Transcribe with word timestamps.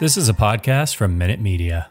This 0.00 0.16
is 0.16 0.30
a 0.30 0.32
podcast 0.32 0.96
from 0.96 1.18
Minute 1.18 1.40
Media. 1.40 1.90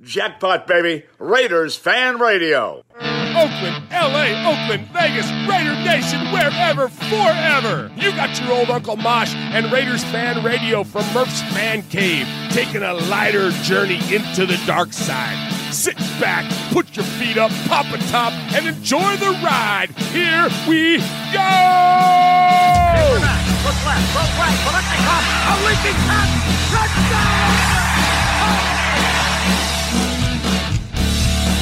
Jackpot, 0.00 0.68
baby. 0.68 1.02
Raiders 1.18 1.74
Fan 1.74 2.20
Radio. 2.20 2.84
Oakland, 3.00 3.82
LA, 3.90 4.48
Oakland, 4.48 4.86
Vegas, 4.92 5.28
Raider 5.48 5.74
Nation, 5.82 6.20
wherever, 6.30 6.88
forever. 6.88 7.90
You 7.96 8.12
got 8.12 8.40
your 8.40 8.52
old 8.52 8.70
Uncle 8.70 8.94
Mosh 8.94 9.34
and 9.34 9.72
Raiders 9.72 10.04
Fan 10.04 10.44
Radio 10.44 10.84
from 10.84 11.02
Murph's 11.12 11.42
Man 11.52 11.82
Cave, 11.82 12.28
taking 12.50 12.84
a 12.84 12.94
lighter 12.94 13.50
journey 13.64 13.98
into 14.14 14.46
the 14.46 14.62
dark 14.64 14.92
side. 14.92 15.52
Sit 15.72 15.96
back, 16.20 16.48
put 16.72 16.94
your 16.94 17.04
feet 17.04 17.38
up, 17.38 17.50
pop 17.66 17.92
a 17.92 17.98
top, 18.06 18.32
and 18.54 18.68
enjoy 18.68 19.16
the 19.16 19.32
ride. 19.42 19.90
Here 20.12 20.48
we 20.68 20.98
go! 21.32 23.41
Left, 23.82 24.14
look 24.14 24.30
right, 24.38 24.58
Kolesnikov, 24.62 25.24
a 25.26 25.54
leaping 25.66 25.98
pass, 26.06 26.30
touchdown! 26.70 27.50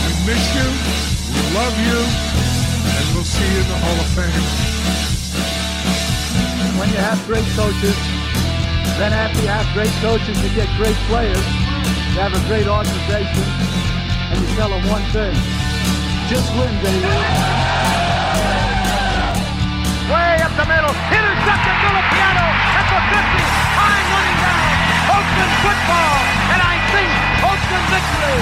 We 0.04 0.12
miss 0.28 0.45
you, 0.52 0.68
we 1.32 1.40
love 1.56 1.72
you, 1.80 1.96
and 1.96 3.04
we'll 3.14 3.24
see 3.24 3.48
you 3.48 3.60
in 3.64 3.68
the 3.72 3.78
Hall 3.80 3.96
of 3.96 4.09
Fame. 4.12 4.45
When 6.78 6.88
you 6.90 7.00
have 7.00 7.24
great 7.26 7.48
coaches, 7.56 7.96
then 9.00 9.12
after 9.16 9.40
you 9.40 9.48
have 9.48 9.64
great 9.73 9.92
coaches, 10.04 10.37
you 10.45 10.50
get 10.54 10.68
great 10.76 10.96
players. 11.09 11.46
You 12.12 12.20
have 12.20 12.34
a 12.37 12.42
great 12.48 12.68
organization, 12.68 13.45
and 14.28 14.45
you 14.45 14.54
tell 14.56 14.68
them 14.68 14.87
one 14.92 15.04
thing: 15.16 15.32
just 16.28 16.52
win, 16.52 16.68
baby. 16.84 18.20
Way 20.10 20.42
up 20.42 20.50
the 20.59 20.66
middle, 20.66 20.91
intercepted 20.91 21.77
Filipiano 21.87 22.46
at 22.51 22.87
the 22.91 22.98
50, 22.98 23.46
time 23.78 24.06
running 24.10 24.38
down. 24.42 24.66
Oakland 25.06 25.55
football, 25.62 26.18
and 26.51 26.60
I 26.60 26.77
think 26.91 27.10
Oakland 27.46 27.87
victory. 27.95 28.40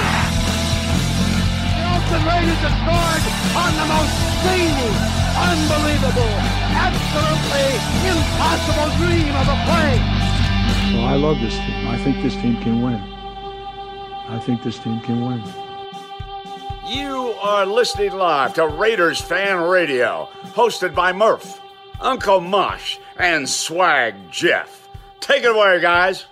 The 1.77 1.85
Oakland 1.93 2.25
Raiders 2.25 2.61
have 2.65 2.73
scored 2.73 3.23
on 3.53 3.71
the 3.77 3.85
most 3.85 4.13
zany, 4.41 4.89
unbelievable, 5.37 6.33
absolutely 6.73 7.69
impossible 8.01 8.89
dream 8.97 9.29
of 9.37 9.45
a 9.53 9.57
play. 9.69 9.93
Well, 10.97 11.05
I 11.05 11.15
love 11.21 11.39
this 11.39 11.53
team. 11.53 11.87
I 11.87 11.97
think 11.97 12.21
this 12.23 12.33
team 12.35 12.57
can 12.61 12.81
win. 12.81 12.97
I 12.97 14.39
think 14.43 14.63
this 14.63 14.79
team 14.79 14.99
can 15.01 15.23
win. 15.25 15.43
You 16.87 17.35
are 17.41 17.67
listening 17.67 18.13
live 18.13 18.55
to 18.55 18.67
Raiders 18.67 19.21
Fan 19.21 19.61
Radio, 19.69 20.27
hosted 20.55 20.95
by 20.95 21.13
Murph, 21.13 21.58
Uncle 22.01 22.39
Mosh, 22.41 22.97
and 23.17 23.47
Swag 23.47 24.15
Jeff. 24.31 24.87
Take 25.19 25.43
it 25.43 25.55
away, 25.55 25.79
guys. 25.81 26.25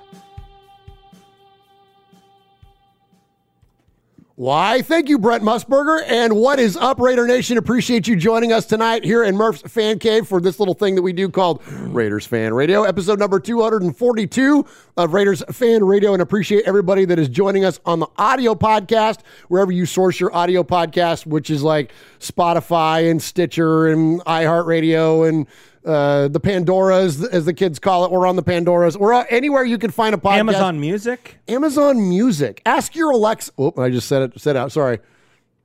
Why? 4.37 4.83
Thank 4.83 5.09
you, 5.09 5.17
Brent 5.17 5.41
Musburger. 5.41 5.99
And 6.05 6.35
what 6.35 6.59
is 6.59 6.77
up, 6.77 6.99
Raider 6.99 7.25
Nation? 7.25 7.57
Appreciate 7.57 8.07
you 8.07 8.15
joining 8.15 8.53
us 8.53 8.67
tonight 8.67 9.03
here 9.03 9.23
in 9.23 9.35
Murph's 9.35 9.63
Fan 9.63 9.97
Cave 9.97 10.27
for 10.27 10.39
this 10.39 10.59
little 10.59 10.75
thing 10.75 10.93
that 10.93 11.01
we 11.01 11.11
do 11.11 11.27
called 11.27 11.59
Raiders 11.67 12.27
Fan 12.27 12.53
Radio, 12.53 12.83
episode 12.83 13.17
number 13.17 13.39
242 13.39 14.63
of 14.95 15.13
Raiders 15.15 15.41
Fan 15.49 15.83
Radio. 15.83 16.13
And 16.13 16.21
appreciate 16.21 16.65
everybody 16.67 17.03
that 17.05 17.17
is 17.17 17.29
joining 17.29 17.65
us 17.65 17.79
on 17.83 17.97
the 17.97 18.05
audio 18.19 18.53
podcast, 18.53 19.21
wherever 19.47 19.71
you 19.71 19.87
source 19.87 20.19
your 20.19 20.31
audio 20.35 20.61
podcast, 20.61 21.25
which 21.25 21.49
is 21.49 21.63
like 21.63 21.91
Spotify 22.19 23.09
and 23.09 23.19
Stitcher 23.19 23.87
and 23.87 24.21
iHeartRadio 24.25 25.27
and 25.27 25.47
uh, 25.85 26.27
the 26.27 26.39
Pandoras, 26.39 27.27
as 27.29 27.45
the 27.45 27.53
kids 27.53 27.79
call 27.79 28.05
it. 28.05 28.11
We're 28.11 28.27
on 28.27 28.35
the 28.35 28.43
Pandoras. 28.43 28.97
We're 28.97 29.13
uh, 29.13 29.25
anywhere 29.29 29.63
you 29.63 29.77
can 29.77 29.91
find 29.91 30.13
a 30.13 30.17
podcast. 30.17 30.39
Amazon 30.39 30.79
Music. 30.79 31.37
Amazon 31.47 32.09
Music. 32.09 32.61
Ask 32.65 32.95
your 32.95 33.11
Alexa. 33.11 33.51
Oh, 33.57 33.73
I 33.77 33.89
just 33.89 34.07
said 34.07 34.21
it. 34.23 34.39
Said 34.39 34.55
out. 34.57 34.71
Sorry. 34.71 34.99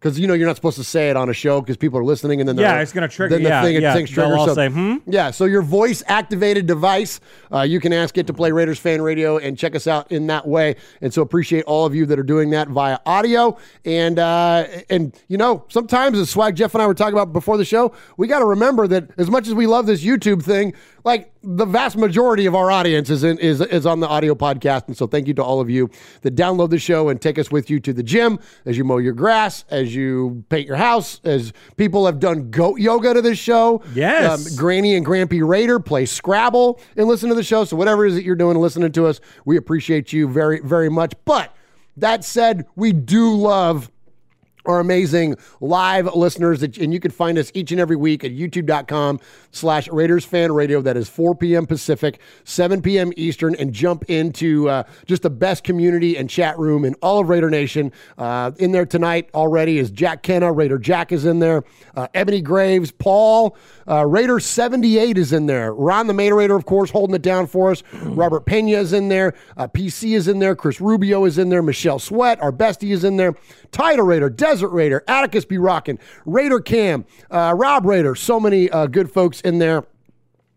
Because 0.03 0.19
you 0.19 0.27
know 0.27 0.34
you're 0.34 0.48
not 0.48 0.56
supposed 0.56 0.78
to 0.78 0.84
say 0.84 1.11
it 1.11 1.17
on 1.17 1.28
a 1.28 1.33
show 1.33 1.61
because 1.61 1.77
people 1.77 1.96
are 1.96 2.05
listening, 2.05 2.40
and 2.40 2.48
then 2.48 2.58
Yeah, 2.58 2.80
it's 2.80 2.92
gonna 2.92 3.07
trigger- 3.07 3.36
Then 3.36 3.45
the 3.45 3.51
yeah, 3.51 3.63
thing 3.63 3.77
it 3.77 3.83
yeah, 3.83 3.95
thinks 3.95 4.11
they'll 4.13 4.24
triggers. 4.27 4.39
all 4.40 4.46
so- 4.48 4.55
say, 4.55 4.68
"Hmm?" 4.68 4.96
Yeah, 5.07 5.30
so 5.30 5.45
your 5.45 5.63
voice 5.63 6.02
activated 6.08 6.67
device, 6.67 7.20
uh, 7.55 7.61
you 7.61 7.79
can 7.79 7.92
ask 7.92 8.18
it 8.18 8.27
to 8.27 8.33
play 8.33 8.51
Raiders 8.51 8.80
Fan 8.80 9.01
Radio 9.01 9.39
and 9.39 9.57
check 9.57 9.77
us 9.77 9.86
out 9.86 10.11
in 10.11 10.27
that 10.27 10.48
way. 10.48 10.74
And 11.01 11.14
so 11.14 11.23
appreciate 11.23 11.62
all 11.67 11.86
of 11.86 11.95
you 11.95 12.05
that 12.07 12.18
are 12.18 12.24
doing 12.24 12.51
that 12.51 12.67
via 12.67 12.98
audio. 13.07 13.57
And 13.85 14.18
uh, 14.18 14.64
and 14.91 15.14
you 15.29 15.39
know 15.39 15.67
sometimes 15.68 16.18
as 16.18 16.30
Swag 16.30 16.57
Jeff 16.57 16.74
and 16.74 16.83
I 16.83 16.86
were 16.89 16.95
talking 16.95 17.14
about 17.14 17.33
before 17.33 17.57
the 17.57 17.64
show, 17.64 17.92
we 18.17 18.27
got 18.27 18.41
to 18.41 18.45
remember 18.45 18.89
that 18.89 19.11
as 19.18 19.30
much 19.30 19.46
as 19.46 19.55
we 19.55 19.68
love 19.68 19.86
this 19.86 20.02
YouTube 20.05 20.42
thing, 20.42 20.73
like 21.05 21.33
the 21.42 21.64
vast 21.64 21.96
majority 21.96 22.46
of 22.46 22.55
our 22.55 22.70
audience 22.70 23.11
is 23.11 23.24
in, 23.24 23.39
is 23.39 23.61
is 23.61 23.86
on 23.86 24.01
the 24.01 24.08
audio 24.08 24.35
podcast. 24.35 24.86
And 24.86 24.96
so 24.96 25.07
thank 25.07 25.27
you 25.27 25.35
to 25.35 25.42
all 25.42 25.61
of 25.61 25.68
you 25.68 25.90
that 26.23 26.35
download 26.35 26.70
the 26.70 26.79
show 26.79 27.08
and 27.08 27.20
take 27.20 27.39
us 27.39 27.51
with 27.51 27.70
you 27.70 27.80
to 27.80 27.92
the 27.92 28.02
gym 28.02 28.39
as 28.64 28.79
you 28.79 28.85
mow 28.85 28.98
your 28.98 29.12
grass, 29.12 29.64
as 29.70 29.95
you 29.95 30.45
paint 30.48 30.67
your 30.67 30.77
house, 30.77 31.20
as 31.24 31.52
people 31.77 32.07
have 32.07 32.20
done 32.20 32.51
goat 32.51 32.79
yoga 32.79 33.14
to 33.14 33.23
this 33.23 33.39
show. 33.39 33.83
Yes. 33.95 34.51
Um, 34.51 34.57
Granny 34.57 34.95
and 34.95 35.05
Grampy 35.05 35.46
Raider 35.46 35.80
play 35.80 36.07
Scrabble 36.07 36.80
and 36.96 37.08
listen 37.08 37.29
to 37.29 37.35
the 37.35 37.42
show. 37.42 37.64
So 37.64 37.77
whatever 37.77 38.05
it 38.05 38.11
is 38.11 38.14
that 38.14 38.24
you're 38.24 38.36
doing 38.36 38.52
and 38.52 38.61
listening 38.61 38.92
to 38.92 39.07
us, 39.07 39.20
we 39.45 39.57
appreciate 39.57 40.12
you 40.12 40.29
very, 40.29 40.61
very 40.61 40.89
much. 40.89 41.14
But 41.24 41.55
that 41.96 42.24
said, 42.24 42.67
we 42.77 42.92
do 42.92 43.35
love 43.35 43.91
our 44.67 44.80
amazing 44.80 45.36
live 45.61 46.14
listeners 46.14 46.62
and 46.62 46.92
you 46.92 47.00
can 47.00 47.11
find 47.11 47.36
us 47.39 47.50
each 47.55 47.73
and 47.73 47.80
every 47.80 47.96
week 47.96 48.23
at 48.23 48.30
youtube.com 48.30 49.18
slash 49.50 49.89
raiders 49.89 50.24
fan 50.24 50.52
radio. 50.52 50.80
That 50.80 50.96
is 50.96 51.08
4 51.08 51.34
p.m 51.34 51.67
pacific 51.67 52.20
7 52.45 52.80
p.m 52.83 53.12
eastern 53.17 53.55
and 53.56 53.73
jump 53.73 54.05
into 54.08 54.68
uh, 54.68 54.84
just 55.06 55.23
the 55.23 55.30
best 55.30 55.64
community 55.64 56.17
and 56.17 56.30
chat 56.30 56.58
room 56.58 56.84
in 56.84 56.95
all 57.02 57.20
of 57.20 57.28
raider 57.28 57.50
nation. 57.50 57.92
Uh, 58.17 58.52
in 58.58 58.73
there 58.73 58.86
tonight 58.86 59.28
already 59.34 59.78
is 59.78 59.90
jack 59.90 60.23
kenna 60.23 60.52
raider 60.52 60.79
jack 60.79 61.12
is 61.12 61.24
in 61.24 61.40
there. 61.40 61.64
Uh, 61.96 62.06
ebony 62.14 62.40
graves 62.40 62.92
paul 62.92 63.56
uh, 63.88 64.06
raider 64.06 64.38
78 64.40 65.18
is 65.18 65.32
in 65.32 65.46
there. 65.46 65.72
Ron 65.74 66.06
the 66.06 66.14
main 66.14 66.32
raider 66.34 66.54
of 66.56 66.64
course 66.64 66.90
holding 66.90 67.14
it 67.16 67.22
down 67.22 67.46
for 67.46 67.70
us. 67.70 67.82
Robert 68.02 68.46
pena 68.46 68.78
is 68.78 68.92
in 68.92 69.08
there. 69.08 69.34
Uh, 69.56 69.66
pc 69.68 70.14
is 70.16 70.28
in 70.28 70.38
there. 70.38 70.54
Chris 70.54 70.80
rubio 70.80 71.24
is 71.24 71.38
in 71.38 71.48
there. 71.48 71.62
Michelle 71.62 71.98
sweat 71.98 72.40
our 72.42 72.52
bestie 72.52 72.90
is 72.92 73.04
in 73.04 73.16
there. 73.16 73.34
Title 73.70 74.04
raider 74.04 74.28
desert 74.30 74.68
raider 74.68 75.02
atticus 75.08 75.44
be 75.44 75.58
rocking 75.58 75.98
raider 76.26 76.60
cam 76.60 77.04
uh, 77.30 77.54
rob 77.56 77.84
raider 77.86 78.14
so 78.14 78.38
many 78.38 78.70
uh, 78.70 78.86
good 78.86 79.10
folks 79.10 79.40
in 79.42 79.58
there. 79.58 79.84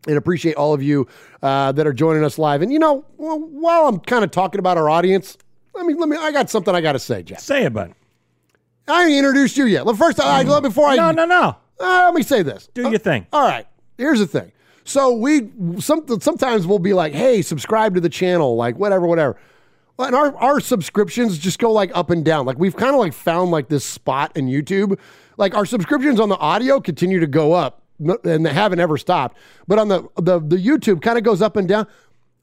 And 0.08 0.18
appreciate 0.18 0.56
all 0.56 0.74
of 0.74 0.84
you 0.84 1.08
uh, 1.42 1.72
that 1.72 1.88
are 1.88 1.94
joining 1.94 2.24
us 2.24 2.38
live. 2.38 2.62
And 2.62 2.72
you 2.72 2.78
know 2.80 3.06
well, 3.18 3.40
while 3.40 3.88
i'm 3.88 4.00
kind 4.00 4.24
of 4.24 4.32
talking 4.32 4.60
about 4.60 4.78
our 4.78 4.90
audience 4.90 5.38
let 5.74 5.86
me 5.86 5.94
let 5.96 6.08
me 6.08 6.16
i 6.16 6.32
got 6.32 6.50
something 6.50 6.74
i 6.76 6.80
got 6.82 6.92
to 6.94 7.00
say 7.00 7.24
jeff 7.24 7.40
Say 7.40 7.64
it, 7.64 7.74
bud. 7.74 7.94
i 8.88 9.04
ain't 9.04 9.14
introduced 9.18 9.58
you 9.58 9.66
yet. 9.66 9.86
Well, 9.86 9.96
first 9.96 10.20
I, 10.20 10.42
I, 10.42 10.60
before 10.60 10.88
i 10.88 10.96
No, 10.96 11.12
no, 11.12 11.26
no. 11.26 11.58
Uh, 11.80 12.04
let 12.06 12.14
me 12.14 12.24
say 12.24 12.42
this 12.42 12.70
Do 12.74 12.90
your 12.90 13.00
thing. 13.00 13.28
all 13.34 13.48
right. 13.48 13.68
Here's 13.98 14.20
the 14.20 14.28
thing. 14.28 14.52
So 14.84 15.14
we 15.16 15.50
some, 15.80 16.06
sometimes 16.20 16.68
we'll 16.68 16.80
be 16.80 16.94
like, 16.94 17.14
hey, 17.14 17.42
subscribe 17.42 17.96
to 17.96 18.02
the 18.02 18.10
channel, 18.10 18.56
like 18.56 18.78
whatever, 18.78 19.08
whatever. 19.08 19.38
And 19.98 20.14
our, 20.14 20.36
our 20.38 20.60
subscriptions 20.60 21.38
just 21.38 21.58
go 21.58 21.72
like 21.72 21.90
up 21.96 22.10
and 22.10 22.24
down. 22.24 22.46
Like 22.46 22.60
we've 22.60 22.76
kind 22.76 22.94
of 22.94 23.00
like 23.00 23.14
found 23.14 23.52
like 23.52 23.70
this 23.70 23.86
spot 23.86 24.36
in 24.36 24.48
YouTube. 24.48 25.00
Like 25.38 25.56
our 25.56 25.66
subscriptions 25.66 26.20
on 26.20 26.30
the 26.30 26.38
audio 26.38 26.80
continue 26.80 27.20
to 27.20 27.28
go 27.28 27.54
up 27.54 27.82
and 28.24 28.46
they 28.46 28.54
haven't 28.54 28.80
ever 28.80 28.98
stopped. 28.98 29.38
But 29.68 29.80
on 29.80 29.88
the 29.88 30.08
the, 30.18 30.40
the 30.40 30.58
YouTube 30.58 31.02
kind 31.02 31.18
of 31.18 31.24
goes 31.24 31.42
up 31.42 31.56
and 31.56 31.68
down. 31.68 31.88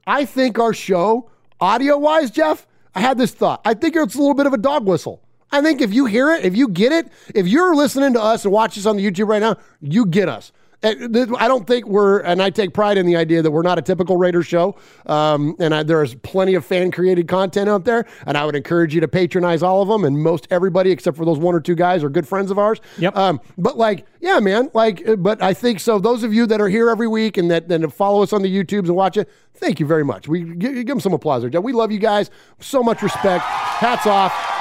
I 0.06 0.24
think 0.24 0.58
our 0.58 0.74
show, 0.74 1.30
audio 1.60 1.96
wise, 1.96 2.30
Jeff, 2.30 2.66
I 2.94 3.00
had 3.00 3.18
this 3.18 3.30
thought. 3.30 3.60
I 3.64 3.74
think 3.74 3.94
it's 3.94 4.16
a 4.16 4.18
little 4.18 4.34
bit 4.34 4.46
of 4.46 4.52
a 4.52 4.58
dog 4.58 4.84
whistle. 4.86 5.21
I 5.52 5.60
think 5.60 5.80
if 5.80 5.92
you 5.92 6.06
hear 6.06 6.32
it, 6.32 6.44
if 6.44 6.56
you 6.56 6.68
get 6.68 6.92
it, 6.92 7.12
if 7.34 7.46
you're 7.46 7.76
listening 7.76 8.14
to 8.14 8.22
us 8.22 8.44
and 8.44 8.52
watch 8.52 8.78
us 8.78 8.86
on 8.86 8.96
the 8.96 9.08
YouTube 9.08 9.28
right 9.28 9.40
now, 9.40 9.56
you 9.80 10.06
get 10.06 10.28
us. 10.28 10.50
I 10.84 11.46
don't 11.46 11.64
think 11.64 11.86
we're, 11.86 12.22
and 12.22 12.42
I 12.42 12.50
take 12.50 12.74
pride 12.74 12.98
in 12.98 13.06
the 13.06 13.14
idea 13.14 13.40
that 13.40 13.52
we're 13.52 13.62
not 13.62 13.78
a 13.78 13.82
typical 13.82 14.16
Raiders 14.16 14.48
show. 14.48 14.74
Um, 15.06 15.54
and 15.60 15.72
I, 15.72 15.84
there's 15.84 16.16
plenty 16.16 16.54
of 16.54 16.66
fan 16.66 16.90
created 16.90 17.28
content 17.28 17.68
out 17.68 17.84
there. 17.84 18.04
And 18.26 18.36
I 18.36 18.44
would 18.44 18.56
encourage 18.56 18.92
you 18.92 19.00
to 19.00 19.06
patronize 19.06 19.62
all 19.62 19.82
of 19.82 19.86
them. 19.86 20.04
And 20.04 20.20
most 20.20 20.48
everybody, 20.50 20.90
except 20.90 21.16
for 21.16 21.24
those 21.24 21.38
one 21.38 21.54
or 21.54 21.60
two 21.60 21.76
guys, 21.76 22.02
are 22.02 22.08
good 22.08 22.26
friends 22.26 22.50
of 22.50 22.58
ours. 22.58 22.80
Yep. 22.98 23.16
Um, 23.16 23.40
but 23.56 23.78
like, 23.78 24.06
yeah, 24.20 24.40
man, 24.40 24.72
like, 24.74 25.06
uh, 25.06 25.14
but 25.14 25.40
I 25.40 25.54
think 25.54 25.78
so. 25.78 26.00
Those 26.00 26.24
of 26.24 26.34
you 26.34 26.46
that 26.46 26.60
are 26.60 26.68
here 26.68 26.90
every 26.90 27.06
week 27.06 27.36
and 27.36 27.48
that, 27.52 27.68
that 27.68 27.92
follow 27.92 28.20
us 28.24 28.32
on 28.32 28.42
the 28.42 28.52
YouTubes 28.52 28.86
and 28.86 28.96
watch 28.96 29.16
it, 29.16 29.30
thank 29.54 29.78
you 29.78 29.86
very 29.86 30.04
much. 30.04 30.26
We 30.26 30.42
give, 30.42 30.74
give 30.74 30.86
them 30.86 30.98
some 30.98 31.12
applause 31.12 31.48
there. 31.48 31.60
We 31.60 31.72
love 31.72 31.92
you 31.92 32.00
guys. 32.00 32.28
So 32.58 32.82
much 32.82 33.02
respect. 33.02 33.44
Hats 33.44 34.08
off. 34.08 34.51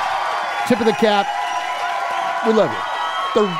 Tip 0.67 0.79
of 0.79 0.85
the 0.85 0.93
cap. 0.93 1.27
We 2.45 2.53
love 2.53 2.71
you. 2.71 3.41
The, 3.41 3.59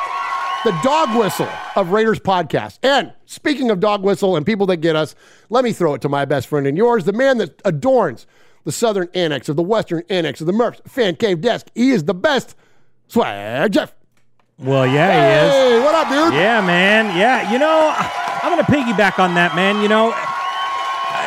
the 0.72 0.80
dog 0.84 1.18
whistle 1.18 1.50
of 1.76 1.90
Raiders 1.90 2.20
podcast. 2.20 2.80
And 2.84 3.14
speaking 3.26 3.70
of 3.70 3.80
dog 3.80 4.04
whistle 4.04 4.36
and 4.36 4.46
people 4.46 4.66
that 4.68 4.78
get 4.78 4.96
us, 4.96 5.16
let 5.50 5.64
me 5.64 5.74
throw 5.74 5.94
it 5.94 6.02
to 6.02 6.10
my 6.10 6.26
best 6.26 6.48
friend 6.48 6.68
and 6.68 6.78
yours, 6.78 7.06
the 7.06 7.14
man 7.14 7.38
that 7.40 7.62
adorns 7.66 8.28
the 8.64 8.72
southern 8.72 9.10
annex 9.14 9.50
of 9.50 9.56
the 9.56 9.64
western 9.64 10.04
annex 10.10 10.40
of 10.42 10.48
the 10.48 10.54
Murph's 10.54 10.82
fan 10.88 11.16
cave 11.16 11.42
desk. 11.42 11.68
He 11.76 11.92
is 11.92 12.04
the 12.06 12.14
best. 12.14 12.56
Swag 13.08 13.72
Jeff. 13.74 13.94
Well, 14.58 14.86
yeah, 14.86 15.50
Hey, 15.50 15.80
what 15.80 15.96
up, 15.96 16.08
dude? 16.10 16.34
Yeah, 16.36 16.62
man. 16.62 17.18
Yeah, 17.18 17.52
you 17.52 17.58
know, 17.58 17.94
I'm 17.98 18.52
gonna 18.52 18.64
piggyback 18.64 19.18
on 19.18 19.34
that, 19.34 19.56
man. 19.56 19.82
You 19.82 19.88
know, 19.90 20.14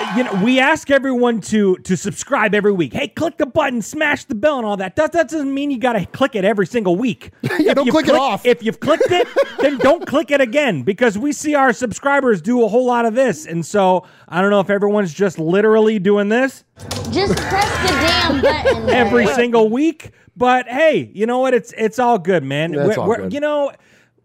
uh, 0.05 0.17
you 0.17 0.25
know, 0.25 0.45
we 0.45 0.61
ask 0.61 0.91
everyone 0.91 1.41
to 1.43 1.77
to 1.79 1.97
subscribe 1.97 2.55
every 2.55 2.73
week. 2.73 2.93
Hey, 2.93 3.09
click 3.09 3.37
the 3.39 3.47
button, 3.47 3.83
smash 3.83 4.25
the 4.25 4.35
bell, 4.35 4.59
and 4.59 4.67
all 4.67 4.77
that. 4.77 4.97
That, 4.97 5.13
that 5.13 5.29
doesn't 5.29 5.53
mean 5.53 5.71
you 5.71 5.79
got 5.79 5.95
to 5.95 6.07
click 6.07 6.35
it 6.35 6.45
every 6.45 6.67
single 6.67 6.97
week. 6.97 7.31
Yeah, 7.59 7.73
don't 7.73 7.87
you've 7.87 7.93
click 7.95 8.09
it 8.09 8.15
off. 8.15 8.45
If 8.45 8.63
you've 8.63 8.81
clicked 8.81 9.11
it, 9.11 9.27
then 9.61 9.79
don't 9.79 10.07
click 10.07 10.31
it 10.31 10.41
again 10.41 10.83
because 10.83 11.17
we 11.17 11.33
see 11.33 11.55
our 11.55 11.73
subscribers 11.73 12.43
do 12.43 12.63
a 12.65 12.69
whole 12.69 12.85
lot 12.85 13.07
of 13.07 13.15
this, 13.15 13.47
and 13.47 13.65
so 13.65 14.07
I 14.29 14.41
don't 14.43 14.51
know 14.51 14.61
if 14.61 14.69
everyone's 14.71 15.15
just 15.15 15.39
literally 15.39 15.99
doing 15.99 16.29
this 16.29 16.65
Just 17.11 17.37
press 17.37 17.83
the 17.83 17.89
damn 17.89 18.43
button. 18.43 18.91
every 18.95 19.27
single 19.29 19.69
week. 19.71 20.11
But 20.37 20.67
hey, 20.69 21.11
you 21.15 21.27
know 21.27 21.39
what? 21.39 21.55
It's 21.55 21.73
it's 21.79 21.99
all 21.99 22.19
good, 22.19 22.43
man. 22.43 22.73
That's 22.73 22.89
We're- 22.89 23.01
all 23.01 23.09
we're- 23.09 23.23
good. 23.23 23.33
You 23.33 23.41
know, 23.41 23.73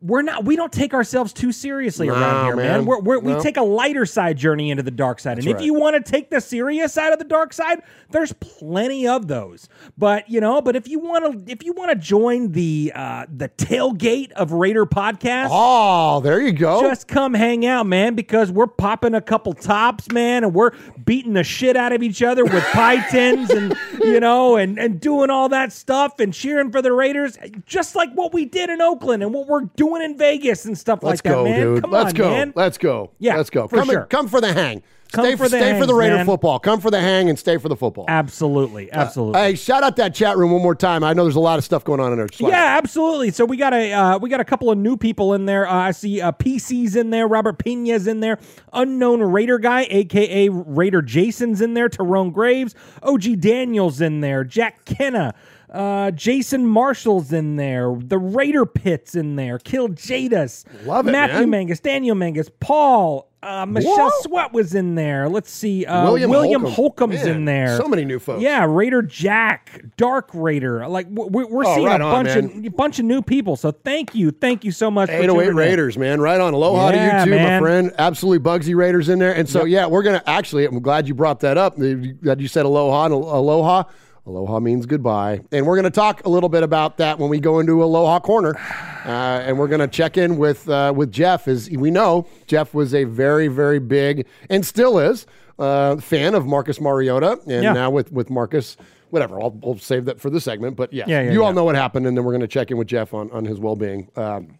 we're 0.01 0.21
not. 0.21 0.45
We 0.45 0.55
don't 0.55 0.71
take 0.71 0.93
ourselves 0.93 1.33
too 1.33 1.51
seriously 1.51 2.07
No, 2.07 2.13
around 2.13 2.45
here, 2.45 2.55
man. 2.55 2.65
man. 2.65 2.85
We're, 2.85 2.99
we're, 2.99 3.21
No. 3.21 3.35
We 3.35 3.41
take 3.43 3.57
a 3.57 3.61
lighter 3.63 4.05
side 4.05 4.37
journey 4.37 4.71
into 4.71 4.81
the 4.83 4.91
dark 4.91 5.19
side, 5.19 5.39
and 5.39 5.47
if 5.47 5.59
you 5.61 5.73
want 5.73 6.03
to 6.03 6.11
take 6.11 6.29
the 6.29 6.39
serious 6.39 6.93
side 6.93 7.11
of 7.11 7.19
the 7.19 7.25
dark 7.25 7.51
side, 7.51 7.81
there's 8.09 8.31
plenty 8.33 9.07
of 9.07 9.27
those. 9.27 9.67
But 9.97 10.29
you 10.29 10.39
know, 10.39 10.61
but 10.61 10.75
if 10.77 10.87
you 10.87 10.99
want 10.99 11.45
to, 11.47 11.51
if 11.51 11.63
you 11.63 11.73
want 11.73 11.89
to 11.91 11.95
join 11.95 12.53
the 12.53 12.93
uh, 12.95 13.25
the 13.29 13.49
tailgate 13.49 14.31
of 14.31 14.53
Raider 14.53 14.85
podcast. 14.85 15.49
Oh, 15.51 16.21
there 16.21 16.39
you 16.41 16.53
go. 16.53 16.81
Just 16.81 17.07
come 17.09 17.33
hang 17.33 17.65
out, 17.65 17.85
man, 17.85 18.15
because 18.15 18.51
we're 18.51 18.67
popping 18.67 19.13
a 19.13 19.21
couple 19.21 19.53
tops, 19.53 20.09
man, 20.11 20.45
and 20.45 20.53
we're 20.53 20.71
beating 21.03 21.33
the 21.33 21.43
shit 21.43 21.75
out 21.75 21.91
of 21.91 22.01
each 22.01 22.23
other 22.23 22.45
with 22.45 22.63
pie 22.71 23.05
tins 23.09 23.49
and 23.49 23.75
you 23.99 24.21
know, 24.21 24.55
and 24.55 24.79
and 24.79 25.01
doing 25.01 25.29
all 25.29 25.49
that 25.49 25.73
stuff 25.73 26.19
and 26.19 26.33
cheering 26.33 26.71
for 26.71 26.81
the 26.81 26.93
Raiders, 26.93 27.37
just 27.65 27.95
like 27.95 28.13
what 28.13 28.33
we 28.33 28.45
did 28.45 28.69
in 28.69 28.81
Oakland 28.81 29.23
and 29.23 29.33
what 29.33 29.47
we're 29.47 29.61
doing 29.75 29.88
in 29.97 30.17
Vegas 30.17 30.65
and 30.65 30.77
stuff 30.77 30.99
Let's 31.03 31.23
like 31.23 31.31
go, 31.33 31.43
that, 31.43 31.49
man. 31.49 31.59
dude. 31.59 31.81
Come 31.83 31.91
Let's 31.91 32.09
on, 32.09 32.15
go. 32.15 32.29
man. 32.29 32.53
Let's 32.55 32.77
go. 32.77 33.11
Yeah, 33.19 33.37
let's 33.37 33.49
go. 33.49 33.67
for 33.67 33.77
come, 33.77 33.89
sure. 33.89 34.05
come 34.05 34.27
for 34.27 34.41
the 34.41 34.53
hang. 34.53 34.83
Come 35.11 35.25
stay 35.25 35.35
for 35.35 35.49
the 35.49 35.57
stay 35.57 35.79
for 35.79 35.87
the 35.87 35.95
Raider 35.95 36.17
man. 36.17 36.25
football. 36.27 36.59
Come 36.59 36.79
for 36.79 36.91
the 36.91 36.99
hang 36.99 37.29
and 37.29 37.39
stay 37.39 37.57
for 37.57 37.67
the 37.67 37.75
football. 37.75 38.05
Absolutely, 38.07 38.91
absolutely. 38.91 39.39
Hey, 39.39 39.55
shout 39.55 39.81
out 39.81 39.95
that 39.95 40.13
chat 40.13 40.37
room 40.37 40.51
one 40.51 40.61
more 40.61 40.75
time. 40.75 41.03
I 41.03 41.13
know 41.13 41.23
there's 41.23 41.35
a 41.35 41.39
lot 41.39 41.57
of 41.57 41.65
stuff 41.65 41.83
going 41.83 41.99
on 41.99 42.11
in 42.11 42.19
there. 42.19 42.27
Yeah, 42.37 42.77
absolutely. 42.77 43.31
So 43.31 43.43
we 43.43 43.57
got 43.57 43.73
a 43.73 43.91
uh, 43.91 44.17
we 44.19 44.29
got 44.29 44.39
a 44.39 44.45
couple 44.45 44.69
of 44.69 44.77
new 44.77 44.95
people 44.97 45.33
in 45.33 45.45
there. 45.47 45.67
Uh, 45.67 45.73
I 45.73 45.91
see 45.91 46.21
uh, 46.21 46.31
PC's 46.31 46.95
in 46.95 47.09
there, 47.09 47.27
Robert 47.27 47.57
Pena's 47.57 48.05
in 48.05 48.19
there, 48.19 48.37
unknown 48.71 49.21
Raider 49.21 49.57
guy, 49.57 49.87
aka 49.89 50.49
Raider 50.49 51.01
Jason's 51.01 51.59
in 51.59 51.73
there, 51.73 51.89
Tyrone 51.89 52.29
Graves, 52.31 52.75
OG 53.01 53.39
Daniels 53.39 54.01
in 54.01 54.21
there, 54.21 54.43
Jack 54.43 54.85
Kenna. 54.85 55.33
Uh, 55.71 56.11
Jason 56.11 56.65
Marshall's 56.65 57.31
in 57.31 57.55
there. 57.55 57.95
The 57.97 58.17
Raider 58.17 58.65
Pit's 58.65 59.15
in 59.15 59.35
there. 59.35 59.59
Kill 59.59 59.89
Jadis. 59.89 60.65
Love 60.83 61.07
it, 61.07 61.11
Matthew 61.11 61.39
man. 61.41 61.49
Mangus. 61.51 61.79
Daniel 61.79 62.15
Mangus. 62.15 62.49
Paul. 62.59 63.27
Uh, 63.41 63.65
Michelle 63.65 63.95
Whoa. 64.09 64.21
Sweat 64.23 64.51
was 64.51 64.75
in 64.75 64.95
there. 64.95 65.29
Let's 65.29 65.49
see. 65.49 65.85
Uh, 65.85 66.03
William 66.03 66.29
William, 66.29 66.61
Holcomb. 66.61 67.09
Holcomb's 67.11 67.23
Man, 67.25 67.35
in 67.37 67.45
there. 67.45 67.77
so 67.77 67.87
many 67.87 68.03
new 68.03 68.19
folks. 68.19 68.41
Yeah, 68.41 68.65
Raider 68.67 69.01
Jack, 69.01 69.81
Dark 69.95 70.29
Raider. 70.33 70.85
Like 70.89 71.07
we're, 71.09 71.45
we're 71.47 71.63
Oh, 71.65 71.73
seeing 71.75 71.87
right 71.87 72.01
a 72.01 72.03
on, 72.03 72.25
bunch 72.25 72.35
man. 72.53 72.65
of 72.67 72.75
bunch 72.75 72.99
of 72.99 73.05
new 73.05 73.21
people. 73.21 73.55
So 73.55 73.71
thank 73.71 74.13
you, 74.13 74.31
thank 74.31 74.65
you 74.65 74.73
so 74.73 74.91
much. 74.91 75.07
for 75.07 75.13
808 75.15 75.35
tuning 75.37 75.49
in. 75.51 75.55
Raiders, 75.55 75.97
man. 75.97 76.19
Right 76.19 76.41
on. 76.41 76.53
Aloha 76.53 76.89
Yeah, 76.89 77.23
to 77.23 77.29
you 77.29 77.35
too, 77.37 77.41
man. 77.41 77.61
my 77.61 77.65
friend. 77.65 77.91
Absolutely 77.97 78.39
Bugsy 78.43 78.75
Raiders 78.75 79.07
in 79.07 79.19
there. 79.19 79.33
And 79.33 79.47
so, 79.47 79.63
yeah, 79.63 79.85
we're 79.85 80.03
going 80.03 80.19
to 80.19 80.29
actually, 80.29 80.65
I'm 80.65 80.81
glad 80.81 81.07
you 81.07 81.13
brought 81.13 81.39
that 81.39 81.57
up. 81.57 81.77
That 81.77 82.37
you 82.41 82.49
said 82.49 82.65
aloha 82.65 83.05
and 83.05 83.13
aloha. 83.13 83.83
Aloha 84.29 84.59
means 84.59 84.85
goodbye. 84.85 85.41
And 85.51 85.65
we're 85.65 85.75
going 85.75 85.85
to 85.85 85.89
talk 85.89 86.23
a 86.25 86.29
little 86.29 86.49
bit 86.49 86.61
about 86.61 86.97
that 86.97 87.17
when 87.17 87.29
we 87.31 87.39
go 87.39 87.59
into 87.59 87.83
Aloha 87.83 88.19
Corner. 88.19 88.55
Uh, 89.03 89.41
and 89.43 89.57
we're 89.57 89.67
going 89.67 89.79
to 89.81 89.87
check 89.87 90.17
in 90.17 90.37
with 90.37 90.69
uh, 90.69 90.93
with 90.95 91.11
Jeff. 91.11 91.47
As 91.47 91.67
we 91.69 91.89
know, 91.89 92.27
Jeff 92.45 92.75
was 92.75 92.93
a 92.93 93.05
very, 93.05 93.47
very 93.47 93.79
big, 93.79 94.27
and 94.49 94.63
still 94.63 94.99
is, 94.99 95.25
uh, 95.57 95.95
fan 95.97 96.35
of 96.35 96.45
Marcus 96.45 96.79
Mariota. 96.79 97.39
And 97.47 97.63
Yeah. 97.63 97.73
now 97.73 97.89
with, 97.89 98.11
with 98.11 98.29
Marcus, 98.29 98.77
whatever, 99.09 99.41
I'll, 99.41 99.59
I'll 99.63 99.79
save 99.79 100.05
that 100.05 100.19
for 100.19 100.29
the 100.29 100.39
segment. 100.39 100.75
But 100.75 100.93
yes, 100.93 101.07
Yeah, 101.07 101.21
yeah, 101.23 101.31
you 101.31 101.43
all 101.43 101.51
know 101.53 101.63
what 101.63 101.73
happened. 101.75 102.05
And 102.05 102.15
then 102.15 102.23
we're 102.23 102.33
going 102.33 102.41
to 102.41 102.47
check 102.47 102.69
in 102.69 102.77
with 102.77 102.87
Jeff 102.87 103.15
on, 103.15 103.31
on 103.31 103.45
his 103.45 103.59
well 103.59 103.75
being. 103.75 104.09
Um, 104.15 104.59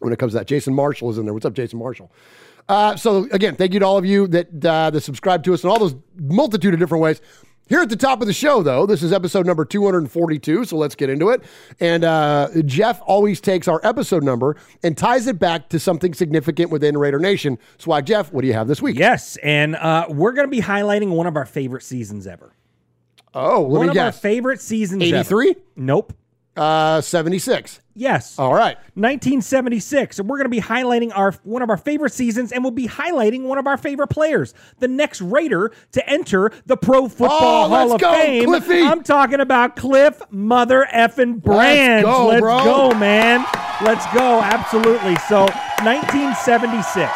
when 0.00 0.12
it 0.14 0.18
comes 0.18 0.32
to 0.32 0.38
that. 0.38 0.46
Jason 0.46 0.74
Marshall 0.74 1.10
is 1.10 1.18
in 1.18 1.26
there. 1.26 1.34
What's 1.34 1.44
up, 1.46 1.52
Jason 1.52 1.78
Marshall? 1.78 2.10
Uh, 2.68 2.96
so 2.96 3.28
again, 3.32 3.54
thank 3.54 3.72
you 3.74 3.80
to 3.80 3.84
all 3.86 3.98
of 3.98 4.06
you 4.06 4.26
that 4.28 4.64
uh, 4.64 4.88
that 4.90 5.00
subscribe 5.02 5.44
to 5.44 5.52
us 5.52 5.62
in 5.62 5.68
all 5.70 5.78
those 5.78 5.94
multitude 6.18 6.72
of 6.72 6.80
different 6.80 7.02
ways. 7.02 7.20
Here 7.70 7.80
at 7.80 7.88
the 7.88 7.96
top 7.96 8.20
of 8.20 8.26
the 8.26 8.32
show, 8.32 8.64
though, 8.64 8.84
this 8.84 9.00
is 9.00 9.12
episode 9.12 9.46
number 9.46 9.64
242, 9.64 10.64
so 10.64 10.76
let's 10.76 10.96
get 10.96 11.08
into 11.08 11.28
it. 11.30 11.40
And 11.78 12.02
uh, 12.02 12.48
Jeff 12.64 13.00
always 13.06 13.40
takes 13.40 13.68
our 13.68 13.80
episode 13.84 14.24
number 14.24 14.56
and 14.82 14.98
ties 14.98 15.28
it 15.28 15.38
back 15.38 15.68
to 15.68 15.78
something 15.78 16.12
significant 16.12 16.72
within 16.72 16.98
Raider 16.98 17.20
Nation. 17.20 17.58
Swag 17.78 18.06
Jeff, 18.06 18.32
what 18.32 18.40
do 18.40 18.48
you 18.48 18.54
have 18.54 18.66
this 18.66 18.82
week? 18.82 18.98
Yes, 18.98 19.36
and 19.36 19.76
uh, 19.76 20.06
we're 20.08 20.32
going 20.32 20.48
to 20.48 20.50
be 20.50 20.60
highlighting 20.60 21.10
one 21.10 21.28
of 21.28 21.36
our 21.36 21.46
favorite 21.46 21.84
seasons 21.84 22.26
ever. 22.26 22.52
Oh, 23.34 23.62
let 23.62 23.78
one 23.78 23.88
of 23.90 23.96
our 23.96 24.10
favorite 24.10 24.60
seasons. 24.60 25.04
ever. 25.04 25.18
83? 25.18 25.54
Nope. 25.76 26.12
Uh, 26.56 27.00
76. 27.00 27.80
Yes. 27.94 28.38
All 28.38 28.52
right. 28.52 28.76
1976. 28.94 30.18
And 30.18 30.28
we're 30.28 30.36
going 30.38 30.46
to 30.46 30.50
be 30.50 30.60
highlighting 30.60 31.10
our 31.14 31.32
one 31.44 31.62
of 31.62 31.70
our 31.70 31.76
favorite 31.76 32.12
seasons, 32.12 32.50
and 32.52 32.64
we'll 32.64 32.70
be 32.70 32.88
highlighting 32.88 33.42
one 33.44 33.58
of 33.58 33.66
our 33.66 33.76
favorite 33.76 34.08
players, 34.08 34.52
the 34.78 34.88
next 34.88 35.20
Raider 35.20 35.70
to 35.92 36.08
enter 36.10 36.50
the 36.66 36.76
Pro 36.76 37.08
Football 37.08 37.28
Oh, 37.64 37.68
Hall 37.68 37.86
let's 37.88 37.94
of 37.94 38.00
go, 38.00 38.12
Fame. 38.12 38.44
Cliffy. 38.46 38.82
I'm 38.82 39.02
talking 39.02 39.40
about 39.40 39.76
Cliff 39.76 40.20
Mother 40.30 40.86
effing 40.92 41.40
Branch. 41.42 42.04
go, 42.04 42.26
Let's 42.28 42.40
go, 42.42 42.94
man. 42.94 43.44
Let's 43.82 44.06
go. 44.12 44.40
Absolutely. 44.42 45.16
So 45.28 45.42
1976. 45.82 47.10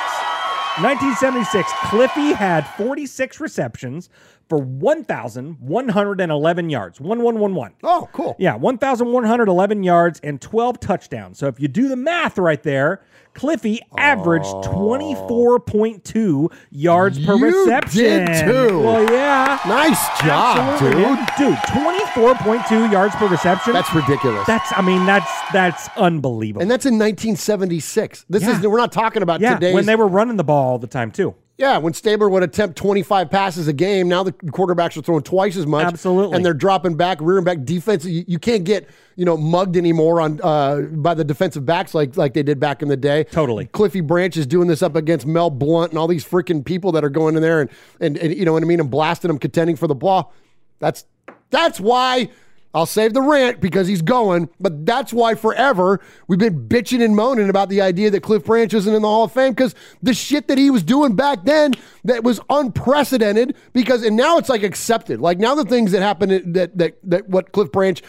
1976, 0.80 1.70
Cliffy 1.84 2.32
had 2.32 2.66
46 2.76 3.38
receptions 3.38 4.10
for 4.48 4.58
1,111 4.58 6.70
yards. 6.70 7.00
1111. 7.00 7.76
Oh, 7.82 8.08
cool. 8.12 8.36
Yeah, 8.38 8.54
1,111 8.56 9.82
yards 9.82 10.20
and 10.22 10.40
12 10.40 10.78
touchdowns. 10.80 11.38
So 11.38 11.46
if 11.48 11.58
you 11.60 11.68
do 11.68 11.88
the 11.88 11.96
math 11.96 12.38
right 12.38 12.62
there, 12.62 13.02
Cliffy 13.34 13.80
averaged 13.96 14.44
24.2 14.46 16.52
yards 16.70 17.24
per 17.24 17.34
You 17.34 17.46
reception. 17.64 18.26
did 18.26 18.46
too. 18.46 18.78
Well, 18.80 19.10
yeah. 19.12 19.58
Nice 19.66 20.20
job, 20.20 20.58
Absolutely, 20.58 21.02
dude. 21.02 21.18
Dude, 21.38 21.56
24.2 21.56 22.92
yards 22.92 23.14
per 23.16 23.26
reception. 23.26 23.72
That's 23.72 23.92
ridiculous. 23.94 24.46
That's 24.46 24.70
I 24.76 24.82
mean, 24.82 25.04
that's 25.06 25.30
that's 25.52 25.88
unbelievable. 25.96 26.62
and 26.62 26.70
that's 26.70 26.86
in 26.86 26.94
1976. 26.94 28.24
This 28.28 28.42
Yeah. 28.44 28.58
is 28.60 28.66
we're 28.66 28.76
not 28.78 28.92
talking 28.92 29.22
about 29.22 29.40
yeah, 29.40 29.54
today's 29.54 29.74
when 29.74 29.86
they 29.86 29.96
were 29.96 30.06
running 30.08 30.36
the 30.36 30.44
ball 30.44 30.72
all 30.72 30.78
the 30.78 30.86
time 30.86 31.10
too. 31.10 31.34
Yeah, 31.56 31.78
when 31.78 31.92
Stabler 31.92 32.28
would 32.28 32.42
attempt 32.42 32.76
25 32.76 33.30
passes 33.30 33.68
a 33.68 33.72
game, 33.72 34.08
now 34.08 34.24
the 34.24 34.32
quarterbacks 34.32 34.96
are 34.96 35.02
throwing 35.02 35.22
twice 35.22 35.56
as 35.56 35.68
much. 35.68 35.86
Absolutely. 35.86 36.34
And 36.34 36.44
they're 36.44 36.52
dropping 36.52 36.96
back, 36.96 37.18
rearing 37.20 37.44
back 37.44 37.64
defense. 37.64 38.04
You, 38.04 38.24
you 38.26 38.40
can't 38.40 38.64
get, 38.64 38.90
you 39.14 39.24
know, 39.24 39.36
mugged 39.36 39.76
anymore 39.76 40.20
on 40.20 40.40
uh, 40.42 40.80
by 40.80 41.14
the 41.14 41.22
defensive 41.22 41.64
backs 41.64 41.94
like 41.94 42.16
like 42.16 42.34
they 42.34 42.42
did 42.42 42.58
back 42.58 42.82
in 42.82 42.88
the 42.88 42.96
day. 42.96 43.24
Totally. 43.24 43.66
Cliffy 43.66 44.00
Branch 44.00 44.36
is 44.36 44.48
doing 44.48 44.66
this 44.66 44.82
up 44.82 44.96
against 44.96 45.26
Mel 45.26 45.48
Blount 45.48 45.92
and 45.92 45.98
all 45.98 46.08
these 46.08 46.24
freaking 46.24 46.64
people 46.64 46.90
that 46.90 47.04
are 47.04 47.10
going 47.10 47.36
in 47.36 47.42
there 47.42 47.60
and, 47.60 47.70
and, 48.00 48.18
and 48.18 48.34
you 48.34 48.44
know 48.44 48.52
what 48.52 48.64
I 48.64 48.66
mean, 48.66 48.80
and 48.80 48.90
blasting 48.90 49.28
them, 49.28 49.38
contending 49.38 49.76
for 49.76 49.86
the 49.86 49.94
ball. 49.94 50.32
That's 50.80 51.04
that's 51.50 51.78
why 51.78 52.30
I'll 52.74 52.86
save 52.86 53.14
the 53.14 53.22
rant 53.22 53.60
because 53.60 53.86
he's 53.86 54.02
going, 54.02 54.48
but 54.58 54.84
that's 54.84 55.12
why 55.12 55.36
forever 55.36 56.00
we've 56.26 56.40
been 56.40 56.68
bitching 56.68 57.04
and 57.04 57.14
moaning 57.14 57.48
about 57.48 57.68
the 57.68 57.80
idea 57.80 58.10
that 58.10 58.22
Cliff 58.22 58.44
Branch 58.44 58.74
isn't 58.74 58.92
in 58.92 59.02
the 59.02 59.08
Hall 59.08 59.24
of 59.24 59.32
Fame 59.32 59.52
because 59.52 59.76
the 60.02 60.12
shit 60.12 60.48
that 60.48 60.58
he 60.58 60.70
was 60.70 60.82
doing 60.82 61.14
back 61.14 61.44
then 61.44 61.74
that 62.02 62.24
was 62.24 62.40
unprecedented 62.50 63.54
because 63.72 64.02
and 64.02 64.16
now 64.16 64.38
it's 64.38 64.48
like 64.48 64.64
accepted. 64.64 65.20
Like 65.20 65.38
now 65.38 65.54
the 65.54 65.64
things 65.64 65.92
that 65.92 66.02
happened 66.02 66.54
that 66.54 66.76
that 66.76 66.98
that 67.04 67.28
what 67.28 67.52
Cliff 67.52 67.70
Branch 67.70 68.02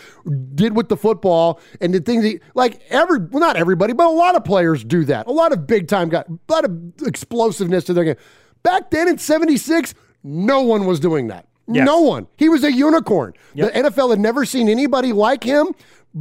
did 0.55 0.75
with 0.75 0.89
the 0.89 0.97
football 0.97 1.61
and 1.79 1.93
the 1.93 1.99
things 1.99 2.23
he, 2.23 2.39
like 2.55 2.81
every 2.89 3.19
well 3.19 3.41
not 3.41 3.57
everybody, 3.57 3.93
but 3.93 4.07
a 4.07 4.09
lot 4.09 4.35
of 4.35 4.43
players 4.43 4.83
do 4.83 5.05
that. 5.05 5.27
A 5.27 5.31
lot 5.31 5.51
of 5.51 5.67
big 5.67 5.87
time 5.87 6.09
guys, 6.09 6.25
a 6.27 6.51
lot 6.51 6.65
of 6.65 6.75
explosiveness 7.05 7.83
to 7.83 7.93
their 7.93 8.03
game. 8.03 8.15
Back 8.63 8.89
then 8.89 9.07
in 9.07 9.19
76, 9.19 9.93
no 10.23 10.63
one 10.63 10.87
was 10.87 10.99
doing 10.99 11.27
that. 11.27 11.47
Yes. 11.67 11.85
No 11.85 12.01
one. 12.01 12.27
He 12.37 12.47
was 12.49 12.63
a 12.63 12.71
unicorn. 12.71 13.33
The 13.55 13.69
NFL 13.71 14.11
had 14.11 14.19
never 14.19 14.45
seen 14.45 14.69
anybody 14.69 15.13
like 15.13 15.43
him 15.43 15.67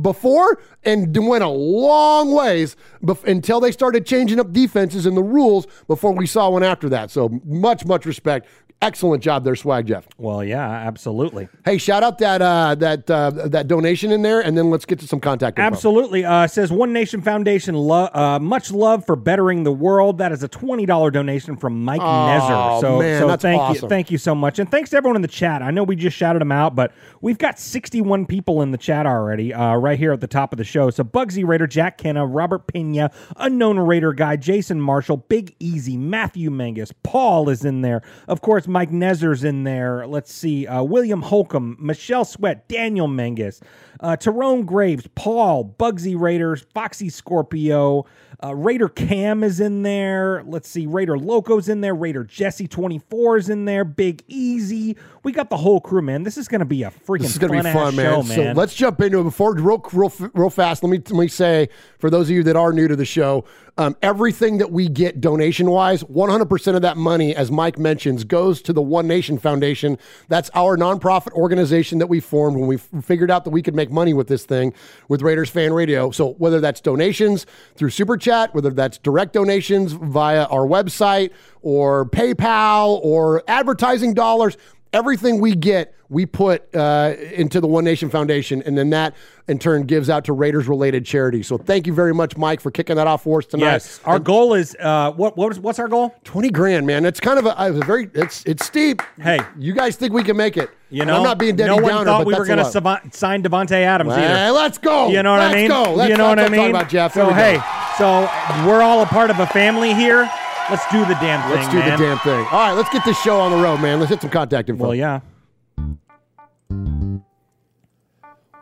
before 0.00 0.60
and 0.84 1.16
went 1.26 1.44
a 1.44 1.48
long 1.48 2.32
ways 2.32 2.76
bef- 3.02 3.24
until 3.24 3.60
they 3.60 3.72
started 3.72 4.04
changing 4.04 4.40
up 4.40 4.52
defenses 4.52 5.06
and 5.06 5.16
the 5.16 5.22
rules 5.22 5.66
before 5.86 6.12
we 6.12 6.26
saw 6.26 6.50
one 6.50 6.62
after 6.62 6.88
that. 6.88 7.10
So 7.10 7.40
much, 7.44 7.84
much 7.86 8.06
respect. 8.06 8.46
Excellent 8.82 9.22
job 9.22 9.44
there, 9.44 9.56
Swag 9.56 9.86
Jeff. 9.86 10.06
Well, 10.18 10.44
yeah, 10.44 10.68
absolutely. 10.68 11.48
Hey, 11.64 11.78
shout 11.78 12.02
out 12.02 12.18
that 12.18 12.42
uh, 12.42 12.74
that 12.74 13.08
uh, 13.10 13.30
that 13.30 13.66
donation 13.66 14.12
in 14.12 14.20
there, 14.20 14.42
and 14.42 14.58
then 14.58 14.68
let's 14.68 14.84
get 14.84 14.98
to 14.98 15.06
some 15.06 15.20
contact 15.20 15.58
info. 15.58 15.66
Absolutely. 15.68 16.26
Uh, 16.26 16.46
says 16.46 16.70
One 16.70 16.92
Nation 16.92 17.22
Foundation, 17.22 17.76
lo- 17.76 18.10
uh, 18.12 18.38
much 18.40 18.70
love 18.70 19.06
for 19.06 19.16
bettering 19.16 19.62
the 19.62 19.72
world. 19.72 20.18
That 20.18 20.32
is 20.32 20.42
a 20.42 20.48
twenty 20.48 20.84
dollar 20.84 21.10
donation 21.10 21.56
from 21.56 21.82
Mike 21.82 22.02
Nezer. 22.02 22.80
So, 22.82 22.98
man, 22.98 23.22
so 23.22 23.28
that's 23.28 23.40
thank 23.40 23.80
you, 23.80 23.88
thank 23.88 24.10
you 24.10 24.18
so 24.18 24.34
much, 24.34 24.58
and 24.58 24.70
thanks 24.70 24.90
to 24.90 24.98
everyone 24.98 25.16
in 25.16 25.22
the 25.22 25.28
chat. 25.28 25.62
I 25.62 25.70
know 25.70 25.82
we 25.84 25.96
just 25.96 26.16
shouted 26.16 26.40
them 26.40 26.52
out, 26.52 26.74
but 26.74 26.92
we've 27.22 27.38
got 27.38 27.58
sixty 27.58 28.02
one 28.02 28.26
people 28.26 28.60
in 28.60 28.70
the 28.70 28.78
chat 28.78 29.06
already, 29.06 29.54
uh, 29.54 29.76
right 29.84 29.98
here 29.98 30.12
at 30.12 30.20
the 30.20 30.26
top 30.26 30.52
of 30.52 30.56
the 30.56 30.64
show. 30.64 30.88
So 30.88 31.04
Bugsy 31.04 31.46
Raider, 31.46 31.66
Jack 31.66 31.98
Kenna, 31.98 32.26
Robert 32.26 32.66
Pena, 32.66 33.10
Unknown 33.36 33.78
Raider 33.78 34.14
Guy, 34.14 34.36
Jason 34.36 34.80
Marshall, 34.80 35.18
Big 35.18 35.54
Easy, 35.60 35.98
Matthew 35.98 36.50
Mangus, 36.50 36.90
Paul 37.02 37.50
is 37.50 37.64
in 37.64 37.82
there. 37.82 38.00
Of 38.26 38.40
course, 38.40 38.66
Mike 38.66 38.90
Nezer's 38.90 39.44
in 39.44 39.64
there. 39.64 40.06
Let's 40.06 40.32
see, 40.32 40.66
uh, 40.66 40.82
William 40.82 41.20
Holcomb, 41.20 41.76
Michelle 41.78 42.24
Sweat, 42.24 42.66
Daniel 42.66 43.08
Mangus, 43.08 43.60
uh, 44.00 44.16
Tyrone 44.16 44.64
Graves, 44.64 45.06
Paul, 45.14 45.74
Bugsy 45.78 46.18
Raiders, 46.18 46.64
Foxy 46.74 47.10
Scorpio, 47.10 48.06
uh, 48.44 48.54
Raider 48.54 48.88
Cam 48.88 49.42
is 49.42 49.60
in 49.60 49.82
there. 49.82 50.42
Let's 50.46 50.68
see, 50.68 50.86
Raider 50.86 51.18
Loco's 51.18 51.68
in 51.68 51.80
there. 51.80 51.94
Raider 51.94 52.24
Jesse 52.24 52.68
24 52.68 53.38
is 53.38 53.48
in 53.48 53.64
there. 53.64 53.84
Big 53.84 54.22
Easy. 54.28 54.96
We 55.22 55.32
got 55.32 55.48
the 55.48 55.56
whole 55.56 55.80
crew, 55.80 56.02
man. 56.02 56.24
This 56.24 56.36
is 56.36 56.46
going 56.48 56.58
to 56.58 56.66
be 56.66 56.82
a 56.82 56.90
freaking 56.90 57.22
This 57.22 57.32
is 57.32 57.38
going 57.38 57.52
to 57.54 57.62
be 57.62 57.72
fun, 57.72 57.96
man. 57.96 58.24
show, 58.24 58.34
So 58.34 58.52
let's 58.52 58.74
jump 58.74 59.00
into 59.00 59.20
it. 59.20 59.24
Before 59.24 59.54
real, 59.54 59.82
real, 59.92 60.12
real 60.34 60.50
fast, 60.50 60.82
let 60.82 60.90
me 60.90 60.98
let 60.98 61.20
me 61.20 61.28
say 61.28 61.68
for 61.98 62.10
those 62.10 62.28
of 62.28 62.36
you 62.36 62.42
that 62.42 62.56
are 62.56 62.72
new 62.72 62.86
to 62.86 62.96
the 62.96 63.06
show, 63.06 63.44
um, 63.76 63.96
everything 64.02 64.58
that 64.58 64.70
we 64.70 64.88
get 64.88 65.20
donation 65.20 65.68
wise, 65.68 66.04
100% 66.04 66.76
of 66.76 66.82
that 66.82 66.96
money, 66.96 67.34
as 67.34 67.50
Mike 67.50 67.78
mentions, 67.78 68.22
goes 68.22 68.62
to 68.62 68.72
the 68.72 68.82
One 68.82 69.08
Nation 69.08 69.36
Foundation. 69.36 69.98
That's 70.28 70.48
our 70.54 70.76
nonprofit 70.76 71.32
organization 71.32 71.98
that 71.98 72.06
we 72.06 72.20
formed 72.20 72.56
when 72.56 72.68
we 72.68 72.76
figured 72.76 73.30
out 73.30 73.44
that 73.44 73.50
we 73.50 73.62
could 73.62 73.74
make 73.74 73.90
money 73.90 74.14
with 74.14 74.28
this 74.28 74.44
thing 74.44 74.72
with 75.08 75.22
Raiders 75.22 75.50
Fan 75.50 75.72
Radio. 75.72 76.12
So 76.12 76.34
whether 76.34 76.60
that's 76.60 76.80
donations 76.80 77.46
through 77.74 77.90
Super 77.90 78.16
Chat, 78.16 78.54
whether 78.54 78.70
that's 78.70 78.98
direct 78.98 79.32
donations 79.32 79.92
via 79.92 80.44
our 80.44 80.66
website 80.66 81.30
or 81.62 82.06
PayPal 82.06 83.00
or 83.02 83.42
advertising 83.48 84.14
dollars, 84.14 84.56
everything 84.94 85.40
we 85.40 85.54
get 85.54 85.94
we 86.10 86.26
put 86.26 86.72
uh, 86.76 87.14
into 87.32 87.60
the 87.60 87.66
one 87.66 87.82
nation 87.82 88.08
foundation 88.08 88.62
and 88.66 88.78
then 88.78 88.90
that 88.90 89.14
in 89.48 89.58
turn 89.58 89.82
gives 89.82 90.08
out 90.08 90.24
to 90.24 90.32
raiders 90.32 90.68
related 90.68 91.04
charities 91.04 91.46
so 91.48 91.58
thank 91.58 91.86
you 91.86 91.92
very 91.92 92.14
much 92.14 92.36
mike 92.36 92.60
for 92.60 92.70
kicking 92.70 92.94
that 92.96 93.06
off 93.06 93.24
for 93.24 93.38
us 93.38 93.46
tonight 93.46 93.64
yes, 93.72 94.00
our 94.04 94.18
goal 94.18 94.54
is 94.54 94.76
uh, 94.80 95.10
what? 95.12 95.36
What 95.36 95.48
was 95.48 95.58
what's 95.58 95.78
our 95.78 95.88
goal? 95.88 96.14
20 96.24 96.50
grand 96.50 96.86
man 96.86 97.04
it's 97.04 97.20
kind 97.20 97.38
of 97.38 97.46
a, 97.46 97.54
a 97.58 97.72
very 97.72 98.08
it's 98.14 98.44
it's 98.44 98.64
steep 98.64 99.02
Hey. 99.20 99.40
you 99.58 99.74
guys 99.74 99.96
think 99.96 100.12
we 100.12 100.22
can 100.22 100.36
make 100.36 100.56
it 100.56 100.70
You 100.90 101.02
And 101.02 101.08
know, 101.08 101.16
i'm 101.16 101.22
not 101.24 101.38
being 101.38 101.56
Debbie 101.56 101.68
no 101.70 101.76
one 101.76 101.84
Downer, 101.90 102.04
thought 102.04 102.26
we 102.26 102.34
were 102.34 102.44
going 102.46 102.58
to 102.58 102.64
sign 103.12 103.42
Davante 103.42 103.72
Adams 103.72 104.14
Hey, 104.14 104.24
either. 104.26 104.52
let's 104.52 104.78
go 104.78 105.08
You 105.08 105.22
know 105.22 105.32
what 105.32 105.40
Let's 105.40 105.54
I 105.54 105.58
mean? 105.58 105.68
go. 105.68 105.94
Let's- 105.94 106.10
you 106.10 106.16
know 106.16 106.28
what 106.28 106.38
I 106.38 106.48
mean? 106.48 106.70
about, 106.70 106.88
Jeff. 106.88 107.14
So 107.14 107.20
There 107.20 107.28
we 107.28 107.32
go. 107.32 107.36
hey, 107.36 107.58
so 107.98 108.28
we're 108.66 108.82
all 108.82 109.02
a 109.02 109.06
part 109.06 109.30
of 109.30 109.38
a 109.40 109.46
family 109.48 109.92
here. 109.94 110.30
Let's 110.70 110.90
do 110.90 111.04
the 111.04 111.14
damn 111.14 111.42
thing, 111.42 111.50
let's 111.58 111.68
do 111.68 111.78
man. 111.78 111.98
the 111.98 112.04
damn 112.04 112.18
thing 112.20 112.46
all 112.46 112.58
right 112.58 112.72
let's 112.72 112.88
get 112.90 113.04
this 113.04 113.20
show 113.20 113.38
on 113.38 113.50
the 113.50 113.58
road 113.58 113.80
man 113.80 113.98
let's 114.00 114.10
hit 114.10 114.20
some 114.22 114.30
contact 114.30 114.68
info 114.68 114.84
Well, 114.84 114.94
yeah. 114.94 115.20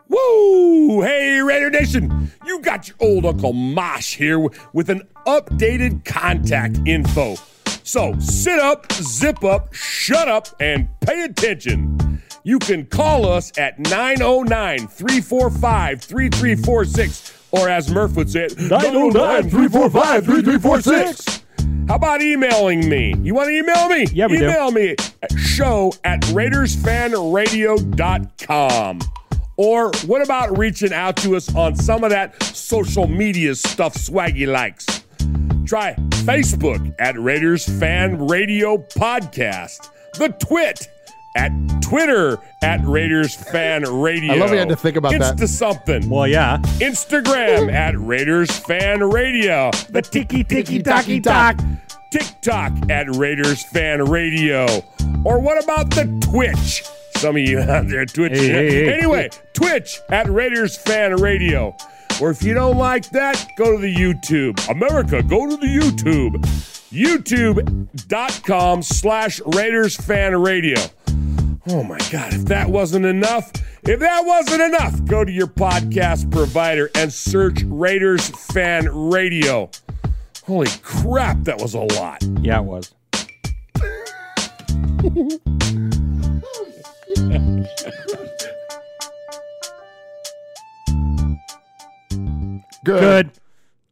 Woo! 0.09 1.00
Hey, 1.00 1.40
Raider 1.40 1.71
Nation! 1.71 2.30
You 2.44 2.61
got 2.61 2.88
your 2.88 2.97
old 3.00 3.25
Uncle 3.25 3.52
Mosh 3.52 4.16
here 4.16 4.38
with 4.73 4.90
an 4.90 5.02
updated 5.26 6.04
contact 6.04 6.78
info. 6.87 7.37
So 7.85 8.14
sit 8.18 8.59
up, 8.59 8.92
zip 8.92 9.42
up, 9.42 9.73
shut 9.73 10.28
up, 10.28 10.49
and 10.61 10.88
pay 11.00 11.23
attention. 11.23 12.21
You 12.44 12.59
can 12.59 12.87
call 12.87 13.26
us 13.26 13.52
at 13.56 13.78
909 13.78 14.88
345 14.88 16.02
3346, 16.02 17.38
or 17.52 17.68
as 17.68 17.90
Murph 17.90 18.14
would 18.16 18.28
say 18.30 18.44
it, 18.47 18.59
909 18.59 19.49
345 19.50 20.25
3346. 20.25 21.44
How 21.88 21.97
about 21.97 22.23
emailing 22.23 22.88
me? 22.88 23.14
You 23.23 23.35
want 23.35 23.49
to 23.49 23.57
email 23.57 23.88
me? 23.88 24.07
Yeah, 24.12 24.26
we 24.26 24.38
do. 24.38 24.45
email 24.45 24.71
me 24.71 24.97
at 25.23 25.33
show 25.38 25.92
at 26.04 26.21
RaidersFanRadio.com. 26.23 29.00
Or 29.57 29.90
what 30.07 30.23
about 30.23 30.57
reaching 30.57 30.92
out 30.92 31.16
to 31.19 31.37
us 31.37 31.54
on 31.54 31.76
some 31.76 32.04
of 32.04 32.11
that 32.11 32.42
social 32.42 33.07
media 33.07 33.54
stuff 33.54 33.95
Swaggy 33.95 34.47
likes? 34.47 34.87
Try 35.66 35.95
Facebook 36.25 36.95
at 36.99 37.19
Raiders 37.21 37.64
Fan 37.78 38.26
Radio 38.26 38.78
Podcast, 38.78 39.90
the 40.14 40.28
Twit 40.28 40.88
at 41.34 41.50
Twitter 41.82 42.38
at 42.62 42.84
Raiders 42.84 43.34
Fan 43.34 43.82
Radio. 43.82 44.32
I 44.34 44.36
love 44.36 44.50
you 44.52 44.58
had 44.58 44.68
to 44.68 44.76
think 44.76 44.96
about 44.96 45.12
that. 45.12 45.36
Insta 45.36 45.48
something. 45.48 46.08
Well, 46.08 46.26
yeah. 46.26 46.58
Instagram 46.78 47.72
at 47.72 47.98
Raiders 47.98 48.50
Fan 48.50 49.00
Radio. 49.00 49.70
The 49.90 50.02
tiki 50.02 50.44
tiki 50.44 50.82
taki 50.82 51.20
tock. 51.20 51.58
tock. 51.58 51.66
TikTok 52.10 52.90
at 52.90 53.06
Raiders 53.16 53.64
Fan 53.64 54.04
Radio. 54.04 54.66
Or 55.24 55.40
what 55.40 55.62
about 55.62 55.90
the 55.90 56.04
Twitch? 56.20 56.84
Some 57.16 57.36
of 57.36 57.42
you 57.42 57.58
out 57.60 57.88
there 57.88 58.04
Twitch. 58.04 58.32
Hey, 58.32 58.48
hey, 58.48 58.70
hey. 58.70 58.92
Anyway, 58.92 59.30
Twitch 59.54 59.98
at 60.10 60.28
Raiders 60.28 60.76
Fan 60.76 61.16
Radio. 61.16 61.74
Or 62.20 62.30
if 62.30 62.42
you 62.42 62.52
don't 62.52 62.76
like 62.76 63.08
that, 63.10 63.48
go 63.56 63.72
to 63.72 63.78
the 63.78 63.94
YouTube. 63.94 64.68
America, 64.68 65.22
go 65.22 65.48
to 65.48 65.56
the 65.56 65.66
YouTube. 65.66 66.36
YouTube.com 66.92 68.82
slash 68.82 69.40
Raiders 69.46 69.96
Fan 69.96 70.36
Radio. 70.36 70.76
Oh 71.69 71.85
my 71.85 71.99
God, 72.11 72.35
if 72.35 72.47
that 72.47 72.69
wasn't 72.69 73.07
enough, 73.07 73.52
if 73.85 74.00
that 74.00 74.25
wasn't 74.25 74.62
enough, 74.62 75.04
go 75.04 75.25
to 75.25 75.31
your 75.31 75.47
podcast 75.47 76.28
provider 76.33 76.90
and 76.97 77.12
search 77.12 77.62
Raiders 77.66 78.28
Fan 78.52 78.88
Radio. 78.92 79.71
Holy 80.45 80.66
crap, 80.83 81.38
that 81.45 81.61
was 81.61 81.75
a 81.75 81.81
lot. 81.81 82.21
Yeah, 82.40 82.59
it 82.59 82.64
was. 82.64 82.92
good 92.85 93.31
Good. 93.31 93.41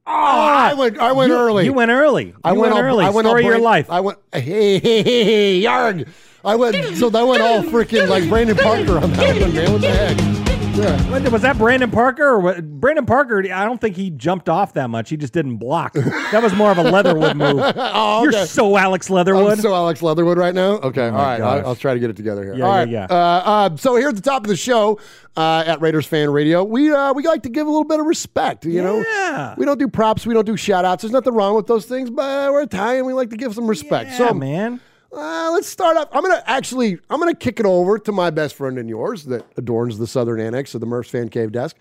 Oh, 0.07 0.13
i 0.13 0.75
went 0.75 0.99
i 0.99 1.13
went 1.13 1.31
you, 1.31 1.37
early 1.39 1.65
You 1.65 1.73
went 1.73 1.91
early. 1.91 2.27
You 2.27 2.35
I 2.45 2.53
went, 2.53 2.73
all- 2.73 2.81
early. 2.81 3.05
I 3.05 3.11
went 3.11 3.27
all 3.27 3.33
Story 3.33 3.45
of 3.45 3.49
your 3.51 3.61
life. 3.61 3.91
I 3.91 4.01
went 4.01 4.19
hey 4.33 4.41
hey 4.79 5.03
hey 5.03 5.03
hey 5.03 5.63
yarg. 5.63 6.09
I 6.45 6.57
went 6.57 6.97
so 6.97 7.11
I 7.15 7.23
went 7.23 7.43
all 7.43 7.63
freaking 7.63 8.09
like 8.09 8.29
Brandon 8.29 8.57
Parker 8.57 8.99
on 8.99 9.13
that 9.13 9.41
one, 9.41 9.55
man. 9.55 9.73
What 9.73 9.81
the 9.83 9.91
heck? 9.91 10.40
Yeah. 10.75 11.29
Was 11.29 11.43
that 11.43 11.59
Brandon 11.59 11.91
Parker? 11.91 12.25
Or 12.27 12.41
what? 12.41 12.65
Brandon 12.81 13.05
Parker, 13.05 13.39
I 13.53 13.65
don't 13.65 13.81
think 13.81 13.97
he 13.97 14.11
jumped 14.11 14.49
off 14.49 14.75
that 14.75 14.89
much. 14.89 15.11
He 15.11 15.17
just 15.17 15.33
didn't 15.33 15.57
block. 15.57 15.93
That 15.95 16.43
was 16.43 16.55
more 16.55 16.71
of 16.71 16.79
a 16.79 16.83
Leatherwood 16.83 17.37
move. 17.37 17.61
Oh, 17.93 18.23
You're 18.23 18.47
so 18.47 18.77
Alex 18.77 19.11
Leatherwood. 19.11 19.53
I'm 19.53 19.59
so 19.59 19.75
Alex 19.75 20.03
Leatherwood 20.03 20.39
right 20.39 20.55
now. 20.55 20.73
Okay, 20.79 21.07
all 21.07 21.13
right. 21.13 21.41
I'll, 21.41 21.69
I'll 21.69 21.75
try 21.77 21.95
to 21.95 22.01
get 22.01 22.09
it 22.11 22.17
together 22.17 22.45
here. 22.45 22.55
Yeah, 22.55 22.65
all 22.65 22.85
yeah, 22.87 23.07
yeah. 23.11 23.17
Uh, 23.17 23.43
uh, 23.45 23.77
so 23.77 23.97
here 23.97 24.09
at 24.09 24.17
the 24.17 24.23
top 24.23 24.45
of 24.45 24.49
the 24.49 24.57
show 24.57 24.99
uh, 25.37 25.65
at 25.67 25.81
Raiders 25.81 26.07
Fan 26.07 26.31
Radio, 26.31 26.63
we 26.65 26.93
uh, 26.93 27.13
we 27.13 27.27
like 27.27 27.43
to 27.45 27.49
give 27.49 27.67
a 27.67 27.71
little 27.71 27.85
bit 27.85 28.01
of 28.01 28.07
respect. 28.07 28.65
You 28.65 28.83
know, 28.83 29.55
we 29.59 29.65
don't 29.65 29.79
do 29.79 29.89
props, 29.89 30.27
we 30.27 30.35
don't 30.35 30.47
do 30.47 30.57
shout 30.57 30.85
outs. 30.85 31.03
There's 31.03 31.13
nothing 31.13 31.35
wrong 31.35 31.55
with 31.57 31.67
those 31.67 31.87
things, 31.87 32.11
but 32.11 32.53
we're 32.53 32.63
Italian. 32.63 33.07
We 33.07 33.13
like 33.13 33.31
to 33.31 33.37
give 33.37 33.55
some 33.55 33.67
respect. 33.67 34.11
yeah, 34.11 34.19
so 34.19 34.35
man. 34.35 34.81
Uh, 35.13 35.51
let's 35.53 35.69
start 35.69 35.97
up. 35.97 36.09
I'm 36.13 36.23
gonna 36.23 36.43
actually, 36.47 36.99
I'm 37.11 37.19
gonna 37.19 37.35
kick 37.35 37.59
it 37.59 37.67
over 37.67 37.99
to 37.99 38.13
my 38.13 38.31
best 38.31 38.55
friend 38.55 38.79
and 38.79 38.89
yours 38.89 39.25
that 39.25 39.45
adorns 39.57 39.99
the 39.99 40.07
southern 40.07 40.41
annex 40.41 40.75
of 40.75 40.81
the 40.81 40.87
Murph's 40.87 41.11
Fan 41.11 41.29
Cave 41.29 41.51
desk. 41.53 41.77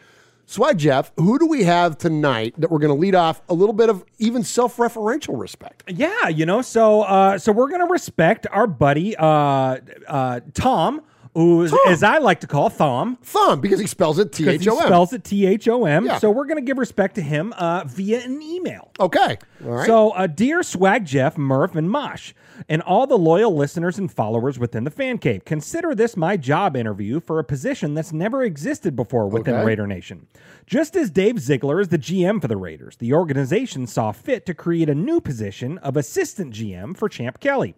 Swag 0.47 0.79
Jeff, 0.79 1.11
who 1.17 1.37
do 1.37 1.45
we 1.45 1.63
have 1.63 1.95
tonight 1.99 2.55
that 2.57 2.71
we're 2.71 2.79
gonna 2.79 2.95
lead 2.95 3.13
off 3.13 3.39
a 3.49 3.53
little 3.53 3.73
bit 3.73 3.87
of 3.87 4.03
even 4.17 4.43
self-referential 4.43 5.39
respect? 5.39 5.83
Yeah, 5.87 6.27
you 6.27 6.43
know, 6.47 6.63
so 6.63 7.03
uh, 7.03 7.37
so 7.37 7.51
we're 7.51 7.69
gonna 7.69 7.85
respect 7.85 8.47
our 8.51 8.65
buddy 8.65 9.15
uh, 9.15 9.77
uh, 10.07 10.39
Tom, 10.55 11.01
who 11.33 11.63
is, 11.63 11.73
as 11.87 12.03
I 12.03 12.17
like 12.17 12.39
to 12.41 12.47
call 12.47 12.69
Thom. 12.69 13.17
Thom, 13.23 13.61
because 13.61 13.79
he 13.79 13.87
spells 13.87 14.19
it 14.19 14.31
T 14.31 14.47
H 14.49 14.63
he 14.63 14.69
spells 14.69 15.13
it 15.13 15.23
T 15.23 15.45
H 15.45 15.67
O 15.67 15.85
M. 15.85 16.05
Yeah. 16.05 16.17
So 16.17 16.31
we're 16.31 16.45
going 16.45 16.57
to 16.57 16.65
give 16.65 16.77
respect 16.77 17.15
to 17.15 17.21
him 17.21 17.53
uh, 17.57 17.83
via 17.85 18.21
an 18.23 18.41
email. 18.41 18.91
Okay. 18.99 19.37
All 19.65 19.71
right. 19.71 19.85
So, 19.87 20.11
uh, 20.11 20.27
dear 20.27 20.63
Swag 20.63 21.05
Jeff, 21.05 21.37
Murph, 21.37 21.75
and 21.75 21.89
Mosh, 21.89 22.33
and 22.67 22.81
all 22.81 23.07
the 23.07 23.17
loyal 23.17 23.55
listeners 23.55 23.97
and 23.97 24.11
followers 24.11 24.57
within 24.59 24.83
the 24.83 24.91
fan 24.91 25.17
cave, 25.17 25.45
consider 25.45 25.93
this 25.95 26.17
my 26.17 26.35
job 26.37 26.75
interview 26.75 27.19
for 27.19 27.39
a 27.39 27.43
position 27.43 27.93
that's 27.93 28.11
never 28.11 28.43
existed 28.43 28.95
before 28.95 29.27
within 29.27 29.55
Okay. 29.55 29.65
Raider 29.65 29.87
Nation. 29.87 30.27
Just 30.65 30.95
as 30.95 31.09
Dave 31.09 31.39
Ziegler 31.39 31.79
is 31.79 31.87
the 31.87 31.97
GM 31.97 32.41
for 32.41 32.47
the 32.47 32.57
Raiders, 32.57 32.95
the 32.97 33.13
organization 33.13 33.87
saw 33.87 34.11
fit 34.11 34.45
to 34.45 34.53
create 34.53 34.89
a 34.89 34.95
new 34.95 35.19
position 35.21 35.77
of 35.79 35.97
assistant 35.97 36.53
GM 36.53 36.95
for 36.95 37.09
Champ 37.09 37.39
Kelly. 37.39 37.75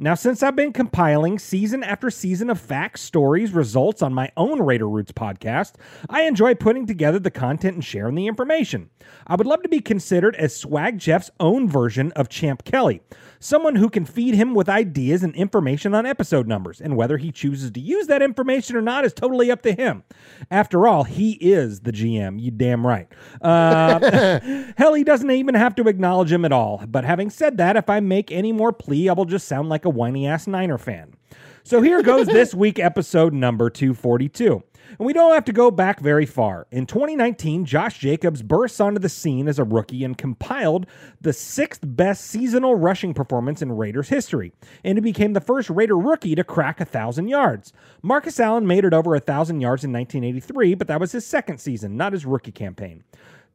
Now, 0.00 0.14
since 0.14 0.44
I've 0.44 0.54
been 0.54 0.72
compiling 0.72 1.40
season 1.40 1.82
after 1.82 2.08
season 2.08 2.50
of 2.50 2.60
facts, 2.60 3.00
stories, 3.00 3.52
results 3.52 4.00
on 4.00 4.14
my 4.14 4.30
own 4.36 4.62
Raider 4.62 4.88
Roots 4.88 5.10
podcast, 5.10 5.72
I 6.08 6.22
enjoy 6.22 6.54
putting 6.54 6.86
together 6.86 7.18
the 7.18 7.32
content 7.32 7.74
and 7.74 7.84
sharing 7.84 8.14
the 8.14 8.28
information. 8.28 8.90
I 9.26 9.34
would 9.34 9.48
love 9.48 9.64
to 9.64 9.68
be 9.68 9.80
considered 9.80 10.36
as 10.36 10.54
Swag 10.54 10.98
Jeff's 10.98 11.32
own 11.40 11.68
version 11.68 12.12
of 12.12 12.28
Champ 12.28 12.62
Kelly, 12.62 13.00
someone 13.40 13.76
who 13.76 13.88
can 13.88 14.04
feed 14.04 14.34
him 14.34 14.54
with 14.54 14.68
ideas 14.68 15.22
and 15.22 15.34
information 15.34 15.94
on 15.94 16.06
episode 16.06 16.46
numbers, 16.46 16.80
and 16.80 16.96
whether 16.96 17.16
he 17.16 17.32
chooses 17.32 17.70
to 17.72 17.80
use 17.80 18.06
that 18.06 18.22
information 18.22 18.76
or 18.76 18.82
not 18.82 19.04
is 19.04 19.12
totally 19.12 19.50
up 19.50 19.62
to 19.62 19.72
him. 19.72 20.02
After 20.50 20.86
all, 20.86 21.04
he 21.04 21.32
is 21.32 21.80
the 21.80 21.92
GM, 21.92 22.40
you 22.40 22.50
damn 22.50 22.86
right. 22.86 23.08
Uh, 23.40 24.40
hell, 24.76 24.94
he 24.94 25.04
doesn't 25.04 25.30
even 25.30 25.54
have 25.54 25.74
to 25.76 25.88
acknowledge 25.88 26.32
him 26.32 26.44
at 26.44 26.52
all. 26.52 26.82
But 26.86 27.04
having 27.04 27.30
said 27.30 27.58
that, 27.58 27.76
if 27.76 27.88
I 27.88 28.00
make 28.00 28.32
any 28.32 28.52
more 28.52 28.72
plea, 28.72 29.08
I 29.08 29.12
will 29.12 29.24
just 29.24 29.48
sound 29.48 29.68
like 29.68 29.84
a 29.84 29.90
whiny 29.90 30.26
ass 30.26 30.46
Niner 30.46 30.78
fan. 30.78 31.14
So 31.64 31.82
here 31.82 32.02
goes 32.02 32.26
this 32.26 32.54
week, 32.54 32.78
episode 32.78 33.34
number 33.34 33.68
242. 33.68 34.62
And 34.88 35.06
we 35.06 35.12
don't 35.12 35.34
have 35.34 35.44
to 35.46 35.52
go 35.52 35.70
back 35.70 36.00
very 36.00 36.24
far. 36.24 36.66
In 36.70 36.86
2019, 36.86 37.64
Josh 37.64 37.98
Jacobs 37.98 38.42
burst 38.42 38.80
onto 38.80 38.98
the 38.98 39.08
scene 39.08 39.48
as 39.48 39.58
a 39.58 39.64
rookie 39.64 40.04
and 40.04 40.16
compiled 40.16 40.86
the 41.20 41.32
sixth 41.32 41.80
best 41.84 42.24
seasonal 42.24 42.74
rushing 42.74 43.12
performance 43.12 43.60
in 43.60 43.72
Raiders 43.72 44.08
history. 44.08 44.52
And 44.84 44.96
he 44.96 45.02
became 45.02 45.34
the 45.34 45.40
first 45.40 45.68
Raider 45.68 45.98
rookie 45.98 46.34
to 46.34 46.44
crack 46.44 46.80
1,000 46.80 47.28
yards. 47.28 47.72
Marcus 48.02 48.40
Allen 48.40 48.66
made 48.66 48.84
it 48.84 48.94
over 48.94 49.10
1,000 49.10 49.60
yards 49.60 49.84
in 49.84 49.92
1983, 49.92 50.74
but 50.74 50.86
that 50.88 51.00
was 51.00 51.12
his 51.12 51.26
second 51.26 51.58
season, 51.58 51.96
not 51.96 52.12
his 52.12 52.24
rookie 52.24 52.52
campaign. 52.52 53.04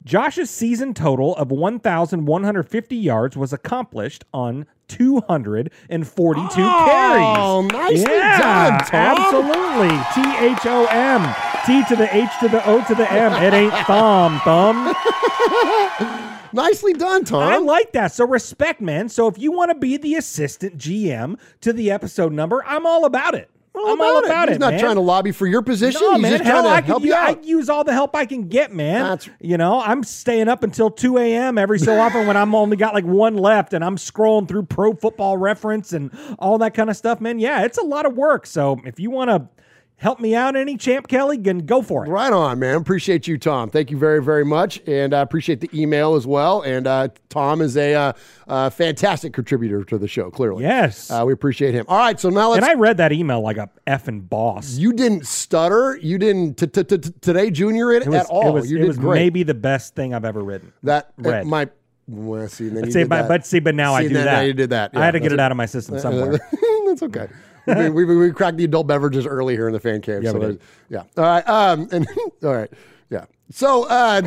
Josh's 0.05 0.49
season 0.49 0.93
total 0.93 1.35
of 1.37 1.49
1,150 1.49 2.95
yards 2.95 3.37
was 3.37 3.53
accomplished 3.53 4.25
on 4.33 4.65
242 4.89 6.49
carries. 6.55 7.37
Oh, 7.37 7.61
nicely 7.71 8.03
done, 8.03 8.79
Tom. 8.79 9.17
Absolutely. 9.17 9.97
T 10.13 10.45
H 10.45 10.65
O 10.65 10.87
M. 10.91 11.35
T 11.65 11.85
to 11.85 11.95
the 11.95 12.13
H 12.15 12.29
to 12.41 12.49
the 12.49 12.67
O 12.67 12.83
to 12.83 12.95
the 12.95 13.09
M. 13.09 13.31
It 13.43 13.53
ain't 13.53 13.73
thumb, 13.87 14.39
thumb. 14.41 14.93
Nicely 16.55 16.93
done, 16.93 17.25
Tom. 17.25 17.41
I 17.41 17.57
like 17.57 17.93
that. 17.93 18.11
So 18.11 18.27
respect, 18.27 18.79
man. 18.79 19.09
So 19.09 19.27
if 19.27 19.39
you 19.39 19.51
want 19.51 19.71
to 19.71 19.75
be 19.75 19.97
the 19.97 20.13
assistant 20.13 20.77
GM 20.77 21.39
to 21.61 21.73
the 21.73 21.89
episode 21.89 22.31
number, 22.31 22.63
I'm 22.67 22.85
all 22.85 23.05
about 23.05 23.33
it. 23.33 23.49
I'm 23.75 23.99
all 24.01 24.23
about 24.23 24.47
it. 24.49 24.51
He's 24.51 24.57
it. 24.57 24.59
not 24.59 24.73
man. 24.73 24.79
trying 24.79 24.95
to 24.95 25.01
lobby 25.01 25.31
for 25.31 25.47
your 25.47 25.61
position. 25.61 25.99
No, 26.01 26.13
He's 26.13 26.21
man. 26.21 26.31
just 26.33 26.43
Hell, 26.43 26.61
trying 26.61 26.63
to 26.65 26.69
I 26.77 26.81
could 26.81 26.87
help 26.87 27.03
you 27.03 27.13
out. 27.15 27.29
I'd 27.29 27.45
use 27.45 27.69
all 27.69 27.83
the 27.83 27.93
help 27.93 28.15
I 28.15 28.25
can 28.25 28.47
get, 28.47 28.71
man. 28.71 29.01
That's- 29.01 29.29
you 29.39 29.57
know, 29.57 29.81
I'm 29.81 30.03
staying 30.03 30.47
up 30.47 30.63
until 30.63 30.89
2 30.91 31.17
a.m. 31.17 31.57
every 31.57 31.79
so 31.79 31.99
often 31.99 32.27
when 32.27 32.37
I'm 32.37 32.53
only 32.53 32.77
got 32.77 32.93
like 32.93 33.05
one 33.05 33.35
left 33.35 33.73
and 33.73 33.83
I'm 33.83 33.95
scrolling 33.97 34.47
through 34.47 34.63
pro 34.63 34.93
football 34.93 35.37
reference 35.37 35.91
and 35.93 36.11
all 36.39 36.57
that 36.59 36.73
kind 36.75 36.89
of 36.89 36.95
stuff, 36.95 37.19
man. 37.19 37.39
Yeah, 37.39 37.63
it's 37.65 37.77
a 37.77 37.83
lot 37.83 38.05
of 38.05 38.15
work. 38.15 38.45
So 38.45 38.79
if 38.85 38.99
you 38.99 39.09
want 39.09 39.29
to 39.31 39.47
help 39.95 40.19
me 40.19 40.35
out 40.35 40.55
any, 40.55 40.75
Champ 40.77 41.07
Kelly, 41.07 41.37
then 41.37 41.59
go 41.59 41.81
for 41.81 42.05
it. 42.05 42.09
Right 42.09 42.33
on, 42.33 42.59
man. 42.59 42.75
Appreciate 42.75 43.27
you, 43.27 43.37
Tom. 43.37 43.69
Thank 43.69 43.89
you 43.91 43.97
very, 43.97 44.21
very 44.21 44.43
much. 44.43 44.81
And 44.87 45.13
I 45.13 45.21
appreciate 45.21 45.61
the 45.61 45.69
email 45.73 46.15
as 46.15 46.27
well. 46.27 46.61
And 46.61 46.85
uh, 46.87 47.07
Tom 47.29 47.61
is 47.61 47.77
a 47.77 47.93
uh, 47.95 48.13
uh, 48.47 48.69
fantastic 48.69 49.33
contributor 49.33 49.83
to 49.85 49.97
the 49.97 50.07
show, 50.07 50.29
clearly. 50.29 50.63
Yes. 50.63 51.09
Uh, 51.09 51.23
we 51.25 51.33
appreciate 51.33 51.73
him. 51.73 51.85
All 51.87 51.97
right, 51.97 52.19
so 52.19 52.29
now 52.29 52.49
let's. 52.49 52.57
and 52.57 52.65
I 52.65 52.73
read 52.73 52.97
that 52.97 53.11
email 53.11 53.41
like 53.41 53.57
a 53.57 53.69
effing 53.87 54.27
boss. 54.27 54.73
you 54.77 54.93
didn't 54.93 55.25
stutter. 55.25 55.97
You 55.97 56.17
didn't 56.17 56.55
t- 56.57 56.67
t- 56.67 56.83
t- 56.83 56.97
today 57.21 57.49
junior 57.51 57.91
it, 57.91 58.03
It 58.03 58.09
was, 58.09 58.21
at 58.21 58.25
all. 58.27 58.49
it 58.49 58.51
was, 58.51 58.71
you 58.71 58.77
it 58.77 58.81
did 58.81 58.87
was 58.87 58.97
great. 58.97 59.19
maybe 59.19 59.43
the 59.43 59.53
best 59.53 59.95
thing 59.95 60.13
I've 60.13 60.25
ever 60.25 60.41
written. 60.43 60.73
that 60.83 61.13
read. 61.17 61.45
my. 61.47 61.69
Well, 62.05 62.49
see, 62.49 62.67
then 62.67 62.83
you 62.83 62.91
See, 62.91 63.05
but, 63.05 63.29
but 63.29 63.45
see, 63.45 63.61
but 63.61 63.75
now 63.75 63.93
I 63.93 64.05
do 64.05 64.13
that. 64.15 64.41
You 64.41 64.51
did 64.51 64.71
that. 64.71 64.91
I 64.93 65.05
had 65.05 65.11
to 65.11 65.21
get 65.21 65.27
it 65.27 65.37
that's 65.37 65.45
out 65.45 65.51
of 65.51 65.57
my 65.57 65.65
system 65.65 65.97
somewhere. 65.99 66.33
that's 66.85 67.01
okay. 67.03 67.29
we, 67.89 67.89
we, 67.89 68.05
we, 68.05 68.31
cracked 68.31 68.57
the 68.57 68.65
adult 68.65 68.87
beverages 68.87 69.25
early 69.25 69.55
here 69.55 69.67
in 69.67 69.73
the 69.73 69.79
fan 69.79 70.01
cave. 70.01 70.23
Yeah, 70.23 70.31
so 70.31 70.39
did. 70.39 70.61
yeah. 70.89 71.03
All 71.17 71.23
right. 71.23 71.47
Um. 71.47 71.89
And 71.91 72.07
all 72.43 72.53
right. 72.53 72.71
Yeah. 73.09 73.25
So. 73.51 73.87
Uh, 73.87 74.21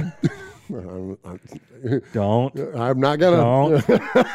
I'm, 0.68 1.18
I'm- 1.24 2.02
Don't. 2.12 2.58
I'm 2.76 2.98
not 3.00 3.18
gonna. 3.18 4.26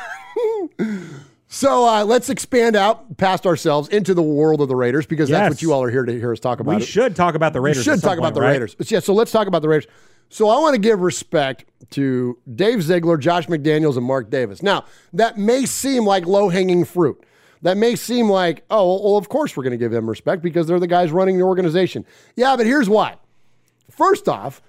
So 1.53 1.85
uh, 1.85 2.05
let's 2.05 2.29
expand 2.29 2.77
out 2.77 3.17
past 3.17 3.45
ourselves 3.45 3.89
into 3.89 4.13
the 4.13 4.21
world 4.21 4.61
of 4.61 4.69
the 4.69 4.75
Raiders 4.75 5.05
because 5.05 5.27
that's 5.27 5.55
what 5.55 5.61
you 5.61 5.73
all 5.73 5.83
are 5.83 5.89
here 5.89 6.05
to 6.05 6.11
hear 6.13 6.31
us 6.31 6.39
talk 6.39 6.61
about. 6.61 6.77
we 6.77 6.81
it. 6.81 6.85
should 6.85 7.13
talk 7.13 7.35
about 7.35 7.51
the 7.51 7.59
Raiders. 7.59 7.85
We 7.85 7.91
should 7.91 8.01
talk 8.01 8.17
about 8.17 8.33
the 8.33 8.39
right? 8.39 8.51
Raiders. 8.51 8.77
Yeah, 8.89 8.99
so 8.99 9.13
let's 9.13 9.33
talk 9.33 9.47
about 9.47 9.61
the 9.61 9.67
Raiders. 9.67 9.85
So 10.29 10.47
I 10.47 10.57
want 10.61 10.75
to 10.75 10.79
give 10.79 11.01
respect 11.01 11.65
to 11.89 12.37
Dave 12.55 12.81
Ziegler, 12.81 13.17
Josh 13.17 13.47
McDaniels, 13.47 13.97
and 13.97 14.05
Mark 14.05 14.29
Davis. 14.29 14.63
Now, 14.63 14.85
that 15.11 15.37
may 15.37 15.65
seem 15.65 16.05
like 16.05 16.25
low 16.25 16.47
hanging 16.47 16.85
fruit. 16.85 17.21
That 17.63 17.77
may 17.77 17.95
seem 17.95 18.29
like, 18.29 18.65
oh, 18.69 19.01
well, 19.03 19.17
of 19.17 19.29
course 19.29 19.55
we're 19.55 19.63
going 19.63 19.71
to 19.71 19.77
give 19.77 19.91
them 19.91 20.09
respect 20.09 20.41
because 20.41 20.67
they're 20.67 20.79
the 20.79 20.87
guys 20.87 21.11
running 21.11 21.37
the 21.37 21.43
organization. 21.43 22.05
Yeah, 22.35 22.55
but 22.55 22.65
here's 22.65 22.89
why. 22.89 23.17
First 23.89 24.27
off, 24.27 24.61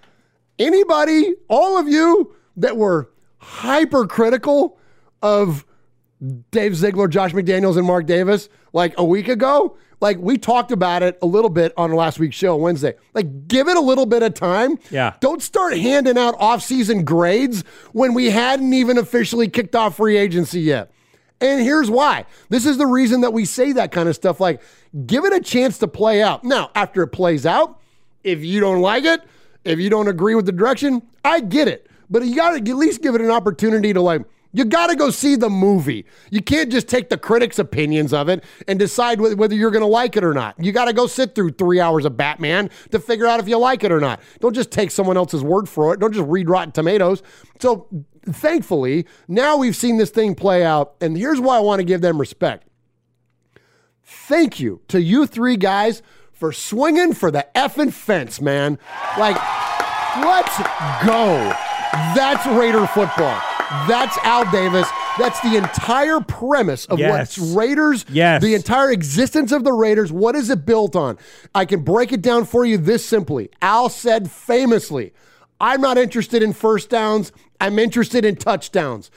anybody, 0.58 1.34
all 1.48 1.78
of 1.78 1.88
you 1.88 2.34
that 2.56 2.76
were 2.76 3.10
hypercritical 3.38 4.78
of 5.22 5.64
Dave 6.50 6.76
Ziegler, 6.76 7.08
Josh 7.08 7.32
McDaniels, 7.32 7.76
and 7.76 7.86
Mark 7.86 8.06
Davis 8.06 8.48
like 8.72 8.94
a 8.98 9.04
week 9.04 9.28
ago. 9.28 9.76
Like 10.00 10.18
we 10.18 10.36
talked 10.36 10.72
about 10.72 11.02
it 11.02 11.16
a 11.22 11.26
little 11.26 11.50
bit 11.50 11.72
on 11.76 11.92
last 11.92 12.18
week's 12.18 12.36
show 12.36 12.56
Wednesday. 12.56 12.94
Like 13.14 13.48
give 13.48 13.68
it 13.68 13.76
a 13.76 13.80
little 13.80 14.06
bit 14.06 14.22
of 14.22 14.34
time. 14.34 14.78
Yeah. 14.90 15.14
Don't 15.20 15.40
start 15.40 15.76
handing 15.76 16.18
out 16.18 16.34
off-season 16.38 17.04
grades 17.04 17.62
when 17.92 18.12
we 18.12 18.30
hadn't 18.30 18.72
even 18.72 18.98
officially 18.98 19.48
kicked 19.48 19.76
off 19.76 19.96
free 19.96 20.16
agency 20.16 20.60
yet. 20.60 20.90
And 21.40 21.60
here's 21.60 21.90
why. 21.90 22.26
This 22.50 22.66
is 22.66 22.78
the 22.78 22.86
reason 22.86 23.22
that 23.22 23.32
we 23.32 23.44
say 23.44 23.72
that 23.72 23.90
kind 23.90 24.08
of 24.08 24.14
stuff. 24.14 24.38
Like, 24.40 24.62
give 25.06 25.24
it 25.24 25.32
a 25.32 25.40
chance 25.40 25.78
to 25.78 25.88
play 25.88 26.22
out. 26.22 26.44
Now, 26.44 26.70
after 26.74 27.02
it 27.02 27.08
plays 27.08 27.46
out, 27.46 27.80
if 28.22 28.44
you 28.44 28.60
don't 28.60 28.80
like 28.80 29.04
it, 29.04 29.22
if 29.64 29.78
you 29.78 29.90
don't 29.90 30.08
agree 30.08 30.34
with 30.34 30.46
the 30.46 30.52
direction, 30.52 31.02
I 31.24 31.40
get 31.40 31.68
it. 31.68 31.88
But 32.10 32.24
you 32.24 32.36
got 32.36 32.50
to 32.50 32.70
at 32.70 32.76
least 32.76 33.02
give 33.02 33.14
it 33.14 33.20
an 33.20 33.30
opportunity 33.30 33.92
to 33.92 34.00
like. 34.00 34.22
You 34.52 34.64
got 34.64 34.88
to 34.88 34.96
go 34.96 35.10
see 35.10 35.36
the 35.36 35.48
movie. 35.48 36.04
You 36.30 36.42
can't 36.42 36.70
just 36.70 36.88
take 36.88 37.08
the 37.08 37.16
critics' 37.16 37.58
opinions 37.58 38.12
of 38.12 38.28
it 38.28 38.44
and 38.68 38.78
decide 38.78 39.18
wh- 39.18 39.36
whether 39.38 39.54
you're 39.54 39.70
going 39.70 39.82
to 39.82 39.86
like 39.86 40.16
it 40.16 40.24
or 40.24 40.34
not. 40.34 40.54
You 40.62 40.72
got 40.72 40.86
to 40.86 40.92
go 40.92 41.06
sit 41.06 41.34
through 41.34 41.52
three 41.52 41.80
hours 41.80 42.04
of 42.04 42.16
Batman 42.16 42.68
to 42.90 42.98
figure 42.98 43.26
out 43.26 43.40
if 43.40 43.48
you 43.48 43.56
like 43.58 43.82
it 43.82 43.90
or 43.90 44.00
not. 44.00 44.20
Don't 44.40 44.54
just 44.54 44.70
take 44.70 44.90
someone 44.90 45.16
else's 45.16 45.42
word 45.42 45.68
for 45.68 45.94
it. 45.94 46.00
Don't 46.00 46.12
just 46.12 46.28
read 46.28 46.48
Rotten 46.50 46.72
Tomatoes. 46.72 47.22
So, 47.60 47.88
thankfully, 48.26 49.06
now 49.26 49.56
we've 49.56 49.76
seen 49.76 49.96
this 49.96 50.10
thing 50.10 50.34
play 50.34 50.64
out. 50.64 50.94
And 51.00 51.16
here's 51.16 51.40
why 51.40 51.56
I 51.56 51.60
want 51.60 51.80
to 51.80 51.84
give 51.84 52.00
them 52.02 52.20
respect 52.20 52.68
thank 54.04 54.60
you 54.60 54.80
to 54.88 55.00
you 55.00 55.26
three 55.26 55.56
guys 55.56 56.02
for 56.32 56.52
swinging 56.52 57.14
for 57.14 57.30
the 57.30 57.46
effing 57.54 57.92
fence, 57.92 58.40
man. 58.40 58.78
Like, 59.18 59.36
let's 60.16 60.58
go. 61.06 61.52
That's 62.14 62.44
Raider 62.46 62.86
football. 62.88 63.40
That's 63.88 64.16
Al 64.18 64.50
Davis. 64.50 64.88
That's 65.18 65.40
the 65.40 65.56
entire 65.56 66.20
premise 66.20 66.86
of 66.86 66.98
Yes. 66.98 67.10
what's 67.10 67.54
Raiders. 67.54 68.04
Yes. 68.10 68.42
The 68.42 68.54
entire 68.54 68.90
existence 68.90 69.50
of 69.52 69.64
the 69.64 69.72
Raiders. 69.72 70.12
What 70.12 70.34
is 70.36 70.50
it 70.50 70.64
built 70.66 70.94
on? 70.96 71.18
I 71.54 71.64
can 71.64 71.80
break 71.80 72.12
it 72.12 72.22
down 72.22 72.44
for 72.44 72.64
you 72.64 72.78
this 72.78 73.04
simply. 73.04 73.50
Al 73.60 73.88
said 73.88 74.30
famously, 74.30 75.12
I'm 75.60 75.80
not 75.80 75.96
interested 75.98 76.42
in 76.42 76.52
first 76.52 76.90
downs. 76.90 77.32
I'm 77.60 77.78
interested 77.78 78.24
in 78.24 78.36
touchdowns. 78.36 79.10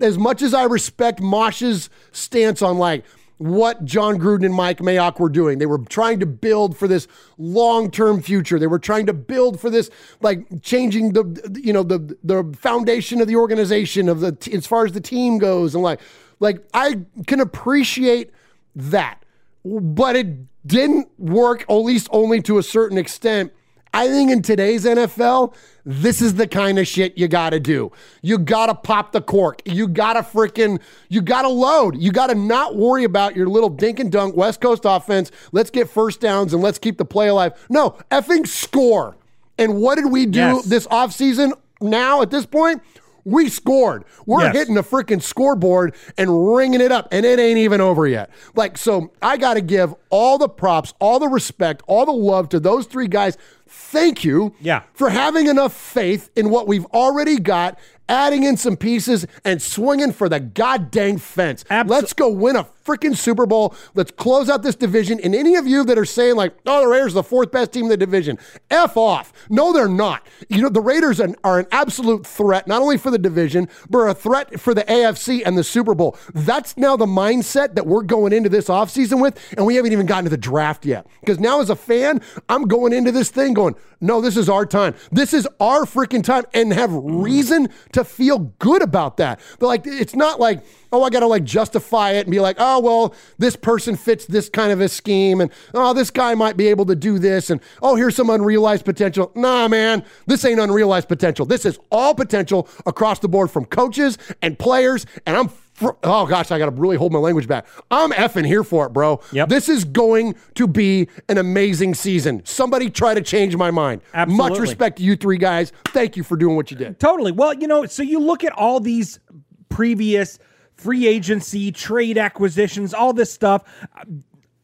As 0.00 0.16
much 0.16 0.42
as 0.42 0.54
I 0.54 0.64
respect 0.64 1.20
Mosh's 1.20 1.90
stance 2.12 2.62
on 2.62 2.78
like 2.78 3.04
what 3.38 3.84
Jon 3.84 4.18
Gruden 4.18 4.46
and 4.46 4.54
Mike 4.54 4.78
Mayock 4.78 5.18
were 5.18 5.28
doing, 5.28 5.58
they 5.58 5.66
were 5.66 5.78
trying 5.78 6.20
to 6.20 6.26
build 6.26 6.76
for 6.76 6.88
this 6.88 7.06
long-term 7.38 8.20
future. 8.20 8.58
They 8.58 8.66
were 8.66 8.78
trying 8.78 9.06
to 9.06 9.12
build 9.12 9.60
for 9.60 9.70
this, 9.70 9.90
like 10.20 10.62
changing 10.62 11.12
the, 11.12 11.60
you 11.62 11.72
know, 11.72 11.82
the 11.82 12.16
the 12.22 12.52
foundation 12.58 13.20
of 13.20 13.28
the 13.28 13.36
organization 13.36 14.08
of 14.08 14.20
the 14.20 14.36
as 14.52 14.66
far 14.66 14.84
as 14.84 14.92
the 14.92 15.00
team 15.00 15.38
goes, 15.38 15.74
and 15.74 15.82
like, 15.82 16.00
like 16.40 16.64
I 16.74 17.02
can 17.26 17.40
appreciate 17.40 18.32
that, 18.74 19.24
but 19.64 20.16
it 20.16 20.66
didn't 20.66 21.08
work, 21.18 21.62
at 21.62 21.74
least 21.74 22.08
only 22.10 22.42
to 22.42 22.58
a 22.58 22.62
certain 22.62 22.98
extent. 22.98 23.52
I 23.94 24.08
think 24.08 24.30
in 24.30 24.42
today's 24.42 24.84
NFL, 24.84 25.54
this 25.84 26.20
is 26.20 26.34
the 26.34 26.46
kind 26.46 26.78
of 26.78 26.86
shit 26.86 27.16
you 27.16 27.26
got 27.28 27.50
to 27.50 27.60
do. 27.60 27.90
You 28.22 28.38
got 28.38 28.66
to 28.66 28.74
pop 28.74 29.12
the 29.12 29.20
cork. 29.22 29.62
You 29.64 29.88
got 29.88 30.14
to 30.14 30.20
freaking, 30.20 30.80
you 31.08 31.22
got 31.22 31.42
to 31.42 31.48
load. 31.48 31.96
You 31.96 32.12
got 32.12 32.28
to 32.28 32.34
not 32.34 32.76
worry 32.76 33.04
about 33.04 33.34
your 33.34 33.46
little 33.48 33.70
dink 33.70 33.98
and 33.98 34.12
dunk 34.12 34.36
West 34.36 34.60
Coast 34.60 34.82
offense. 34.84 35.30
Let's 35.52 35.70
get 35.70 35.88
first 35.88 36.20
downs 36.20 36.52
and 36.52 36.62
let's 36.62 36.78
keep 36.78 36.98
the 36.98 37.04
play 37.06 37.28
alive. 37.28 37.52
No, 37.70 37.96
effing 38.10 38.46
score. 38.46 39.16
And 39.58 39.76
what 39.80 39.96
did 39.96 40.10
we 40.12 40.26
do 40.26 40.38
Yes. 40.38 40.64
this 40.66 40.86
offseason 40.88 41.52
now 41.80 42.22
at 42.22 42.30
this 42.30 42.46
point? 42.46 42.82
We 43.24 43.50
scored. 43.50 44.04
We're 44.24 44.42
Yes. 44.44 44.54
hitting 44.56 44.74
the 44.74 44.82
freaking 44.82 45.20
scoreboard 45.20 45.94
and 46.16 46.54
ringing 46.54 46.80
it 46.80 46.90
up, 46.90 47.08
and 47.10 47.26
it 47.26 47.38
ain't 47.38 47.58
even 47.58 47.78
over 47.80 48.06
yet. 48.06 48.30
Like, 48.54 48.78
so 48.78 49.10
I 49.20 49.36
got 49.36 49.54
to 49.54 49.60
give 49.60 49.94
all 50.08 50.38
the 50.38 50.48
props, 50.48 50.94
all 50.98 51.18
the 51.18 51.28
respect, 51.28 51.82
all 51.86 52.06
the 52.06 52.12
love 52.12 52.48
to 52.50 52.60
those 52.60 52.86
three 52.86 53.08
guys. 53.08 53.36
Thank 53.68 54.24
you 54.24 54.54
Yeah. 54.60 54.82
for 54.94 55.10
having 55.10 55.46
enough 55.46 55.74
faith 55.74 56.30
in 56.36 56.50
what 56.50 56.66
we've 56.66 56.86
already 56.86 57.38
got, 57.38 57.78
adding 58.08 58.44
in 58.44 58.56
some 58.56 58.76
pieces, 58.76 59.26
and 59.44 59.60
swinging 59.60 60.12
for 60.12 60.28
the 60.28 60.40
goddamn 60.40 61.18
fence. 61.18 61.64
Abso- 61.64 61.88
Let's 61.88 62.12
go 62.12 62.28
win 62.28 62.56
a 62.56 62.66
freaking 62.84 63.16
Super 63.16 63.44
Bowl. 63.44 63.74
Let's 63.94 64.10
close 64.10 64.48
out 64.48 64.62
this 64.62 64.74
division. 64.74 65.20
And 65.20 65.34
any 65.34 65.56
of 65.56 65.66
you 65.66 65.84
that 65.84 65.98
are 65.98 66.06
saying, 66.06 66.36
like, 66.36 66.54
oh, 66.66 66.80
the 66.80 66.88
Raiders 66.88 67.12
are 67.12 67.16
the 67.16 67.22
fourth 67.22 67.52
best 67.52 67.72
team 67.72 67.84
in 67.84 67.90
the 67.90 67.96
division, 67.98 68.38
F 68.70 68.96
off. 68.96 69.32
No, 69.50 69.72
they're 69.72 69.88
not. 69.88 70.26
You 70.48 70.62
know, 70.62 70.70
the 70.70 70.80
Raiders 70.80 71.20
are, 71.20 71.34
are 71.44 71.58
an 71.58 71.66
absolute 71.70 72.26
threat, 72.26 72.66
not 72.66 72.80
only 72.80 72.96
for 72.96 73.10
the 73.10 73.18
division, 73.18 73.68
but 73.90 73.98
a 73.98 74.14
threat 74.14 74.58
for 74.58 74.72
the 74.72 74.84
AFC 74.84 75.42
and 75.44 75.58
the 75.58 75.64
Super 75.64 75.94
Bowl. 75.94 76.16
That's 76.32 76.76
now 76.76 76.96
the 76.96 77.06
mindset 77.06 77.74
that 77.74 77.86
we're 77.86 78.02
going 78.02 78.32
into 78.32 78.48
this 78.48 78.68
offseason 78.68 79.20
with, 79.20 79.38
and 79.56 79.66
we 79.66 79.76
haven't 79.76 79.92
even 79.92 80.06
gotten 80.06 80.24
to 80.24 80.30
the 80.30 80.36
draft 80.38 80.86
yet. 80.86 81.06
Because 81.20 81.38
now, 81.38 81.60
as 81.60 81.68
a 81.68 81.76
fan, 81.76 82.22
I'm 82.48 82.62
going 82.62 82.92
into 82.94 83.12
this 83.12 83.30
thing 83.30 83.52
going, 83.52 83.74
no, 84.00 84.20
this 84.20 84.36
is 84.36 84.48
our 84.48 84.64
time. 84.64 84.94
This 85.10 85.34
is 85.34 85.46
our 85.60 85.84
freaking 85.84 86.22
time, 86.22 86.44
and 86.54 86.72
have 86.72 86.92
reason 86.92 87.68
to 87.92 87.97
to 87.98 88.04
feel 88.04 88.38
good 88.58 88.82
about 88.82 89.16
that. 89.18 89.40
But 89.58 89.66
like, 89.66 89.86
it's 89.86 90.14
not 90.14 90.40
like, 90.40 90.64
oh, 90.92 91.02
I 91.02 91.10
got 91.10 91.20
to 91.20 91.26
like 91.26 91.44
justify 91.44 92.12
it 92.12 92.20
and 92.20 92.30
be 92.30 92.40
like, 92.40 92.56
oh, 92.58 92.80
well, 92.80 93.14
this 93.38 93.56
person 93.56 93.96
fits 93.96 94.26
this 94.26 94.48
kind 94.48 94.72
of 94.72 94.80
a 94.80 94.88
scheme, 94.88 95.40
and 95.40 95.50
oh, 95.74 95.92
this 95.92 96.10
guy 96.10 96.34
might 96.34 96.56
be 96.56 96.68
able 96.68 96.86
to 96.86 96.96
do 96.96 97.18
this, 97.18 97.50
and 97.50 97.60
oh, 97.82 97.96
here's 97.96 98.16
some 98.16 98.30
unrealized 98.30 98.84
potential. 98.84 99.30
Nah, 99.34 99.68
man, 99.68 100.04
this 100.26 100.44
ain't 100.44 100.60
unrealized 100.60 101.08
potential. 101.08 101.44
This 101.44 101.64
is 101.66 101.78
all 101.90 102.14
potential 102.14 102.68
across 102.86 103.18
the 103.18 103.28
board 103.28 103.50
from 103.50 103.64
coaches 103.64 104.18
and 104.42 104.58
players, 104.58 105.06
and 105.26 105.36
I'm. 105.36 105.50
Oh 105.80 106.26
gosh, 106.26 106.50
I 106.50 106.58
got 106.58 106.66
to 106.66 106.72
really 106.72 106.96
hold 106.96 107.12
my 107.12 107.18
language 107.18 107.46
back. 107.46 107.66
I'm 107.90 108.10
effing 108.12 108.46
here 108.46 108.64
for 108.64 108.86
it, 108.86 108.92
bro. 108.92 109.20
Yep. 109.32 109.48
This 109.48 109.68
is 109.68 109.84
going 109.84 110.34
to 110.54 110.66
be 110.66 111.08
an 111.28 111.38
amazing 111.38 111.94
season. 111.94 112.42
Somebody 112.44 112.90
try 112.90 113.14
to 113.14 113.20
change 113.20 113.56
my 113.56 113.70
mind. 113.70 114.02
Absolutely. 114.14 114.50
Much 114.50 114.58
respect 114.60 114.98
to 114.98 115.02
you 115.02 115.16
three 115.16 115.38
guys. 115.38 115.72
Thank 115.88 116.16
you 116.16 116.22
for 116.22 116.36
doing 116.36 116.56
what 116.56 116.70
you 116.70 116.76
did. 116.76 116.98
Totally. 116.98 117.32
Well, 117.32 117.54
you 117.54 117.66
know, 117.66 117.86
so 117.86 118.02
you 118.02 118.18
look 118.18 118.44
at 118.44 118.52
all 118.52 118.80
these 118.80 119.20
previous 119.68 120.38
free 120.76 121.06
agency, 121.06 121.72
trade 121.72 122.18
acquisitions, 122.18 122.94
all 122.94 123.12
this 123.12 123.32
stuff. 123.32 123.64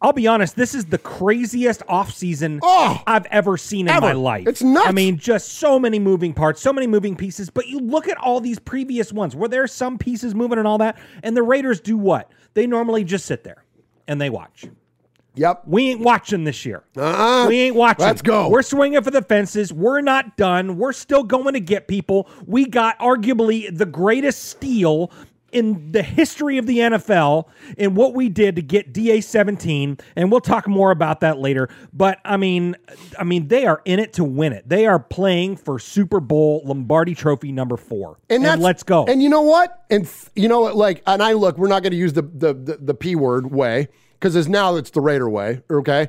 I'll 0.04 0.12
be 0.12 0.26
honest, 0.26 0.54
this 0.54 0.74
is 0.74 0.84
the 0.84 0.98
craziest 0.98 1.80
offseason 1.86 2.58
Oh! 2.62 3.02
I've 3.06 3.24
ever 3.26 3.56
seen 3.56 3.88
in 3.88 3.94
Ever. 3.94 4.02
my 4.02 4.12
life. 4.12 4.46
It's 4.46 4.60
nuts. 4.62 4.86
I 4.86 4.92
mean, 4.92 5.16
just 5.16 5.54
so 5.54 5.78
many 5.78 5.98
moving 5.98 6.34
parts, 6.34 6.60
so 6.60 6.74
many 6.74 6.86
moving 6.86 7.16
pieces. 7.16 7.48
But 7.48 7.68
you 7.68 7.78
look 7.80 8.06
at 8.06 8.18
all 8.18 8.38
these 8.38 8.58
previous 8.58 9.14
ones 9.14 9.34
where 9.34 9.48
there's 9.48 9.72
some 9.72 9.96
pieces 9.96 10.34
moving 10.34 10.58
and 10.58 10.68
all 10.68 10.76
that, 10.76 10.98
and 11.22 11.34
the 11.34 11.42
Raiders 11.42 11.80
do 11.80 11.96
what? 11.96 12.30
They 12.52 12.66
normally 12.66 13.02
just 13.02 13.24
sit 13.24 13.44
there 13.44 13.64
and 14.06 14.20
they 14.20 14.28
watch. 14.28 14.66
Yep. 15.36 15.62
We 15.66 15.90
ain't 15.90 16.00
watching 16.00 16.44
this 16.44 16.66
year. 16.66 16.84
Uh-uh. 16.96 17.48
We 17.48 17.60
ain't 17.60 17.74
watching. 17.74 18.04
Let's 18.04 18.20
go. 18.20 18.50
We're 18.50 18.60
swinging 18.62 19.02
for 19.02 19.10
the 19.10 19.22
fences. 19.22 19.72
We're 19.72 20.02
not 20.02 20.36
done. 20.36 20.76
We're 20.76 20.92
still 20.92 21.24
going 21.24 21.54
to 21.54 21.60
get 21.60 21.88
people. 21.88 22.28
We 22.46 22.66
got 22.66 22.98
arguably 22.98 23.76
the 23.76 23.86
greatest 23.86 24.44
steal 24.44 25.10
in 25.54 25.92
the 25.92 26.02
history 26.02 26.58
of 26.58 26.66
the 26.66 26.78
NFL 26.78 27.48
in 27.78 27.94
what 27.94 28.14
we 28.14 28.28
did 28.28 28.56
to 28.56 28.62
get 28.62 28.92
DA 28.92 29.20
17 29.20 29.98
and 30.16 30.30
we'll 30.30 30.40
talk 30.40 30.66
more 30.66 30.90
about 30.90 31.20
that 31.20 31.38
later 31.38 31.68
but 31.92 32.18
I 32.24 32.36
mean 32.36 32.76
I 33.18 33.24
mean 33.24 33.48
they 33.48 33.66
are 33.66 33.80
in 33.84 33.98
it 33.98 34.12
to 34.14 34.24
win 34.24 34.52
it 34.52 34.68
they 34.68 34.86
are 34.86 34.98
playing 34.98 35.56
for 35.56 35.78
Super 35.78 36.20
Bowl 36.20 36.62
Lombardi 36.64 37.14
trophy 37.14 37.52
number 37.52 37.76
4 37.76 38.18
And, 38.28 38.44
that's, 38.44 38.60
let's 38.60 38.82
go 38.82 39.04
And 39.06 39.22
you 39.22 39.28
know 39.28 39.42
what? 39.42 39.84
And 39.90 40.04
th- 40.04 40.30
you 40.34 40.48
know 40.48 40.60
what? 40.60 40.76
Like, 40.76 41.02
and 41.06 41.22
I 41.22 41.32
look, 41.34 41.58
we're 41.58 41.68
not 41.68 41.82
going 41.82 41.92
to 41.92 41.96
use 41.96 42.12
the 42.12 42.22
the 42.22 42.52
the, 42.52 42.78
the 42.80 42.94
p 42.94 43.14
word 43.14 43.52
way 43.52 43.88
because 44.14 44.34
it's 44.34 44.48
now 44.48 44.76
it's 44.76 44.90
the 44.90 45.00
Raider 45.00 45.28
way. 45.28 45.60
Okay, 45.70 46.08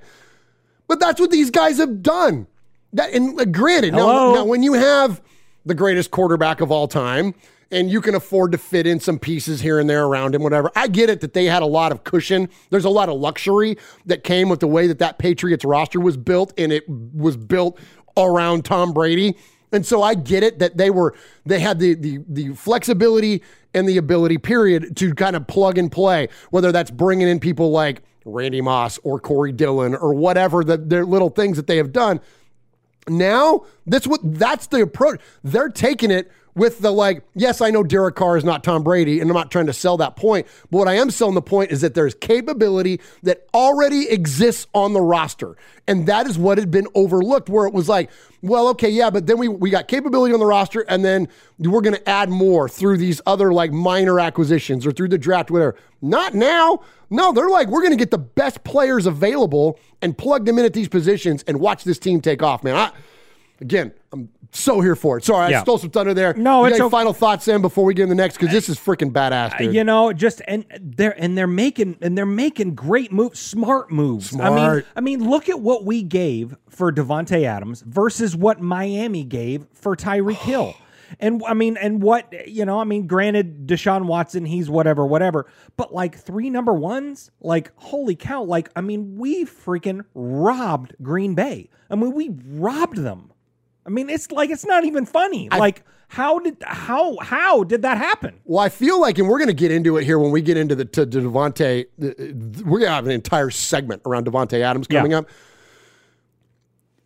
but 0.87 0.99
that's 0.99 1.19
what 1.19 1.31
these 1.31 1.51
guys 1.51 1.77
have 1.77 2.01
done. 2.01 2.47
That 2.93 3.13
and 3.13 3.39
uh, 3.39 3.45
granted, 3.45 3.93
now, 3.93 4.33
now 4.33 4.45
when 4.45 4.63
you 4.63 4.73
have 4.73 5.21
the 5.65 5.73
greatest 5.73 6.11
quarterback 6.11 6.61
of 6.61 6.71
all 6.71 6.87
time. 6.87 7.33
And 7.75 7.91
you 7.91 7.99
can 7.99 8.15
afford 8.15 8.53
to 8.53 8.57
fit 8.57 8.87
in 8.87 9.01
some 9.01 9.19
pieces 9.19 9.59
here 9.59 9.79
and 9.79 9.89
there 9.89 10.05
around 10.05 10.33
him, 10.33 10.43
whatever. 10.43 10.71
I 10.77 10.87
get 10.87 11.09
it 11.09 11.19
that 11.19 11.33
they 11.33 11.43
had 11.43 11.61
a 11.61 11.65
lot 11.65 11.91
of 11.91 12.05
cushion. 12.05 12.47
There's 12.69 12.85
a 12.85 12.89
lot 12.89 13.09
of 13.09 13.19
luxury 13.19 13.77
that 14.05 14.23
came 14.23 14.47
with 14.47 14.61
the 14.61 14.67
way 14.67 14.87
that 14.87 14.99
that 14.99 15.17
Patriots 15.17 15.65
roster 15.65 15.99
was 15.99 16.15
built, 16.15 16.53
and 16.57 16.71
it 16.71 16.85
was 16.87 17.35
built 17.35 17.77
around 18.15 18.63
Tom 18.63 18.93
Brady. 18.93 19.35
And 19.73 19.85
so 19.85 20.01
I 20.01 20.15
get 20.15 20.41
it 20.41 20.59
that 20.59 20.77
they 20.77 20.89
were 20.89 21.15
they 21.45 21.59
had 21.59 21.79
the 21.79 21.95
the 21.95 22.19
the 22.29 22.53
flexibility 22.55 23.43
and 23.73 23.89
the 23.89 23.97
ability 23.97 24.37
period 24.37 24.95
to 24.95 25.13
kind 25.13 25.35
of 25.35 25.45
plug 25.47 25.77
and 25.77 25.91
play 25.91 26.29
whether 26.51 26.71
that's 26.71 26.91
bringing 26.91 27.27
in 27.27 27.41
people 27.41 27.71
like 27.71 28.03
Randy 28.23 28.61
Moss 28.61 28.99
or 29.03 29.19
Corey 29.19 29.51
Dillon 29.51 29.93
or 29.93 30.13
whatever 30.13 30.63
the 30.63 30.77
their 30.77 31.05
little 31.05 31.29
things 31.29 31.57
that 31.57 31.67
they 31.67 31.75
have 31.75 31.91
done. 31.91 32.21
Now, 33.07 33.65
that's 33.85 34.07
what 34.07 34.21
that's 34.23 34.67
the 34.67 34.81
approach. 34.81 35.19
They're 35.43 35.69
taking 35.69 36.09
it 36.09 36.31
with 36.55 36.79
the 36.79 36.91
like, 36.91 37.21
yes, 37.35 37.59
I 37.59 37.69
know 37.69 37.83
Derek 37.83 38.15
Carr 38.15 38.37
is 38.37 38.45
not 38.45 38.63
Tom 38.63 38.81
Brady, 38.81 39.19
and 39.19 39.29
I'm 39.29 39.35
not 39.35 39.51
trying 39.51 39.65
to 39.65 39.73
sell 39.73 39.97
that 39.97 40.15
point. 40.15 40.47
But 40.71 40.77
what 40.77 40.87
I 40.87 40.93
am 40.93 41.11
selling 41.11 41.35
the 41.35 41.41
point 41.41 41.71
is 41.71 41.81
that 41.81 41.93
there's 41.93 42.15
capability 42.15 43.01
that 43.23 43.45
already 43.53 44.09
exists 44.09 44.65
on 44.73 44.93
the 44.93 45.01
roster. 45.01 45.57
And 45.87 46.07
that 46.07 46.27
is 46.27 46.37
what 46.37 46.57
had 46.57 46.71
been 46.71 46.87
overlooked, 46.95 47.49
where 47.49 47.67
it 47.67 47.73
was 47.73 47.89
like, 47.89 48.09
well, 48.41 48.69
okay, 48.69 48.89
yeah, 48.89 49.09
but 49.09 49.27
then 49.27 49.37
we, 49.37 49.49
we 49.49 49.69
got 49.69 49.87
capability 49.87 50.33
on 50.33 50.39
the 50.39 50.45
roster, 50.45 50.81
and 50.81 51.03
then 51.03 51.27
we're 51.59 51.81
gonna 51.81 51.99
add 52.05 52.29
more 52.29 52.69
through 52.69 52.97
these 52.97 53.21
other 53.25 53.51
like 53.51 53.71
minor 53.71 54.19
acquisitions 54.19 54.85
or 54.85 54.91
through 54.91 55.09
the 55.09 55.17
draft, 55.17 55.51
whatever. 55.51 55.75
Not 56.01 56.33
now. 56.33 56.81
No, 57.09 57.31
they're 57.31 57.49
like, 57.49 57.67
we're 57.67 57.83
gonna 57.83 57.95
get 57.95 58.11
the 58.11 58.17
best 58.17 58.63
players 58.63 59.05
available 59.05 59.79
and 60.01 60.17
plug 60.17 60.45
them 60.45 60.57
in 60.57 60.65
at 60.65 60.73
these 60.73 60.87
positions 60.87 61.43
and 61.47 61.59
watch 61.59 61.83
this 61.83 61.99
team 61.99 62.21
take 62.21 62.41
off, 62.41 62.63
man. 62.63 62.75
I, 62.75 62.91
Again, 63.61 63.93
I'm 64.11 64.29
so 64.55 64.81
here 64.81 64.95
for 64.95 65.17
it. 65.17 65.25
Sorry, 65.25 65.53
I 65.53 65.61
stole 65.61 65.77
some 65.77 65.89
thunder 65.91 66.13
there. 66.13 66.33
No, 66.33 66.61
you 66.61 66.67
it's 66.67 66.73
got 66.73 66.75
any 66.75 66.85
okay. 66.87 66.91
final 66.91 67.13
thoughts, 67.13 67.45
Sam, 67.45 67.61
before 67.61 67.85
we 67.85 67.93
get 67.93 68.03
in 68.03 68.09
the 68.09 68.15
next 68.15 68.37
because 68.37 68.51
this 68.51 68.69
is 68.69 68.77
freaking 68.77 69.11
badass, 69.11 69.57
dude. 69.57 69.75
you 69.75 69.83
know 69.83 70.13
just 70.13 70.41
and 70.47 70.65
they're 70.81 71.19
and 71.21 71.37
they're 71.37 71.47
making 71.47 71.97
and 72.01 72.17
they're 72.17 72.25
making 72.25 72.75
great 72.75 73.11
moves 73.11 73.39
smart 73.39 73.91
moves 73.91 74.37
i 74.39 74.49
mean 74.49 74.83
i 74.95 75.01
mean 75.01 75.29
look 75.29 75.49
at 75.49 75.59
what 75.59 75.85
we 75.85 76.01
gave 76.01 76.55
for 76.69 76.91
davante 76.91 77.43
adams 77.43 77.81
versus 77.81 78.35
what 78.35 78.61
miami 78.61 79.23
gave 79.23 79.65
for 79.73 79.95
tyreek 79.95 80.35
hill 80.37 80.75
and 81.19 81.43
i 81.45 81.53
mean 81.53 81.77
and 81.77 82.01
what 82.01 82.33
you 82.47 82.65
know 82.65 82.79
i 82.79 82.83
mean 82.83 83.05
granted 83.05 83.67
deshaun 83.67 84.05
watson 84.05 84.45
he's 84.45 84.69
whatever 84.69 85.05
whatever 85.05 85.45
but 85.77 85.93
like 85.93 86.17
three 86.17 86.49
number 86.49 86.73
ones 86.73 87.29
like 87.41 87.71
holy 87.75 88.15
cow 88.15 88.41
like 88.41 88.69
i 88.75 88.81
mean 88.81 89.17
we 89.17 89.45
freaking 89.45 90.03
robbed 90.13 90.95
green 91.01 91.35
bay 91.35 91.69
i 91.89 91.95
mean 91.95 92.11
we 92.13 92.29
robbed 92.45 92.97
them 92.97 93.31
i 93.85 93.89
mean 93.89 94.09
it's 94.09 94.31
like 94.31 94.49
it's 94.49 94.65
not 94.65 94.83
even 94.85 95.05
funny 95.05 95.49
like 95.49 95.83
how 96.07 96.39
did 96.39 96.57
how 96.63 97.17
how 97.17 97.63
did 97.63 97.81
that 97.81 97.97
happen 97.97 98.39
Well, 98.45 98.59
I 98.63 98.69
feel 98.69 99.01
like, 99.01 99.17
and 99.17 99.27
we're 99.27 99.39
going 99.39 99.47
to 99.47 99.53
get 99.55 99.71
into 99.71 99.97
it 99.97 100.03
here 100.05 100.19
when 100.19 100.29
we 100.31 100.41
get 100.41 100.55
into 100.55 100.75
the 100.75 100.85
to, 100.85 101.05
to 101.05 101.17
Davante. 101.19 101.85
uh, 101.85 102.07
We're 102.63 102.79
going 102.79 102.89
to 102.89 102.89
have 102.91 103.05
an 103.05 103.11
entire 103.11 103.49
segment 103.49 104.03
around 104.05 104.25
Davante 104.27 104.61
Adams 104.61 104.85
coming 104.87 105.11
Yeah. 105.11 105.19
up. 105.19 105.29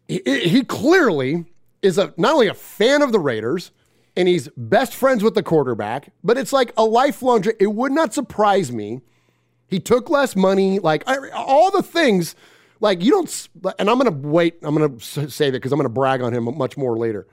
He, 0.07 0.21
he 0.25 0.63
clearly 0.63 1.45
is 1.81 1.97
a 1.97 2.13
not 2.17 2.33
only 2.33 2.47
a 2.47 2.53
fan 2.53 3.01
of 3.01 3.11
the 3.11 3.19
Raiders, 3.19 3.71
and 4.17 4.27
he's 4.27 4.49
best 4.57 4.93
friends 4.93 5.23
with 5.23 5.33
the 5.33 5.43
quarterback, 5.43 6.11
but 6.23 6.37
it's 6.37 6.51
like 6.51 6.73
a 6.75 6.83
lifelong. 6.83 7.43
It 7.59 7.73
would 7.73 7.91
not 7.93 8.13
surprise 8.13 8.71
me. 8.71 9.01
He 9.67 9.79
took 9.79 10.09
less 10.09 10.35
money, 10.35 10.79
like 10.79 11.03
I, 11.07 11.29
all 11.29 11.71
the 11.71 11.83
things. 11.83 12.35
Like 12.79 13.03
you 13.03 13.11
don't, 13.11 13.49
and 13.77 13.89
I'm 13.89 13.99
to 13.99 14.27
wait. 14.27 14.55
I'm 14.61 14.75
to 14.99 15.29
say 15.29 15.49
that 15.49 15.57
because 15.57 15.71
I'm 15.71 15.79
to 15.85 15.89
brag 15.89 16.21
on 16.21 16.33
him 16.33 16.45
much 16.57 16.77
more 16.77 16.97
later. 16.97 17.27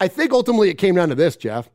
I 0.00 0.08
think 0.08 0.32
ultimately 0.32 0.68
it 0.68 0.74
came 0.74 0.94
down 0.94 1.08
to 1.10 1.14
this, 1.14 1.36
Jeff. 1.36 1.70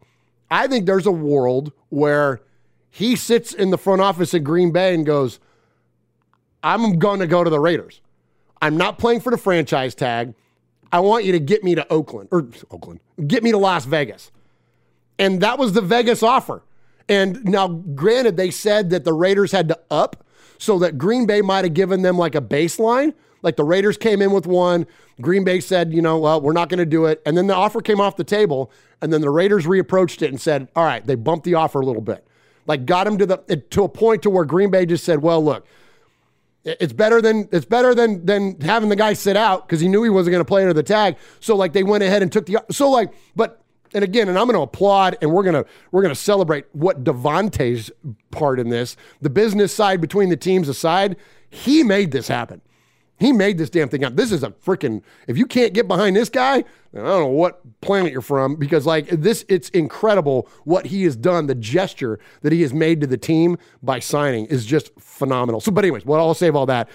I 0.52 0.68
think 0.68 0.86
there's 0.86 1.06
a 1.06 1.12
world 1.12 1.72
where 1.90 2.42
he 2.90 3.16
sits 3.16 3.54
in 3.54 3.70
the 3.70 3.78
front 3.78 4.02
office 4.02 4.34
at 4.34 4.44
Green 4.44 4.72
Bay 4.72 4.94
and 4.94 5.06
goes, 5.06 5.40
I'm 6.64 7.00
to 7.00 7.28
go 7.28 7.44
to 7.44 7.50
the 7.50 7.60
Raiders. 7.60 8.02
I'm 8.62 8.78
not 8.78 8.98
playing 8.98 9.22
for 9.22 9.32
the 9.32 9.38
franchise 9.38 9.94
tag. 9.96 10.34
I 10.92 11.00
want 11.00 11.26
you 11.26 11.32
to 11.34 11.40
get 11.40 11.64
me 11.64 11.76
to 11.76 11.88
Oakland 11.92 12.30
or 12.32 12.48
Oakland, 12.72 13.00
get 13.28 13.44
me 13.44 13.52
to 13.52 13.58
Las 13.58 13.86
Vegas. 13.86 14.32
And 15.20 15.42
that 15.42 15.58
was 15.58 15.74
the 15.74 15.82
Vegas 15.82 16.24
offer. 16.24 16.64
And 17.10 17.44
now, 17.46 17.68
granted, 17.68 18.38
they 18.38 18.52
said 18.52 18.90
that 18.90 19.04
the 19.04 19.14
Raiders 19.14 19.52
had 19.52 19.68
to 19.70 19.80
up 19.90 20.26
so 20.58 20.80
that 20.80 20.98
Green 20.98 21.26
Bay 21.26 21.42
might 21.42 21.66
have 21.66 21.74
given 21.74 22.02
them 22.02 22.18
like 22.18 22.36
a 22.36 22.42
baseline. 22.42 23.14
Like 23.42 23.56
the 23.56 23.64
Raiders 23.64 23.98
came 23.98 24.22
in 24.22 24.32
with 24.32 24.48
one. 24.48 24.88
Green 25.22 25.44
Bay 25.44 25.60
said, 25.60 25.94
you 25.94 26.02
know, 26.02 26.18
well, 26.18 26.42
we're 26.42 26.54
not 26.54 26.70
going 26.70 26.80
to 26.80 26.86
do 26.86 27.06
it. 27.06 27.22
And 27.26 27.38
then 27.38 27.48
the 27.48 27.56
offer 27.56 27.82
came 27.82 28.00
off 28.00 28.16
the 28.16 28.24
table. 28.24 28.72
And 29.02 29.14
then 29.14 29.22
the 29.22 29.30
Raiders 29.30 29.66
reapproached 29.66 30.22
it 30.22 30.30
and 30.30 30.42
said, 30.42 30.68
all 30.76 30.84
right, 30.84 31.06
they 31.06 31.16
bumped 31.16 31.46
the 31.46 31.56
offer 31.56 31.80
a 31.80 31.86
little 31.86 32.02
bit. 32.02 32.28
Like 32.66 32.86
got 32.86 33.06
them 33.06 33.18
to 33.18 33.26
the 33.26 33.38
to 33.70 33.84
a 33.84 33.90
point 33.90 34.24
to 34.24 34.30
where 34.30 34.44
Green 34.44 34.70
Bay 34.70 34.86
just 34.86 35.06
said, 35.06 35.22
well, 35.22 35.44
look, 35.44 35.66
it's 36.66 36.94
better 36.94 37.22
than 37.22 37.48
it's 37.52 37.66
better 37.66 37.96
than 37.96 38.26
than 38.26 38.60
having 38.60 38.90
the 38.90 38.96
guy 38.96 39.14
sit 39.14 39.38
out 39.38 39.66
because 39.66 39.80
he 39.80 39.88
knew 39.88 40.04
he 40.04 40.10
wasn't 40.10 40.34
going 40.34 40.42
to 40.42 40.48
play 40.48 40.62
under 40.62 40.74
the 40.74 40.84
tag. 40.84 41.16
So 41.40 41.56
like 41.56 41.72
they 41.72 41.84
went 41.84 42.04
ahead 42.04 42.22
and 42.22 42.32
took 42.32 42.46
the 42.46 42.58
so 42.70 42.90
like 42.90 43.14
but 43.36 43.62
and 43.94 44.04
again 44.04 44.30
and 44.30 44.38
I'm 44.38 44.46
going 44.46 44.56
to 44.56 44.62
applaud 44.62 45.18
and 45.22 45.32
we're 45.32 45.44
gonna 45.44 45.66
we're 45.92 46.02
gonna 46.02 46.16
celebrate 46.16 46.66
what 46.74 47.04
Davante's 47.04 47.92
part 48.32 48.60
in 48.60 48.70
this 48.70 48.96
the 49.22 49.30
business 49.30 49.74
side 49.74 50.02
between 50.02 50.30
the 50.30 50.38
teams 50.38 50.70
aside 50.70 51.18
he 51.50 51.84
made 51.84 52.12
this 52.12 52.28
happen. 52.28 52.62
He 53.20 53.32
made 53.32 53.58
this 53.58 53.72
damn 53.72 53.90
thing 53.90 54.04
up. 54.04 54.16
This 54.16 54.32
is 54.32 54.44
a 54.44 54.52
freaking. 54.52 55.02
If 55.28 55.38
you 55.38 55.48
can't 55.48 55.74
get 55.74 55.88
behind 55.88 56.16
this 56.16 56.30
guy, 56.30 56.58
I 56.58 56.64
don't 56.94 57.06
know 57.06 57.26
what 57.28 57.62
planet 57.82 58.12
you're 58.12 58.22
from 58.22 58.56
because 58.56 58.86
like 58.86 59.08
this, 59.08 59.44
it's 59.50 59.70
incredible 59.70 60.48
what 60.66 60.86
he 60.86 61.04
has 61.04 61.16
done. 61.16 61.48
The 61.48 61.56
gesture 61.56 62.20
that 62.42 62.52
he 62.52 62.62
has 62.62 62.74
made 62.74 63.02
to 63.02 63.08
the 63.08 63.18
team 63.18 63.58
by 63.82 64.00
signing 64.00 64.46
is 64.46 64.66
just 64.68 64.92
phenomenal. 65.00 65.60
So, 65.62 65.72
but 65.72 65.84
anyways, 65.84 66.06
well, 66.06 66.20
I'll 66.20 66.36
save 66.36 66.56
all 66.56 66.68
that. 66.68 66.90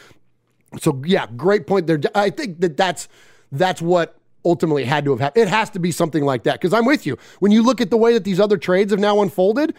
So 0.80 1.02
yeah, 1.04 1.26
great 1.36 1.66
point 1.66 1.88
there. 1.88 2.00
I 2.14 2.30
think 2.30 2.60
that 2.60 2.76
that's 2.76 3.08
that's 3.50 3.82
what 3.82 4.16
ultimately 4.44 4.84
had 4.84 5.04
to 5.04 5.10
have 5.12 5.20
happened. 5.20 5.42
It 5.42 5.48
has 5.48 5.70
to 5.70 5.78
be 5.78 5.90
something 5.90 6.24
like 6.24 6.44
that 6.44 6.54
because 6.54 6.72
I'm 6.72 6.84
with 6.84 7.06
you. 7.06 7.18
When 7.38 7.52
you 7.52 7.62
look 7.62 7.80
at 7.80 7.90
the 7.90 7.96
way 7.96 8.12
that 8.14 8.24
these 8.24 8.40
other 8.40 8.56
trades 8.56 8.92
have 8.92 9.00
now 9.00 9.20
unfolded, 9.22 9.74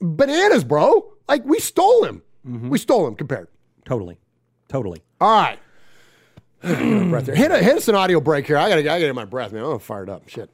bananas, 0.00 0.64
bro. 0.64 1.12
Like 1.28 1.44
we 1.44 1.60
stole 1.60 2.04
him. 2.04 2.22
Mm-hmm. 2.46 2.68
We 2.70 2.78
stole 2.78 3.06
him 3.06 3.14
compared. 3.14 3.48
Totally. 3.84 4.18
Totally. 4.68 5.02
All 5.20 5.30
right. 5.30 5.58
breath. 6.60 7.26
Hit, 7.34 7.50
a, 7.50 7.58
hit 7.58 7.76
us 7.76 7.88
an 7.88 7.94
audio 7.94 8.20
break 8.20 8.46
here. 8.46 8.56
I 8.56 8.68
gotta, 8.68 8.80
I 8.80 8.84
gotta 8.84 9.00
get 9.00 9.14
my 9.14 9.24
breath, 9.24 9.52
man. 9.52 9.64
I'm 9.64 9.78
fired 9.78 10.10
up. 10.10 10.28
Shit. 10.28 10.50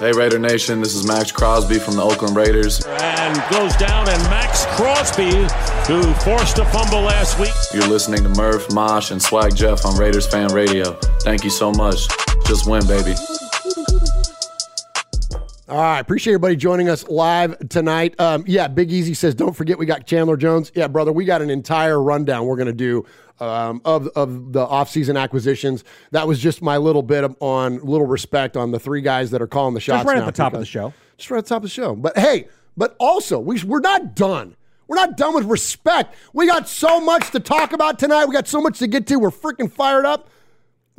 Hey 0.00 0.12
Raider 0.12 0.38
Nation, 0.38 0.80
this 0.80 0.94
is 0.94 1.06
Maxx 1.06 1.30
Crosby 1.30 1.78
from 1.78 1.94
the 1.94 2.02
Oakland 2.02 2.34
Raiders. 2.34 2.82
And 2.86 3.36
goes 3.50 3.76
down, 3.76 4.08
and 4.08 4.22
Maxx 4.30 4.64
Crosby, 4.68 5.30
who 5.86 6.14
forced 6.14 6.56
a 6.56 6.64
fumble 6.64 7.02
last 7.02 7.38
week. 7.38 7.52
You're 7.74 7.86
listening 7.86 8.22
to 8.22 8.30
Murph, 8.30 8.72
Mosh, 8.72 9.10
and 9.10 9.20
Swag 9.20 9.54
Jeff 9.54 9.84
on 9.84 9.98
Raiders 9.98 10.26
Fan 10.26 10.54
Radio. 10.54 10.94
Thank 11.20 11.44
you 11.44 11.50
so 11.50 11.70
much. 11.70 12.08
Just 12.46 12.66
win, 12.66 12.86
baby. 12.86 13.14
All 15.70 15.76
right, 15.76 16.00
appreciate 16.00 16.32
everybody 16.32 16.56
joining 16.56 16.88
us 16.88 17.06
live 17.06 17.56
tonight. 17.68 18.18
Um, 18.18 18.42
yeah, 18.44 18.66
Big 18.66 18.90
Easy 18.90 19.14
says, 19.14 19.36
don't 19.36 19.54
forget 19.54 19.78
we 19.78 19.86
got 19.86 20.04
Chandler 20.04 20.36
Jones. 20.36 20.72
Yeah, 20.74 20.88
brother, 20.88 21.12
we 21.12 21.24
got 21.24 21.42
an 21.42 21.48
entire 21.48 22.02
rundown 22.02 22.46
we're 22.46 22.56
going 22.56 22.66
to 22.66 22.72
do 22.72 23.06
um, 23.38 23.80
of 23.84 24.08
of 24.16 24.52
the 24.52 24.66
offseason 24.66 25.16
acquisitions. 25.16 25.84
That 26.10 26.26
was 26.26 26.40
just 26.40 26.60
my 26.60 26.76
little 26.76 27.04
bit 27.04 27.22
of, 27.22 27.36
on 27.38 27.78
little 27.84 28.08
respect 28.08 28.56
on 28.56 28.72
the 28.72 28.80
three 28.80 29.00
guys 29.00 29.30
that 29.30 29.40
are 29.40 29.46
calling 29.46 29.74
the 29.74 29.80
shots. 29.80 30.02
Just 30.02 30.08
right 30.08 30.18
at 30.18 30.26
the 30.26 30.32
top 30.32 30.54
of 30.54 30.58
the 30.58 30.66
show. 30.66 30.92
Just 31.16 31.30
right 31.30 31.38
at 31.38 31.44
the 31.44 31.50
top 31.50 31.58
of 31.58 31.62
the 31.62 31.68
show. 31.68 31.94
But 31.94 32.18
hey, 32.18 32.48
but 32.76 32.96
also 32.98 33.38
we 33.38 33.62
we're 33.62 33.78
not 33.78 34.16
done. 34.16 34.56
We're 34.88 34.96
not 34.96 35.16
done 35.16 35.36
with 35.36 35.44
respect. 35.44 36.16
We 36.32 36.48
got 36.48 36.68
so 36.68 37.00
much 37.00 37.30
to 37.30 37.38
talk 37.38 37.72
about 37.72 38.00
tonight. 38.00 38.24
We 38.24 38.34
got 38.34 38.48
so 38.48 38.60
much 38.60 38.80
to 38.80 38.88
get 38.88 39.06
to. 39.06 39.20
We're 39.20 39.30
freaking 39.30 39.70
fired 39.70 40.04
up. 40.04 40.30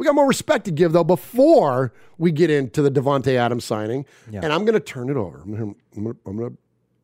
We 0.01 0.05
got 0.07 0.15
more 0.15 0.27
respect 0.27 0.65
to 0.65 0.71
give 0.71 0.93
though 0.93 1.03
before 1.03 1.93
we 2.17 2.31
get 2.31 2.49
into 2.49 2.81
the 2.81 2.89
Davante 2.89 3.35
Adams 3.35 3.63
signing, 3.65 4.07
Yeah. 4.31 4.39
and 4.41 4.51
I'm 4.51 4.65
going 4.65 4.73
to 4.73 4.79
turn 4.79 5.11
it 5.11 5.15
over. 5.15 5.43
I'm 5.43 5.75
going 5.95 6.39
to 6.39 6.57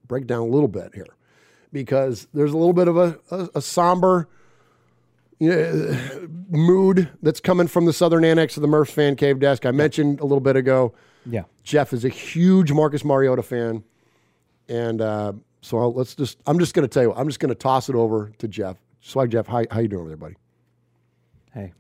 break 0.08 0.26
down 0.26 0.40
a 0.40 0.46
little 0.46 0.68
bit 0.68 0.96
here 0.96 1.06
because 1.72 2.28
there's 2.34 2.54
a 2.54 2.58
little 2.58 2.74
bit 2.74 2.88
of 2.88 2.98
a, 2.98 3.20
a, 3.30 3.50
a 3.54 3.62
somber 3.62 4.28
you 5.38 5.52
know, 5.52 6.28
mood 6.50 7.08
that's 7.22 7.40
coming 7.40 7.68
from 7.68 7.86
the 7.86 7.94
southern 7.94 8.26
annex 8.26 8.58
of 8.58 8.62
the 8.62 8.68
Murphs 8.68 8.90
fan 8.94 9.16
cave 9.16 9.38
desk. 9.40 9.68
I 9.68 9.72
mentioned 9.72 10.20
a 10.20 10.24
little 10.24 10.40
bit 10.40 10.56
ago. 10.56 10.96
Yeah. 11.28 11.44
Jeff 11.62 11.94
is 11.94 12.04
a 12.04 12.10
huge 12.10 12.72
Marcus 12.72 13.06
Mariota 13.06 13.44
fan, 13.44 13.84
and 14.70 15.02
uh, 15.02 15.34
so 15.62 15.78
I'll, 15.78 15.94
let's 15.94 16.16
just 16.16 16.40
I'm 16.48 16.58
just 16.58 16.74
going 16.74 16.82
to 16.82 16.92
tell 16.92 17.04
you 17.04 17.14
I'm 17.14 17.28
just 17.28 17.40
going 17.40 17.50
to 17.50 17.54
toss 17.56 17.90
it 17.90 17.96
over 17.96 18.32
to 18.40 18.48
Jeff. 18.48 18.78
Swag 19.02 19.30
Jeff, 19.30 19.46
how 19.46 19.66
how 19.70 19.82
you 19.82 19.88
doing 19.88 20.00
over 20.02 20.10
there, 20.10 20.18
buddy? 20.18 20.36
Hey. 21.54 21.74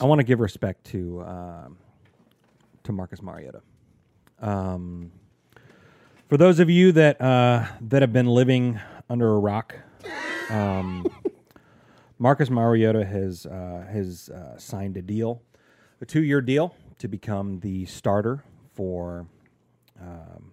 I 0.00 0.04
want 0.06 0.18
to 0.20 0.24
give 0.24 0.40
respect 0.40 0.84
to 0.86 1.22
um, 1.22 1.78
to 2.84 2.92
Marcus 2.92 3.20
Mariota. 3.20 3.62
Um, 4.40 5.12
for 6.28 6.36
those 6.36 6.58
of 6.58 6.70
you 6.70 6.92
that 6.92 7.20
uh, 7.20 7.66
that 7.82 8.02
have 8.02 8.12
been 8.12 8.26
living 8.26 8.80
under 9.10 9.30
a 9.34 9.38
rock, 9.38 9.76
um, 10.50 11.06
Marcus 12.18 12.48
Mariota 12.50 13.04
has 13.04 13.46
uh, 13.46 13.86
has 13.90 14.30
uh, 14.30 14.58
signed 14.58 14.96
a 14.96 15.02
deal, 15.02 15.42
a 16.00 16.06
two 16.06 16.22
year 16.22 16.40
deal 16.40 16.74
to 16.98 17.08
become 17.08 17.60
the 17.60 17.84
starter 17.86 18.42
for 18.72 19.26
um, 20.00 20.52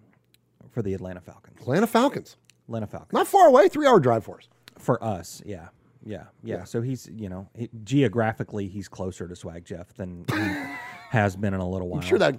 for 0.72 0.82
the 0.82 0.94
Atlanta 0.94 1.22
Falcons. 1.22 1.62
Atlanta 1.62 1.88
Falcons, 1.88 2.36
Atlanta 2.68 2.88
Falcons 2.88 3.14
not 3.14 3.28
far 3.28 3.48
away, 3.48 3.70
three 3.70 3.88
hour 3.88 4.00
drive 4.00 4.24
for 4.26 4.38
us. 4.38 4.48
for 4.78 5.02
us. 5.04 5.42
Yeah, 5.46 5.70
yeah, 6.06 6.26
yeah. 6.44 6.64
So 6.64 6.82
he's 6.82 7.10
you 7.14 7.30
know 7.30 7.48
he, 7.56 7.70
geographically 7.84 8.68
he's 8.68 8.88
closer 8.88 9.28
to 9.28 9.36
Swag 9.36 9.66
Jeff 9.66 9.94
than 9.96 10.26
he 10.30 10.76
has 11.10 11.36
been 11.36 11.54
in 11.54 11.60
a 11.60 11.70
little 11.70 11.88
while. 11.90 12.02
I'm 12.02 12.08
sure 12.08 12.20
that 12.20 12.38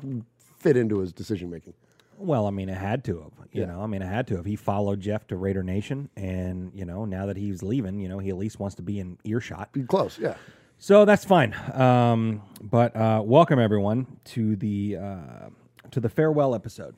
fit 0.59 0.77
into 0.77 0.98
his 0.98 1.12
decision 1.12 1.51
making. 1.51 1.75
Well, 2.18 2.46
I 2.46 2.51
mean, 2.51 2.68
it 2.68 2.77
had 2.77 3.03
to 3.05 3.20
have. 3.20 3.33
You 3.53 3.66
know, 3.66 3.83
I 3.83 3.87
mean, 3.87 4.01
it 4.01 4.07
had 4.07 4.27
to 4.29 4.37
have. 4.37 4.44
He 4.44 4.55
followed 4.57 5.01
Jeff 5.01 5.27
to 5.29 5.37
Raider 5.37 5.62
Nation, 5.62 6.09
and 6.16 6.70
you 6.75 6.85
know, 6.85 7.05
now 7.05 7.27
that 7.27 7.37
he's 7.37 7.62
leaving, 7.62 8.01
you 8.01 8.09
know, 8.09 8.18
he 8.18 8.31
at 8.31 8.37
least 8.37 8.61
wants 8.61 8.77
to 8.77 8.83
be 8.83 9.01
in 9.01 9.18
earshot. 9.25 9.72
Be 9.72 9.83
close, 9.83 10.18
yeah. 10.18 10.37
So 10.79 11.05
that's 11.05 11.25
fine. 11.25 11.55
Um, 11.75 12.42
but 12.61 12.94
uh, 12.96 13.22
welcome 13.25 13.59
everyone 13.59 14.18
to 14.27 14.57
the 14.57 14.96
uh, 14.96 15.48
to 15.90 16.01
the 16.01 16.09
farewell 16.09 16.55
episode 16.55 16.94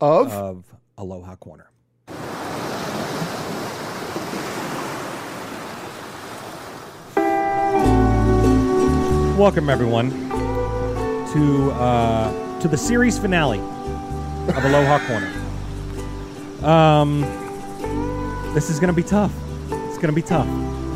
Of 0.00 0.32
of 0.32 0.64
Aloha 0.98 1.36
Corner. 1.36 1.70
Welcome 9.36 9.68
everyone 9.68 10.10
to 11.34 11.70
uh, 11.72 12.60
to 12.60 12.68
the 12.68 12.76
series 12.78 13.18
finale 13.18 13.58
of 13.58 14.64
Aloha 14.64 14.98
Corner. 15.06 16.66
Um, 16.66 17.20
this 18.54 18.70
is 18.70 18.80
gonna 18.80 18.94
be 18.94 19.02
tough. 19.02 19.32
It's 19.68 19.98
gonna 19.98 20.14
be 20.14 20.22
tough. 20.22 20.48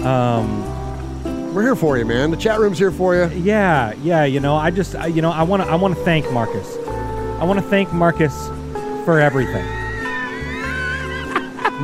Um, 0.07 1.53
we're 1.53 1.61
here 1.61 1.76
for 1.76 1.98
you, 1.98 2.07
man. 2.07 2.31
The 2.31 2.37
chat 2.38 2.59
room's 2.61 2.79
here 2.79 2.90
for 2.90 3.14
you. 3.14 3.26
yeah, 3.26 3.92
yeah. 4.03 4.24
You 4.24 4.40
know, 4.40 4.57
I 4.57 4.70
just, 4.70 4.94
I, 4.94 5.09
you 5.09 5.20
know, 5.20 5.33
I 5.33 5.42
want 5.42 5.62
to, 5.62 5.68
I 5.68 5.74
want 5.74 5.94
to 5.94 6.03
thank 6.03 6.33
Marcus. 6.33 6.79
I 6.87 7.44
want 7.44 7.61
to 7.61 7.66
thank 7.68 7.92
Marcus 7.92 8.46
for 9.05 9.20
everything. 9.20 9.66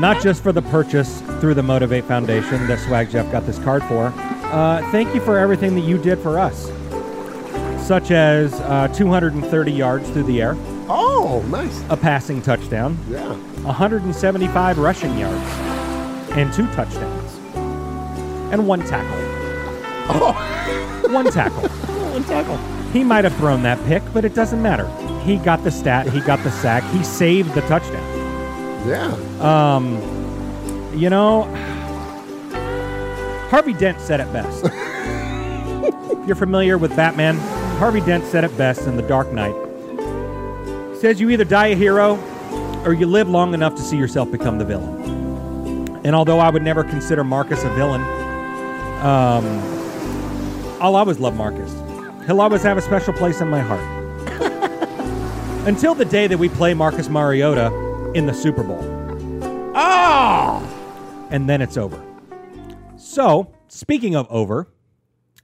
Not 0.00 0.22
just 0.22 0.42
for 0.42 0.52
the 0.52 0.62
purchase 0.62 1.20
through 1.38 1.52
the 1.52 1.62
Motiv8 1.62 2.04
Foundation 2.04 2.66
that 2.66 2.78
Swag 2.78 3.10
Jeff 3.10 3.30
got 3.30 3.44
this 3.44 3.58
card 3.58 3.82
for. 3.84 4.10
Uh, 4.52 4.90
thank 4.92 5.14
you 5.14 5.20
for 5.20 5.38
everything 5.38 5.74
that 5.74 5.82
you 5.82 5.98
did 5.98 6.18
for 6.20 6.38
us, 6.38 6.66
such 7.86 8.10
as 8.10 8.54
uh, 8.62 8.88
230 8.94 9.72
yards 9.72 10.08
through 10.10 10.22
the 10.24 10.40
air, 10.40 10.54
Oh, 10.88 11.44
nice. 11.50 11.82
a 11.90 11.96
passing 11.96 12.40
touchdown, 12.40 12.96
Yeah. 13.08 13.34
175 13.64 14.78
rushing 14.78 15.18
yards, 15.18 15.42
and 16.36 16.52
two 16.52 16.66
touchdowns, 16.68 17.34
and 18.52 18.66
one 18.68 18.80
tackle. 18.86 19.22
One 21.12 21.30
tackle. 21.32 21.68
One 22.12 22.22
tackle. 22.24 22.56
He 22.92 23.02
might 23.04 23.24
have 23.24 23.34
thrown 23.36 23.62
that 23.64 23.84
pick, 23.86 24.02
but 24.12 24.24
it 24.24 24.34
doesn't 24.34 24.60
matter. 24.62 24.86
He 25.24 25.36
got 25.36 25.62
the 25.64 25.70
stat, 25.72 26.08
he 26.08 26.20
got 26.20 26.42
the 26.44 26.50
sack, 26.50 26.82
he 26.92 27.02
saved 27.02 27.54
the 27.54 27.60
touchdown. 27.62 28.02
Yeah. 28.88 29.12
Um, 29.40 29.98
you 30.96 31.10
know, 31.10 31.44
Harvey 33.48 33.74
Dent 33.74 34.00
said 34.00 34.20
it 34.20 34.32
best. 34.32 34.64
if 34.64 36.26
you're 36.26 36.36
familiar 36.36 36.78
with 36.78 36.94
Batman, 36.96 37.36
Harvey 37.78 38.00
Dent 38.00 38.24
said 38.24 38.42
it 38.42 38.56
best 38.58 38.86
in 38.86 38.96
The 38.96 39.02
Dark 39.02 39.32
Knight. 39.32 39.54
He 40.92 41.00
says 41.00 41.20
you 41.20 41.30
either 41.30 41.44
die 41.44 41.68
a 41.68 41.76
hero 41.76 42.16
or 42.84 42.92
you 42.92 43.06
live 43.06 43.28
long 43.28 43.54
enough 43.54 43.74
to 43.76 43.82
see 43.82 43.96
yourself 43.96 44.30
become 44.30 44.58
the 44.58 44.64
villain. 44.64 45.96
And 46.04 46.14
although 46.14 46.38
I 46.38 46.50
would 46.50 46.62
never 46.62 46.84
consider 46.84 47.22
Marcus 47.24 47.62
a 47.64 47.70
villain, 47.70 48.00
um, 49.02 49.44
I'll 50.80 50.96
always 50.96 51.18
love 51.18 51.36
Marcus. 51.36 51.72
He'll 52.26 52.40
always 52.40 52.62
have 52.62 52.76
a 52.78 52.82
special 52.82 53.12
place 53.12 53.40
in 53.40 53.48
my 53.48 53.60
heart. 53.60 53.82
Until 55.68 55.94
the 55.94 56.04
day 56.04 56.26
that 56.26 56.38
we 56.38 56.48
play 56.48 56.74
Marcus 56.74 57.08
Mariota 57.08 58.12
in 58.14 58.26
the 58.26 58.34
Super 58.34 58.62
Bowl. 58.62 58.80
Oh! 59.74 61.26
And 61.30 61.48
then 61.48 61.60
it's 61.60 61.76
over. 61.76 62.05
So, 63.16 63.50
speaking 63.68 64.14
of 64.14 64.26
over, 64.28 64.68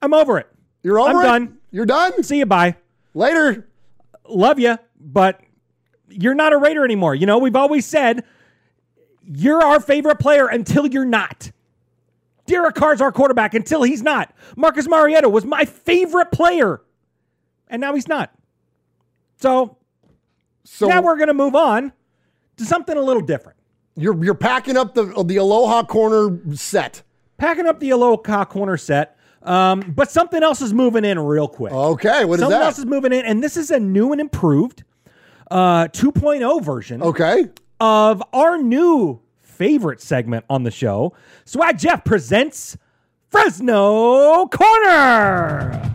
I'm 0.03 0.13
over 0.13 0.37
it. 0.37 0.47
You're 0.83 1.01
over 1.01 1.09
I'm 1.09 1.17
it? 1.21 1.23
done. 1.23 1.59
You're 1.71 1.87
done? 1.87 2.23
See 2.23 2.37
you, 2.41 2.45
bye. 2.45 2.77
Later. 3.15 3.67
Love 4.29 4.59
you, 4.59 4.77
but 5.01 5.41
you're 6.11 6.35
not 6.35 6.53
a 6.53 6.59
Raider 6.59 6.85
anymore. 6.85 7.15
You 7.15 7.25
know, 7.25 7.39
we've 7.39 7.57
always 7.57 7.87
said 7.87 8.25
you're 9.25 9.63
our 9.63 9.81
favorite 9.81 10.19
player 10.19 10.49
until 10.49 10.87
you're 10.87 11.07
not. 11.07 11.51
Derek 12.45 12.75
Carr's 12.75 13.01
our 13.01 13.11
quarterback 13.11 13.55
until 13.55 13.85
he's 13.85 14.03
not. 14.03 14.35
Marcus 14.55 14.87
Mariota 14.87 15.31
was 15.31 15.47
my 15.47 15.65
favorite 15.65 16.31
player, 16.31 16.83
and 17.69 17.81
now 17.81 17.95
he's 17.95 18.07
not. 18.07 18.35
So, 19.39 19.79
So 20.65 20.89
now 20.89 21.01
we're 21.01 21.17
going 21.17 21.29
to 21.29 21.35
move 21.35 21.55
on 21.55 21.95
to 22.59 22.67
something 22.67 22.99
a 22.99 23.03
little 23.03 23.23
different. 23.23 23.57
you're 23.97 24.23
you're 24.23 24.35
packing 24.35 24.77
up 24.77 24.93
the 24.93 25.25
the 25.27 25.39
Aloha 25.39 25.85
corner 25.85 26.39
set. 26.55 27.03
Packing 27.43 27.67
up 27.67 27.81
the 27.81 27.91
Aloha 27.91 28.45
corner 28.45 28.77
set, 28.77 29.17
um, 29.43 29.81
but 29.81 30.09
something 30.09 30.45
else 30.45 30.63
is 30.63 30.73
moving 30.73 31.05
in 31.05 31.19
real 31.19 31.49
quick. 31.49 31.73
Okay, 31.73 32.25
what 32.25 32.35
is 32.35 32.39
that? 32.39 32.45
something 32.45 32.51
that? 32.61 32.67
else 32.67 32.79
is 32.79 32.87
moving 32.87 33.13
in, 33.13 33.25
and 33.25 33.43
this 33.43 33.57
is 33.57 33.73
a 33.73 33.81
new 33.81 34.13
and 34.13 34.21
improved 34.21 34.85
uh, 35.51 35.89
2.0 35.89 36.63
version 36.63 37.03
okay. 37.03 37.49
of 37.81 38.23
our 38.33 38.59
new 38.59 39.21
favorite 39.41 40.01
segment 40.01 40.45
on 40.49 40.63
the 40.63 40.71
show. 40.71 41.15
Swag 41.45 41.79
Jeff 41.79 42.05
presents 42.05 42.77
Fresno 43.29 44.47
Corner. 44.47 45.92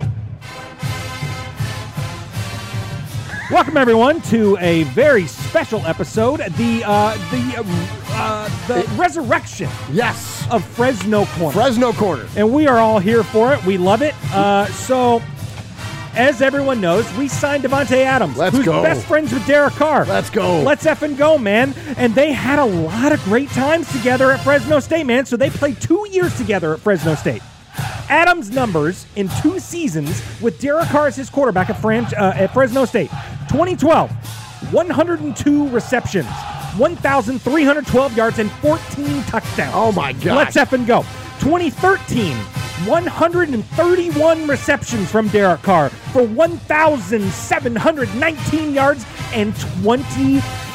Welcome 3.49 3.77
everyone 3.77 4.19
to 4.23 4.57
a 4.59 4.83
very 4.83 5.25
special 5.25 5.85
episode, 5.85 6.39
the 6.57 6.83
uh, 6.85 7.13
the 7.31 7.63
uh, 8.09 8.67
the 8.67 8.83
resurrection 8.97 9.69
Yes. 9.89 10.45
of 10.51 10.65
Fresno 10.65 11.23
Corner. 11.25 11.53
Fresno 11.53 11.93
corner. 11.93 12.27
and 12.35 12.51
we 12.53 12.67
are 12.67 12.77
all 12.77 12.99
here 12.99 13.23
for 13.23 13.53
it. 13.53 13.63
We 13.63 13.77
love 13.77 14.01
it. 14.01 14.13
Uh, 14.33 14.65
so, 14.65 15.21
as 16.15 16.41
everyone 16.41 16.81
knows, 16.81 17.09
we 17.17 17.29
signed 17.29 17.63
Davante 17.63 18.03
Adams, 18.03 18.37
Let's 18.37 18.57
who's 18.57 18.65
go. 18.65 18.83
best 18.83 19.05
friends 19.05 19.31
with 19.31 19.45
Derek 19.47 19.75
Carr. 19.75 20.03
Let's 20.05 20.29
go. 20.29 20.61
Let's 20.61 20.83
effing 20.85 21.15
go, 21.17 21.37
man. 21.37 21.73
And 21.95 22.13
they 22.13 22.33
had 22.33 22.59
a 22.59 22.65
lot 22.65 23.13
of 23.13 23.23
great 23.23 23.49
times 23.51 23.89
together 23.93 24.29
at 24.31 24.41
Fresno 24.41 24.81
State, 24.81 25.05
man. 25.05 25.25
So 25.25 25.37
they 25.37 25.49
played 25.49 25.79
two 25.79 26.05
years 26.11 26.35
together 26.35 26.73
at 26.73 26.81
Fresno 26.81 27.15
State. 27.15 27.41
Adams' 28.09 28.49
numbers 28.51 29.05
in 29.15 29.29
two 29.41 29.59
seasons 29.59 30.21
with 30.41 30.59
Derek 30.59 30.87
Carr 30.89 31.07
as 31.07 31.15
his 31.15 31.29
quarterback 31.29 31.69
at, 31.69 31.79
Fran- 31.79 32.05
uh, 32.15 32.33
at 32.35 32.53
Fresno 32.53 32.83
State. 32.85 33.09
2012, 33.49 34.09
102 34.71 35.69
receptions, 35.69 36.27
1,312 36.77 38.17
yards, 38.17 38.39
and 38.39 38.51
14 38.51 39.23
touchdowns. 39.23 39.73
Oh 39.75 39.91
my 39.91 40.13
God. 40.13 40.35
Let's 40.35 40.57
effing 40.57 40.87
go. 40.87 41.01
2013, 41.39 42.35
131 42.87 44.47
receptions 44.47 45.11
from 45.11 45.27
Derek 45.29 45.61
Carr 45.61 45.89
for 45.89 46.23
1,719 46.23 48.73
yards 48.73 49.05
and 49.33 49.53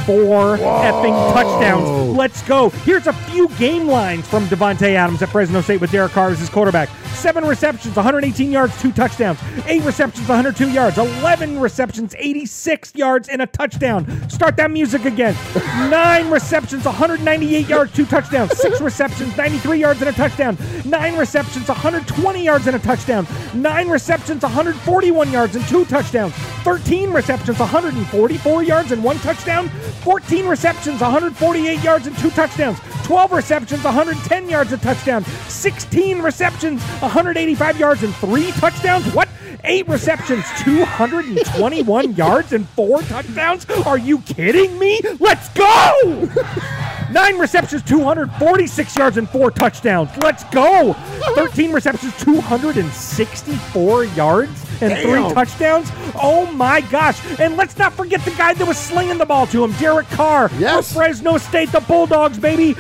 24 0.04 0.56
effing 0.58 1.32
touchdowns. 1.32 2.16
Let's 2.16 2.42
go. 2.42 2.70
Here's 2.70 3.06
a 3.06 3.12
few 3.12 3.48
game 3.50 3.86
lines 3.86 4.26
from 4.26 4.46
Davante 4.46 4.94
Adams 4.94 5.22
at 5.22 5.28
Fresno 5.28 5.60
State 5.60 5.80
with 5.80 5.90
Derek 5.92 6.12
Carr 6.12 6.30
as 6.30 6.38
his 6.38 6.48
quarterback. 6.48 6.88
Seven 7.14 7.44
receptions, 7.44 7.94
118 7.94 8.50
yards, 8.50 8.80
two 8.80 8.90
touchdowns. 8.90 9.38
Eight 9.66 9.84
receptions, 9.84 10.28
102 10.28 10.70
yards. 10.70 10.98
11 10.98 11.60
receptions, 11.60 12.16
86 12.18 12.94
yards, 12.96 13.28
and 13.28 13.42
a 13.42 13.46
touchdown. 13.46 14.28
Start 14.28 14.56
that 14.56 14.70
music 14.72 15.04
again. 15.04 15.36
Nine 15.88 16.30
receptions, 16.30 16.84
198 16.84 17.68
yards, 17.68 17.92
two 17.92 18.06
touchdowns. 18.06 18.58
Six 18.58 18.80
receptions, 18.80 19.36
93 19.36 19.78
yards, 19.78 20.00
and 20.00 20.10
a 20.10 20.12
touchdown. 20.12 20.56
Nine 20.84 21.16
receptions, 21.16 21.68
120 21.68 22.42
yards, 22.42 22.66
and 22.66 22.74
a 22.74 22.80
touchdown. 22.80 23.26
Nine 23.54 23.88
receptions, 23.88 24.42
141 24.42 25.30
yards, 25.30 25.54
and 25.54 25.64
two 25.68 25.84
touchdowns. 25.84 26.34
13 26.64 27.12
receptions, 27.12 27.58
144 27.58 28.62
yards, 28.64 28.90
and 28.90 29.04
one 29.04 29.18
touchdown. 29.18 29.70
14 29.92 30.46
receptions, 30.46 31.00
148 31.00 31.82
yards, 31.82 32.06
and 32.06 32.16
two 32.18 32.30
touchdowns. 32.30 32.78
12 33.04 33.32
receptions, 33.32 33.84
110 33.84 34.48
yards, 34.48 34.72
a 34.72 34.78
touchdown. 34.78 35.24
16 35.24 36.20
receptions, 36.20 36.82
185 37.00 37.78
yards, 37.78 38.02
and 38.02 38.14
three 38.16 38.50
touchdowns. 38.52 39.04
What? 39.14 39.28
Eight 39.64 39.86
receptions, 39.88 40.44
221 40.64 42.14
yards, 42.16 42.52
and 42.52 42.68
four 42.70 43.00
touchdowns? 43.02 43.64
Are 43.86 43.98
you 43.98 44.18
kidding 44.22 44.76
me? 44.78 45.00
Let's 45.20 45.48
go! 45.50 46.28
Nine 47.12 47.38
receptions, 47.38 47.82
246 47.84 48.96
yards, 48.96 49.18
and 49.18 49.28
four 49.28 49.50
touchdowns. 49.52 50.10
Let's 50.16 50.42
go! 50.44 50.94
13 51.36 51.72
receptions, 51.72 52.12
264 52.24 54.04
yards, 54.04 54.50
and 54.80 54.90
Damn. 54.90 55.02
three 55.02 55.34
touchdowns. 55.34 55.90
Oh 56.20 56.50
my 56.52 56.80
gosh. 56.80 57.20
And 57.38 57.56
let's 57.56 57.78
not 57.78 57.92
forget 57.92 58.24
the 58.24 58.30
guy 58.32 58.54
that 58.54 58.66
was 58.66 58.78
slinging 58.78 59.18
the 59.18 59.26
ball 59.26 59.46
to 59.48 59.62
him, 59.62 59.70
Derek 59.72 60.08
Carr. 60.08 60.50
Yes. 60.58 60.88
For 60.88 60.96
Fresno 61.00 61.38
State, 61.38 61.70
the 61.70 61.80
Bulldogs, 61.80 62.38
baby. 62.38 62.74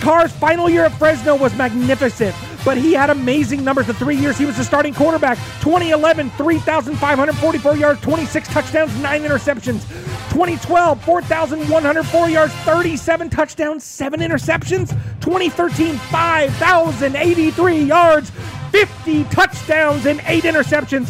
Carr's 0.00 0.32
final 0.32 0.68
year 0.68 0.84
at 0.84 0.92
Fresno 0.98 1.36
was 1.36 1.54
magnificent, 1.56 2.34
but 2.66 2.76
he 2.76 2.92
had 2.92 3.10
amazing 3.10 3.62
numbers. 3.62 3.86
The 3.86 3.94
three 3.94 4.16
years 4.16 4.36
he 4.36 4.44
was 4.44 4.56
the 4.56 4.64
starting 4.64 4.92
quarterback 4.92 5.38
2011, 5.60 6.30
3,544 6.30 7.76
yards, 7.76 8.00
26 8.00 8.48
touchdowns, 8.48 8.94
9 8.98 9.22
interceptions. 9.22 9.88
2012, 10.30 11.04
4,104 11.04 12.28
yards, 12.28 12.52
37 12.52 13.30
touchdowns, 13.30 13.84
7 13.84 14.18
interceptions. 14.18 14.90
2013, 15.20 15.96
5,083 15.96 17.78
yards, 17.78 18.32
50 18.72 19.24
touchdowns, 19.24 20.04
and 20.06 20.20
8 20.26 20.42
interceptions. 20.42 21.08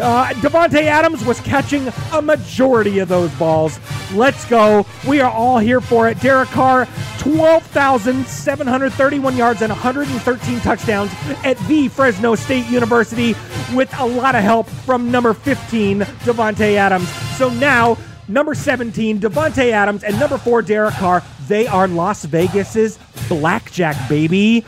Uh, 0.00 0.28
Davante 0.34 0.82
Adams 0.82 1.24
was 1.24 1.40
catching 1.40 1.88
a 2.12 2.22
majority 2.22 3.00
of 3.00 3.08
those 3.08 3.34
balls. 3.34 3.80
Let's 4.12 4.44
go. 4.44 4.86
We 5.06 5.20
are 5.20 5.30
all 5.30 5.58
here 5.58 5.80
for 5.80 6.08
it. 6.08 6.20
Derek 6.20 6.48
Carr, 6.50 6.86
12,731 7.18 9.36
yards 9.36 9.62
and 9.62 9.70
113 9.70 10.60
touchdowns 10.60 11.10
at 11.44 11.58
the 11.66 11.88
Fresno 11.88 12.36
State 12.36 12.66
University 12.66 13.34
with 13.74 13.92
a 13.98 14.06
lot 14.06 14.34
of 14.34 14.42
help 14.42 14.66
from 14.68 15.10
number 15.10 15.32
15, 15.34 16.00
Davante 16.00 16.74
Adams. 16.74 17.08
So 17.36 17.48
now, 17.50 17.96
number 18.28 18.54
17, 18.54 19.18
Davante 19.18 19.72
Adams, 19.72 20.04
and 20.04 20.18
number 20.20 20.38
4, 20.38 20.62
Derek 20.62 20.94
Carr, 20.94 21.24
they 21.48 21.66
are 21.66 21.88
Las 21.88 22.24
Vegas's 22.24 22.98
blackjack, 23.28 24.08
baby. 24.08 24.64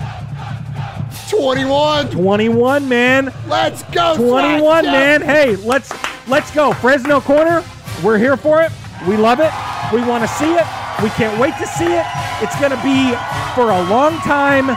21. 1.31 2.11
21, 2.11 2.89
man. 2.89 3.33
Let's 3.47 3.83
go. 3.85 4.17
21, 4.17 4.61
Slack, 4.61 4.85
man. 4.85 5.23
Hey, 5.23 5.57
let's 5.57 5.93
let's 6.29 6.51
go. 6.51 6.73
Fresno 6.73 7.21
Corner. 7.21 7.65
We're 8.03 8.19
here 8.19 8.37
for 8.37 8.63
it. 8.63 8.73
We 9.07 9.17
love 9.17 9.41
it. 9.41 9.51
We 9.93 10.03
want 10.03 10.23
to 10.25 10.29
see 10.29 10.53
it. 10.53 10.67
We 11.03 11.09
can't 11.11 11.39
wait 11.41 11.55
to 11.59 11.67
see 11.67 11.87
it. 11.87 12.07
It's 12.43 12.59
going 12.59 12.71
to 12.71 12.83
be 12.83 13.15
for 13.55 13.71
a 13.71 13.83
long 13.91 14.19
time. 14.19 14.69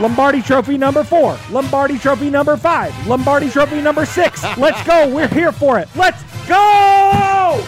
Lombardi 0.00 0.40
Trophy 0.40 0.78
number 0.78 1.04
four. 1.04 1.38
Lombardi 1.50 1.98
Trophy 1.98 2.30
number 2.30 2.56
five. 2.56 2.94
Lombardi 3.06 3.50
Trophy 3.50 3.80
number 3.80 4.06
six. 4.06 4.42
Let's 4.56 4.82
go. 4.86 5.08
We're 5.08 5.28
here 5.28 5.52
for 5.52 5.78
it. 5.78 5.88
Let's 5.94 6.22
go. 6.48 7.62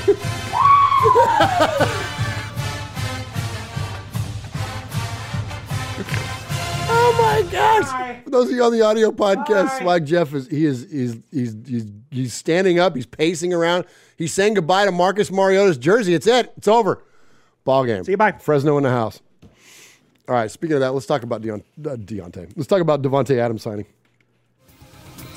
Oh 6.96 7.42
my 7.42 7.50
gosh! 7.50 8.22
For 8.24 8.30
those 8.30 8.48
of 8.50 8.54
you 8.54 8.62
on 8.62 8.72
the 8.72 8.82
audio 8.82 9.10
podcast, 9.10 9.78
Swag 9.80 10.06
Jeff 10.06 10.32
is 10.34 10.46
he 10.48 10.64
is 10.64 10.86
he's 10.90 11.16
he's 11.32 11.56
he's 11.66 11.84
he's 12.10 12.34
standing 12.34 12.78
up. 12.78 12.94
He's 12.94 13.06
pacing 13.06 13.52
around. 13.52 13.84
He's 14.16 14.32
saying 14.32 14.54
goodbye 14.54 14.84
to 14.84 14.92
Marcus 14.92 15.30
Mariota's 15.30 15.76
jersey. 15.78 16.14
It's 16.14 16.26
it. 16.26 16.52
It's 16.56 16.68
over. 16.68 17.02
Ball 17.64 17.84
game. 17.84 18.04
See 18.04 18.12
you 18.12 18.16
bye. 18.16 18.32
Fresno 18.32 18.76
in 18.76 18.84
the 18.84 18.90
house. 18.90 19.20
All 20.28 20.34
right. 20.34 20.50
Speaking 20.50 20.74
of 20.74 20.80
that, 20.80 20.92
let's 20.94 21.06
talk 21.06 21.22
about 21.24 21.42
Deon, 21.42 21.60
uh, 21.84 21.96
Deontay. 21.96 22.52
Let's 22.56 22.66
talk 22.68 22.80
about 22.80 23.02
Davante 23.02 23.36
Adams 23.38 23.62
signing. 23.62 23.86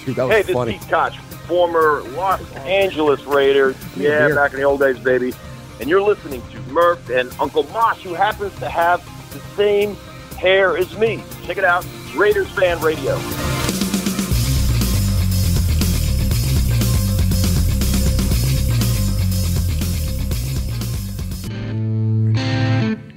Dude, 0.06 0.16
that 0.16 0.24
was 0.26 0.36
Hey, 0.36 0.42
this 0.44 0.54
funny. 0.54 0.76
is 0.76 0.82
Pete 0.84 0.90
Koch, 0.90 1.16
former 1.48 2.02
Los 2.16 2.42
Angeles 2.58 3.22
Raider. 3.26 3.76
Yeah, 3.98 4.28
beer. 4.28 4.36
back 4.36 4.52
in 4.54 4.58
the 4.60 4.64
old 4.64 4.80
days, 4.80 4.98
baby. 5.00 5.34
And 5.82 5.90
you're 5.90 6.02
listening 6.02 6.42
to 6.52 6.60
Murph 6.72 7.10
and 7.10 7.32
Uncle 7.40 7.64
Mosh, 7.64 8.02
who 8.04 8.14
happens 8.14 8.58
to 8.60 8.70
have 8.70 9.04
the 9.34 9.40
same 9.56 9.96
hair 10.38 10.78
is 10.78 10.98
me. 10.98 11.24
Check 11.46 11.58
it 11.58 11.66
out, 11.66 11.86
Raiders 12.16 12.50
Fan 12.52 12.80
Radio. 12.82 13.18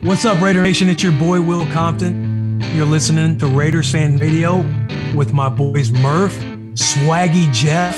What's 0.02 0.24
up, 0.24 0.40
Raider 0.40 0.62
Nation? 0.62 0.88
It's 0.88 1.02
your 1.02 1.12
boy 1.12 1.42
Will 1.42 1.66
Compton. 1.66 2.60
You're 2.74 2.86
listening 2.86 3.36
to 3.38 3.46
Raiders 3.46 3.92
Fan 3.92 4.16
Radio 4.16 4.64
with 5.14 5.32
my 5.32 5.48
boys 5.48 5.92
Murph, 5.92 6.36
Swaggy 6.74 7.52
Jeff, 7.52 7.96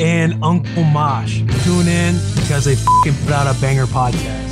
and 0.00 0.42
Uncle 0.42 0.84
Mosh. 0.84 1.40
Tune 1.62 1.88
in 1.88 2.14
because 2.34 2.64
they 2.64 2.74
fucking 2.74 3.14
put 3.24 3.32
out 3.32 3.54
a 3.54 3.60
banger 3.60 3.86
podcast. 3.86 4.45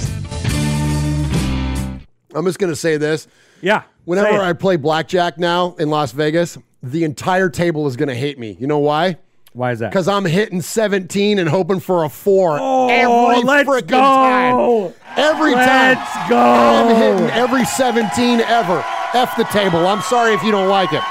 I'm 2.34 2.44
just 2.44 2.58
gonna 2.58 2.76
say 2.76 2.96
this. 2.96 3.26
Yeah. 3.60 3.82
Whenever. 4.04 4.40
I 4.40 4.52
play 4.52 4.76
blackjack 4.76 5.38
now 5.38 5.74
in 5.78 5.88
Las 5.90 6.12
Vegas, 6.12 6.58
the 6.82 7.04
entire 7.04 7.48
table 7.48 7.86
is 7.86 7.96
gonna 7.96 8.14
hate 8.14 8.38
me. 8.38 8.56
You 8.60 8.66
know 8.66 8.78
why? 8.78 9.16
Why 9.52 9.70
is 9.70 9.78
that? 9.78 9.90
Because 9.92 10.08
I'm 10.08 10.24
hitting 10.24 10.60
17 10.60 11.38
and 11.38 11.48
hoping 11.48 11.78
for 11.78 12.02
a 12.04 12.08
four 12.08 12.58
Oh, 12.60 12.88
every 12.88 13.42
let's 13.44 13.68
freaking 13.68 13.86
go. 13.88 14.92
time. 14.92 14.94
Every 15.16 15.52
time. 15.54 15.96
Let's 15.96 16.28
go. 16.28 16.36
I'm 16.38 16.96
hitting 16.96 17.30
every 17.30 17.64
17 17.64 18.40
ever. 18.40 18.84
F 19.14 19.36
the 19.36 19.44
table. 19.44 19.86
I'm 19.86 20.02
sorry 20.02 20.34
if 20.34 20.42
you 20.42 20.50
don't 20.50 20.68
like 20.68 20.92
it. 20.92 21.02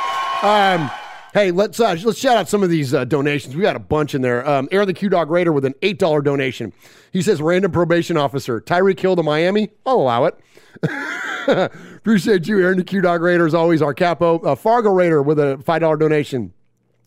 Um, 0.43 0.91
hey, 1.33 1.51
let's 1.51 1.79
uh, 1.79 1.95
let's 2.03 2.19
shout 2.19 2.35
out 2.35 2.49
some 2.49 2.61
of 2.63 2.69
these 2.69 2.93
uh, 2.93 3.05
donations. 3.05 3.55
We 3.55 3.61
got 3.61 3.77
a 3.77 3.79
bunch 3.79 4.13
in 4.13 4.21
there. 4.21 4.45
Um, 4.47 4.67
Aaron 4.73 4.87
the 4.87 4.93
Q 4.93 5.07
Dog 5.07 5.31
Raider 5.31 5.53
with 5.53 5.63
an 5.63 5.73
eight 5.81 5.97
dollar 5.97 6.21
donation. 6.21 6.73
He 7.13 7.21
says, 7.21 7.41
"Random 7.41 7.71
probation 7.71 8.17
officer 8.17 8.59
Tyreek 8.59 8.99
Hill 8.99 9.15
to 9.15 9.23
Miami. 9.23 9.69
I'll 9.85 9.95
allow 10.01 10.25
it." 10.25 10.37
Appreciate 11.47 12.47
you, 12.47 12.59
Aaron 12.61 12.77
the 12.77 12.83
Q 12.83 13.01
Dog 13.01 13.21
Raider, 13.21 13.45
as 13.45 13.53
always. 13.53 13.81
Our 13.81 13.93
capo, 13.93 14.39
uh, 14.39 14.55
Fargo 14.55 14.91
Raider 14.91 15.21
with 15.21 15.39
a 15.39 15.57
five 15.65 15.81
dollar 15.81 15.97
donation. 15.97 16.53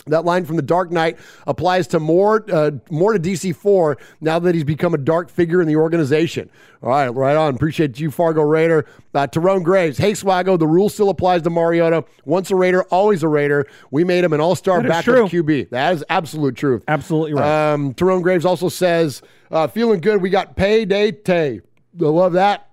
That 0.08 0.24
line 0.24 0.44
from 0.44 0.54
the 0.54 0.62
Dark 0.62 0.92
Knight 0.92 1.18
applies 1.48 1.88
to 1.88 1.98
more, 1.98 2.44
uh, 2.52 2.70
more 2.90 3.12
to 3.12 3.18
DC 3.18 3.56
four 3.56 3.98
now 4.20 4.38
that 4.38 4.54
he's 4.54 4.62
become 4.62 4.94
a 4.94 4.98
dark 4.98 5.28
figure 5.28 5.60
in 5.60 5.66
the 5.66 5.74
organization. 5.74 6.48
All 6.80 6.90
right, 6.90 7.08
right 7.08 7.34
on. 7.36 7.56
Appreciate 7.56 7.98
you, 7.98 8.12
Fargo 8.12 8.42
Raider. 8.42 8.86
Uh, 9.12 9.26
Tyrone 9.26 9.64
Graves, 9.64 9.98
hey 9.98 10.12
Swago, 10.12 10.56
the 10.56 10.66
rule 10.66 10.88
still 10.88 11.08
applies 11.08 11.42
to 11.42 11.50
Mariota. 11.50 12.04
Once 12.24 12.52
a 12.52 12.54
Raider, 12.54 12.84
always 12.84 13.24
a 13.24 13.28
Raider. 13.28 13.66
We 13.90 14.04
made 14.04 14.22
him 14.22 14.32
an 14.32 14.40
All 14.40 14.54
Star 14.54 14.80
That 14.80 14.84
is 14.84 14.90
backup 14.90 15.28
true. 15.28 15.42
QB. 15.42 15.70
That 15.70 15.94
is 15.94 16.04
absolute 16.08 16.54
truth. 16.54 16.84
Absolutely 16.86 17.34
right. 17.34 17.72
Um, 17.72 17.92
Tyrone 17.92 18.22
Graves 18.22 18.44
also 18.44 18.68
says, 18.68 19.22
uh, 19.50 19.66
feeling 19.66 20.00
good. 20.00 20.22
We 20.22 20.30
got 20.30 20.54
payday 20.54 21.10
tay. 21.10 21.62
I 22.00 22.04
love 22.04 22.34
that. 22.34 22.68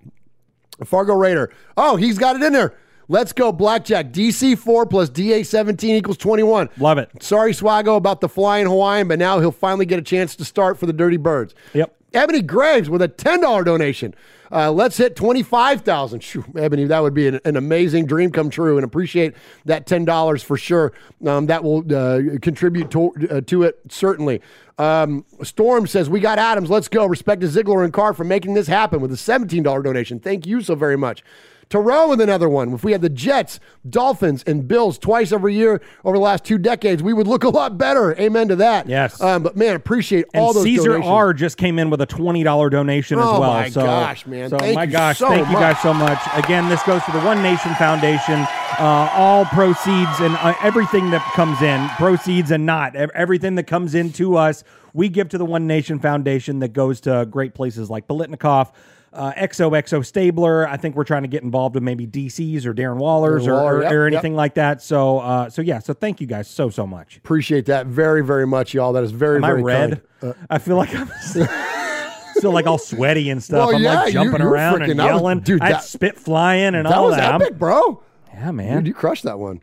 Fargo 0.85 1.13
Raider. 1.13 1.51
Oh, 1.77 1.95
he's 1.95 2.17
got 2.17 2.35
it 2.35 2.43
in 2.43 2.53
there. 2.53 2.75
Let's 3.09 3.33
go, 3.33 3.51
Blackjack. 3.51 4.11
DC 4.11 4.57
4 4.57 4.85
plus 4.85 5.09
DA 5.09 5.43
17 5.43 5.95
equals 5.95 6.17
21. 6.17 6.69
Love 6.77 6.97
it. 6.97 7.11
Sorry, 7.21 7.51
Swaggo, 7.51 7.97
about 7.97 8.21
the 8.21 8.29
flying 8.29 8.65
Hawaiian, 8.65 9.07
but 9.07 9.19
now 9.19 9.39
he'll 9.39 9.51
finally 9.51 9.85
get 9.85 9.99
a 9.99 10.03
chance 10.03 10.35
to 10.37 10.45
start 10.45 10.79
for 10.79 10.85
the 10.85 10.93
Dirty 10.93 11.17
Birds. 11.17 11.53
Yep. 11.73 11.95
Ebony 12.13 12.41
Graves 12.41 12.89
with 12.89 13.01
a 13.01 13.09
$10 13.09 13.65
donation. 13.65 14.13
Uh, 14.53 14.71
let's 14.71 14.97
hit 14.97 15.15
25,000. 15.15 16.21
Shoo, 16.21 16.45
Ebony, 16.55 16.85
that 16.85 16.99
would 17.01 17.15
be 17.15 17.27
an, 17.27 17.39
an 17.43 17.55
amazing 17.55 18.05
dream 18.05 18.31
come 18.31 18.51
true 18.51 18.77
and 18.77 18.85
appreciate 18.85 19.33
that 19.65 19.87
$10 19.87 20.43
for 20.43 20.57
sure. 20.57 20.93
Um, 21.25 21.47
that 21.47 21.63
will 21.63 21.79
uh, 21.93 22.37
contribute 22.39 22.91
to, 22.91 23.11
uh, 23.31 23.41
to 23.41 23.63
it, 23.63 23.79
certainly. 23.89 24.41
Um, 24.77 25.25
Storm 25.41 25.87
says, 25.87 26.07
We 26.09 26.19
got 26.19 26.37
Adams. 26.37 26.69
Let's 26.69 26.87
go. 26.87 27.05
Respect 27.07 27.41
to 27.41 27.47
Ziegler 27.47 27.83
and 27.83 27.91
Carr 27.91 28.13
for 28.13 28.23
making 28.23 28.53
this 28.53 28.67
happen 28.67 29.01
with 29.01 29.11
a 29.11 29.15
$17 29.15 29.63
donation. 29.83 30.19
Thank 30.19 30.45
you 30.45 30.61
so 30.61 30.75
very 30.75 30.97
much. 30.97 31.23
Terrell 31.69 32.09
with 32.09 32.21
another 32.21 32.49
one. 32.49 32.73
If 32.73 32.83
we 32.83 32.91
had 32.91 33.01
the 33.01 33.09
Jets, 33.09 33.59
Dolphins, 33.89 34.43
and 34.45 34.67
Bills 34.67 34.97
twice 34.97 35.31
every 35.31 35.55
year 35.55 35.81
over 36.05 36.17
the 36.17 36.23
last 36.23 36.43
two 36.43 36.57
decades, 36.57 37.01
we 37.01 37.13
would 37.13 37.27
look 37.27 37.43
a 37.43 37.49
lot 37.49 37.77
better. 37.77 38.15
Amen 38.19 38.47
to 38.49 38.55
that. 38.57 38.87
Yes. 38.87 39.19
Um, 39.21 39.43
but 39.43 39.57
man, 39.57 39.75
appreciate 39.75 40.25
And 40.33 40.43
all 40.43 40.53
those 40.53 40.63
Caesar 40.63 40.89
donations. 40.89 41.09
R 41.09 41.33
just 41.33 41.57
came 41.57 41.79
in 41.79 41.89
with 41.89 42.01
a 42.01 42.05
twenty 42.05 42.43
dollar 42.43 42.69
donation 42.69 43.17
as 43.19 43.25
well. 43.25 43.35
Oh, 43.35 43.39
my 43.39 43.69
so, 43.69 43.81
gosh, 43.81 44.25
man. 44.25 44.49
So 44.49 44.57
Thank 44.57 44.75
my 44.75 44.83
you 44.83 44.91
gosh, 44.91 45.17
so 45.17 45.29
thank 45.29 45.47
you 45.47 45.53
guys 45.55 45.81
so 45.81 45.93
much. 45.93 46.19
Again, 46.35 46.69
this 46.69 46.83
goes 46.83 47.03
to 47.05 47.11
the 47.11 47.21
One 47.21 47.41
Nation 47.41 47.73
Foundation. 47.75 48.45
Uh, 48.79 49.07
all 49.13 49.45
proceeds 49.45 50.19
and 50.19 50.35
uh, 50.37 50.55
everything 50.63 51.11
that 51.11 51.21
comes 51.33 51.61
in, 51.61 51.87
proceeds 51.89 52.49
and 52.49 52.65
not 52.65 52.95
everything 52.95 53.53
that 53.53 53.67
comes 53.67 53.93
into 53.93 54.35
us, 54.35 54.63
we 54.93 55.09
give 55.09 55.29
to 55.29 55.37
the 55.37 55.45
One 55.45 55.67
Nation 55.67 55.99
Foundation. 55.99 56.59
That 56.59 56.73
goes 56.73 56.99
to 57.01 57.27
great 57.29 57.53
places 57.53 57.89
like 57.89 58.07
Politnikoff. 58.07 58.71
Uh, 59.13 59.31
XOXO 59.33 60.03
Stabler. 60.03 60.67
I 60.67 60.75
think 60.77 60.95
we're 60.95 61.03
trying 61.03 61.21
to 61.21 61.27
get 61.27 61.43
involved 61.43 61.75
with 61.75 61.83
maybe 61.83 62.07
DCs 62.07 62.65
or 62.65 62.73
Darren 62.73 62.97
Waller's 62.97 63.43
Darren 63.43 63.47
or, 63.47 63.53
Waller, 63.53 63.75
or, 63.77 63.81
yep, 63.83 63.91
or 63.91 64.03
yep. 64.07 64.13
anything 64.13 64.35
like 64.35 64.55
that. 64.55 64.81
So, 64.81 65.19
uh, 65.19 65.49
so 65.49 65.61
yeah. 65.61 65.79
So 65.79 65.93
thank 65.93 66.19
you 66.19 66.25
guys 66.27 66.47
so 66.47 66.69
so 66.71 66.87
much. 66.87 67.17
Appreciate 67.17 67.67
that 67.67 67.85
very, 67.85 68.23
very 68.23 68.47
much, 68.47 68.73
y'all. 68.73 68.91
That 68.93 69.03
is 69.03 69.11
very, 69.11 69.37
Am 69.37 69.43
I 69.43 69.47
very 69.49 69.63
red? 69.63 70.01
kind. 70.19 70.33
Uh, 70.33 70.45
I 70.49 70.57
feel 70.57 70.77
like 70.77 70.95
I'm 70.95 71.11
still 72.35 72.51
like 72.51 72.65
all 72.65 72.79
sweaty 72.79 73.29
and 73.29 73.41
stuff. 73.43 73.67
Well, 73.67 73.75
I'm 73.75 73.83
yeah, 73.83 74.01
like 74.01 74.13
jumping 74.13 74.41
you 74.41 74.47
around 74.47 74.81
and 74.81 74.91
freaking- 74.91 74.97
that 74.97 75.13
was- 75.13 75.21
yelling. 75.21 75.39
dude, 75.41 75.61
I 75.61 75.73
that- 75.73 75.83
spit 75.83 76.17
flying 76.17 76.73
and 76.73 76.87
that 76.87 76.93
all 76.93 77.05
was 77.05 77.15
that. 77.17 77.39
Epic, 77.41 77.59
bro. 77.59 78.01
yeah, 78.33 78.51
man. 78.51 78.77
Dude, 78.77 78.87
you 78.87 78.93
crushed 78.95 79.23
that 79.25 79.37
one. 79.37 79.61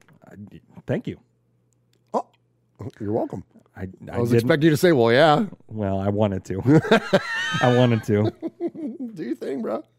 Thank 0.86 1.06
you. 1.08 1.18
Oh, 2.14 2.26
you're 3.00 3.12
welcome. 3.12 3.44
I, 3.80 4.12
I, 4.12 4.16
I 4.16 4.18
was 4.18 4.30
didn't- 4.30 4.42
expecting 4.44 4.64
you 4.66 4.70
to 4.70 4.76
say, 4.76 4.92
well, 4.92 5.12
yeah. 5.12 5.46
Well, 5.68 5.98
I 6.00 6.08
wanted 6.08 6.44
to. 6.46 6.60
I 7.62 7.76
wanted 7.76 8.04
to. 8.04 8.32
Do 9.14 9.22
you 9.24 9.34
think, 9.34 9.62
bro? 9.62 9.84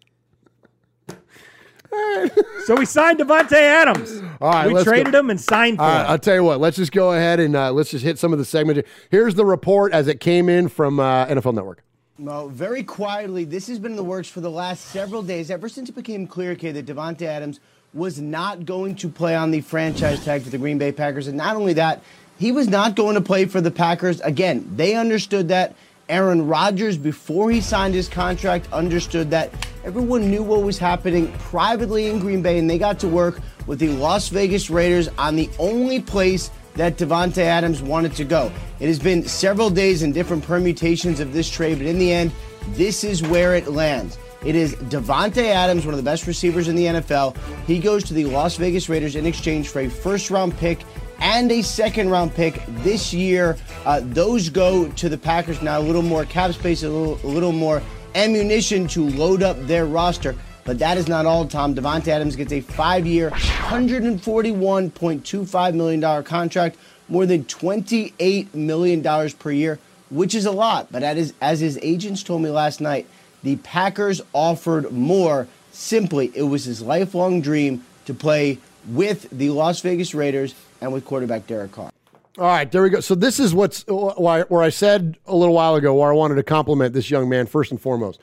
So 2.65 2.75
we 2.77 2.85
signed 2.85 3.19
Davante 3.19 3.51
Adams. 3.53 4.21
All 4.39 4.49
right, 4.51 4.67
we 4.67 4.73
let's 4.73 4.85
go. 4.85 4.91
traded 4.91 5.13
him 5.13 5.29
and 5.29 5.41
signed 5.41 5.77
for 5.77 5.83
All 5.83 5.89
right, 5.89 6.01
him. 6.05 6.11
I'll 6.11 6.19
tell 6.19 6.35
you 6.35 6.43
what. 6.43 6.61
Let's 6.61 6.77
just 6.77 6.93
go 6.93 7.11
ahead 7.11 7.41
and 7.41 7.53
uh, 7.53 7.73
let's 7.73 7.89
just 7.91 8.03
hit 8.05 8.17
some 8.17 8.31
of 8.31 8.39
the 8.39 8.45
segments. 8.45 8.87
Here's 9.09 9.35
the 9.35 9.45
report 9.45 9.91
as 9.91 10.07
it 10.07 10.21
came 10.21 10.47
in 10.47 10.69
from 10.69 11.01
uh, 11.01 11.25
NFL 11.25 11.53
Network. 11.53 11.83
Well, 12.17 12.47
very 12.47 12.83
quietly, 12.83 13.43
this 13.43 13.67
has 13.67 13.77
been 13.77 13.91
in 13.91 13.97
the 13.97 14.03
works 14.05 14.29
for 14.29 14.39
the 14.39 14.49
last 14.49 14.85
several 14.85 15.21
days, 15.21 15.51
ever 15.51 15.67
since 15.67 15.89
it 15.89 15.95
became 15.95 16.27
clear, 16.27 16.55
Kay, 16.55 16.71
that 16.71 16.85
Davante 16.85 17.23
Adams 17.23 17.59
was 17.93 18.21
not 18.21 18.63
going 18.65 18.95
to 18.95 19.09
play 19.09 19.35
on 19.35 19.51
the 19.51 19.59
franchise 19.59 20.23
tag 20.23 20.43
for 20.43 20.49
the 20.49 20.57
Green 20.57 20.77
Bay 20.77 20.93
Packers. 20.93 21.27
And 21.27 21.35
not 21.35 21.57
only 21.57 21.73
that, 21.73 22.01
he 22.41 22.51
was 22.51 22.67
not 22.67 22.95
going 22.95 23.13
to 23.13 23.21
play 23.21 23.45
for 23.45 23.61
the 23.61 23.69
Packers. 23.69 24.19
Again, 24.21 24.67
they 24.75 24.95
understood 24.95 25.49
that. 25.49 25.75
Aaron 26.09 26.47
Rodgers, 26.47 26.97
before 26.97 27.51
he 27.51 27.61
signed 27.61 27.93
his 27.93 28.09
contract, 28.09 28.67
understood 28.73 29.29
that. 29.29 29.51
Everyone 29.85 30.29
knew 30.29 30.41
what 30.41 30.63
was 30.63 30.79
happening 30.79 31.31
privately 31.33 32.07
in 32.07 32.17
Green 32.17 32.41
Bay, 32.41 32.57
and 32.57 32.67
they 32.67 32.79
got 32.79 32.99
to 33.01 33.07
work 33.07 33.39
with 33.67 33.77
the 33.77 33.89
Las 33.89 34.29
Vegas 34.29 34.71
Raiders 34.71 35.07
on 35.19 35.35
the 35.35 35.51
only 35.59 36.01
place 36.01 36.49
that 36.73 36.97
Davante 36.97 37.43
Adams 37.43 37.83
wanted 37.83 38.13
to 38.15 38.25
go. 38.25 38.51
It 38.79 38.87
has 38.87 38.97
been 38.97 39.23
several 39.27 39.69
days 39.69 40.01
and 40.01 40.11
different 40.11 40.43
permutations 40.43 41.19
of 41.19 41.33
this 41.33 41.47
trade, 41.47 41.77
but 41.77 41.85
in 41.85 41.99
the 41.99 42.11
end, 42.11 42.31
this 42.69 43.03
is 43.03 43.21
where 43.21 43.53
it 43.55 43.67
lands. 43.67 44.17
It 44.43 44.55
is 44.55 44.73
Davante 44.75 45.43
Adams, 45.43 45.85
one 45.85 45.93
of 45.93 45.99
the 45.99 46.09
best 46.09 46.25
receivers 46.25 46.67
in 46.67 46.75
the 46.75 46.85
NFL. 46.85 47.37
He 47.67 47.77
goes 47.77 48.03
to 48.05 48.15
the 48.15 48.25
Las 48.25 48.57
Vegas 48.57 48.89
Raiders 48.89 49.15
in 49.15 49.27
exchange 49.27 49.69
for 49.69 49.81
a 49.81 49.87
first 49.87 50.31
round 50.31 50.57
pick 50.57 50.79
and 51.21 51.49
a 51.51 51.61
second 51.61 52.09
round 52.09 52.35
pick 52.35 52.61
this 52.67 53.13
year. 53.13 53.55
Uh, 53.85 54.01
those 54.03 54.49
go 54.49 54.89
to 54.89 55.07
the 55.07 55.17
Packers 55.17 55.61
now. 55.61 55.79
A 55.79 55.81
little 55.81 56.01
more 56.01 56.25
cap 56.25 56.51
space, 56.53 56.83
a 56.83 56.89
little, 56.89 57.19
a 57.23 57.31
little 57.31 57.51
more 57.51 57.81
ammunition 58.15 58.87
to 58.87 59.07
load 59.09 59.43
up 59.43 59.55
their 59.67 59.85
roster. 59.85 60.35
But 60.63 60.79
that 60.79 60.97
is 60.97 61.07
not 61.07 61.25
all, 61.25 61.47
Tom. 61.47 61.73
Davante 61.73 62.09
Adams 62.09 62.35
gets 62.35 62.51
a 62.51 62.59
five 62.61 63.07
year, 63.07 63.29
$141.25 63.31 65.73
million 65.73 66.23
contract, 66.23 66.77
more 67.07 67.25
than 67.25 67.45
$28 67.45 68.53
million 68.53 69.31
per 69.39 69.51
year, 69.51 69.79
which 70.09 70.35
is 70.35 70.45
a 70.45 70.51
lot. 70.51 70.91
But 70.91 71.03
as 71.03 71.59
his 71.59 71.79
agents 71.81 72.21
told 72.23 72.41
me 72.41 72.49
last 72.49 72.81
night, 72.81 73.07
the 73.43 73.55
Packers 73.57 74.21
offered 74.33 74.91
more. 74.91 75.47
Simply, 75.71 76.31
it 76.35 76.43
was 76.43 76.65
his 76.65 76.81
lifelong 76.81 77.41
dream 77.41 77.83
to 78.05 78.13
play 78.13 78.59
with 78.87 79.29
the 79.31 79.49
Las 79.51 79.79
Vegas 79.81 80.13
Raiders 80.13 80.53
and 80.81 80.91
with 80.91 81.05
quarterback 81.05 81.47
Derek 81.47 81.71
Carr. 81.71 81.91
All 82.37 82.45
right, 82.45 82.71
there 82.71 82.81
we 82.81 82.89
go. 82.89 83.01
So 83.01 83.13
this 83.13 83.39
is 83.39 83.53
what's 83.53 83.83
why 83.87 84.41
where 84.43 84.63
I 84.63 84.69
said 84.69 85.17
a 85.25 85.35
little 85.35 85.53
while 85.53 85.75
ago 85.75 85.93
where 85.93 86.09
I 86.09 86.15
wanted 86.15 86.35
to 86.35 86.43
compliment 86.43 86.93
this 86.93 87.09
young 87.09 87.29
man 87.29 87.45
first 87.45 87.71
and 87.71 87.79
foremost. 87.79 88.19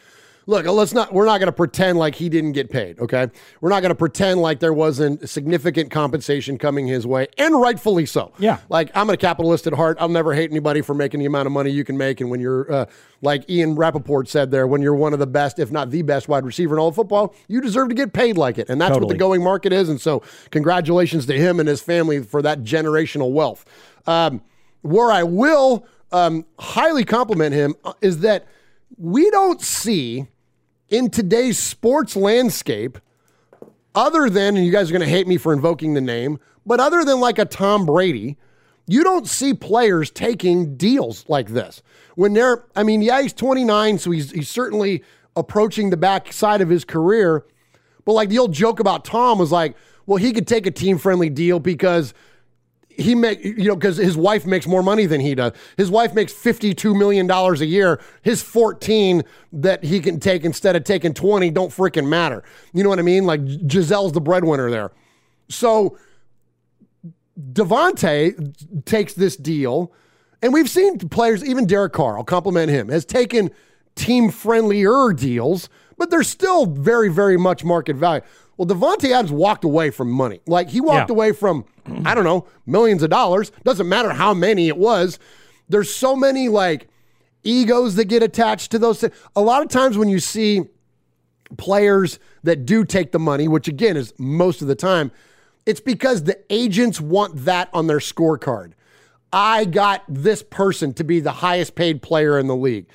Look, 0.49 0.65
let's 0.65 0.95
not 0.95 1.13
we're 1.13 1.27
not 1.27 1.41
going 1.41 1.49
to 1.49 1.53
pretend 1.53 1.99
like 1.99 2.15
he 2.15 2.31
didn't 2.31 2.53
get 2.53 2.71
paid, 2.71 2.99
okay? 3.01 3.29
We're 3.61 3.69
not 3.69 3.81
going 3.81 3.91
to 3.91 3.95
pretend 3.95 4.41
like 4.41 4.61
there 4.61 4.73
wasn't 4.73 5.29
significant 5.29 5.91
compensation 5.91 6.57
coming 6.57 6.87
his 6.87 7.07
way 7.07 7.27
and 7.37 7.61
rightfully 7.61 8.07
so. 8.07 8.33
Yeah. 8.39 8.57
Like 8.71 8.91
I'm 8.95 9.11
a 9.11 9.19
capitalist 9.19 9.67
at 9.67 9.75
heart. 9.75 9.99
I'll 10.01 10.09
never 10.09 10.33
hate 10.33 10.51
anybody 10.51 10.81
for 10.81 10.95
making 10.95 11.21
the 11.21 11.27
amount 11.27 11.49
of 11.49 11.53
money 11.53 11.69
you 11.69 11.85
can 11.85 11.99
make 11.99 12.23
and 12.23 12.31
when 12.31 12.41
you're 12.41 12.73
uh, 12.73 12.87
like 13.21 13.49
Ian 13.51 13.75
Rapoport 13.75 14.27
said 14.27 14.51
there, 14.51 14.67
when 14.67 14.81
you're 14.81 14.95
one 14.95 15.13
of 15.13 15.19
the 15.19 15.27
best, 15.27 15.59
if 15.59 15.71
not 15.71 15.91
the 15.91 16.01
best 16.01 16.29
wide 16.29 16.47
receiver 16.47 16.75
in 16.77 16.81
all 16.81 16.89
of 16.89 16.95
football, 16.95 17.35
you 17.47 17.61
deserve 17.61 17.91
to 17.91 17.95
get 17.95 18.15
paid 18.15 18.39
like 18.39 18.57
it. 18.57 18.71
And 18.71 18.81
that's 18.81 18.99
what 18.99 19.07
the 19.07 19.17
going 19.17 19.45
market 19.45 19.75
is. 19.75 19.91
And 19.91 20.01
so 20.01 20.23
congratulations 20.51 21.27
to 21.27 21.35
him 21.35 21.61
and 21.61 21.69
his 21.69 21.83
family 21.83 22.23
for 22.23 22.41
that 22.41 22.63
generational 22.63 23.33
wealth. 23.33 23.67
Um, 24.07 24.41
where 24.81 25.13
I 25.13 25.25
will 25.25 25.87
um, 26.11 26.47
highly 26.59 27.05
compliment 27.05 27.55
him 27.55 27.75
uh, 27.85 27.93
is 28.01 28.21
that 28.21 28.47
we 28.97 29.31
don't 29.31 29.61
see 29.61 30.27
in 30.89 31.11
today's 31.11 31.59
sports 31.59 32.17
landscape, 32.17 32.99
other 33.95 34.31
than, 34.31 34.57
and 34.57 34.65
you 34.65 34.73
guys 34.73 34.91
are 34.91 34.93
going 34.93 35.05
to 35.05 35.09
hate 35.09 35.27
me 35.27 35.37
for 35.37 35.53
invoking 35.53 35.95
the 35.95 36.01
name, 36.01 36.39
but 36.65 36.81
other 36.81 37.05
than 37.05 37.21
like 37.21 37.39
a 37.39 37.45
Tom 37.45 37.87
Brady, 37.87 38.37
you 38.87 39.05
don't 39.05 39.29
see 39.29 39.53
players 39.55 40.11
taking 40.11 40.77
deals 40.77 41.25
like 41.29 41.49
this. 41.49 41.83
When 42.15 42.33
they're, 42.33 42.65
I 42.75 42.83
mean, 42.83 43.03
yeah, 43.03 43.21
he's 43.21 43.33
29, 43.35 43.99
so 43.99 44.11
he's, 44.11 44.31
he's 44.31 44.49
certainly 44.49 45.05
approaching 45.37 45.91
the 45.91 45.97
backside 45.97 46.61
of 46.61 46.69
his 46.69 46.85
career. 46.85 47.45
But 48.05 48.13
like 48.13 48.29
the 48.29 48.39
old 48.39 48.53
joke 48.53 48.81
about 48.81 49.05
Tom 49.05 49.39
was 49.39 49.53
like, 49.53 49.77
well, 50.07 50.17
he 50.17 50.33
could 50.33 50.47
take 50.47 50.67
a 50.67 50.71
team 50.71 50.97
friendly 50.97 51.29
deal 51.29 51.61
because 51.61 52.15
he 52.99 53.15
make 53.15 53.43
you 53.45 53.69
know 53.69 53.77
because 53.77 53.97
his 53.97 54.17
wife 54.17 54.45
makes 54.45 54.67
more 54.67 54.83
money 54.83 55.07
than 55.07 55.21
he 55.21 55.35
does. 55.35 55.53
His 55.77 55.91
wife 55.91 56.13
makes 56.15 56.33
fifty 56.33 56.75
two 56.75 56.95
million 56.95 57.27
dollars 57.27 57.61
a 57.61 57.67
year. 57.67 58.01
His 58.23 58.43
fourteen 58.43 59.23
that 59.53 59.85
he 59.85 60.01
can 60.01 60.21
take 60.21 60.45
instead 60.45 60.77
of 60.77 60.85
taking 60.85 61.15
twenty 61.15 61.51
don't 61.51 61.71
freaking 61.71 62.09
matter. 62.09 62.43
You 62.75 62.83
know 62.83 62.89
what 62.91 62.99
I 62.99 63.03
mean? 63.03 63.25
Like 63.25 63.45
Gisele's 63.45 64.13
the 64.13 64.21
breadwinner 64.21 64.71
there. 64.71 64.91
So 65.49 65.97
Davante 67.53 68.85
takes 68.85 69.15
this 69.15 69.37
deal, 69.37 69.93
and 70.43 70.53
we've 70.53 70.69
seen 70.69 70.99
players, 70.99 71.45
even 71.45 71.67
Derek 71.67 71.93
Carr, 71.93 72.19
I'll 72.19 72.25
compliment 72.25 72.71
him, 72.71 72.89
has 72.89 73.05
taken 73.05 73.51
team 73.95 74.31
friendlier 74.31 75.13
deals, 75.13 75.69
but 75.97 76.11
they're 76.11 76.23
still 76.23 76.67
very, 76.67 77.09
very 77.09 77.37
much 77.37 77.65
market 77.65 77.97
value. 77.97 78.23
Well, 78.59 78.67
Davante 78.67 79.11
Adams 79.13 79.33
walked 79.33 79.65
away 79.65 79.89
from 79.91 80.11
money. 80.11 80.41
Like 80.47 80.69
he 80.69 80.81
walked 80.83 81.09
Yeah. 81.09 81.15
away 81.15 81.33
from, 81.33 81.65
I 82.05 82.15
don't 82.15 82.25
know, 82.25 82.45
millions 82.67 83.03
of 83.03 83.09
dollars. 83.09 83.51
Doesn't 83.65 83.89
matter 83.89 84.11
how 84.11 84.35
many 84.35 84.69
it 84.69 84.77
was. 84.77 85.19
There's 85.69 85.95
so 85.95 86.15
many 86.17 86.49
like 86.49 86.89
egos 87.45 87.95
that 87.95 88.07
get 88.07 88.23
attached 88.23 88.71
to 88.73 88.79
those 88.79 89.01
things. 89.01 89.15
A 89.37 89.41
lot 89.41 89.63
of 89.63 89.69
times 89.69 89.97
when 89.97 90.09
you 90.09 90.19
see 90.19 90.63
players 91.57 92.19
that 92.43 92.67
do 92.67 92.85
take 92.85 93.13
the 93.13 93.19
money, 93.19 93.49
which 93.49 93.69
again 93.69 93.97
is 93.97 94.13
most 94.19 94.61
of 94.61 94.69
the 94.69 94.75
time, 94.75 95.11
it's 95.65 95.81
because 95.81 96.25
the 96.25 96.39
agents 96.51 97.01
want 97.01 97.45
that 97.45 97.69
on 97.73 97.87
their 97.87 97.99
scorecard. 97.99 98.73
I 99.33 99.67
got 99.67 100.03
this 100.09 100.43
person 100.43 100.95
to 100.95 101.05
be 101.05 101.21
the 101.21 101.31
highest 101.33 101.75
paid 101.75 102.03
player 102.03 102.39
in 102.39 102.47
the 102.49 102.57
league. 102.57 102.87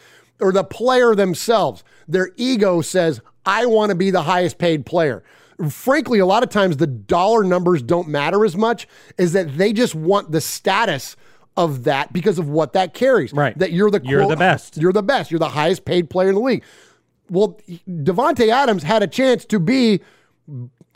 Or 0.41 0.51
the 0.51 0.63
player 0.63 1.15
themselves, 1.15 1.83
their 2.07 2.31
ego 2.35 2.81
says, 2.81 3.21
I 3.45 3.65
want 3.65 3.89
to 3.91 3.95
be 3.95 4.09
the 4.09 4.23
highest 4.23 4.57
paid 4.57 4.85
player. 4.85 5.23
Frankly, 5.69 6.19
a 6.19 6.25
lot 6.25 6.43
of 6.43 6.49
times 6.49 6.77
the 6.77 6.87
dollar 6.87 7.43
numbers 7.43 7.81
don't 7.83 8.07
matter 8.07 8.43
as 8.45 8.55
much 8.55 8.87
is 9.17 9.33
that 9.33 9.57
they 9.57 9.73
just 9.73 9.93
want 9.95 10.31
the 10.31 10.41
status 10.41 11.15
of 11.55 11.83
that 11.83 12.11
because 12.11 12.39
of 12.39 12.49
what 12.49 12.73
that 12.73 12.93
carries. 12.93 13.31
Right. 13.33 13.57
That 13.57 13.71
you're 13.71 13.91
the 13.91 14.01
You're 14.03 14.21
quote- 14.21 14.31
the 14.31 14.35
best. 14.37 14.77
You're 14.77 14.93
the 14.93 15.03
best. 15.03 15.29
You're 15.31 15.39
the 15.39 15.49
highest 15.49 15.85
paid 15.85 16.09
player 16.09 16.29
in 16.29 16.35
the 16.35 16.41
league. 16.41 16.63
Well, 17.29 17.59
Davante 17.87 18.49
Adams 18.49 18.83
had 18.83 19.03
a 19.03 19.07
chance 19.07 19.45
to 19.45 19.59
be 19.59 20.01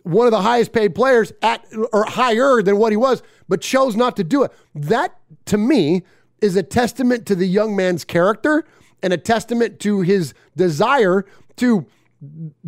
one 0.04 0.26
of 0.26 0.32
the 0.32 0.42
highest 0.42 0.72
paid 0.74 0.96
players 0.96 1.32
at 1.42 1.66
or 1.94 2.06
higher 2.06 2.62
than 2.62 2.78
what 2.78 2.92
he 2.92 2.98
was, 2.98 3.22
but 3.48 3.62
chose 3.62 3.96
not 3.96 4.16
to 4.18 4.24
do 4.24 4.44
it. 4.44 4.52
That 4.74 5.18
to 5.46 5.58
me 5.58 6.04
is 6.42 6.56
a 6.56 6.64
testament 6.64 7.26
to 7.28 7.36
the 7.36 7.46
young 7.48 7.76
man's 7.76 8.04
character 8.04 8.66
and 9.04 9.14
a 9.14 9.18
testament 9.18 9.80
to 9.82 10.02
his 10.02 10.34
desire 10.56 11.26
to 11.58 11.86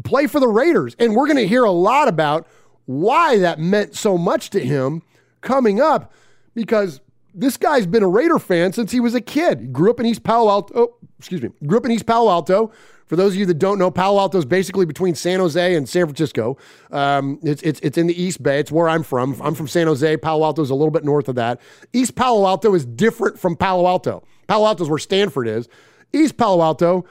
play 0.04 0.28
for 0.28 0.40
the 0.40 0.48
Raiders. 0.48 0.96
And 1.00 1.16
we're 1.16 1.28
going 1.28 1.38
to 1.38 1.48
hear 1.48 1.64
a 1.64 1.72
lot 1.72 2.08
about 2.08 2.48
why 2.86 3.38
that 3.38 3.60
meant 3.60 3.96
so 3.96 4.18
much 4.18 4.50
to 4.52 4.60
him 4.60 5.04
coming 5.42 5.80
up 5.80 6.14
because 6.54 7.02
this 7.34 7.58
guy's 7.58 7.86
been 7.86 8.04
a 8.04 8.08
Raider 8.08 8.40
fan 8.40 8.74
since 8.74 8.92
he 8.92 9.00
was 9.00 9.16
a 9.16 9.22
kid. 9.22 9.60
He 9.60 9.68
grew 9.68 9.92
up 9.92 10.00
in 10.00 10.06
East 10.06 10.24
Palo 10.24 10.50
Alto. 10.50 10.74
Oh, 10.76 10.96
excuse 11.18 11.42
me. 11.42 11.50
Grew 11.66 11.78
up 11.78 11.86
in 11.86 11.92
East 11.92 12.06
Palo 12.06 12.30
Alto. 12.30 12.72
For 13.06 13.16
those 13.16 13.34
of 13.34 13.40
you 13.40 13.46
that 13.48 13.56
don't 13.56 13.80
know, 13.80 13.90
Palo 13.90 14.20
Alto 14.20 14.38
is 14.38 14.46
basically 14.46 14.86
between 14.86 15.16
San 15.16 15.40
Jose 15.40 15.76
and 15.76 15.90
San 15.90 16.06
Francisco. 16.06 16.58
Um, 16.92 17.40
it's, 17.42 17.62
it's, 17.64 17.80
it's 17.80 17.98
in 17.98 18.06
the 18.06 18.22
East 18.22 18.44
Bay. 18.44 18.60
It's 18.60 18.72
where 18.72 18.88
I'm 18.88 19.02
from. 19.02 19.40
I'm 19.42 19.56
from 19.56 19.68
San 19.68 19.88
Jose. 19.88 20.18
Palo 20.18 20.44
Alto 20.44 20.62
is 20.62 20.70
a 20.70 20.76
little 20.76 20.92
bit 20.92 21.04
north 21.04 21.28
of 21.28 21.36
that. 21.36 21.60
East 21.92 22.16
Palo 22.16 22.46
Alto 22.46 22.76
is 22.76 22.86
different 22.86 23.40
from 23.40 23.56
Palo 23.56 23.88
Alto. 23.88 24.24
Palo 24.48 24.68
Alto 24.68 24.84
is 24.84 24.90
where 24.90 25.00
Stanford 25.00 25.48
is. 25.48 25.68
East 26.14 26.38
Palo 26.38 26.62
Alto 26.64 27.06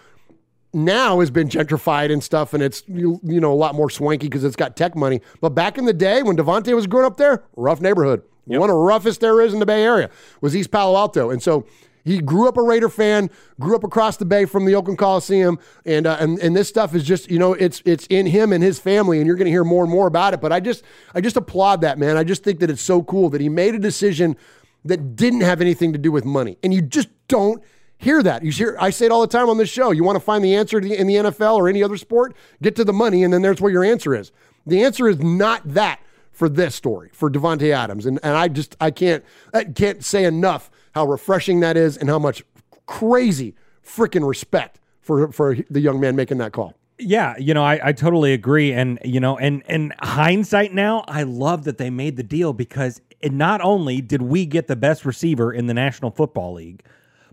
now 0.72 1.20
has 1.20 1.30
been 1.30 1.48
gentrified 1.48 2.12
and 2.12 2.22
stuff, 2.22 2.54
and 2.54 2.62
it's 2.62 2.82
you, 2.86 3.20
you 3.22 3.40
know 3.40 3.52
a 3.52 3.54
lot 3.54 3.74
more 3.74 3.90
swanky 3.90 4.26
because 4.26 4.44
it's 4.44 4.56
got 4.56 4.76
tech 4.76 4.94
money. 4.94 5.20
But 5.40 5.50
back 5.50 5.78
in 5.78 5.84
the 5.84 5.92
day 5.92 6.22
when 6.22 6.36
Davante 6.36 6.74
was 6.74 6.86
growing 6.86 7.06
up 7.06 7.16
there, 7.16 7.44
rough 7.56 7.80
neighborhood. 7.80 8.22
One 8.44 8.70
of 8.70 8.74
the 8.74 8.80
roughest 8.80 9.20
there 9.20 9.42
is 9.42 9.52
in 9.52 9.60
the 9.60 9.66
Bay 9.66 9.82
Area 9.82 10.08
was 10.40 10.56
East 10.56 10.70
Palo 10.70 10.96
Alto, 10.96 11.30
and 11.30 11.42
so 11.42 11.66
he 12.08 12.20
grew 12.20 12.48
up 12.48 12.56
a 12.56 12.62
Raider 12.62 12.88
fan, 12.88 13.28
grew 13.60 13.76
up 13.76 13.84
across 13.84 14.16
the 14.16 14.24
bay 14.24 14.46
from 14.46 14.64
the 14.64 14.74
Oakland 14.74 14.98
Coliseum, 14.98 15.58
and 15.84 16.06
uh, 16.06 16.16
and 16.18 16.38
and 16.38 16.56
this 16.56 16.68
stuff 16.68 16.94
is 16.94 17.04
just 17.04 17.30
you 17.30 17.38
know 17.38 17.52
it's 17.52 17.82
it's 17.84 18.06
in 18.06 18.26
him 18.26 18.52
and 18.52 18.64
his 18.64 18.78
family, 18.78 19.18
and 19.18 19.26
you're 19.26 19.36
going 19.36 19.46
to 19.46 19.50
hear 19.50 19.64
more 19.64 19.84
and 19.84 19.92
more 19.92 20.06
about 20.06 20.32
it. 20.32 20.40
But 20.40 20.52
I 20.52 20.60
just 20.60 20.82
I 21.14 21.20
just 21.20 21.36
applaud 21.36 21.82
that 21.82 21.98
man. 21.98 22.16
I 22.16 22.24
just 22.24 22.42
think 22.42 22.60
that 22.60 22.70
it's 22.70 22.82
so 22.82 23.02
cool 23.02 23.28
that 23.30 23.40
he 23.40 23.48
made 23.48 23.74
a 23.74 23.78
decision 23.78 24.36
that 24.84 25.16
didn't 25.16 25.42
have 25.42 25.60
anything 25.60 25.92
to 25.92 25.98
do 25.98 26.10
with 26.10 26.24
money, 26.24 26.56
and 26.62 26.72
you 26.72 26.80
just 26.80 27.08
don't 27.28 27.62
hear 27.98 28.22
that. 28.22 28.42
You 28.42 28.50
hear 28.50 28.76
I 28.80 28.90
say 28.90 29.06
it 29.06 29.12
all 29.12 29.20
the 29.20 29.26
time 29.26 29.48
on 29.48 29.58
this 29.58 29.68
show. 29.68 29.90
You 29.90 30.04
want 30.04 30.16
to 30.16 30.20
find 30.20 30.42
the 30.42 30.54
answer 30.54 30.78
in 30.78 31.06
the 31.06 31.14
NFL 31.14 31.56
or 31.56 31.68
any 31.68 31.82
other 31.82 31.96
sport, 31.96 32.34
get 32.62 32.74
to 32.76 32.84
the 32.84 32.92
money, 32.92 33.22
and 33.22 33.32
then 33.32 33.42
there's 33.42 33.60
where 33.60 33.72
your 33.72 33.84
answer 33.84 34.14
is. 34.14 34.32
The 34.66 34.82
answer 34.82 35.08
is 35.08 35.18
not 35.18 35.62
that 35.64 36.00
for 36.32 36.48
this 36.48 36.74
story 36.74 37.10
for 37.12 37.30
Davante 37.30 37.74
Adams, 37.74 38.06
and 38.06 38.18
and 38.22 38.36
I 38.36 38.48
just 38.48 38.76
I 38.80 38.90
can't 38.90 39.24
I 39.52 39.64
can't 39.64 40.04
say 40.04 40.24
enough 40.24 40.70
how 40.94 41.06
refreshing 41.06 41.60
that 41.60 41.76
is 41.76 41.96
and 41.96 42.08
how 42.08 42.18
much 42.18 42.42
crazy 42.86 43.54
freaking 43.84 44.26
respect 44.26 44.80
for 45.00 45.30
for 45.32 45.56
the 45.68 45.80
young 45.80 46.00
man 46.00 46.16
making 46.16 46.38
that 46.38 46.52
call. 46.52 46.74
Yeah, 47.00 47.36
you 47.38 47.54
know, 47.54 47.62
I, 47.62 47.78
I 47.82 47.92
totally 47.92 48.32
agree. 48.32 48.72
And, 48.72 48.98
you 49.04 49.20
know, 49.20 49.38
and 49.38 49.62
and 49.66 49.94
hindsight 50.00 50.74
now, 50.74 51.04
I 51.06 51.22
love 51.22 51.64
that 51.64 51.78
they 51.78 51.90
made 51.90 52.16
the 52.16 52.24
deal 52.24 52.52
because 52.52 53.00
it, 53.20 53.32
not 53.32 53.60
only 53.60 54.00
did 54.00 54.22
we 54.22 54.46
get 54.46 54.66
the 54.66 54.74
best 54.74 55.04
receiver 55.04 55.52
in 55.52 55.66
the 55.66 55.74
National 55.74 56.10
Football 56.10 56.54
League, 56.54 56.82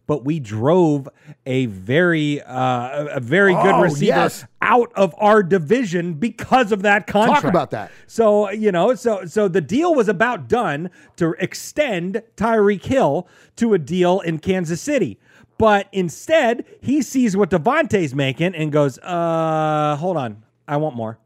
but 0.07 0.23
we 0.25 0.39
drove 0.39 1.09
a 1.45 1.65
very 1.67 2.41
uh, 2.41 3.07
a 3.07 3.19
very 3.19 3.53
good 3.53 3.75
Oh, 3.75 3.81
receiver 3.81 4.05
yes. 4.05 4.45
out 4.61 4.91
of 4.95 5.13
our 5.17 5.41
division 5.43 6.13
because 6.13 6.71
of 6.71 6.81
that 6.83 7.07
contract. 7.07 7.41
Talk 7.41 7.49
about 7.49 7.71
that. 7.71 7.91
So 8.07 8.49
you 8.51 8.71
know, 8.71 8.95
so 8.95 9.25
so 9.25 9.47
the 9.47 9.61
deal 9.61 9.93
was 9.95 10.07
about 10.07 10.47
done 10.47 10.89
to 11.17 11.35
extend 11.39 12.21
Tyreek 12.37 12.83
Hill 12.83 13.27
to 13.57 13.73
a 13.73 13.79
deal 13.79 14.19
in 14.21 14.39
Kansas 14.39 14.81
City. 14.81 15.19
But 15.57 15.87
instead, 15.93 16.65
he 16.81 17.01
sees 17.01 17.37
what 17.37 17.49
Davante's 17.49 18.13
making 18.13 18.55
and 18.55 18.73
goes, 18.73 18.99
uh, 18.99 19.95
hold 19.97 20.17
on, 20.17 20.43
I 20.67 20.75
want 20.77 20.97
more. 20.97 21.17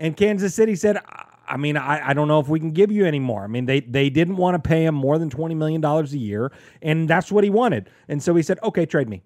And 0.00 0.16
Kansas 0.16 0.54
City 0.54 0.74
said, 0.76 0.98
"I- 1.48 1.56
mean, 1.56 1.76
I, 1.76 2.10
I 2.10 2.14
don't 2.14 2.28
know 2.28 2.40
if 2.40 2.48
we 2.48 2.60
can 2.60 2.70
give 2.70 2.90
you 2.90 3.06
any 3.06 3.18
more. 3.20 3.44
I 3.44 3.46
mean, 3.46 3.66
they 3.66 3.80
they 3.80 4.10
didn't 4.10 4.36
want 4.36 4.62
to 4.62 4.68
pay 4.68 4.84
him 4.84 4.94
more 4.94 5.18
than 5.18 5.30
$20 5.30 5.56
million 5.56 5.84
a 5.84 6.02
year, 6.04 6.52
and 6.82 7.08
that's 7.08 7.30
what 7.32 7.44
he 7.44 7.50
wanted. 7.50 7.88
And 8.08 8.22
so 8.22 8.34
he 8.34 8.42
said, 8.42 8.58
okay, 8.62 8.86
trade 8.86 9.08
me. 9.08 9.22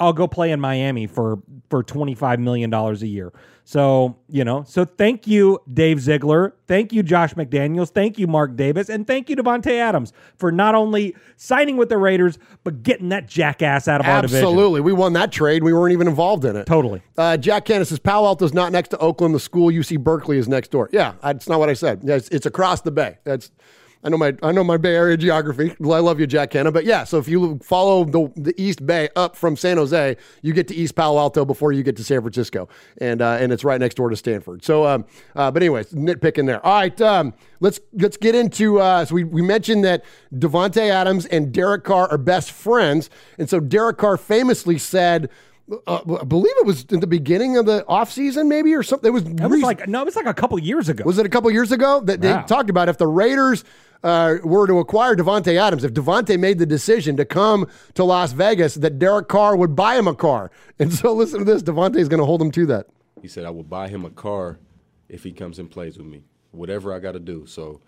I'll 0.00 0.12
go 0.12 0.26
play 0.26 0.50
in 0.50 0.60
Miami 0.60 1.06
for 1.06 1.38
for 1.70 1.82
twenty 1.82 2.14
five 2.14 2.40
million 2.40 2.70
dollars 2.70 3.02
a 3.02 3.06
year. 3.06 3.32
So 3.64 4.16
you 4.28 4.44
know, 4.44 4.64
so 4.66 4.84
thank 4.84 5.26
you, 5.26 5.60
Dave 5.72 6.00
Ziegler, 6.00 6.54
thank 6.66 6.92
you, 6.92 7.02
Josh 7.02 7.34
McDaniels, 7.34 7.90
thank 7.90 8.18
you, 8.18 8.26
Mark 8.26 8.56
Davis, 8.56 8.88
and 8.88 9.06
thank 9.06 9.30
you, 9.30 9.36
Davante 9.36 9.78
Adams 9.78 10.12
for 10.36 10.50
not 10.50 10.74
only 10.74 11.14
signing 11.36 11.76
with 11.76 11.88
the 11.88 11.96
Raiders 11.96 12.38
but 12.64 12.82
getting 12.82 13.10
that 13.10 13.28
jackass 13.28 13.86
out 13.86 14.00
of 14.00 14.06
our 14.06 14.22
division. 14.22 14.44
Absolutely. 14.44 14.80
We 14.80 14.92
won 14.92 15.12
that 15.12 15.30
trade. 15.30 15.62
We 15.62 15.72
weren't 15.72 15.92
even 15.92 16.08
involved 16.08 16.44
in 16.44 16.56
it. 16.56 16.66
Totally. 16.66 17.02
Uh, 17.16 17.36
Jack 17.36 17.66
Cannon 17.66 17.84
says 17.84 18.00
Palo 18.00 18.26
Alto's 18.26 18.52
not 18.52 18.72
next 18.72 18.88
to 18.88 18.98
Oakland. 18.98 19.34
The 19.34 19.40
school 19.40 19.70
UC 19.70 20.00
Berkeley 20.00 20.38
is 20.38 20.48
next 20.48 20.72
door. 20.72 20.88
Yeah, 20.92 21.14
that's 21.22 21.48
not 21.48 21.60
what 21.60 21.68
I 21.68 21.74
said. 21.74 22.00
It's, 22.02 22.28
it's 22.28 22.46
across 22.46 22.80
the 22.80 22.90
bay. 22.90 23.18
That's 23.24 23.52
I 24.04 24.08
know 24.08 24.16
my 24.16 24.34
I 24.42 24.50
know 24.50 24.64
my 24.64 24.76
Bay 24.76 24.96
Area 24.96 25.16
geography. 25.16 25.70
I 25.80 25.98
love 25.98 26.18
you, 26.18 26.26
Jack 26.26 26.52
Hanna. 26.52 26.72
But 26.72 26.84
yeah, 26.84 27.04
so 27.04 27.18
if 27.18 27.28
you 27.28 27.58
follow 27.62 28.04
the 28.04 28.32
the 28.36 28.60
East 28.60 28.84
Bay 28.84 29.08
up 29.14 29.36
from 29.36 29.56
San 29.56 29.76
Jose, 29.76 30.16
you 30.42 30.52
get 30.52 30.66
to 30.68 30.74
East 30.74 30.96
Palo 30.96 31.18
Alto 31.18 31.44
before 31.44 31.72
you 31.72 31.82
get 31.84 31.96
to 31.96 32.04
San 32.04 32.20
Francisco, 32.20 32.68
and 32.98 33.22
uh, 33.22 33.36
and 33.38 33.52
it's 33.52 33.64
right 33.64 33.80
next 33.80 33.94
door 33.94 34.10
to 34.10 34.16
Stanford. 34.16 34.64
So, 34.64 34.86
um, 34.86 35.04
uh, 35.36 35.50
but 35.52 35.62
anyways, 35.62 35.92
nitpicking 35.92 36.46
there. 36.46 36.64
All 36.66 36.80
right, 36.80 37.00
um, 37.00 37.32
let's 37.60 37.78
let's 37.92 38.16
get 38.16 38.34
into. 38.34 38.80
Uh, 38.80 39.04
so 39.04 39.14
we 39.14 39.22
we 39.22 39.40
mentioned 39.40 39.84
that 39.84 40.04
Davante 40.34 40.90
Adams 40.90 41.26
and 41.26 41.52
Derek 41.52 41.84
Carr 41.84 42.08
are 42.08 42.18
best 42.18 42.50
friends, 42.50 43.08
and 43.38 43.48
so 43.48 43.60
Derek 43.60 43.98
Carr 43.98 44.16
famously 44.16 44.78
said. 44.78 45.30
Uh, 45.86 46.00
I 46.20 46.24
believe 46.24 46.52
it 46.58 46.66
was 46.66 46.84
in 46.90 47.00
the 47.00 47.06
beginning 47.06 47.56
of 47.56 47.66
the 47.66 47.84
offseason, 47.88 48.48
maybe 48.48 48.74
or 48.74 48.82
something. 48.82 49.08
It 49.08 49.12
was, 49.12 49.22
It 49.24 49.40
was 49.48 49.62
like 49.62 49.86
no, 49.88 50.02
it 50.02 50.04
was 50.04 50.16
like 50.16 50.26
a 50.26 50.34
couple 50.34 50.58
years 50.58 50.88
ago. 50.88 51.04
was 51.04 51.18
it 51.18 51.26
a 51.26 51.28
couple 51.28 51.50
years 51.50 51.70
ago 51.72 52.00
that 52.00 52.20
they 52.20 52.32
Wow. 52.32 52.42
talked 52.42 52.68
about 52.68 52.88
if 52.88 52.98
the 52.98 53.06
Raiders 53.06 53.64
uh, 54.02 54.36
were 54.42 54.66
to 54.66 54.78
acquire 54.80 55.14
Davante 55.14 55.56
Adams, 55.56 55.84
if 55.84 55.92
Davante 55.94 56.38
made 56.38 56.58
the 56.58 56.66
decision 56.66 57.16
to 57.16 57.24
come 57.24 57.68
to 57.94 58.02
Las 58.02 58.32
Vegas, 58.32 58.74
that 58.74 58.98
Derek 58.98 59.28
Carr 59.28 59.54
would 59.56 59.76
buy 59.76 59.96
him 59.96 60.08
a 60.08 60.14
car. 60.14 60.50
And 60.80 60.92
so 60.92 61.12
listen 61.14 61.38
to 61.38 61.44
this: 61.44 61.62
Davante 61.62 61.96
is 61.96 62.08
going 62.08 62.18
to 62.20 62.26
hold 62.26 62.42
him 62.42 62.50
to 62.50 62.66
that. 62.66 62.86
He 63.20 63.28
said 63.28 63.44
I 63.44 63.50
will 63.50 63.62
buy 63.62 63.86
him 63.88 64.04
a 64.04 64.10
car 64.10 64.58
if 65.08 65.22
he 65.22 65.30
comes 65.32 65.60
and 65.60 65.70
plays 65.70 65.96
with 65.96 66.06
me, 66.06 66.24
whatever 66.50 66.92
I 66.92 66.98
got 66.98 67.12
to 67.12 67.20
do. 67.20 67.46
So 67.46 67.80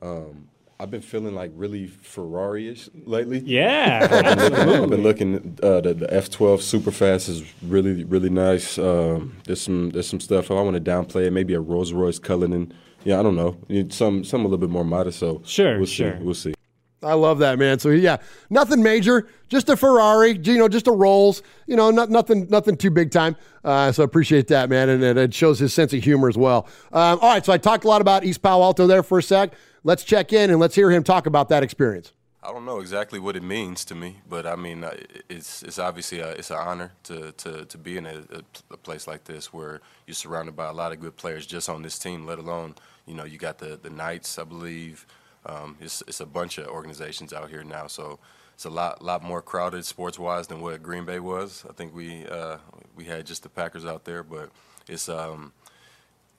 um, 0.00 0.48
I've 0.80 0.92
been 0.92 1.00
feeling 1.00 1.34
like 1.34 1.50
really 1.56 1.88
Ferrari-ish 1.88 2.88
lately. 3.04 3.40
Yeah, 3.40 4.06
I've 4.10 4.36
been 4.38 4.52
looking- 4.52 4.82
I've 4.84 4.90
been 4.90 5.02
looking. 5.02 5.58
Uh, 5.60 5.80
the, 5.80 5.94
the 5.94 6.06
F12 6.06 6.58
Superfast 6.58 7.28
is 7.28 7.42
really 7.62 8.04
really 8.04 8.30
nice. 8.30 8.78
Um, 8.78 9.36
there's 9.44 9.60
some 9.60 9.90
there's 9.90 10.06
some 10.08 10.20
stuff. 10.20 10.44
If 10.44 10.50
I 10.52 10.54
want 10.54 10.74
to 10.74 10.80
downplay 10.90 11.26
it, 11.26 11.32
maybe 11.32 11.54
a 11.54 11.60
Rolls 11.60 11.92
Royce 11.92 12.20
Cullinan. 12.20 12.72
Yeah, 13.04 13.18
I 13.18 13.22
don't 13.24 13.34
know. 13.36 13.56
Need 13.68 13.92
Some 13.92 14.22
some 14.22 14.42
a 14.42 14.44
little 14.44 14.58
bit 14.58 14.70
more 14.70 14.84
modest. 14.84 15.18
So 15.18 15.42
Sure, 15.44 15.78
we'll 15.78 15.86
sure. 15.86 16.16
see. 16.16 16.22
We'll 16.24 16.34
see. 16.34 16.54
I 17.02 17.14
love 17.14 17.38
that 17.40 17.58
man. 17.58 17.78
So 17.80 17.88
yeah, 17.90 18.18
nothing 18.50 18.80
major, 18.82 19.28
just 19.48 19.68
a 19.68 19.76
Ferrari, 19.76 20.32
you 20.42 20.58
know, 20.58 20.68
just 20.68 20.86
a 20.88 20.92
Rolls, 20.92 21.42
you 21.68 21.76
know, 21.76 21.92
not, 21.92 22.10
nothing, 22.10 22.48
nothing 22.50 22.76
too 22.76 22.90
big 22.90 23.12
time. 23.12 23.36
Uh, 23.62 23.92
so 23.92 24.02
appreciate 24.02 24.48
that, 24.48 24.68
man, 24.68 24.88
and 24.88 25.04
it, 25.04 25.16
it 25.16 25.32
shows 25.32 25.60
his 25.60 25.72
sense 25.72 25.92
of 25.92 26.02
humor 26.02 26.28
as 26.28 26.36
well. 26.36 26.66
Um, 26.92 27.20
all 27.22 27.32
right, 27.34 27.46
so 27.46 27.52
I 27.52 27.58
talked 27.58 27.84
a 27.84 27.88
lot 27.88 28.00
about 28.00 28.24
East 28.24 28.42
Palo 28.42 28.64
Alto 28.64 28.88
there 28.88 29.04
for 29.04 29.18
a 29.18 29.22
sec. 29.22 29.52
Let's 29.88 30.04
check 30.04 30.34
in 30.34 30.50
and 30.50 30.60
let's 30.60 30.74
hear 30.74 30.90
him 30.90 31.02
talk 31.02 31.24
about 31.24 31.48
that 31.48 31.62
experience. 31.62 32.12
I 32.42 32.52
don't 32.52 32.66
know 32.66 32.80
exactly 32.80 33.18
what 33.18 33.36
it 33.36 33.42
means 33.42 33.86
to 33.86 33.94
me, 33.94 34.18
but 34.28 34.46
I 34.46 34.54
mean, 34.54 34.84
uh, 34.84 34.94
it's 35.30 35.62
it's 35.62 35.78
obviously 35.78 36.20
a, 36.20 36.28
it's 36.32 36.50
an 36.50 36.58
honor 36.58 36.92
to, 37.04 37.32
to, 37.32 37.64
to 37.64 37.78
be 37.78 37.96
in 37.96 38.04
a, 38.04 38.22
a, 38.70 38.76
place 38.76 39.06
like 39.06 39.24
this 39.24 39.50
where 39.50 39.80
you're 40.06 40.14
surrounded 40.14 40.54
by 40.54 40.66
a 40.66 40.74
lot 40.74 40.92
of 40.92 41.00
good 41.00 41.16
players 41.16 41.46
just 41.46 41.70
on 41.70 41.80
this 41.80 41.98
team. 41.98 42.26
Let 42.26 42.38
alone, 42.38 42.74
you 43.06 43.14
know, 43.14 43.24
you 43.24 43.38
got 43.38 43.56
the 43.56 43.78
the 43.82 43.88
Knights, 43.88 44.38
I 44.38 44.44
believe. 44.44 45.06
Um, 45.46 45.78
it's 45.80 46.02
it's 46.06 46.20
a 46.20 46.26
bunch 46.26 46.58
of 46.58 46.66
organizations 46.66 47.32
out 47.32 47.48
here 47.48 47.64
now, 47.64 47.86
so 47.86 48.18
it's 48.52 48.66
a 48.66 48.70
lot 48.70 49.02
lot 49.02 49.22
more 49.22 49.40
crowded 49.40 49.86
sports 49.86 50.18
wise 50.18 50.48
than 50.48 50.60
what 50.60 50.82
Green 50.82 51.06
Bay 51.06 51.18
was. 51.18 51.64
I 51.66 51.72
think 51.72 51.94
we 51.94 52.26
uh, 52.26 52.58
we 52.94 53.04
had 53.04 53.24
just 53.24 53.42
the 53.42 53.48
Packers 53.48 53.86
out 53.86 54.04
there, 54.04 54.22
but 54.22 54.50
it's 54.86 55.08
um 55.08 55.54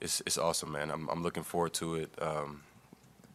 it's 0.00 0.22
it's 0.24 0.38
awesome, 0.38 0.70
man. 0.70 0.88
I'm 0.92 1.08
I'm 1.08 1.24
looking 1.24 1.42
forward 1.42 1.72
to 1.74 1.96
it. 1.96 2.10
Um, 2.22 2.62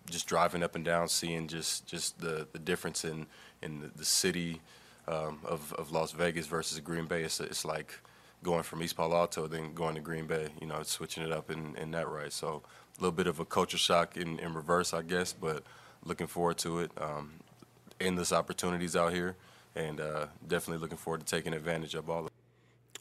just 0.09 0.27
driving 0.27 0.63
up 0.63 0.75
and 0.75 0.85
down, 0.85 1.07
seeing 1.07 1.47
just 1.47 1.85
just 1.87 2.19
the, 2.19 2.47
the 2.51 2.59
difference 2.59 3.05
in 3.05 3.25
in 3.61 3.81
the, 3.81 3.87
the 3.95 4.05
city 4.05 4.61
um, 5.07 5.39
of 5.45 5.73
of 5.73 5.91
Las 5.91 6.11
Vegas 6.11 6.47
versus 6.47 6.79
Green 6.79 7.05
Bay. 7.05 7.23
It's 7.23 7.39
it's 7.39 7.65
like 7.65 7.99
going 8.43 8.63
from 8.63 8.83
East 8.83 8.95
Palo 8.95 9.15
Alto 9.15 9.47
then 9.47 9.73
going 9.73 9.95
to 9.95 10.01
Green 10.01 10.27
Bay. 10.27 10.49
You 10.61 10.67
know, 10.67 10.81
switching 10.83 11.23
it 11.23 11.31
up 11.31 11.49
in, 11.49 11.75
in 11.77 11.91
that 11.91 12.07
right. 12.07 12.31
So 12.31 12.61
a 12.97 13.01
little 13.01 13.15
bit 13.15 13.27
of 13.27 13.39
a 13.39 13.45
culture 13.45 13.77
shock 13.77 14.15
in, 14.15 14.39
in 14.39 14.53
reverse, 14.53 14.93
I 14.93 15.01
guess, 15.01 15.33
but 15.33 15.63
looking 16.03 16.27
forward 16.27 16.57
to 16.59 16.79
it. 16.79 16.91
Um, 16.97 17.33
endless 17.99 18.31
opportunities 18.31 18.95
out 18.95 19.13
here, 19.13 19.35
and 19.75 19.99
uh, 19.99 20.27
definitely 20.47 20.81
looking 20.81 20.97
forward 20.97 21.21
to 21.21 21.25
taking 21.25 21.53
advantage 21.53 21.95
of 21.95 22.09
all 22.09 22.25
of. 22.25 22.31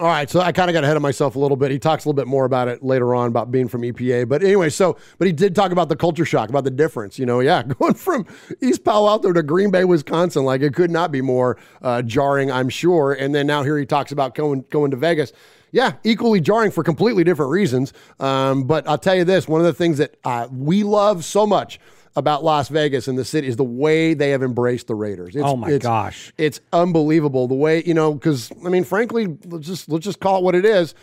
All 0.01 0.09
right, 0.09 0.29
so 0.29 0.41
I 0.41 0.51
kind 0.51 0.69
of 0.69 0.75
got 0.75 0.83
ahead 0.83 0.97
of 0.97 1.03
myself 1.03 1.37
a 1.37 1.39
little 1.39 1.57
bit. 1.57 1.71
He 1.71 1.79
talks 1.79 2.05
a 2.05 2.09
little 2.09 2.17
bit 2.17 2.27
more 2.27 2.45
about 2.45 2.67
it 2.67 2.83
later 2.83 3.15
on 3.15 3.29
about 3.29 3.53
being 3.53 3.69
from 3.69 3.83
EPA, 3.83 4.29
but 4.29 4.43
anyway, 4.43 4.69
so 4.69 4.97
but 5.19 5.29
he 5.29 5.33
did 5.33 5.55
talk 5.55 5.71
about 5.71 5.89
the 5.89 5.95
culture 5.95 6.25
shock, 6.25 6.49
about 6.49 6.65
the 6.65 6.71
difference. 6.73 7.17
You 7.17 7.27
know, 7.27 7.39
yeah, 7.39 7.63
going 7.79 7.95
from 7.95 8.27
East 8.61 8.83
Palo 8.83 9.09
Alto 9.09 9.33
to 9.33 9.43
Green 9.45 9.71
Bay, 9.71 9.85
Wisconsin, 9.85 10.45
like 10.45 10.63
it 10.63 10.75
could 10.75 10.91
not 10.91 11.13
be 11.13 11.21
more 11.21 11.59
uh, 11.81 12.03
jarring, 12.03 12.51
I'm 12.51 12.69
sure. 12.69 13.13
And 13.13 13.33
then 13.33 13.47
now 13.47 13.63
here 13.63 13.79
he 13.79 13.87
talks 13.87 14.11
about 14.11 14.35
going 14.35 14.65
going 14.69 14.91
to 14.91 14.97
Vegas. 14.97 15.33
Yeah, 15.71 15.93
equally 16.03 16.41
jarring 16.41 16.73
for 16.73 16.83
completely 16.83 17.23
different 17.23 17.53
reasons. 17.53 17.93
Um, 18.19 18.65
but 18.65 18.89
I'll 18.89 18.99
tell 18.99 19.15
you 19.15 19.25
this: 19.25 19.47
one 19.47 19.61
of 19.61 19.67
the 19.67 19.75
things 19.75 19.99
that 19.99 20.17
uh, 20.25 20.49
we 20.51 20.83
love 20.83 21.25
so 21.25 21.47
much 21.47 21.79
about 22.17 22.45
Las 22.45 22.69
Vegas 22.69 23.09
and 23.09 23.19
the 23.19 23.25
city 23.25 23.49
is 23.49 23.57
the 23.57 23.65
way 23.65 24.15
they 24.15 24.31
have 24.31 24.43
embraced 24.43 24.87
the 24.87 24.95
Raiders. 24.95 25.35
It's, 25.35 25.45
Oh 25.45 25.57
my 25.57 25.67
it's- 25.69 25.83
gosh. 25.83 26.33
it's 26.39 26.61
unbelievable 26.73 27.49
the 27.49 27.55
way 27.55 27.83
you 27.85 27.95
know 27.95 28.15
because 28.15 28.51
I 28.65 28.69
mean, 28.69 28.85
frankly, 28.85 29.37
let's 29.47 29.67
just 29.67 29.89
let's 29.89 30.05
just 30.05 30.21
call 30.21 30.39
it 30.39 30.45
what 30.45 30.55
it 30.55 30.65
is. 30.65 30.95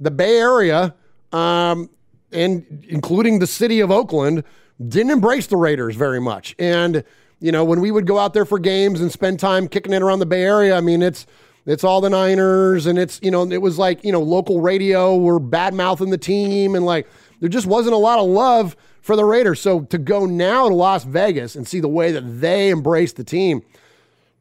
The 0.00 0.10
Bay 0.10 0.38
Area, 0.38 0.94
um, 1.32 1.90
and 2.32 2.84
including 2.88 3.38
the 3.38 3.46
city 3.46 3.80
of 3.80 3.90
Oakland, 3.90 4.44
didn't 4.86 5.10
embrace 5.10 5.46
the 5.46 5.56
Raiders 5.56 5.96
very 5.96 6.20
much. 6.20 6.54
And 6.58 7.04
you 7.40 7.52
know, 7.52 7.64
when 7.64 7.80
we 7.80 7.90
would 7.92 8.06
go 8.06 8.18
out 8.18 8.34
there 8.34 8.44
for 8.44 8.58
games 8.58 9.00
and 9.00 9.12
spend 9.12 9.38
time 9.38 9.68
kicking 9.68 9.92
it 9.92 10.02
around 10.02 10.18
the 10.18 10.26
Bay 10.26 10.42
Area, 10.42 10.76
I 10.76 10.80
mean, 10.80 11.02
it's 11.02 11.26
it's 11.66 11.84
all 11.84 12.00
the 12.00 12.10
Niners, 12.10 12.86
and 12.86 12.98
it's 12.98 13.20
you 13.22 13.30
know, 13.30 13.44
it 13.50 13.62
was 13.62 13.78
like 13.78 14.02
you 14.04 14.10
know, 14.10 14.20
local 14.20 14.60
radio 14.60 15.16
were 15.16 15.38
bad 15.38 15.74
mouthing 15.74 16.10
the 16.10 16.18
team, 16.18 16.74
and 16.74 16.84
like 16.84 17.06
there 17.40 17.48
just 17.48 17.66
wasn't 17.66 17.94
a 17.94 17.98
lot 17.98 18.18
of 18.18 18.26
love 18.26 18.76
for 19.00 19.16
the 19.16 19.24
Raiders. 19.24 19.60
So 19.60 19.80
to 19.82 19.98
go 19.98 20.26
now 20.26 20.68
to 20.68 20.74
Las 20.74 21.04
Vegas 21.04 21.56
and 21.56 21.66
see 21.66 21.80
the 21.80 21.88
way 21.88 22.12
that 22.12 22.40
they 22.40 22.70
embrace 22.70 23.12
the 23.12 23.24
team, 23.24 23.62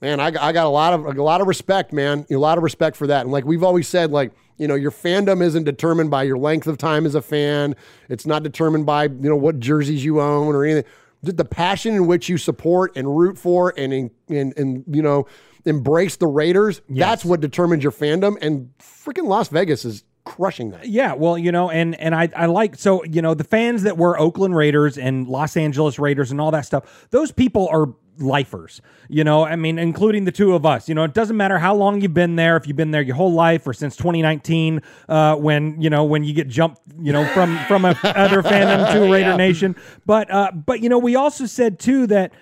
man, 0.01 0.19
I, 0.19 0.27
I 0.27 0.51
got 0.51 0.65
a 0.65 0.69
lot 0.69 0.93
of 0.93 1.05
a 1.05 1.23
lot 1.23 1.41
of 1.41 1.47
respect, 1.47 1.93
man, 1.93 2.25
a 2.29 2.35
lot 2.35 2.57
of 2.57 2.63
respect 2.63 2.95
for 2.95 3.07
that. 3.07 3.21
And 3.21 3.31
like 3.31 3.45
we've 3.45 3.63
always 3.63 3.87
said, 3.87 4.11
like 4.11 4.31
you 4.57 4.67
know, 4.67 4.75
your 4.75 4.91
fandom 4.91 5.41
isn't 5.41 5.65
determined 5.65 6.09
by 6.09 6.23
your 6.23 6.37
length 6.37 6.67
of 6.67 6.77
time 6.77 7.05
as 7.05 7.15
a 7.15 7.21
fan. 7.21 7.75
It's 8.09 8.25
not 8.25 8.43
determined 8.43 8.85
by 8.85 9.03
you 9.03 9.29
know 9.29 9.35
what 9.35 9.59
jerseys 9.59 10.03
you 10.03 10.21
own 10.21 10.55
or 10.55 10.65
anything. 10.65 10.85
The- 11.23 11.45
passion 11.45 11.95
in 11.95 12.07
which 12.07 12.29
you 12.29 12.37
support 12.37 12.95
and 12.95 13.17
root 13.17 13.37
for 13.37 13.73
and 13.77 13.91
and 13.91 14.11
and, 14.29 14.57
and 14.57 14.83
you 14.87 15.01
know 15.01 15.27
embrace 15.65 16.15
the 16.15 16.27
Raiders. 16.27 16.81
That's 16.89 17.25
what 17.25 17.41
determines 17.41 17.83
your 17.83 17.91
fandom. 17.91 18.37
And 18.41 18.71
freaking 18.79 19.25
Las 19.27 19.49
Vegas 19.49 19.83
is 19.83 20.03
crushing 20.27 20.71
that. 20.71 20.87
Yeah, 20.87 21.13
well, 21.13 21.37
you 21.37 21.51
know, 21.51 21.69
and 21.69 21.95
and 21.99 22.13
I 22.13 22.29
I 22.35 22.45
like 22.47 22.75
so 22.75 23.03
you 23.05 23.21
know 23.21 23.33
the 23.33 23.43
fans 23.43 23.83
that 23.83 23.97
were 23.97 24.19
Oakland 24.19 24.55
Raiders 24.55 24.97
and 24.97 25.27
Los 25.27 25.55
Angeles 25.57 25.97
Raiders 25.99 26.31
and 26.31 26.41
all 26.41 26.51
that 26.51 26.65
stuff. 26.65 27.07
Those 27.11 27.31
people 27.31 27.67
are 27.71 27.87
lifers. 28.19 28.81
You 29.09 29.23
know, 29.23 29.45
I 29.45 29.55
mean, 29.55 29.77
including 29.79 30.25
the 30.25 30.31
two 30.31 30.53
of 30.55 30.65
us. 30.65 30.89
You 30.89 30.95
know, 30.95 31.03
it 31.03 31.13
doesn't 31.13 31.37
matter 31.37 31.59
how 31.59 31.75
long 31.75 32.01
you've 32.01 32.13
been 32.15 32.35
there, 32.35 32.57
if 32.57 32.67
you've 32.67 32.75
been 32.75 32.91
there 32.91 33.01
your 33.03 33.15
whole 33.15 33.31
life 33.31 33.65
or 33.67 33.73
since 33.73 33.95
2019, 33.95 34.81
uh, 35.07 35.35
when 35.35 35.79
you 35.81 35.89
know 35.89 36.03
when 36.03 36.23
you 36.23 36.33
get 36.33 36.47
jumped, 36.47 36.81
you 36.99 37.13
know, 37.13 37.25
from 37.33 37.57
from 37.67 37.85
a 37.85 37.95
other 38.03 38.41
fandom 38.43 38.91
to 38.93 38.99
Raider 39.11 39.29
Yeah. 39.29 39.35
Nation. 39.37 39.75
But 40.05 40.29
uh, 40.31 40.51
but 40.51 40.81
you 40.81 40.89
know, 40.89 40.97
we 40.99 41.15
also 41.15 41.45
said 41.45 41.79
too 41.79 42.07
that 42.07 42.33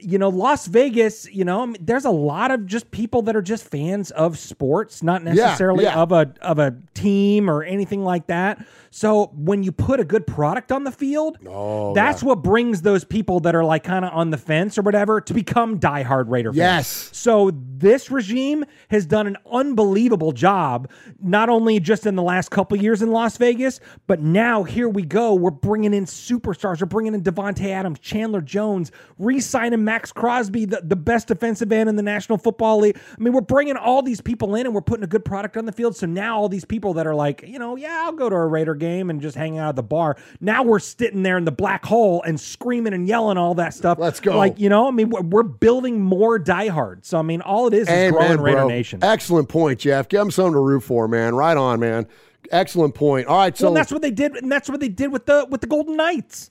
you 0.00 0.18
know, 0.18 0.28
Las 0.28 0.66
Vegas, 0.66 1.26
you 1.32 1.44
know, 1.44 1.62
I 1.62 1.66
mean, 1.66 1.76
there's 1.80 2.04
a 2.04 2.10
lot 2.10 2.50
of 2.50 2.66
just 2.66 2.90
people 2.90 3.22
that 3.22 3.36
are 3.36 3.42
just 3.42 3.64
fans 3.64 4.10
of 4.12 4.38
sports, 4.38 5.02
not 5.02 5.22
necessarily 5.22 5.84
yeah. 5.84 6.00
of 6.00 6.12
a 6.12 6.32
of 6.40 6.58
a 6.58 6.76
team 7.06 7.48
or 7.48 7.62
anything 7.62 8.02
like 8.02 8.26
that. 8.26 8.64
So 8.90 9.26
when 9.34 9.62
you 9.62 9.72
put 9.72 10.00
a 10.00 10.04
good 10.04 10.26
product 10.26 10.72
on 10.72 10.84
the 10.84 10.90
field, 10.90 11.38
Oh, 11.46 11.92
that's 11.94 12.22
what 12.22 12.42
brings 12.42 12.82
those 12.82 13.04
people 13.04 13.40
that 13.40 13.54
are 13.54 13.64
like 13.64 13.84
kind 13.84 14.04
of 14.04 14.12
on 14.12 14.30
the 14.30 14.38
fence 14.38 14.78
or 14.78 14.82
whatever 14.82 15.20
to 15.20 15.34
become 15.34 15.78
diehard 15.78 16.30
Raider 16.30 16.50
fans. 16.50 16.56
Yes. 16.58 17.10
So 17.12 17.52
this 17.52 18.10
regime 18.10 18.64
has 18.88 19.04
done 19.06 19.26
an 19.26 19.36
unbelievable 19.52 20.32
job, 20.32 20.90
not 21.20 21.48
only 21.48 21.78
just 21.78 22.06
in 22.06 22.16
the 22.16 22.22
last 22.22 22.50
couple 22.50 22.76
years 22.78 23.02
in 23.02 23.10
Las 23.12 23.36
Vegas, 23.36 23.80
but 24.06 24.20
now 24.20 24.62
here 24.62 24.88
we 24.88 25.02
go. 25.02 25.34
We're 25.34 25.50
bringing 25.50 25.92
in 25.92 26.06
superstars. 26.06 26.80
We're 26.80 26.86
bringing 26.86 27.14
in 27.14 27.22
Davante 27.22 27.66
Adams, 27.66 27.98
Chandler 27.98 28.40
Jones, 28.40 28.90
re-signing 29.18 29.84
Maxx 29.84 30.10
Crosby, 30.10 30.64
the, 30.64 30.80
the 30.82 30.96
best 30.96 31.28
defensive 31.28 31.70
end 31.70 31.88
in 31.88 31.96
the 31.96 32.02
National 32.02 32.38
Football 32.38 32.78
League. 32.80 32.96
I 32.96 33.22
mean, 33.22 33.32
we're 33.34 33.40
bringing 33.42 33.76
all 33.76 34.02
these 34.02 34.20
people 34.22 34.54
in 34.54 34.64
and 34.66 34.74
we're 34.74 34.80
putting 34.80 35.04
a 35.04 35.08
good 35.08 35.24
product 35.24 35.56
on 35.56 35.66
the 35.66 35.72
field. 35.72 35.96
So 35.96 36.06
now 36.06 36.38
all 36.38 36.48
these 36.48 36.64
people 36.64 36.94
that 36.96 37.06
are 37.06 37.14
like, 37.14 37.44
you 37.46 37.58
know, 37.58 37.76
yeah, 37.76 38.02
I'll 38.04 38.12
go 38.12 38.28
to 38.28 38.36
a 38.36 38.46
Raider 38.46 38.74
game 38.74 39.08
and 39.08 39.20
just 39.20 39.36
hang 39.36 39.58
out 39.58 39.70
at 39.70 39.76
the 39.76 39.82
bar. 39.82 40.16
Now 40.40 40.62
we're 40.62 40.78
sitting 40.78 41.22
there 41.22 41.38
in 41.38 41.44
the 41.44 41.52
black 41.52 41.84
hole 41.84 42.22
and 42.22 42.40
screaming 42.40 42.92
and 42.92 43.06
yelling 43.08 43.38
all 43.38 43.54
that 43.54 43.74
stuff. 43.74 43.98
Let's 43.98 44.20
go. 44.20 44.36
Like, 44.36 44.58
you 44.58 44.68
know, 44.68 44.88
I 44.88 44.90
mean, 44.90 45.10
we're, 45.10 45.46
building 45.46 46.00
more 46.00 46.38
diehards. 46.38 47.08
So, 47.08 47.18
I 47.18 47.22
mean, 47.22 47.40
all 47.40 47.68
it 47.68 47.74
is 47.74 47.88
is 47.88 48.12
growing 48.12 48.40
Raider 48.40 48.58
bro. 48.58 48.68
Nation. 48.68 49.02
Excellent 49.02 49.48
point, 49.48 49.78
Jeff. 49.78 50.08
Give 50.08 50.18
them 50.18 50.30
something 50.30 50.52
to 50.52 50.60
root 50.60 50.80
for, 50.80 51.08
man. 51.08 51.34
Right 51.34 51.56
on, 51.56 51.80
man. 51.80 52.06
Excellent 52.50 52.94
point. 52.94 53.26
All 53.26 53.38
right, 53.38 53.56
so 53.56 53.66
well, 53.66 53.74
that's 53.74 53.92
what 53.92 54.02
they 54.02 54.10
did, 54.10 54.36
and 54.36 54.50
that's 54.50 54.68
what 54.68 54.80
they 54.80 54.88
did 54.88 55.12
with 55.12 55.26
the 55.26 55.46
with 55.50 55.60
the 55.60 55.66
Golden 55.66 55.96
Knights. 55.96 56.50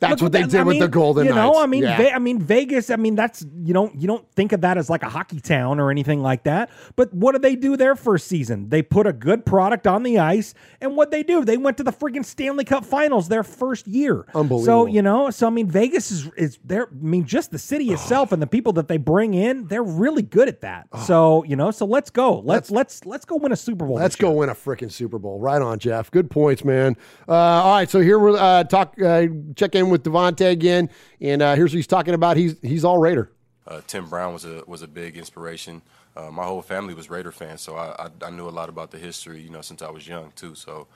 That's 0.00 0.22
what 0.22 0.32
they 0.32 0.42
that- 0.42 0.50
did 0.50 0.60
I 0.60 0.62
with 0.64 0.78
the 0.78 0.88
Golden 0.88 1.26
you 1.26 1.34
know, 1.34 1.48
Knights. 1.48 1.58
I 1.58 1.66
mean, 1.66 1.82
Yeah. 1.82 1.96
Ve- 1.96 2.10
I 2.10 2.18
mean, 2.18 2.40
Vegas. 2.40 2.90
I 2.90 2.96
mean, 2.96 3.14
that's 3.16 3.44
you 3.62 3.74
don't 3.74 3.94
you 4.00 4.06
don't 4.06 4.24
think 4.32 4.52
of 4.52 4.60
that 4.60 4.78
as 4.78 4.88
like 4.88 5.02
a 5.02 5.08
hockey 5.08 5.40
town 5.40 5.80
or 5.80 5.90
anything 5.90 6.22
like 6.22 6.44
that. 6.44 6.70
But 6.96 7.12
what 7.12 7.32
did 7.32 7.42
they 7.42 7.56
do 7.56 7.76
their 7.76 7.96
first 7.96 8.28
season? 8.28 8.68
They 8.68 8.82
put 8.82 9.06
a 9.06 9.12
good 9.12 9.44
product 9.44 9.86
on 9.86 10.02
the 10.02 10.18
ice, 10.18 10.54
and 10.80 10.96
what 10.96 11.10
they 11.10 11.22
do? 11.22 11.44
They 11.44 11.56
went 11.56 11.76
to 11.78 11.82
the 11.82 11.92
freaking 11.92 12.24
Stanley 12.24 12.64
Cup 12.64 12.84
Finals 12.84 13.28
their 13.28 13.42
first 13.42 13.86
year. 13.88 14.24
Unbelievable. 14.34 14.64
So 14.64 14.86
you 14.86 15.02
know, 15.02 15.30
so 15.30 15.46
I 15.46 15.50
mean, 15.50 15.68
Vegas 15.68 16.10
is 16.10 16.30
is 16.36 16.58
there. 16.64 16.88
I 16.90 16.94
mean, 17.04 17.24
just 17.24 17.50
the 17.50 17.58
city 17.58 17.90
itself 17.90 18.32
and 18.32 18.40
the 18.40 18.46
people 18.46 18.72
that 18.74 18.88
they 18.88 18.96
bring 18.98 19.34
in, 19.34 19.66
they're 19.66 19.82
really 19.82 20.22
good 20.22 20.48
at 20.48 20.60
that. 20.60 20.86
So 21.06 21.44
you 21.44 21.56
know, 21.56 21.70
so 21.70 21.86
let's 21.86 22.10
go. 22.10 22.38
Let's 22.40 22.70
let's 22.70 23.04
let's 23.04 23.24
go 23.24 23.36
win 23.36 23.52
a 23.52 23.56
Super 23.56 23.84
Bowl. 23.86 23.96
Let's 23.96 24.16
go 24.16 24.30
win 24.30 24.48
a 24.48 24.54
freaking 24.54 24.92
Super 24.92 25.18
Bowl. 25.18 25.40
Right 25.40 25.60
on, 25.60 25.78
Jeff. 25.78 26.10
Good 26.10 26.30
points, 26.30 26.64
man. 26.64 26.96
Uh, 27.28 27.32
all 27.34 27.74
right, 27.74 27.90
so 27.90 28.00
here 28.00 28.18
we're 28.18 28.36
uh, 28.36 28.64
talk 28.64 28.94
uh, 29.02 29.26
check 29.56 29.74
in 29.74 29.87
with 29.90 30.04
Davante 30.04 30.50
again, 30.50 30.90
and 31.20 31.42
uh, 31.42 31.54
here's 31.54 31.72
what 31.72 31.76
he's 31.76 31.86
talking 31.86 32.14
about. 32.14 32.36
He's 32.36 32.56
he's 32.60 32.84
all 32.84 32.98
Raider. 32.98 33.30
Uh, 33.66 33.80
Tim 33.86 34.08
Brown 34.08 34.32
was 34.32 34.44
a 34.44 34.62
was 34.66 34.82
a 34.82 34.88
big 34.88 35.16
inspiration. 35.16 35.82
Uh, 36.16 36.30
my 36.30 36.44
whole 36.44 36.62
family 36.62 36.94
was 36.94 37.10
Raider 37.10 37.32
fans, 37.32 37.60
so 37.60 37.76
I, 37.76 38.06
I 38.06 38.26
I 38.26 38.30
knew 38.30 38.48
a 38.48 38.50
lot 38.50 38.68
about 38.68 38.90
the 38.90 38.98
history, 38.98 39.40
you 39.40 39.50
know, 39.50 39.60
since 39.60 39.82
I 39.82 39.90
was 39.90 40.06
young 40.08 40.32
too. 40.34 40.54
So 40.54 40.86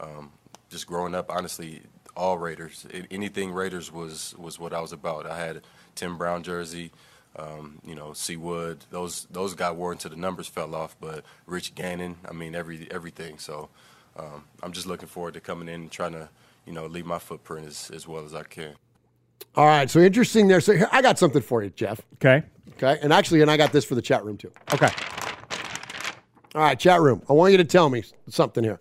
um, 0.00 0.32
just 0.70 0.86
growing 0.86 1.14
up, 1.14 1.30
honestly, 1.30 1.82
all 2.16 2.38
Raiders, 2.38 2.86
A- 2.92 3.12
anything 3.12 3.52
Raiders 3.52 3.92
was 3.92 4.34
was 4.38 4.58
what 4.58 4.72
I 4.72 4.80
was 4.80 4.92
about. 4.92 5.26
I 5.26 5.38
had 5.38 5.62
Tim 5.94 6.16
Brown 6.16 6.42
jersey, 6.42 6.90
um, 7.36 7.78
you 7.86 7.94
know, 7.94 8.12
C 8.12 8.36
Wood. 8.36 8.84
Those 8.90 9.26
those 9.30 9.54
got 9.54 9.76
worn 9.76 9.94
until 9.94 10.10
the 10.10 10.16
numbers 10.16 10.48
fell 10.48 10.74
off, 10.74 10.96
but 11.00 11.24
Rich 11.46 11.74
Gannon, 11.74 12.16
I 12.28 12.32
mean, 12.32 12.54
every 12.54 12.88
everything. 12.90 13.38
So 13.38 13.68
um, 14.16 14.44
I'm 14.62 14.72
just 14.72 14.86
looking 14.86 15.08
forward 15.08 15.34
to 15.34 15.40
coming 15.40 15.68
in 15.68 15.82
and 15.82 15.90
trying 15.90 16.12
to, 16.12 16.28
you 16.66 16.72
know, 16.72 16.86
leave 16.86 17.06
my 17.06 17.18
footprint 17.18 17.66
as 17.66 17.90
as 17.94 18.06
well 18.06 18.24
as 18.24 18.34
I 18.34 18.42
can. 18.42 18.74
All 19.54 19.66
right, 19.66 19.90
so 19.90 20.00
interesting 20.00 20.48
there. 20.48 20.60
So 20.60 20.72
here, 20.72 20.88
I 20.92 21.02
got 21.02 21.18
something 21.18 21.42
for 21.42 21.62
you, 21.62 21.70
Jeff. 21.70 22.00
Okay. 22.14 22.42
Okay, 22.74 22.98
and 23.02 23.12
actually, 23.12 23.42
and 23.42 23.50
I 23.50 23.56
got 23.56 23.72
this 23.72 23.84
for 23.84 23.94
the 23.94 24.02
chat 24.02 24.24
room 24.24 24.36
too. 24.36 24.50
Okay. 24.72 24.88
All 26.54 26.62
right, 26.62 26.78
chat 26.78 27.00
room. 27.00 27.22
I 27.28 27.32
want 27.32 27.52
you 27.52 27.58
to 27.58 27.64
tell 27.64 27.88
me 27.88 28.04
something 28.28 28.62
here. 28.64 28.80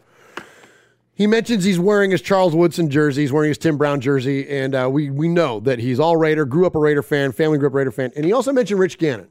He 1.13 1.27
mentions 1.27 1.63
he's 1.63 1.79
wearing 1.79 2.11
his 2.11 2.21
Charles 2.21 2.55
Woodson 2.55 2.89
jersey. 2.89 3.21
He's 3.21 3.31
wearing 3.31 3.49
his 3.49 3.57
Tim 3.57 3.77
Brown 3.77 4.01
jersey, 4.01 4.49
and 4.49 4.73
uh, 4.73 4.89
we 4.91 5.09
we 5.09 5.27
know 5.27 5.59
that 5.61 5.79
he's 5.79 5.99
all 5.99 6.17
Raider. 6.17 6.45
Grew 6.45 6.65
up 6.65 6.75
a 6.75 6.79
Raider 6.79 7.03
fan, 7.03 7.31
family 7.31 7.57
grew 7.57 7.67
up 7.67 7.73
a 7.73 7.77
Raider 7.77 7.91
fan, 7.91 8.11
and 8.15 8.25
he 8.25 8.33
also 8.33 8.51
mentioned 8.51 8.79
Rich 8.79 8.97
Gannon. 8.97 9.27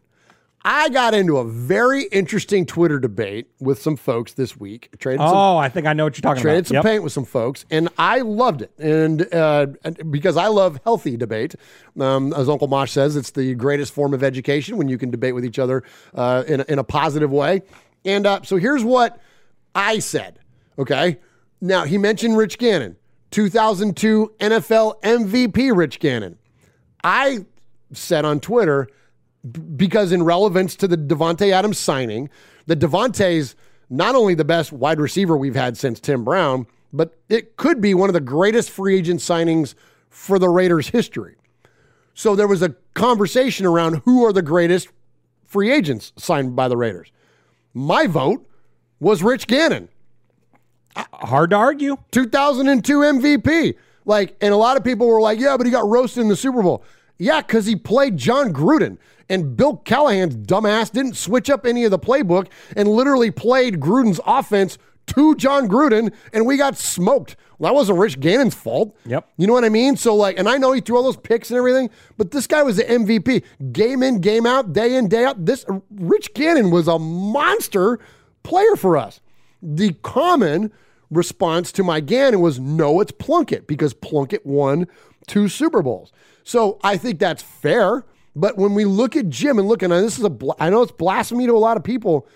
I 0.63 0.91
got 0.91 1.15
into 1.15 1.39
a 1.39 1.45
very 1.45 2.03
interesting 2.05 2.67
Twitter 2.67 2.99
debate 2.99 3.51
with 3.61 3.81
some 3.81 3.97
folks 3.97 4.35
this 4.35 4.59
week. 4.59 4.91
Traded 4.99 5.21
some, 5.21 5.35
Oh, 5.35 5.57
I 5.57 5.71
think 5.71 5.87
I 5.87 5.95
know 5.95 6.05
what 6.05 6.19
you're 6.19 6.23
talking 6.23 6.43
traded 6.43 6.43
about. 6.43 6.43
Traded 6.43 6.67
some 6.67 6.75
Yep. 6.77 6.85
paint 6.85 7.03
with 7.03 7.13
some 7.15 7.25
folks, 7.25 7.65
and 7.71 7.89
I 7.97 8.21
loved 8.21 8.63
it. 8.63 8.71
And, 8.79 9.33
uh, 9.33 9.69
and 9.85 10.13
because 10.13 10.37
I 10.37 10.49
love 10.49 10.79
healthy 10.85 11.17
debate, 11.17 11.55
um, 11.99 12.35
as 12.35 12.49
Uncle 12.51 12.69
Mosh 12.69 12.93
says, 12.93 13.17
it's 13.17 13.31
the 13.31 13.55
greatest 13.55 13.95
form 13.95 14.13
of 14.13 14.23
education 14.23 14.77
when 14.77 14.89
you 14.89 14.99
can 14.99 15.11
debate 15.11 15.35
with 15.35 15.47
each 15.47 15.59
other 15.59 15.83
uh, 16.15 16.45
in, 16.47 16.61
a, 16.61 16.65
in 16.69 16.79
a 16.79 16.85
positive 16.85 17.31
way. 17.31 17.63
And 18.05 18.27
uh, 18.27 18.41
so 18.43 18.57
here's 18.57 18.85
what 18.85 19.19
I 19.75 19.99
said. 19.99 20.41
Okay, 20.79 21.19
now 21.63 21.85
he 21.85 21.97
mentioned 21.97 22.37
Rich 22.37 22.59
Gannon, 22.59 22.97
2002 23.31 24.35
NFL 24.41 25.01
MVP. 25.03 25.75
Rich 25.75 26.01
Gannon. 26.01 26.37
I 27.03 27.47
said 27.93 28.25
on 28.27 28.41
Twitter 28.41 28.89
b- 29.49 29.61
because 29.61 30.13
in 30.13 30.23
relevance 30.23 30.77
to 30.77 30.89
the 30.89 30.97
Davante 30.97 31.51
Adams 31.53 31.79
signing, 31.79 32.29
that 32.67 32.79
Davante's 32.79 33.55
not 33.89 34.15
only 34.15 34.35
the 34.35 34.45
best 34.45 34.73
wide 34.73 35.01
receiver 35.01 35.37
we've 35.37 35.55
had 35.55 35.77
since 35.77 36.01
Tim 36.01 36.25
Brown, 36.25 36.67
but 36.93 37.19
it 37.29 37.57
could 37.57 37.81
be 37.81 37.95
one 37.95 38.09
of 38.09 38.15
the 38.15 38.21
greatest 38.21 38.71
free 38.71 38.97
agent 38.97 39.21
signings 39.21 39.75
for 40.09 40.39
the 40.39 40.49
Raiders' 40.49 40.89
history. 40.89 41.37
So 42.15 42.37
there 42.37 42.49
was 42.49 42.63
a 42.63 42.75
conversation 42.95 43.67
around 43.67 44.03
who 44.05 44.25
are 44.25 44.33
the 44.33 44.43
greatest 44.43 44.89
free 45.47 45.71
agents 45.71 46.13
signed 46.17 46.55
by 46.55 46.69
the 46.69 46.77
Raiders. 46.77 47.11
My 47.73 48.07
vote 48.07 48.47
was 48.99 49.23
Rich 49.23 49.47
Gannon. 49.47 49.89
Hard 50.97 51.51
to 51.51 51.57
argue. 51.57 51.97
2002 52.11 52.99
MVP. 52.99 53.77
Like, 54.05 54.37
and 54.41 54.53
a 54.53 54.57
lot 54.57 54.77
of 54.77 54.85
people 54.85 55.07
were 55.07 55.21
like, 55.21 55.39
yeah, 55.39 55.57
but 55.57 55.67
he 55.67 55.73
got 55.73 55.87
roasted 55.87 56.23
in 56.23 56.29
the 56.29 56.37
Super 56.37 56.63
Bowl. 56.63 56.85
Yeah, 57.21 57.43
because 57.43 57.67
he 57.67 57.77
played 57.77 58.17
Jon 58.17 58.53
Gruden. 58.53 58.97
And 59.29 59.57
Bill 59.57 59.77
Callahan's 59.77 60.35
dumbass 60.35 60.91
didn't 60.91 61.17
switch 61.17 61.49
up 61.49 61.65
any 61.65 61.85
of 61.85 61.93
the 61.93 61.99
playbook 61.99 62.49
and 62.75 62.89
literally 62.89 63.31
played 63.31 63.79
Gruden's 63.79 64.21
offense 64.27 64.77
to 65.09 65.35
Jon 65.37 65.69
Gruden, 65.69 66.13
and 66.33 66.47
we 66.47 66.57
got 66.57 66.77
smoked. 66.77 67.37
Well, 67.59 67.71
that 67.71 67.75
wasn't 67.75 67.99
Rich 67.99 68.21
Gannon's 68.21 68.55
fault. 68.55 68.97
Yep. 69.05 69.29
You 69.37 69.47
know 69.47 69.53
what 69.53 69.65
I 69.65 69.69
mean? 69.69 69.97
So, 69.97 70.15
like, 70.15 70.39
and 70.39 70.49
I 70.49 70.57
know 70.57 70.73
he 70.73 70.81
threw 70.81 70.97
all 70.97 71.03
those 71.03 71.17
picks 71.17 71.51
and 71.51 71.59
everything, 71.59 71.91
but 72.17 72.31
this 72.31 72.47
guy 72.47 72.63
was 72.63 72.77
the 72.77 72.85
MVP. 72.85 73.45
Game 73.73 74.03
in, 74.03 74.21
game 74.21 74.47
out, 74.47 74.73
day 74.73 74.95
in, 74.97 75.09
day 75.09 75.25
out. 75.25 75.45
This 75.45 75.65
Rich 75.91 76.33
Gannon 76.35 76.71
was 76.71 76.89
a 76.89 76.99
monster 76.99 77.99
player 78.43 78.77
for 78.77 78.97
us. 78.97 79.21
The 79.63 79.93
common 80.03 80.73
response 81.11 81.71
to 81.73 81.85
my 81.85 82.01
Gannon 82.01 82.41
was 82.41 82.59
no, 82.59 83.01
it's 83.01 83.13
Plunkett 83.13 83.67
because 83.67 83.93
Plunkett 83.95 84.47
won 84.47 84.87
two 85.27 85.49
Super 85.49 85.83
Bowls. 85.83 86.13
So 86.51 86.81
I 86.83 86.97
think 86.97 87.21
that's 87.21 87.43
fair. 87.43 88.05
But 88.35 88.57
when 88.57 88.75
we 88.75 88.85
look 88.85 89.15
at 89.15 89.29
Jim 89.29 89.61
and 89.61 89.69
look, 89.69 89.83
and 89.83 89.93
this 89.93 90.19
is 90.19 90.25
a, 90.25 90.31
bl- 90.31 90.51
I 90.59 90.69
know 90.69 90.83
it's 90.83 90.91
blasphemy 90.91 91.47
to 91.47 91.53
a 91.53 91.59
lot 91.59 91.77
of 91.77 91.85
people. 91.85 92.27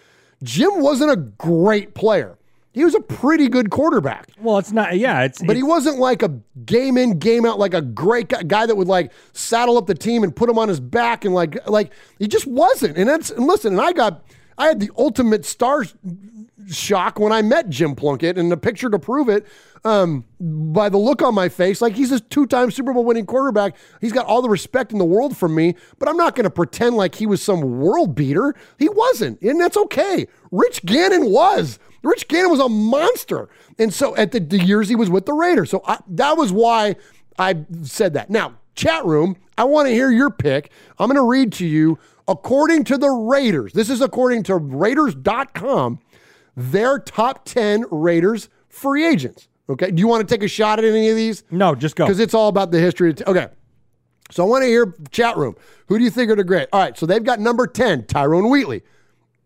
Jim 0.45 0.81
wasn't 0.81 1.11
a 1.11 1.17
great 1.17 1.95
player. 1.95 2.39
He 2.71 2.85
was 2.85 2.95
a 2.95 3.01
pretty 3.01 3.49
good 3.49 3.71
quarterback. 3.71 4.29
Well, 4.41 4.59
it's 4.59 4.71
not. 4.71 4.97
Yeah, 4.97 5.23
it's. 5.23 5.43
But 5.43 5.57
he 5.57 5.65
wasn't 5.65 5.99
like 5.99 6.23
a 6.23 6.29
game 6.65 6.97
in, 6.97 7.19
game 7.19 7.45
out, 7.45 7.59
like 7.59 7.75
a 7.75 7.83
great 7.83 8.29
guy, 8.29 8.45
guy 8.45 8.67
that 8.67 8.77
would 8.77 8.87
like 8.87 9.11
saddle 9.33 9.77
up 9.77 9.89
the 9.89 9.97
team 9.97 10.23
and 10.23 10.35
put 10.35 10.49
him 10.49 10.59
on 10.59 10.69
his 10.69 10.79
back 10.79 11.25
and 11.25 11.35
like, 11.35 11.69
like 11.69 11.93
he 12.21 12.29
just 12.29 12.47
wasn't. 12.47 12.97
And 12.97 13.09
that's 13.09 13.31
and 13.31 13.49
listen. 13.49 13.73
And 13.73 13.81
I 13.81 13.93
got, 13.93 14.23
I 14.57 14.67
had 14.67 14.79
the 14.79 14.91
ultimate 14.97 15.45
star 15.45 15.85
shock 16.69 17.19
when 17.19 17.33
I 17.33 17.43
met 17.43 17.69
Jim 17.69 17.97
Plunkett 17.97 18.39
and 18.39 18.51
the 18.51 18.57
picture 18.57 18.91
to 18.91 18.99
prove 18.99 19.29
it. 19.29 19.45
Um, 19.87 20.25
by 20.41 20.89
the 20.89 20.97
look 20.97 21.21
on 21.21 21.35
my 21.35 21.51
face, 21.51 21.83
like 21.83 21.95
he's 21.95 22.11
a 22.11 22.19
two-time 22.19 22.71
Super 22.71 22.95
Bowl 22.95 23.05
winning 23.05 23.27
quarterback. 23.27 23.77
He's 24.01 24.13
got 24.13 24.25
all 24.25 24.41
the 24.41 24.49
respect 24.49 24.93
in 24.93 24.99
the 24.99 25.05
world 25.05 25.37
from 25.37 25.55
me, 25.55 25.75
but 25.99 26.09
I'm 26.09 26.17
not 26.17 26.35
going 26.35 26.45
to 26.45 26.51
pretend 26.51 26.97
like 26.97 27.17
he 27.17 27.27
was 27.27 27.43
some 27.43 27.61
world 27.81 28.15
beater. 28.15 28.55
He 28.79 28.89
wasn't, 28.89 29.43
and 29.43 29.61
that's 29.61 29.77
okay. 29.77 30.27
Rich 30.51 30.87
Gannon 30.87 31.31
was. 31.31 31.79
Rich 32.03 32.29
Gannon 32.29 32.51
was 32.51 32.61
a 32.61 32.69
monster, 32.69 33.51
and 33.79 33.93
so 33.93 34.17
at 34.17 34.33
the, 34.33 34.41
the 34.41 34.59
years 34.59 34.89
he 34.89 34.97
was 34.97 35.11
with 35.11 35.27
the 35.27 35.35
Raiders, 35.35 35.71
so 35.71 35.83
I, 35.87 35.99
that 36.09 36.39
was 36.39 36.51
why 36.51 36.97
I 37.39 37.65
said 37.83 38.15
that. 38.15 38.31
Now, 38.31 38.55
chat 38.75 39.05
room, 39.05 39.37
I 39.59 39.65
want 39.65 39.89
to 39.89 39.93
hear 39.93 40.11
your 40.11 40.31
pick. 40.31 40.71
I'm 40.99 41.09
going 41.09 41.17
to 41.17 41.29
read 41.29 41.53
to 41.55 41.67
you 41.67 41.99
according 42.27 42.85
to 42.85 42.99
the 42.99 43.11
Raiders. 43.11 43.73
This 43.73 43.91
is 43.91 44.01
according 44.01 44.45
to 44.45 44.57
Raiders.com. 44.57 46.01
Their 46.57 46.99
top 46.99 47.45
10 47.45 47.85
Raiders 47.91 48.49
free 48.69 49.05
agents. 49.07 49.49
Okay. 49.69 49.91
Do 49.91 50.01
you 50.01 50.09
want 50.09 50.27
to 50.27 50.35
take 50.35 50.43
a 50.43 50.49
shot 50.49 50.79
at 50.79 50.85
any 50.85 51.09
of 51.09 51.17
these? 51.17 51.45
No, 51.51 51.75
just 51.75 51.97
go. 51.97 52.05
Because 52.05 52.21
it's 52.21 52.35
all 52.35 52.49
about 52.49 52.71
the 52.71 52.79
history. 52.79 53.11
Of 53.11 53.17
t- 53.17 53.25
okay. 53.25 53.49
So 54.31 54.45
I 54.45 54.49
want 54.49 54.63
to 54.63 54.69
hear 54.69 54.95
chat 55.11 55.37
room. 55.37 55.55
Who 55.87 55.99
do 55.99 56.05
you 56.05 56.11
think 56.11 56.31
are 56.31 56.37
the 56.37 56.45
great? 56.45 56.69
All 56.73 56.81
right. 56.81 56.97
So 56.97 57.07
they've 57.07 57.23
got 57.23 57.41
number 57.41 57.67
10, 57.67 58.07
Tyrone 58.07 58.51
Wheatley. 58.51 58.83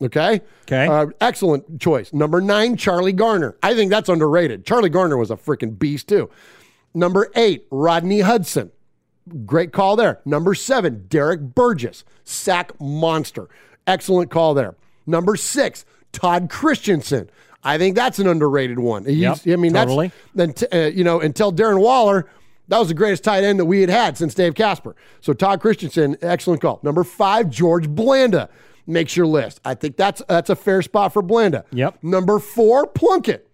Okay. 0.01 0.41
Okay. 0.63 0.87
Uh, 0.87 1.07
excellent 1.21 1.81
choice. 1.81 2.13
Number 2.13 2.41
nine, 2.41 2.77
Charlie 2.77 3.13
Garner. 3.13 3.57
I 3.63 3.75
think 3.75 3.91
that's 3.91 4.09
underrated. 4.09 4.65
Charlie 4.65 4.91
Garner 4.91 5.17
was 5.17 5.31
a 5.31 5.37
freaking 5.37 5.79
beast, 5.79 6.09
too. 6.09 6.31
Number 6.95 7.31
eight, 7.35 7.67
Rodney 7.71 8.21
Hudson. 8.21 8.71
Great 9.45 9.73
call 9.73 9.97
there. 9.97 10.21
Number 10.25 10.55
seven, 10.55 11.07
Derrick 11.09 11.41
Burgess, 11.41 12.05
sack 12.25 12.73
monster. 12.81 13.49
Excellent 13.87 14.31
call 14.31 14.55
there. 14.55 14.77
Number 15.07 15.37
six, 15.37 15.85
Todd 16.13 16.49
Christensen. 16.49 17.29
I 17.65 17.77
think 17.79 17.97
that's 17.97 18.19
an 18.19 18.27
underrated 18.27 18.79
one. 18.79 19.05
He's- 19.05 19.45
Yep, 19.45 19.59
I 19.59 19.61
mean, 19.61 19.73
totally. 19.73 20.13
that's 20.35 20.63
then 20.71 20.85
uh, 20.85 20.87
you 20.89 21.05
know 21.05 21.21
until 21.21 21.53
Darren 21.53 21.81
Waller, 21.81 22.27
that 22.69 22.79
was 22.79 22.89
the 22.89 22.95
greatest 22.95 23.25
tight 23.25 23.45
end 23.45 23.59
that 23.59 23.65
we 23.65 23.81
had 23.81 23.91
had 23.91 24.17
since 24.17 24.35
Dave 24.35 24.55
Casper. 24.55 24.95
So 25.21 25.33
Todd 25.33 25.61
Christensen, 25.61 26.17
excellent 26.23 26.61
call. 26.63 26.81
Number 26.83 27.03
five, 27.05 27.51
George 27.51 27.89
Blanda 27.89 28.49
makes 28.87 29.17
your 29.17 29.27
list. 29.27 29.61
I 29.65 29.75
think 29.75 29.97
that's 29.97 30.23
that's 30.29 30.51
a 30.51 30.57
fair 30.57 30.83
spot 30.83 31.13
for 31.13 31.21
Blanda. 31.23 31.65
Yep. 31.73 31.99
Number 32.03 32.39
four, 32.39 32.87
Plunkett. 32.87 33.45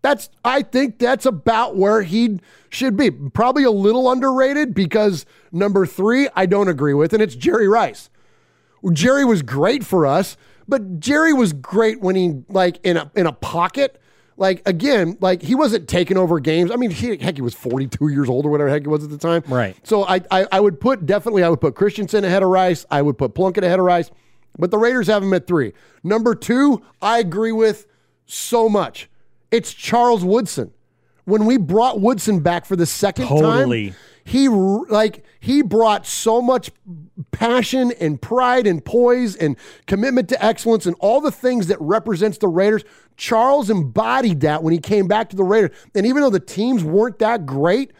That's 0.00 0.30
I 0.44 0.62
think 0.62 0.98
that's 0.98 1.26
about 1.26 1.76
where 1.76 2.02
he 2.02 2.40
should 2.70 2.96
be. 2.96 3.10
Probably 3.10 3.64
a 3.64 3.70
little 3.70 4.10
underrated 4.10 4.72
because 4.72 5.26
number 5.52 5.84
three, 5.86 6.28
I 6.36 6.46
don't 6.46 6.68
agree 6.68 6.94
with, 6.94 7.12
and 7.12 7.20
it's 7.22 7.34
Jerry 7.34 7.68
Rice. 7.68 8.08
Jerry 8.92 9.24
was 9.24 9.42
great 9.42 9.84
for 9.84 10.06
us, 10.06 10.36
but 10.68 11.00
Jerry 11.00 11.32
was 11.32 11.52
great 11.52 12.00
when 12.00 12.14
he 12.14 12.42
like 12.48 12.78
in 12.84 12.96
a 12.96 13.10
in 13.14 13.26
a 13.26 13.32
pocket. 13.32 14.00
Like 14.36 14.62
again, 14.68 15.16
like 15.20 15.42
he 15.42 15.56
wasn't 15.56 15.88
taking 15.88 16.16
over 16.16 16.38
games. 16.38 16.70
I 16.70 16.76
mean, 16.76 16.92
he, 16.92 17.16
heck, 17.16 17.34
he 17.34 17.42
was 17.42 17.54
42 17.54 18.06
years 18.08 18.28
old 18.28 18.46
or 18.46 18.50
whatever 18.50 18.70
heck 18.70 18.82
he 18.82 18.88
was 18.88 19.02
at 19.02 19.10
the 19.10 19.18
time. 19.18 19.42
Right. 19.48 19.76
So 19.82 20.04
I, 20.04 20.20
I 20.30 20.46
I 20.52 20.60
would 20.60 20.78
put 20.78 21.06
definitely 21.06 21.42
I 21.42 21.48
would 21.48 21.60
put 21.60 21.74
Christensen 21.74 22.24
ahead 22.24 22.44
of 22.44 22.48
Rice. 22.48 22.86
I 22.88 23.02
would 23.02 23.18
put 23.18 23.34
Plunkett 23.34 23.64
ahead 23.64 23.80
of 23.80 23.84
Rice. 23.84 24.12
But 24.56 24.70
the 24.70 24.78
Raiders 24.78 25.06
have 25.08 25.22
him 25.22 25.32
at 25.34 25.46
three. 25.46 25.72
Number 26.04 26.34
two, 26.34 26.82
I 27.02 27.18
agree 27.18 27.52
with 27.52 27.86
so 28.26 28.68
much. 28.68 29.08
It's 29.50 29.72
Charles 29.72 30.24
Woodson. 30.24 30.72
When 31.24 31.44
we 31.44 31.56
brought 31.58 32.00
Woodson 32.00 32.40
back 32.40 32.64
for 32.64 32.74
the 32.76 32.86
second 32.86 33.26
Totally. 33.28 33.90
time, 33.90 33.96
he 34.28 34.46
like 34.46 35.24
he 35.40 35.62
brought 35.62 36.06
so 36.06 36.42
much 36.42 36.70
passion 37.30 37.92
and 37.98 38.20
pride 38.20 38.66
and 38.66 38.84
poise 38.84 39.34
and 39.34 39.56
commitment 39.86 40.28
to 40.28 40.44
excellence 40.44 40.84
and 40.84 40.94
all 41.00 41.22
the 41.22 41.32
things 41.32 41.68
that 41.68 41.80
represents 41.80 42.36
the 42.36 42.46
Raiders. 42.46 42.84
Charles 43.16 43.70
embodied 43.70 44.40
that 44.40 44.62
when 44.62 44.74
he 44.74 44.80
came 44.80 45.08
back 45.08 45.30
to 45.30 45.36
the 45.36 45.44
Raiders. 45.44 45.74
And 45.94 46.04
even 46.04 46.20
though 46.20 46.28
the 46.28 46.40
teams 46.40 46.84
weren't 46.84 47.18
that 47.20 47.46
great, 47.46 47.92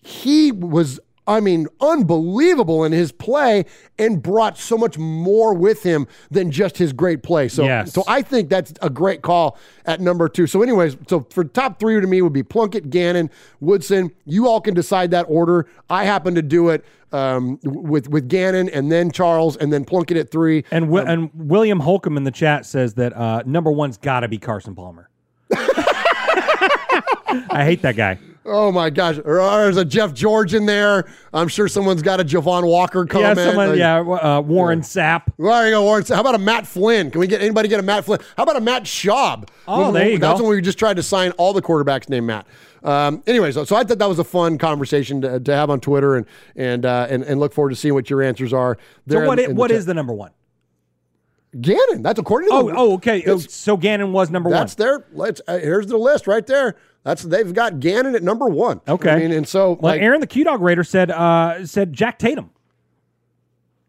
he 0.00 0.50
was 0.50 0.98
I 1.26 1.38
mean, 1.38 1.68
unbelievable 1.80 2.82
in 2.84 2.90
his 2.90 3.12
play 3.12 3.64
and 3.96 4.20
brought 4.20 4.58
so 4.58 4.76
much 4.76 4.98
more 4.98 5.54
with 5.54 5.84
him 5.84 6.08
than 6.32 6.50
just 6.50 6.78
his 6.78 6.92
great 6.92 7.22
play. 7.22 7.46
So, 7.48 7.62
Yes. 7.62 7.92
so 7.92 8.02
I 8.08 8.22
think 8.22 8.48
that's 8.48 8.72
a 8.82 8.90
great 8.90 9.22
call 9.22 9.56
at 9.86 10.00
number 10.00 10.28
two. 10.28 10.48
So, 10.48 10.62
anyways, 10.62 10.96
so 11.06 11.24
for 11.30 11.44
top 11.44 11.78
three 11.78 12.00
to 12.00 12.06
me 12.08 12.22
would 12.22 12.32
be 12.32 12.42
Plunkett, 12.42 12.90
Gannon, 12.90 13.30
Woodson. 13.60 14.10
You 14.24 14.48
all 14.48 14.60
can 14.60 14.74
decide 14.74 15.12
that 15.12 15.26
order. 15.28 15.68
I 15.88 16.04
happen 16.04 16.34
to 16.34 16.42
do 16.42 16.70
it 16.70 16.84
um, 17.12 17.60
with 17.62 18.08
with 18.08 18.28
Gannon 18.28 18.68
and 18.70 18.90
then 18.90 19.12
Charles 19.12 19.56
and 19.56 19.72
then 19.72 19.84
Plunkett 19.84 20.16
at 20.16 20.30
three. 20.32 20.64
And 20.72 20.86
Wi- 20.86 21.08
and 21.08 21.30
William 21.34 21.78
Holcomb 21.80 22.16
in 22.16 22.24
the 22.24 22.30
chat 22.32 22.66
says 22.66 22.94
that 22.94 23.16
uh, 23.16 23.42
number 23.46 23.70
one's 23.70 23.96
got 23.96 24.20
to 24.20 24.28
be 24.28 24.38
Carson 24.38 24.74
Palmer. 24.74 25.08
I 27.50 27.62
hate 27.64 27.82
that 27.82 27.96
guy. 27.96 28.18
Oh 28.44 28.72
my 28.72 28.90
gosh, 28.90 29.16
there's 29.24 29.76
a 29.76 29.84
Jeff 29.84 30.12
George 30.12 30.52
in 30.54 30.66
there. 30.66 31.04
I'm 31.32 31.46
sure 31.48 31.68
someone's 31.68 32.02
got 32.02 32.20
a 32.20 32.24
Javon 32.24 32.66
Walker 32.66 33.06
comment. 33.06 33.38
yeah, 33.38 33.44
someone, 33.46 33.68
Like- 33.70 33.78
yeah, 33.78 33.98
uh, 34.00 34.40
Warren 34.40 34.80
Sapp. 34.80 35.22
Well, 35.38 35.56
there 35.60 35.68
you 35.68 35.74
go, 35.74 35.82
Warren. 35.84 36.04
How 36.08 36.20
about 36.20 36.34
a 36.34 36.38
Matt 36.38 36.66
Flynn? 36.66 37.10
Can 37.12 37.20
we 37.20 37.26
get 37.28 37.40
anybody 37.40 37.68
get 37.68 37.78
a 37.78 37.84
Matt 37.84 38.04
Flynn? 38.04 38.18
How 38.36 38.42
about 38.42 38.56
a 38.56 38.60
Matt 38.60 38.82
Schaub? 38.84 39.48
Oh, 39.68 39.84
When- 39.84 39.94
there 39.94 40.08
you 40.10 40.18
That's 40.18 40.40
go. 40.40 40.46
when 40.48 40.56
we 40.56 40.60
just 40.62 40.78
tried 40.78 40.96
to 40.96 41.02
sign 41.04 41.30
all 41.32 41.52
the 41.52 41.62
quarterbacks 41.62 42.08
named 42.08 42.26
Matt. 42.26 42.46
Um, 42.82 43.22
anyways, 43.28 43.54
so, 43.54 43.64
so 43.64 43.76
I 43.76 43.84
thought 43.84 43.98
that 44.00 44.08
was 44.08 44.18
a 44.18 44.24
fun 44.24 44.58
conversation 44.58 45.20
to, 45.20 45.38
to 45.38 45.54
have 45.54 45.70
on 45.70 45.78
Twitter, 45.78 46.16
and 46.16 46.26
and, 46.56 46.84
uh, 46.84 47.06
and 47.08 47.22
and 47.22 47.38
look 47.38 47.52
forward 47.52 47.70
to 47.70 47.76
seeing 47.76 47.94
what 47.94 48.10
your 48.10 48.22
answers 48.22 48.52
are. 48.52 48.76
So 49.08 49.24
what? 49.24 49.38
in- 49.38 49.50
in 49.52 49.56
what 49.56 49.68
chat. 49.70 49.78
is 49.78 49.86
the 49.86 49.94
number 49.94 50.12
one? 50.12 50.32
Gannon? 51.60 52.02
That's 52.02 52.18
according 52.18 52.48
to 52.48 52.54
Oh, 52.54 52.68
the, 52.68 52.74
oh, 52.76 52.92
okay. 52.94 53.22
So 53.38 53.76
Gannon 53.76 54.12
was 54.12 54.30
number 54.30 54.50
that's 54.50 54.58
one. 54.58 54.62
That's 54.62 54.74
their. 54.74 55.06
Let's 55.12 55.40
uh, 55.46 55.58
here's 55.58 55.86
the 55.86 55.98
list 55.98 56.26
right 56.26 56.46
there. 56.46 56.76
That's 57.04 57.22
they've 57.22 57.52
got 57.52 57.80
Gannon 57.80 58.14
at 58.14 58.22
number 58.22 58.46
one. 58.46 58.80
Okay. 58.88 59.10
I 59.10 59.18
mean, 59.18 59.32
and 59.32 59.46
so 59.46 59.72
Well, 59.72 59.92
like, 59.92 60.00
Aaron 60.00 60.20
the 60.20 60.26
Q 60.26 60.44
Dog 60.44 60.62
Raider 60.62 60.84
said 60.84 61.10
uh, 61.10 61.66
said 61.66 61.92
Jack 61.92 62.18
Tatum. 62.18 62.50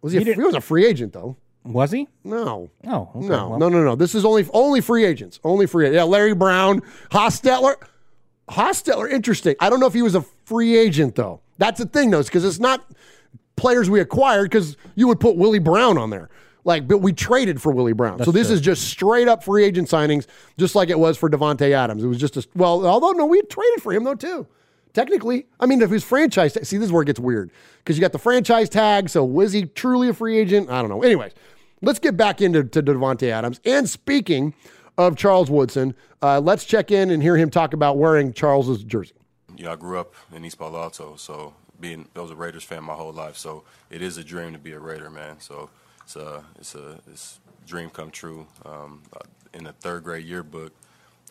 was 0.01 0.13
he? 0.13 0.19
A, 0.19 0.23
he 0.23 0.33
he, 0.33 0.39
was 0.39 0.55
a 0.55 0.61
free 0.61 0.85
agent 0.85 1.13
though. 1.13 1.37
Was 1.63 1.91
he? 1.91 2.09
No. 2.25 2.69
Oh, 2.85 3.09
okay, 3.15 3.27
no, 3.27 3.49
well. 3.49 3.59
no, 3.59 3.69
no, 3.69 3.83
no. 3.83 3.95
This 3.95 4.15
is 4.15 4.25
only 4.25 4.45
only 4.53 4.81
free 4.81 5.05
agents. 5.05 5.39
Only 5.45 5.65
free 5.65 5.85
agents. 5.85 5.95
Yeah, 5.95 6.03
Larry 6.03 6.33
Brown, 6.35 6.81
Hostetler. 7.11 7.75
Hostetler, 8.49 9.09
interesting. 9.09 9.55
I 9.61 9.69
don't 9.69 9.79
know 9.79 9.85
if 9.85 9.93
he 9.93 10.01
was 10.01 10.15
a 10.15 10.25
free 10.43 10.75
agent 10.77 11.15
though. 11.15 11.39
That's 11.59 11.79
the 11.79 11.85
thing 11.85 12.09
though, 12.09 12.21
because 12.21 12.43
it's 12.43 12.59
not 12.59 12.85
players 13.55 13.89
we 13.89 14.01
acquired. 14.01 14.49
Because 14.49 14.75
you 14.95 15.07
would 15.07 15.21
put 15.21 15.37
Willie 15.37 15.59
Brown 15.59 15.97
on 15.97 16.09
there, 16.09 16.29
like, 16.63 16.87
but 16.87 16.99
we 16.99 17.13
traded 17.13 17.61
for 17.61 17.71
Willie 17.71 17.93
Brown. 17.93 18.23
so 18.23 18.31
this 18.31 18.47
true. 18.47 18.55
is 18.55 18.61
just 18.61 18.83
straight 18.83 19.27
up 19.27 19.43
free 19.43 19.63
agent 19.63 19.89
signings, 19.89 20.27
just 20.57 20.75
like 20.75 20.89
it 20.89 20.99
was 20.99 21.17
for 21.17 21.29
Davante 21.29 21.71
Adams. 21.71 22.03
It 22.03 22.07
was 22.07 22.19
just 22.19 22.37
a 22.37 22.47
well, 22.55 22.85
although 22.85 23.11
no, 23.11 23.25
we 23.25 23.41
traded 23.43 23.81
for 23.81 23.93
him 23.93 24.03
though 24.03 24.15
too. 24.15 24.47
Technically, 24.93 25.47
I 25.59 25.65
mean, 25.65 25.81
if 25.81 25.89
he's 25.89 26.03
franchise, 26.03 26.53
see, 26.53 26.77
this 26.77 26.85
is 26.85 26.91
where 26.91 27.01
it 27.01 27.07
gets 27.07 27.19
weird 27.19 27.49
because 27.79 27.97
you 27.97 28.01
got 28.01 28.11
the 28.11 28.19
franchise 28.19 28.69
tag. 28.69 29.09
So 29.09 29.23
was 29.23 29.51
he 29.51 29.65
truly 29.65 30.09
a 30.09 30.13
free 30.13 30.37
agent? 30.37 30.69
I 30.69 30.81
don't 30.81 30.89
know. 30.89 31.01
Anyways, 31.01 31.33
let's 31.81 31.99
get 31.99 32.15
back 32.15 32.41
into 32.41 32.63
to 32.63 32.83
Davante 32.83 33.29
Adams. 33.29 33.59
And 33.65 33.89
speaking 33.89 34.53
of 34.97 35.17
Charles 35.17 35.49
Woodson, 35.49 35.95
uh, 36.21 36.39
let's 36.39 36.63
check 36.63 36.91
in 36.91 37.09
and 37.09 37.23
hear 37.23 37.37
him 37.37 37.49
talk 37.49 37.73
about 37.73 37.97
wearing 37.97 38.33
Charles's 38.33 38.83
jersey. 38.83 39.15
You 39.57 39.65
know, 39.65 39.71
I 39.71 39.75
grew 39.75 39.99
up 39.99 40.13
in 40.31 40.45
East 40.45 40.59
Palo 40.59 40.79
Alto, 40.79 41.15
so 41.15 41.55
being 41.79 42.07
I 42.15 42.21
was 42.21 42.31
a 42.31 42.35
Raiders 42.35 42.63
fan 42.63 42.83
my 42.83 42.93
whole 42.93 43.13
life. 43.13 43.35
So 43.35 43.63
it 43.89 44.01
is 44.01 44.17
a 44.17 44.23
dream 44.23 44.53
to 44.53 44.59
be 44.59 44.73
a 44.73 44.79
Raider, 44.79 45.09
man. 45.09 45.39
So 45.39 45.69
it's 46.03 46.15
a 46.15 46.43
it's 46.59 46.75
a 46.75 46.99
it's 47.11 47.39
a 47.63 47.67
dream 47.67 47.89
come 47.89 48.11
true. 48.11 48.47
Um, 48.65 49.01
in 49.53 49.63
the 49.63 49.73
third 49.73 50.03
grade 50.03 50.25
yearbook, 50.25 50.73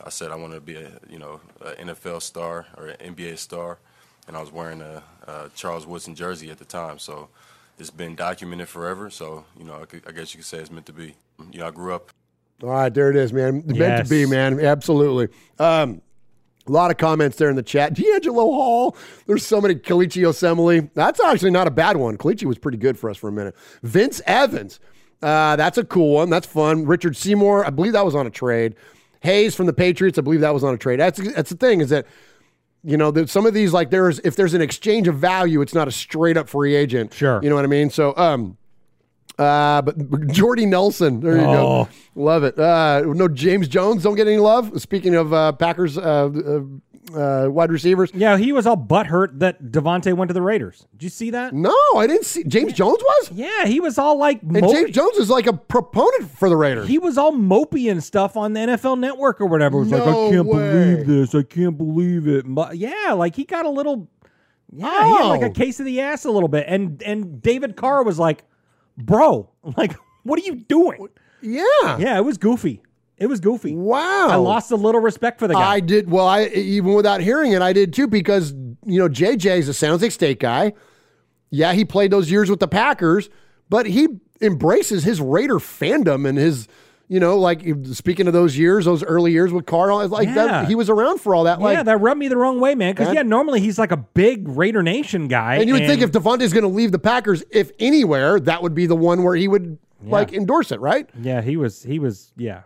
I 0.05 0.11
said 0.11 0.31
I 0.31 0.37
wanted 0.37 0.57
to 0.57 0.61
be 0.61 0.77
a 0.77 0.91
you 1.09 1.19
know 1.19 1.41
an 1.65 1.89
NFL 1.89 2.23
star 2.23 2.67
or 2.77 2.89
an 2.89 3.15
NBA 3.15 3.39
star, 3.39 3.79
and 4.27 4.37
I 4.37 4.41
was 4.41 4.53
wearing 4.53 4.81
a, 4.81 5.03
a 5.27 5.51
Charles 5.55 5.87
Woodson 5.87 6.15
jersey 6.15 6.51
at 6.51 6.59
the 6.59 6.65
time. 6.65 6.99
So 6.99 7.29
it's 7.79 7.91
been 7.91 8.15
documented 8.15 8.69
forever. 8.69 9.11
So 9.11 9.45
you 9.59 9.65
know, 9.65 9.81
I, 9.83 9.85
could, 9.87 10.03
I 10.07 10.13
guess 10.13 10.35
you 10.35 10.39
could 10.39 10.47
say 10.47 10.59
it's 10.59 10.71
meant 10.71 10.87
to 10.87 10.93
be. 10.93 11.15
You 11.51 11.61
know, 11.61 11.67
I 11.67 11.71
grew 11.71 11.95
up 11.95 12.11
All 12.63 12.69
right, 12.69 12.93
there 12.93 13.11
it 13.11 13.17
is, 13.17 13.33
man. 13.33 13.65
Meant 13.67 14.07
to 14.07 14.11
be, 14.11 14.27
man. 14.27 14.61
Absolutely. 14.61 15.29
Um, 15.59 16.01
a 16.67 16.73
lot 16.73 16.91
of 16.91 16.97
comments 16.97 17.37
there 17.37 17.51
in 17.51 17.57
the 17.57 17.63
chat. 17.63 17.95
DeAngelo 17.95 18.35
Hall. 18.35 18.97
There's 19.27 19.45
so 19.45 19.61
many. 19.61 19.75
Kelechi 19.75 20.23
Osemele. 20.23 20.91
That's 20.95 21.21
actually 21.21 21.51
not 21.51 21.67
a 21.67 21.71
bad 21.71 21.97
one. 21.97 22.17
Kelechi 22.17 22.45
was 22.45 22.59
pretty 22.59 22.79
good 22.79 22.99
for 22.99 23.11
us 23.11 23.17
for 23.17 23.29
a 23.29 23.33
minute. 23.33 23.55
Vince 23.83 24.21
Evans. 24.27 24.79
Uh, 25.23 25.57
that's 25.57 25.79
a 25.79 25.85
cool 25.85 26.15
one. 26.15 26.31
That's 26.31 26.47
fun. 26.47 26.85
Richard 26.87 27.17
Seymour. 27.17 27.65
I 27.65 27.71
believe 27.71 27.93
that 27.93 28.05
was 28.05 28.15
on 28.15 28.27
a 28.27 28.31
trade. 28.31 28.75
Hayes 29.21 29.55
from 29.55 29.67
the 29.67 29.73
Patriots. 29.73 30.19
I 30.19 30.23
believe 30.23 30.41
that 30.41 30.55
was 30.55 30.65
on 30.65 30.75
a 30.75 30.79
trade. 30.79 30.99
That's 30.99 31.21
that's 31.35 31.51
the 31.51 31.57
thing 31.57 31.81
is 31.81 31.91
that 31.91 32.07
You 32.83 32.97
know, 32.97 33.13
that 33.13 33.31
some 33.31 33.47
of 33.47 33.55
these 33.55 33.73
like 33.73 33.91
there's 33.91 34.19
if 34.21 34.35
there's 34.35 34.55
an 34.55 34.61
exchange 34.63 35.07
of 35.07 35.17
value, 35.17 35.61
it's 35.61 35.75
not 35.75 35.87
a 35.87 35.93
straight 35.93 36.37
up 36.37 36.49
free 36.49 36.75
agent. 36.75 37.15
Sure. 37.15 37.41
You 37.43 37.49
know 37.49 37.55
what 37.55 37.65
I 37.65 37.69
mean? 37.69 37.91
So 37.91 38.17
um 38.17 38.57
uh, 39.39 39.83
but 39.83 40.29
Jordy 40.29 40.67
Nelson, 40.67 41.21
there 41.21 41.37
you 41.37 41.43
Oh. 41.43 41.85
go, 41.85 41.89
love 42.15 42.45
it. 42.45 42.59
Uh, 42.59 43.03
no, 43.07 43.29
James 43.29 43.69
Jones 43.69 44.03
don't 44.03 44.15
get 44.15 44.27
any 44.27 44.37
love. 44.39 44.81
Speaking 44.81 45.15
of 45.15 45.33
uh, 45.33 45.53
Packers 45.53 45.97
uh, 45.99 46.03
uh, 46.03 46.61
uh, 47.19 47.49
wide 47.51 47.73
receivers, 47.73 48.11
Yeah, 48.15 48.37
he 48.37 48.53
was 48.53 48.67
all 48.67 48.77
butthurt 48.77 49.39
that 49.41 49.63
Davante 49.65 50.15
went 50.15 50.29
to 50.29 50.35
the 50.35 50.43
Raiders. 50.43 50.87
Did 50.93 51.03
you 51.05 51.09
see 51.09 51.31
that? 51.31 51.53
no, 51.55 51.75
I 51.97 52.07
didn't 52.07 52.27
see. 52.27 52.45
James 52.45 52.73
Jones 52.75 52.99
was, 53.03 53.31
Yeah, 53.33 53.65
he 53.67 53.81
was 53.81 53.99
all 53.99 54.17
like 54.19 54.43
and. 54.43 54.69
James 54.69 54.91
Jones 54.93 55.17
is 55.17 55.29
like 55.31 55.47
a 55.47 55.53
proponent 55.55 56.31
for 56.39 56.49
the 56.49 56.57
Raiders. 56.57 56.87
He 56.89 56.99
was 56.99 57.19
all 57.19 57.33
mopey 57.33 57.91
and 57.91 58.03
stuff 58.05 58.37
on 58.37 58.53
the 58.53 58.61
NFL 58.61 58.99
Network 58.99 59.41
or 59.41 59.47
whatever. 59.47 59.79
It 59.79 59.81
was 59.81 59.91
like, 59.93 60.03
I 60.03 60.13
can't 60.31 60.47
way. 60.47 60.71
believe 60.95 61.07
this. 61.07 61.35
I 61.35 61.43
can't 61.43 61.77
believe 61.77 62.29
it. 62.29 62.45
But 62.47 62.77
yeah, 62.77 63.13
like 63.15 63.35
he 63.35 63.45
got 63.45 63.65
a 63.67 63.71
little, 63.71 64.09
yeah, 64.71 64.87
he 65.07 65.17
had 65.17 65.25
like 65.29 65.43
Oh. 65.43 65.47
a 65.47 65.51
case 65.51 65.81
of 65.81 65.87
the 65.87 66.01
ass 66.03 66.25
a 66.25 66.31
little 66.31 66.49
bit. 66.49 66.67
And 66.69 67.03
and 67.03 67.43
David 67.43 67.77
Carr 67.77 68.05
was 68.05 68.19
like, 68.19 68.45
bro, 68.97 69.51
like, 69.77 69.95
what 70.23 70.39
are 70.39 70.45
you 70.45 70.57
doing? 70.57 71.09
yeah, 71.41 71.99
Yeah, 71.99 72.17
it 72.17 72.25
was 72.25 72.39
goofy. 72.39 72.83
It 73.19 73.27
was 73.27 73.39
goofy. 73.41 73.75
Wow, 73.77 74.29
I 74.29 74.37
lost 74.37 74.73
a 74.73 74.77
little 74.77 75.01
respect 75.01 75.39
for 75.39 75.47
the 75.47 75.55
guy. 75.55 75.75
I 75.75 75.81
did. 75.81 76.11
Well, 76.11 76.27
I 76.27 76.47
even 76.47 76.95
without 76.95 77.21
hearing 77.21 77.53
it, 77.53 77.63
I 77.63 77.73
did 77.73 77.93
too 77.93 78.09
because 78.09 78.53
you 78.85 78.99
know 78.99 79.09
JJ 79.09 79.59
is 79.59 79.69
a 79.69 79.75
San 79.75 79.91
Jose 79.91 80.09
State 80.11 80.41
guy. 80.41 80.73
Yeah, 81.51 81.73
he 81.73 81.85
played 81.85 82.11
those 82.11 82.31
years 82.31 82.51
with 82.51 82.59
the 82.61 82.67
Packers, 82.67 83.29
but 83.69 83.87
he 83.87 84.09
embraces 84.41 85.05
his 85.05 85.21
Raider 85.21 85.57
fandom 85.57 86.29
and 86.29 86.37
his, 86.37 86.67
you 87.09 87.21
know, 87.21 87.39
like 87.39 87.63
speaking 87.93 88.27
of 88.27 88.33
those 88.33 88.57
years, 88.57 88.85
those 88.85 89.03
early 89.05 89.33
years 89.33 89.53
with 89.53 89.67
Carl, 89.67 90.07
like 90.09 90.29
Yeah. 90.29 90.35
that, 90.35 90.69
he 90.69 90.75
was 90.75 90.89
around 90.89 91.21
for 91.21 91.35
all 91.35 91.45
that. 91.45 91.61
Like, 91.61 91.77
yeah, 91.77 91.83
that 91.83 91.97
rubbed 91.99 92.19
me 92.19 92.29
the 92.29 92.37
wrong 92.37 92.59
way, 92.61 92.75
man. 92.75 92.95
Because 92.95 93.13
yeah, 93.15 93.23
normally 93.23 93.61
he's 93.61 93.79
like 93.79 93.93
a 93.93 93.97
big 93.99 94.49
Raider 94.49 94.83
Nation 94.83 95.29
guy, 95.29 95.57
and 95.57 95.69
you 95.69 95.75
would 95.75 95.87
think 95.87 96.01
if 96.03 96.11
Davante's 96.13 96.53
going 96.53 96.63
to 96.63 96.69
leave 96.69 96.93
the 96.93 96.99
Packers, 96.99 97.43
if 97.51 97.71
anywhere, 97.79 98.41
that 98.41 98.63
would 98.63 98.75
be 98.75 98.87
the 98.87 98.97
one 98.97 99.23
where 99.23 99.35
he 99.35 99.49
would 99.49 99.79
like 100.05 100.33
endorse 100.33 100.73
it, 100.73 100.81
right? 100.81 101.09
yeah, 101.21 101.41
he 101.43 101.57
was 101.57 101.83
he 101.83 101.99
was 101.99 102.33
yeah, 102.37 102.63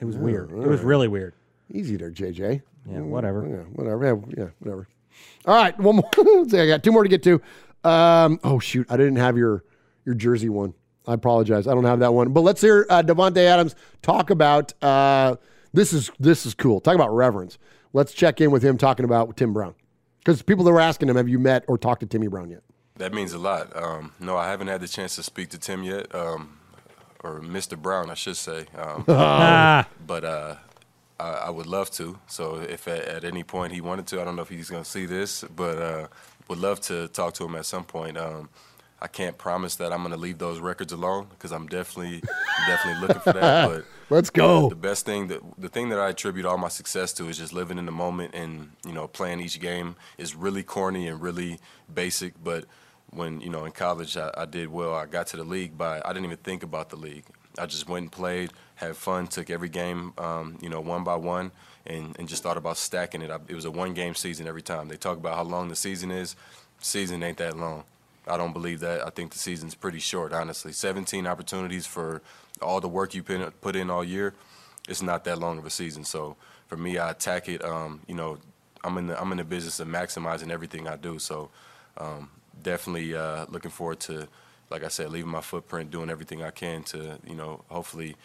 it 0.00 0.04
was 0.04 0.16
weird. 0.16 0.50
It 0.50 0.68
was 0.68 0.80
really 0.80 1.08
weird. 1.08 1.34
Easy 1.70 1.96
there, 1.96 2.10
JJ. 2.10 2.62
Yeah, 2.90 3.00
whatever. 3.00 3.46
Yeah, 3.48 3.56
whatever. 3.74 4.04
Yeah, 4.04 4.42
yeah, 4.44 4.50
whatever. 4.58 4.88
All 5.46 5.54
right, 5.54 5.78
one 5.78 5.96
more. 5.96 6.10
I 6.60 6.66
got 6.66 6.82
two 6.82 6.92
more 6.92 7.02
to 7.02 7.08
get 7.08 7.22
to. 7.24 7.40
Um, 7.84 8.38
oh 8.44 8.58
shoot, 8.58 8.86
I 8.90 8.96
didn't 8.96 9.16
have 9.16 9.36
your 9.36 9.64
your 10.04 10.14
jersey 10.14 10.48
one. 10.48 10.74
I 11.06 11.14
apologize. 11.14 11.66
I 11.66 11.74
don't 11.74 11.84
have 11.84 12.00
that 12.00 12.14
one. 12.14 12.32
But 12.32 12.42
let's 12.42 12.60
hear 12.60 12.86
uh, 12.88 13.02
Davante 13.02 13.38
Adams 13.38 13.74
talk 14.02 14.30
about. 14.30 14.72
Uh, 14.82 15.36
this 15.72 15.92
is 15.92 16.10
this 16.20 16.46
is 16.46 16.54
cool. 16.54 16.80
Talk 16.80 16.94
about 16.94 17.14
reverence. 17.14 17.58
Let's 17.92 18.12
check 18.12 18.40
in 18.40 18.50
with 18.50 18.62
him 18.62 18.78
talking 18.78 19.04
about 19.04 19.36
Tim 19.36 19.52
Brown 19.52 19.74
because 20.18 20.42
people 20.42 20.64
that 20.64 20.72
were 20.72 20.80
asking 20.80 21.08
him, 21.08 21.16
have 21.16 21.28
you 21.28 21.38
met 21.38 21.64
or 21.68 21.76
talked 21.76 22.00
to 22.00 22.06
Timmy 22.06 22.28
Brown 22.28 22.50
yet? 22.50 22.62
That 22.96 23.12
means 23.12 23.32
a 23.32 23.38
lot. 23.38 23.74
Um, 23.76 24.12
no, 24.20 24.36
I 24.36 24.48
haven't 24.48 24.68
had 24.68 24.80
the 24.80 24.88
chance 24.88 25.16
to 25.16 25.22
speak 25.22 25.48
to 25.50 25.58
Tim 25.58 25.82
yet, 25.82 26.14
um, 26.14 26.58
or 27.24 27.40
Mr. 27.40 27.76
Brown, 27.76 28.10
I 28.10 28.14
should 28.14 28.36
say. 28.36 28.66
Um, 28.76 29.04
Ah. 29.08 29.88
but 30.06 30.24
uh, 30.24 30.56
I, 31.18 31.30
I 31.30 31.50
would 31.50 31.66
love 31.66 31.90
to. 31.92 32.18
So 32.28 32.56
if 32.56 32.86
at, 32.86 33.02
at 33.04 33.24
any 33.24 33.42
point 33.44 33.72
he 33.72 33.80
wanted 33.80 34.06
to, 34.08 34.20
I 34.20 34.24
don't 34.24 34.36
know 34.36 34.42
if 34.42 34.48
he's 34.50 34.70
going 34.70 34.84
to 34.84 34.88
see 34.88 35.06
this, 35.06 35.42
but 35.56 35.78
uh, 35.78 36.06
would 36.48 36.58
love 36.58 36.80
to 36.82 37.08
talk 37.08 37.34
to 37.34 37.44
him 37.44 37.56
at 37.56 37.66
some 37.66 37.84
point. 37.84 38.16
I 39.02 39.08
can't 39.08 39.36
promise 39.36 39.74
that 39.76 39.92
I'm 39.92 39.98
going 39.98 40.12
to 40.12 40.16
leave 40.16 40.38
those 40.38 40.60
records 40.60 40.92
alone 40.92 41.26
because 41.30 41.50
I'm 41.50 41.66
definitely 41.66 42.22
definitely 42.66 43.00
looking 43.00 43.20
for 43.20 43.32
that. 43.32 43.68
But 43.68 43.84
Let's 44.10 44.28
go. 44.28 44.68
The 44.68 44.76
best 44.76 45.06
thing 45.06 45.28
that 45.28 45.40
the 45.56 45.68
thing 45.70 45.88
that 45.88 45.98
I 45.98 46.10
attribute 46.10 46.44
all 46.44 46.58
my 46.58 46.68
success 46.68 47.12
to 47.14 47.28
is 47.28 47.38
just 47.38 47.52
living 47.52 47.78
in 47.78 47.86
the 47.86 47.92
moment 47.92 48.34
and 48.34 48.70
you 48.86 48.92
know 48.92 49.08
playing 49.08 49.40
each 49.40 49.58
game 49.58 49.96
is 50.18 50.34
really 50.34 50.62
corny 50.62 51.08
and 51.08 51.20
really 51.20 51.58
basic, 51.92 52.34
but 52.44 52.66
when 53.10 53.40
you 53.40 53.50
know 53.50 53.64
in 53.64 53.72
college 53.72 54.16
I, 54.16 54.30
I 54.36 54.44
did 54.44 54.68
well. 54.68 54.94
I 54.94 55.06
got 55.06 55.26
to 55.28 55.36
the 55.36 55.44
league, 55.44 55.76
but 55.76 56.06
I 56.06 56.12
didn't 56.12 56.26
even 56.26 56.36
think 56.38 56.62
about 56.62 56.90
the 56.90 56.96
league. 56.96 57.24
I 57.58 57.66
just 57.66 57.88
went 57.88 58.02
and 58.04 58.12
played, 58.12 58.52
had 58.74 58.96
fun, 58.96 59.26
took 59.26 59.50
every 59.50 59.68
game, 59.68 60.12
um, 60.18 60.58
you 60.60 60.68
know, 60.68 60.80
one 60.80 61.04
by 61.04 61.16
one, 61.16 61.50
and, 61.86 62.14
and 62.18 62.28
just 62.28 62.42
thought 62.42 62.56
about 62.56 62.78
stacking 62.78 63.20
it. 63.22 63.30
I, 63.30 63.38
it 63.48 63.54
was 63.54 63.64
a 63.64 63.70
one 63.70 63.94
game 63.94 64.14
season 64.14 64.46
every 64.46 64.62
time. 64.62 64.88
They 64.88 64.96
talk 64.96 65.18
about 65.18 65.36
how 65.36 65.42
long 65.42 65.68
the 65.68 65.76
season 65.76 66.10
is. 66.10 66.36
Season 66.80 67.22
ain't 67.22 67.38
that 67.38 67.56
long. 67.56 67.84
I 68.26 68.36
don't 68.36 68.52
believe 68.52 68.80
that. 68.80 69.04
I 69.06 69.10
think 69.10 69.32
the 69.32 69.38
season's 69.38 69.74
pretty 69.74 69.98
short, 69.98 70.32
honestly. 70.32 70.72
17 70.72 71.26
opportunities 71.26 71.86
for 71.86 72.22
all 72.60 72.80
the 72.80 72.88
work 72.88 73.14
you 73.14 73.22
put 73.22 73.60
put 73.60 73.76
in 73.76 73.90
all 73.90 74.04
year. 74.04 74.34
It's 74.88 75.02
not 75.02 75.24
that 75.24 75.38
long 75.38 75.58
of 75.58 75.66
a 75.66 75.70
season. 75.70 76.04
So 76.04 76.36
for 76.66 76.76
me, 76.76 76.98
I 76.98 77.10
attack 77.10 77.48
it. 77.48 77.64
Um, 77.64 78.00
you 78.06 78.14
know, 78.14 78.38
I'm 78.84 78.96
in 78.98 79.08
the 79.08 79.20
I'm 79.20 79.32
in 79.32 79.38
the 79.38 79.44
business 79.44 79.80
of 79.80 79.88
maximizing 79.88 80.50
everything 80.50 80.86
I 80.88 80.96
do. 80.96 81.18
So 81.18 81.50
um, 81.98 82.30
definitely 82.62 83.14
uh, 83.14 83.46
looking 83.48 83.70
forward 83.70 84.00
to, 84.00 84.28
like 84.70 84.84
I 84.84 84.88
said, 84.88 85.10
leaving 85.10 85.30
my 85.30 85.40
footprint, 85.40 85.90
doing 85.90 86.10
everything 86.10 86.42
I 86.42 86.50
can 86.50 86.82
to, 86.84 87.18
you 87.26 87.34
know, 87.34 87.64
hopefully 87.68 88.16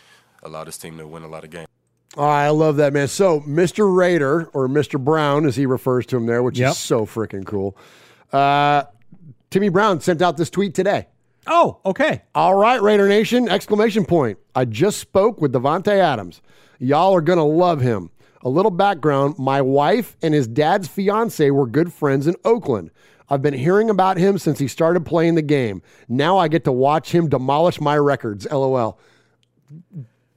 allow 0.44 0.64
this 0.64 0.78
team 0.78 0.98
to 0.98 1.08
win 1.08 1.24
a 1.24 1.28
lot 1.28 1.44
of 1.44 1.50
games. 1.50 1.68
All 2.16 2.26
right, 2.26 2.46
I 2.46 2.50
love 2.50 2.78
that, 2.78 2.94
man. 2.94 3.08
So, 3.10 3.42
Mr. 3.42 3.94
Raider, 3.94 4.46
or 4.54 4.68
Mr. 4.68 5.04
Brown, 5.04 5.46
as 5.46 5.56
he 5.56 5.66
refers 5.68 6.06
to 6.08 6.18
him 6.18 6.26
there, 6.26 6.42
which 6.42 6.58
Yep. 6.58 6.72
is 6.72 6.78
so 6.78 7.06
freaking 7.06 7.46
cool. 7.46 7.76
Uh, 8.32 8.84
Timmy 9.50 9.70
Brown 9.70 10.02
sent 10.02 10.22
out 10.22 10.38
this 10.38 10.50
tweet 10.50 10.74
today. 10.74 11.08
Oh, 11.46 11.80
okay. 11.86 12.24
All 12.36 12.56
right, 12.56 12.82
Raider 12.82 13.08
Nation! 13.08 13.48
Exclamation 13.48 14.06
point! 14.06 14.38
I 14.54 14.66
just 14.66 15.00
spoke 15.00 15.40
with 15.40 15.54
Davante 15.54 15.88
Adams. 15.88 16.42
Y'all 16.80 17.16
are 17.16 17.22
gonna 17.22 17.46
love 17.46 17.80
him. 17.80 18.12
A 18.44 18.50
little 18.50 18.72
background: 18.72 19.40
My 19.40 19.62
wife 19.62 20.18
and 20.22 20.34
his 20.34 20.48
dad's 20.48 20.88
fiance 20.88 21.50
were 21.50 21.68
good 21.68 21.94
friends 21.94 22.28
in 22.28 22.36
Oakland. 22.44 22.92
I've 23.30 23.42
been 23.42 23.54
hearing 23.54 23.90
about 23.90 24.18
him 24.18 24.38
since 24.38 24.60
he 24.60 24.68
started 24.68 25.06
playing 25.06 25.36
the 25.36 25.42
game. 25.42 25.82
Now 26.10 26.38
I 26.38 26.48
get 26.48 26.64
to 26.66 26.72
watch 26.72 27.12
him 27.12 27.30
demolish 27.30 27.80
my 27.80 27.98
records. 27.98 28.46
LOL 28.50 29.00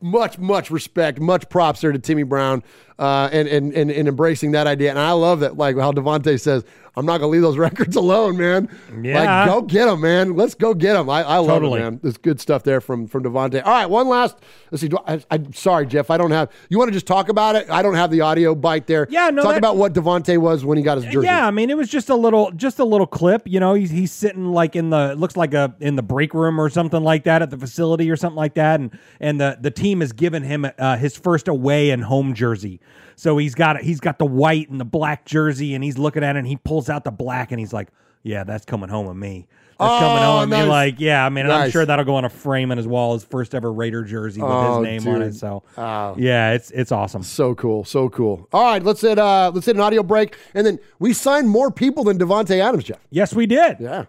much, 0.00 0.38
much 0.38 0.70
respect, 0.70 1.20
much 1.20 1.48
props 1.48 1.80
there 1.80 1.92
to 1.92 1.98
Timmy 1.98 2.22
Brown 2.22 2.62
uh, 3.00 3.28
and, 3.32 3.48
and, 3.48 3.72
and, 3.72 3.90
and 3.90 4.06
embracing 4.06 4.52
that 4.52 4.66
idea. 4.66 4.90
And 4.90 4.98
I 4.98 5.12
love 5.12 5.40
that, 5.40 5.56
like 5.56 5.76
how 5.76 5.90
Davante 5.90 6.38
says, 6.38 6.64
I'm 6.96 7.06
not 7.06 7.18
going 7.18 7.28
to 7.30 7.32
leave 7.32 7.40
those 7.42 7.56
records 7.70 7.96
alone, 7.96 8.36
man. 8.36 8.68
Yeah. 9.02 9.44
Like, 9.44 9.48
go 9.48 9.62
get 9.62 9.86
them, 9.86 10.00
man. 10.02 10.34
Let's 10.36 10.54
go 10.54 10.74
get 10.74 10.94
them. 10.94 11.08
I, 11.08 11.22
I 11.22 11.38
love 11.38 11.46
Totally. 11.62 11.80
it, 11.80 11.84
man. 11.84 12.00
There's 12.02 12.18
good 12.18 12.40
stuff 12.40 12.62
there 12.64 12.80
from, 12.80 13.06
from 13.06 13.22
Davante. 13.22 13.64
All 13.64 13.72
right, 13.72 13.86
one 13.86 14.08
last. 14.08 14.36
Let's 14.70 14.82
see. 14.82 14.90
I, 15.06 15.22
I, 15.30 15.38
sorry, 15.54 15.86
Jeff. 15.86 16.10
I 16.10 16.18
don't 16.18 16.32
have. 16.32 16.50
You 16.68 16.78
want 16.78 16.88
to 16.88 16.92
just 16.92 17.06
talk 17.06 17.28
about 17.30 17.56
it? 17.56 17.70
I 17.70 17.80
don't 17.82 17.94
have 17.94 18.10
the 18.10 18.20
audio 18.20 18.54
bite 18.54 18.86
there. 18.86 19.06
Yeah, 19.08 19.30
no, 19.30 19.42
Talk 19.42 19.52
that- 19.52 19.58
about 19.58 19.76
what 19.76 19.94
Davante 19.94 20.36
was 20.36 20.64
when 20.64 20.76
he 20.78 20.84
got 20.84 20.98
his 20.98 21.06
jersey. 21.06 21.26
Yeah, 21.26 21.46
I 21.46 21.50
mean, 21.52 21.70
it 21.70 21.76
was 21.76 21.88
just 21.88 22.10
a 22.10 22.16
little, 22.16 22.50
just 22.52 22.80
a 22.80 22.84
little 22.84 23.06
clip. 23.06 23.42
You 23.46 23.60
know, 23.60 23.74
he's 23.74 23.90
he's 23.90 24.12
sitting 24.12 24.46
like 24.52 24.76
in 24.76 24.90
the 24.90 25.14
looks 25.14 25.36
like 25.36 25.54
a 25.54 25.74
in 25.80 25.96
the 25.96 26.02
break 26.02 26.34
room 26.34 26.60
or 26.60 26.68
something 26.68 27.02
like 27.02 27.24
that 27.24 27.40
at 27.40 27.50
the 27.50 27.56
facility 27.56 28.10
or 28.10 28.16
something 28.16 28.36
like 28.36 28.54
that, 28.54 28.80
and 28.80 28.98
and 29.20 29.40
the 29.40 29.56
the 29.60 29.70
team 29.70 30.00
has 30.00 30.12
given 30.12 30.42
him 30.42 30.66
uh, 30.78 30.96
his 30.96 31.16
first 31.16 31.48
away 31.48 31.90
and 31.90 32.04
home 32.04 32.34
jersey. 32.34 32.80
So 33.20 33.36
he's 33.36 33.54
got 33.54 33.82
he's 33.82 34.00
got 34.00 34.18
the 34.18 34.24
white 34.24 34.70
and 34.70 34.80
the 34.80 34.84
black 34.86 35.26
jersey, 35.26 35.74
and 35.74 35.84
he's 35.84 35.98
looking 35.98 36.24
at 36.24 36.36
it, 36.36 36.38
and 36.38 36.48
he 36.48 36.56
pulls 36.56 36.88
out 36.88 37.04
the 37.04 37.10
black, 37.10 37.52
and 37.52 37.60
he's 37.60 37.70
like, 37.70 37.88
"Yeah, 38.22 38.44
that's 38.44 38.64
coming 38.64 38.88
home 38.88 39.04
with 39.06 39.16
me." 39.18 39.46
That's 39.78 40.00
coming 40.00 40.22
Oh, 40.22 40.38
home. 40.40 40.48
with 40.48 40.58
me." 40.58 40.64
like, 40.64 40.94
yeah, 41.00 41.26
I 41.26 41.28
mean, 41.28 41.50
I'm 41.50 41.70
sure 41.70 41.84
that'll 41.84 42.06
go 42.06 42.14
on 42.14 42.24
a 42.24 42.30
frame 42.30 42.70
on 42.70 42.78
his 42.78 42.86
wall, 42.86 43.12
his 43.12 43.22
first 43.22 43.54
ever 43.54 43.70
Raider 43.70 44.04
jersey 44.04 44.40
with 44.40 44.50
Oh, 44.50 44.82
his 44.82 45.04
name 45.04 45.14
on 45.14 45.20
it. 45.20 45.34
So, 45.34 45.62
Oh. 45.76 46.14
yeah, 46.16 46.52
it's 46.54 46.70
it's 46.70 46.92
awesome. 46.92 47.22
So 47.22 47.54
cool, 47.54 47.84
so 47.84 48.08
cool. 48.08 48.48
All 48.54 48.64
right, 48.64 48.82
let's 48.82 49.02
hit 49.02 49.18
uh 49.18 49.50
let's 49.54 49.66
hit 49.66 49.76
an 49.76 49.82
audio 49.82 50.02
break, 50.02 50.38
and 50.54 50.66
then 50.66 50.78
we 50.98 51.12
signed 51.12 51.50
more 51.50 51.70
people 51.70 52.04
than 52.04 52.18
Davante 52.18 52.58
Adams, 52.58 52.84
Jeff. 52.84 53.00
Yes, 53.10 53.34
we 53.34 53.44
did. 53.44 53.76
Yeah. 53.80 54.06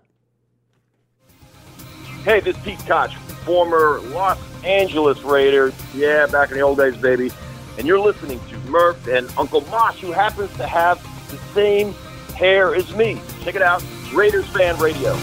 Hey, 2.23 2.39
this 2.39 2.55
is 2.55 2.63
Pete 2.63 2.79
Koch, 2.87 3.13
former 3.43 3.99
Los 4.05 4.39
Angeles 4.63 5.21
Raider. 5.21 5.73
Yeah, 5.93 6.27
back 6.27 6.51
in 6.51 6.55
the 6.55 6.61
old 6.61 6.77
days, 6.77 6.95
baby. 6.95 7.29
And 7.77 7.87
you're 7.87 7.99
listening 7.99 8.39
to 8.49 8.50
Murph 8.71 9.07
and 9.07 9.29
Uncle 9.37 9.61
Mosh, 9.69 9.99
who 9.99 10.11
happens 10.11 10.55
to 10.55 10.65
have 10.65 11.01
the 11.29 11.37
same 11.53 11.93
hair 12.35 12.73
as 12.73 12.95
me. 12.95 13.21
Check 13.41 13.55
it 13.55 13.61
out, 13.61 13.83
Raiders 14.13 14.47
Fan 14.47 14.77
Radio. 14.79 15.15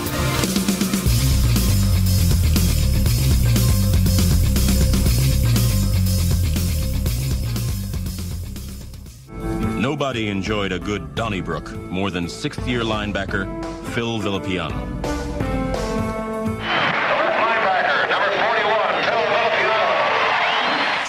Nobody 9.80 10.28
enjoyed 10.28 10.72
a 10.72 10.78
good 10.78 11.14
Donnybrook 11.14 11.72
more 11.90 12.10
than 12.10 12.28
sixth 12.28 12.66
year 12.68 12.82
linebacker 12.82 13.46
Phil 13.94 14.18
Villapiano. 14.18 14.98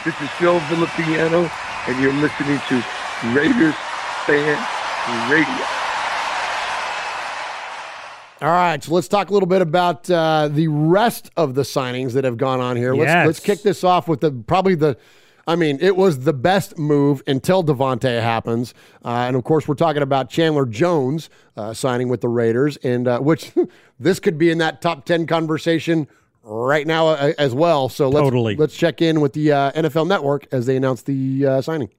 This 0.05 0.21
is 0.21 0.29
Phil 0.37 0.59
Villapiano, 0.61 1.68
and 1.89 1.99
you're 2.03 2.13
listening 2.13 2.59
to 2.67 2.75
Raiders 3.33 3.73
Fan 4.25 5.31
Radio. 5.31 5.65
All 8.41 8.47
right, 8.55 8.81
so 8.83 8.93
let's 8.93 9.07
talk 9.07 9.31
a 9.31 9.33
little 9.33 9.47
bit 9.47 9.63
about 9.63 10.07
uh, 10.09 10.49
the 10.49 10.67
rest 10.67 11.31
of 11.35 11.55
the 11.55 11.63
signings 11.63 12.13
that 12.13 12.25
have 12.25 12.37
gone 12.37 12.59
on 12.59 12.77
here. 12.77 12.93
Let's 12.93 13.09
Yes. 13.09 13.25
let's 13.25 13.39
kick 13.39 13.63
this 13.63 13.83
off 13.83 14.07
with 14.07 14.21
the 14.21 14.31
probably 14.31 14.75
the 14.75 14.97
I 15.47 15.55
mean, 15.55 15.79
it 15.81 15.95
was 15.95 16.25
the 16.25 16.33
best 16.33 16.77
move 16.77 17.23
until 17.25 17.63
Davante 17.63 18.21
happens. 18.21 18.75
Uh, 19.03 19.25
and 19.27 19.35
of 19.35 19.43
course, 19.43 19.67
we're 19.67 19.73
talking 19.73 20.03
about 20.03 20.29
Chandler 20.29 20.67
Jones 20.67 21.27
uh, 21.57 21.73
signing 21.73 22.07
with 22.07 22.21
the 22.21 22.27
Raiders, 22.27 22.77
and 22.77 23.07
uh, 23.07 23.19
which 23.19 23.51
this 23.99 24.19
could 24.19 24.37
be 24.37 24.51
in 24.51 24.59
that 24.59 24.79
top 24.79 25.05
10 25.05 25.25
conversation 25.25 26.07
right 26.49 26.85
now 26.85 27.09
uh, 27.09 27.33
as 27.37 27.53
well. 27.53 27.89
So 27.89 28.09
let's, 28.09 28.23
Totally. 28.23 28.55
let's 28.55 28.75
check 28.75 29.01
in 29.01 29.21
with 29.21 29.33
the 29.33 29.51
uh, 29.51 29.71
NFL 29.71 30.07
Network 30.07 30.47
as 30.51 30.65
they 30.65 30.75
announce 30.75 31.03
the 31.03 31.45
uh, 31.45 31.61
signing. 31.61 31.89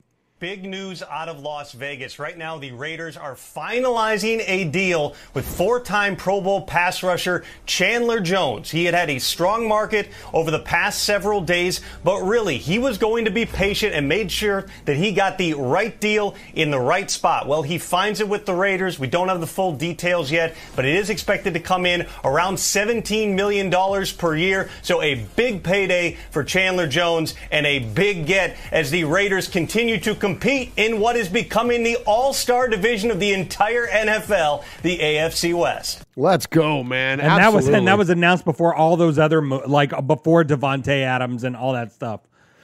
Big 0.41 0.65
news 0.65 1.03
out 1.03 1.29
of 1.29 1.41
Las 1.41 1.73
Vegas. 1.73 2.19
Right 2.19 2.39
now, 2.39 2.57
the 2.57 2.73
Raiders 2.73 3.19
are 3.19 3.35
finalizing 3.35 4.43
a 4.47 4.65
deal 4.65 5.15
with 5.35 5.47
four 5.47 5.81
time 5.81 6.17
Pro 6.17 6.41
Bowl 6.41 6.63
pass 6.63 7.03
rusher 7.03 7.45
Chandler 7.67 8.21
Jones. 8.21 8.71
He 8.71 8.87
had 8.87 8.95
had 8.95 9.11
a 9.11 9.19
strong 9.19 9.69
market 9.69 10.09
over 10.33 10.51
the 10.51 10.59
past 10.59 11.03
several 11.03 11.43
days, 11.43 11.83
but 12.05 12.23
really, 12.23 12.57
he 12.57 12.79
was 12.79 12.97
going 12.97 13.27
to 13.27 13.31
be 13.31 13.45
patient 13.45 13.93
and 13.93 14.09
made 14.09 14.33
sure 14.33 14.65
that 14.87 14.97
he 14.97 15.13
got 15.13 15.37
the 15.37 15.53
right 15.53 16.01
deal 16.01 16.35
in 16.55 16.71
the 16.71 16.81
right 16.81 17.11
spot. 17.11 17.47
Well, 17.47 17.61
he 17.61 17.77
finds 17.77 18.21
it 18.21 18.29
with 18.31 18.47
the 18.47 18.55
Raiders. 18.55 18.99
We 18.99 19.09
don't 19.09 19.29
have 19.29 19.43
the 19.43 19.47
full 19.47 19.75
details 19.75 20.33
yet, 20.33 20.57
but 20.75 20.87
it 20.87 20.95
is 20.95 21.11
expected 21.11 21.53
to 21.53 21.61
come 21.61 21.85
in 21.85 22.07
around 22.25 22.55
$17 22.55 23.35
million 23.35 23.71
per 24.17 24.35
year. 24.35 24.71
So 24.81 25.03
a 25.03 25.17
big 25.37 25.63
payday 25.63 26.17
for 26.31 26.45
Chandler 26.45 26.87
Jones 26.87 27.35
and 27.53 27.67
a 27.67 27.81
big 27.81 28.25
get 28.25 28.57
as 28.73 28.91
the 28.91 29.05
Raiders 29.05 29.47
continue 29.47 30.01
to 30.01 30.15
compete 30.15 30.30
in 30.77 31.01
what 31.01 31.17
is 31.17 31.29
becoming 31.29 31.83
the 31.83 31.97
all 32.07 32.33
star 32.33 32.69
division 32.69 33.11
of 33.11 33.21
the 33.21 33.33
entire 33.33 33.87
NFL, 33.87 34.65
the 34.83 34.99
AFC 34.99 35.55
West. 35.55 36.05
Let's 36.17 36.47
go, 36.47 36.83
man. 36.83 37.21
And 37.21 37.31
that 37.31 37.53
was 37.53 37.69
and 37.69 37.87
that 37.87 37.99
was 37.99 38.11
announced 38.11 38.45
before 38.45 38.75
all 38.75 38.97
those 38.97 39.19
other 39.19 39.45
like 39.45 40.07
before 40.07 40.45
Davante 40.45 41.03
Adams 41.03 41.45
and 41.45 41.57
all 41.57 41.73
that 41.73 41.93
stuff. 41.93 42.21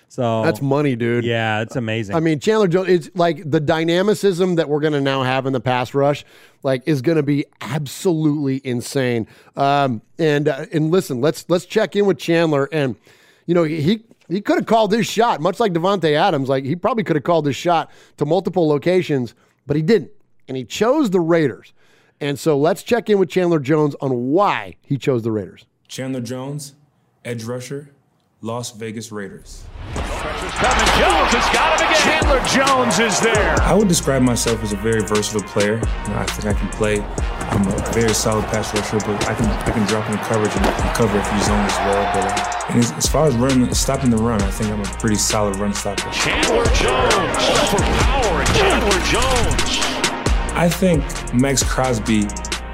So 0.09 0.43
That's 0.45 0.63
money, 0.63 0.95
dude. 0.95 1.25
Yeah, 1.25 1.63
it's 1.63 1.77
amazing. 1.77 2.15
I 2.15 2.21
mean, 2.21 2.39
Chandler 2.39 2.69
Jones, 2.69 2.89
it's 2.89 3.11
like 3.15 3.51
the 3.51 3.61
dynamicism 3.61 4.55
that 4.55 4.69
we're 4.69 4.81
going 4.81 4.93
to 4.93 5.01
now 5.01 5.25
have 5.25 5.47
in 5.47 5.53
the 5.53 5.61
pass 5.61 5.95
rush, 5.95 6.25
like, 6.63 6.83
is 6.87 7.03
going 7.03 7.17
to 7.17 7.23
be 7.23 7.45
absolutely 7.61 8.61
insane. 8.65 9.27
Um, 9.57 10.03
and 10.19 10.49
uh, 10.49 10.67
and 10.73 10.91
listen, 10.91 11.21
let's 11.21 11.45
let's 11.49 11.67
check 11.67 11.97
in 11.97 12.07
with 12.07 12.19
Chandler, 12.19 12.69
and 12.71 12.97
you 13.47 13.55
know 13.55 13.65
he 13.65 14.05
he 14.29 14.41
could 14.41 14.57
have 14.57 14.67
called 14.67 14.93
his 14.93 15.07
shot, 15.07 15.41
much 15.41 15.61
like 15.61 15.73
Davante 15.73 16.13
Adams. 16.15 16.49
Like 16.49 16.65
he 16.65 16.77
probably 16.77 17.05
could 17.05 17.17
have 17.17 17.25
called 17.25 17.47
his 17.47 17.57
shot 17.57 17.91
to 18.17 18.27
multiple 18.27 18.69
locations, 18.69 19.35
but 19.67 19.77
he 19.77 19.83
didn't, 19.83 20.11
and 20.49 20.57
he 20.57 20.65
chose 20.65 21.11
the 21.11 21.21
Raiders. 21.21 21.73
And 22.21 22.39
so 22.39 22.59
let's 22.59 22.83
check 22.83 23.11
in 23.11 23.19
with 23.19 23.29
Chandler 23.29 23.59
Jones 23.59 23.95
on 24.01 24.29
why 24.29 24.77
he 24.83 24.97
chose 24.97 25.23
the 25.23 25.33
Raiders. 25.33 25.67
Chandler 25.87 26.21
Jones, 26.21 26.75
edge 27.25 27.45
rusher, 27.45 27.91
Las 28.43 28.73
Vegas 28.73 29.11
Raiders. 29.11 29.65
Coming, 29.95 30.05
Jones 31.01 31.33
has 31.33 31.55
got 31.57 31.81
him 31.81 31.89
again. 31.89 32.03
Chandler 32.05 32.41
Jones 32.53 32.99
is 32.99 33.19
there. 33.21 33.57
I 33.63 33.73
would 33.73 33.89
describe 33.89 34.21
myself 34.21 34.63
as 34.63 34.75
a 34.75 34.77
very 34.77 35.01
versatile 35.01 35.43
player. 35.49 35.77
You 35.77 36.11
know, 36.11 36.19
I 36.19 36.27
think 36.27 36.45
I 36.45 36.53
can 36.53 36.69
play. 36.69 37.01
I'm 37.01 37.67
a 37.67 37.93
very 37.93 38.13
solid 38.13 38.45
pass 38.47 38.75
rusher, 38.75 38.99
but 38.99 39.27
I 39.27 39.35
can 39.35 39.47
I 39.47 39.71
can 39.71 39.87
drop 39.87 40.11
in 40.11 40.19
coverage 40.19 40.55
and, 40.55 40.65
cover 40.95 41.19
a 41.19 41.25
few 41.25 41.41
zones 41.45 41.73
as 41.73 41.79
well. 41.79 42.15
But 42.15 42.25
uh, 42.27 42.73
and 42.73 42.79
as, 42.81 42.93
as 42.93 43.07
far 43.07 43.27
as 43.27 43.35
running, 43.37 43.73
stopping 43.73 44.11
the 44.11 44.19
run, 44.19 44.43
I 44.43 44.51
think 44.51 44.71
I'm 44.71 44.83
a 44.83 44.99
pretty 44.99 45.17
solid 45.17 45.57
run 45.57 45.73
stopper. 45.73 46.11
Chandler 46.11 46.65
Jones. 46.77 47.71
For 47.71 47.81
power 48.05 48.45
Chandler 48.53 49.01
Jones. 49.09 49.81
I 50.55 50.69
think 50.69 51.03
Maxx 51.33 51.63
Crosby 51.63 52.27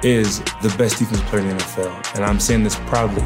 is 0.03 0.39
the 0.61 0.73
best 0.77 0.99
defensive 0.99 1.25
player 1.27 1.41
in 1.43 1.57
the 1.57 1.63
NFL, 1.63 2.15
and 2.15 2.25
I'm 2.25 2.41
saying 2.41 2.63
this 2.63 2.75
proudly. 2.87 3.23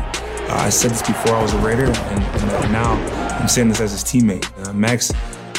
Uh, 0.49 0.55
I 0.55 0.69
said 0.69 0.91
this 0.91 1.01
before 1.01 1.35
I 1.35 1.41
was 1.41 1.53
a 1.53 1.57
Raider, 1.59 1.85
and, 1.85 2.23
and 2.23 2.71
now 2.71 2.93
I'm 3.37 3.49
saying 3.49 3.67
this 3.67 3.81
as 3.81 3.91
his 3.91 4.03
teammate. 4.03 4.47
Uh, 4.65 4.71
Max, 4.71 5.11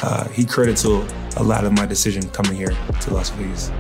uh, 0.03 0.27
he 0.29 0.47
credit 0.47 0.79
to 0.79 1.07
a 1.37 1.43
lot 1.43 1.65
of 1.65 1.73
my 1.73 1.85
decision 1.85 2.27
coming 2.31 2.57
here 2.57 2.75
to 3.03 3.15
Las 3.15 3.29
Vegas. 3.31 3.71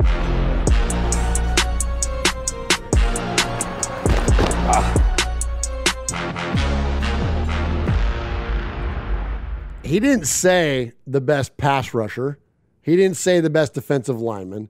he 9.83 10.01
didn't 10.01 10.27
say 10.27 10.93
the 11.07 11.23
best 11.23 11.57
pass 11.57 11.95
rusher. 11.95 12.39
He 12.83 12.97
didn't 12.97 13.17
say 13.17 13.41
the 13.41 13.49
best 13.49 13.73
defensive 13.73 14.21
lineman. 14.21 14.69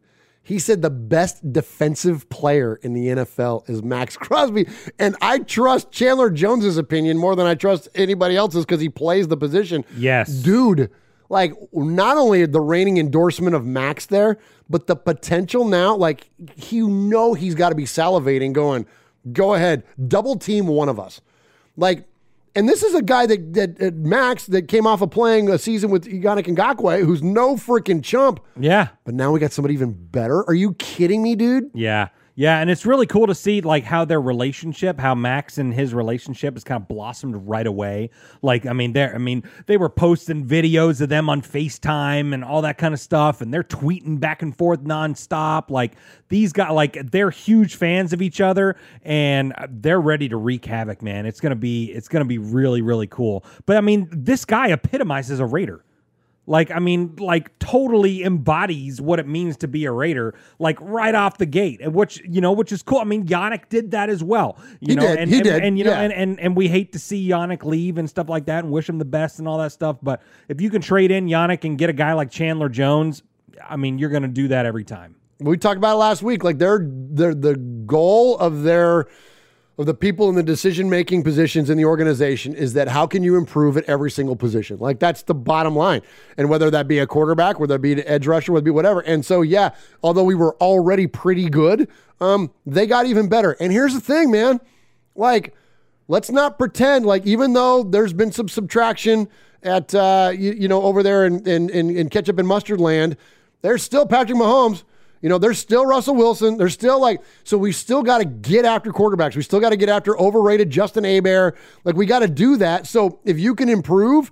He 0.48 0.58
said 0.58 0.80
the 0.80 0.88
best 0.88 1.52
defensive 1.52 2.26
player 2.30 2.76
in 2.76 2.94
the 2.94 3.08
NFL 3.08 3.68
is 3.68 3.82
Max 3.82 4.16
Crosby. 4.16 4.66
And 4.98 5.14
I 5.20 5.40
trust 5.40 5.92
Chandler 5.92 6.30
Jones's 6.30 6.78
opinion 6.78 7.18
more 7.18 7.36
than 7.36 7.46
I 7.46 7.54
trust 7.54 7.86
anybody 7.94 8.34
else's 8.34 8.64
because 8.64 8.80
he 8.80 8.88
plays 8.88 9.28
the 9.28 9.36
position. 9.36 9.84
Yes. 9.94 10.32
Dude, 10.32 10.90
like 11.28 11.52
not 11.74 12.16
only 12.16 12.46
the 12.46 12.62
reigning 12.62 12.96
endorsement 12.96 13.54
of 13.54 13.66
Max 13.66 14.06
there, 14.06 14.38
but 14.70 14.86
the 14.86 14.96
potential 14.96 15.66
now, 15.66 15.94
like 15.94 16.30
you 16.70 16.88
know 16.88 17.34
he's 17.34 17.54
got 17.54 17.68
to 17.68 17.74
be 17.74 17.84
salivating, 17.84 18.54
going, 18.54 18.86
go 19.30 19.52
ahead, 19.52 19.82
double 20.08 20.36
team 20.36 20.66
one 20.66 20.88
of 20.88 20.98
us. 20.98 21.20
Like, 21.76 22.06
and 22.54 22.68
this 22.68 22.82
is 22.82 22.94
a 22.94 23.02
guy 23.02 23.26
that, 23.26 23.54
that 23.54 23.82
uh, 23.82 23.90
Max 23.94 24.46
that 24.46 24.68
came 24.68 24.86
off 24.86 25.00
of 25.00 25.10
playing 25.10 25.48
a 25.48 25.58
season 25.58 25.90
with 25.90 26.04
Yannick 26.04 26.46
Ngakoue, 26.46 27.04
who's 27.04 27.22
no 27.22 27.56
freaking 27.56 28.02
chump. 28.02 28.40
Yeah. 28.58 28.88
But 29.04 29.14
now 29.14 29.30
we 29.32 29.40
got 29.40 29.52
somebody 29.52 29.74
even 29.74 29.92
better. 29.92 30.44
Are 30.48 30.54
you 30.54 30.74
kidding 30.74 31.22
me, 31.22 31.36
dude? 31.36 31.70
Yeah. 31.74 32.08
Yeah, 32.38 32.60
and 32.60 32.70
it's 32.70 32.86
really 32.86 33.06
cool 33.06 33.26
to 33.26 33.34
see 33.34 33.62
like 33.62 33.82
how 33.82 34.04
their 34.04 34.20
relationship, 34.20 35.00
how 35.00 35.16
Max 35.16 35.58
and 35.58 35.74
his 35.74 35.92
relationship 35.92 36.54
has 36.54 36.62
kind 36.62 36.80
of 36.80 36.86
blossomed 36.86 37.34
right 37.48 37.66
away. 37.66 38.10
Like, 38.42 38.64
I 38.64 38.72
mean, 38.74 38.92
they're 38.92 39.12
I 39.12 39.18
mean, 39.18 39.42
they 39.66 39.76
were 39.76 39.88
posting 39.88 40.46
videos 40.46 41.00
of 41.00 41.08
them 41.08 41.28
on 41.28 41.42
FaceTime 41.42 42.32
and 42.32 42.44
all 42.44 42.62
that 42.62 42.78
kind 42.78 42.94
of 42.94 43.00
stuff, 43.00 43.40
and 43.40 43.52
they're 43.52 43.64
tweeting 43.64 44.20
back 44.20 44.40
and 44.40 44.56
forth 44.56 44.84
nonstop. 44.84 45.68
Like 45.68 45.94
these 46.28 46.52
guys, 46.52 46.70
like 46.70 47.10
they're 47.10 47.30
huge 47.30 47.74
fans 47.74 48.12
of 48.12 48.22
each 48.22 48.40
other, 48.40 48.76
and 49.02 49.52
uh, 49.58 49.66
they're 49.68 50.00
ready 50.00 50.28
to 50.28 50.36
wreak 50.36 50.64
havoc, 50.64 51.02
man. 51.02 51.26
It's 51.26 51.40
gonna 51.40 51.56
be 51.56 51.86
it's 51.86 52.06
gonna 52.06 52.24
be 52.24 52.38
really, 52.38 52.82
really 52.82 53.08
cool. 53.08 53.44
But 53.66 53.78
I 53.78 53.80
mean, 53.80 54.06
this 54.12 54.44
guy 54.44 54.68
epitomizes 54.68 55.40
a 55.40 55.44
Raider. 55.44 55.82
Like, 56.48 56.70
I 56.70 56.78
mean, 56.78 57.14
like 57.18 57.56
totally 57.58 58.24
embodies 58.24 59.02
what 59.02 59.20
it 59.20 59.28
means 59.28 59.58
to 59.58 59.68
be 59.68 59.84
a 59.84 59.92
Raider, 59.92 60.34
like 60.58 60.78
right 60.80 61.14
off 61.14 61.36
the 61.36 61.44
gate, 61.44 61.80
and 61.82 61.94
which 61.94 62.22
you 62.26 62.40
know, 62.40 62.52
which 62.52 62.72
is 62.72 62.82
cool. 62.82 62.98
I 63.00 63.04
mean, 63.04 63.26
Yannick 63.26 63.68
did 63.68 63.90
that 63.90 64.08
as 64.08 64.24
well. 64.24 64.56
You 64.80 64.88
He 64.88 64.94
know, 64.94 65.02
did. 65.02 65.18
and, 65.18 65.30
He 65.30 65.36
and, 65.36 65.44
did. 65.44 65.62
and 65.62 65.78
you 65.78 65.84
know, 65.84 65.90
Yeah. 65.90 66.00
and, 66.00 66.12
and 66.12 66.40
and 66.40 66.56
we 66.56 66.68
hate 66.68 66.92
to 66.94 66.98
see 66.98 67.28
Yannick 67.28 67.64
leave 67.64 67.98
and 67.98 68.08
stuff 68.08 68.30
like 68.30 68.46
that, 68.46 68.64
and 68.64 68.72
wish 68.72 68.88
him 68.88 68.98
the 68.98 69.04
best 69.04 69.38
and 69.38 69.46
all 69.46 69.58
that 69.58 69.72
stuff. 69.72 69.98
But 70.02 70.22
if 70.48 70.60
you 70.62 70.70
can 70.70 70.80
trade 70.80 71.10
in 71.10 71.26
Yannick 71.26 71.64
and 71.64 71.76
get 71.76 71.90
a 71.90 71.92
guy 71.92 72.14
like 72.14 72.30
Chandler 72.30 72.70
Jones, 72.70 73.22
I 73.68 73.76
mean, 73.76 73.98
you're 73.98 74.08
going 74.10 74.22
to 74.22 74.28
do 74.28 74.48
that 74.48 74.64
every 74.64 74.84
time. 74.84 75.16
We 75.40 75.58
talked 75.58 75.76
about 75.76 75.96
it 75.96 75.98
last 75.98 76.22
week. 76.22 76.42
Like 76.44 76.56
they're, 76.58 76.80
they're 76.82 77.34
the 77.34 77.56
goal 77.56 78.38
of 78.38 78.62
their 78.62 79.06
of 79.78 79.86
the 79.86 79.94
people 79.94 80.28
in 80.28 80.34
the 80.34 80.42
decision 80.42 80.90
making 80.90 81.22
positions 81.22 81.70
in 81.70 81.78
the 81.78 81.84
organization 81.84 82.52
is 82.52 82.72
that 82.72 82.88
how 82.88 83.06
can 83.06 83.22
you 83.22 83.36
improve 83.36 83.76
at 83.76 83.84
every 83.84 84.10
single 84.10 84.34
position? 84.34 84.76
Like 84.78 84.98
that's 84.98 85.22
the 85.22 85.34
bottom 85.34 85.76
line. 85.76 86.02
And 86.36 86.50
whether 86.50 86.68
that 86.70 86.88
be 86.88 86.98
a 86.98 87.06
quarterback, 87.06 87.60
whether 87.60 87.74
that 87.74 87.78
be 87.78 87.92
an 87.92 88.02
edge 88.04 88.26
rusher, 88.26 88.52
whether 88.52 88.62
it 88.62 88.64
be 88.64 88.70
whatever. 88.72 89.00
And 89.00 89.24
so 89.24 89.42
yeah, 89.42 89.70
although 90.02 90.24
we 90.24 90.34
were 90.34 90.56
already 90.56 91.06
pretty 91.06 91.48
good, 91.48 91.88
um, 92.20 92.50
they 92.66 92.86
got 92.86 93.06
even 93.06 93.28
better. 93.28 93.52
And 93.60 93.72
here's 93.72 93.94
the 93.94 94.00
thing, 94.00 94.32
man. 94.32 94.60
Like, 95.14 95.54
let's 96.08 96.30
not 96.30 96.58
pretend 96.58 97.06
like 97.06 97.24
even 97.24 97.52
though 97.52 97.84
there's 97.84 98.12
been 98.12 98.32
some 98.32 98.48
subtraction 98.48 99.28
at 99.62 99.94
uh, 99.94 100.32
you, 100.36 100.52
you 100.52 100.68
know 100.68 100.82
over 100.82 101.04
there 101.04 101.24
in, 101.24 101.46
in 101.46 101.70
in 101.70 101.96
in 101.96 102.08
ketchup 102.08 102.38
and 102.38 102.48
mustard 102.48 102.80
land, 102.80 103.16
there's 103.62 103.82
still 103.84 104.06
Patrick 104.06 104.38
Mahomes. 104.38 104.82
You 105.20 105.28
know, 105.28 105.38
there's 105.38 105.58
still 105.58 105.84
Russell 105.84 106.14
Wilson. 106.14 106.56
There's 106.56 106.74
still 106.74 107.00
like, 107.00 107.20
so 107.44 107.58
we 107.58 107.72
still 107.72 108.02
got 108.02 108.18
to 108.18 108.24
get 108.24 108.64
after 108.64 108.92
quarterbacks. 108.92 109.34
We 109.34 109.42
still 109.42 109.60
got 109.60 109.70
to 109.70 109.76
get 109.76 109.88
after 109.88 110.18
overrated 110.18 110.70
Justin 110.70 111.04
Abear. 111.04 111.56
Like, 111.84 111.96
we 111.96 112.06
got 112.06 112.20
to 112.20 112.28
do 112.28 112.56
that. 112.58 112.86
So 112.86 113.18
if 113.24 113.38
you 113.38 113.54
can 113.54 113.68
improve, 113.68 114.30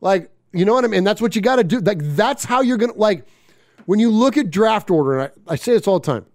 like, 0.00 0.30
you 0.52 0.64
know 0.64 0.74
what 0.74 0.84
I 0.84 0.88
mean? 0.88 1.04
That's 1.04 1.20
what 1.20 1.34
you 1.34 1.42
got 1.42 1.56
to 1.56 1.64
do. 1.64 1.80
Like, 1.80 1.98
that's 2.00 2.44
how 2.44 2.60
you're 2.60 2.78
going 2.78 2.92
to, 2.92 2.98
like, 2.98 3.26
when 3.86 3.98
you 3.98 4.10
look 4.10 4.36
at 4.36 4.50
draft 4.50 4.90
order, 4.90 5.18
and 5.18 5.32
I, 5.48 5.52
I 5.52 5.56
say 5.56 5.72
this 5.72 5.86
all 5.86 5.98
the 5.98 6.06
time, 6.06 6.26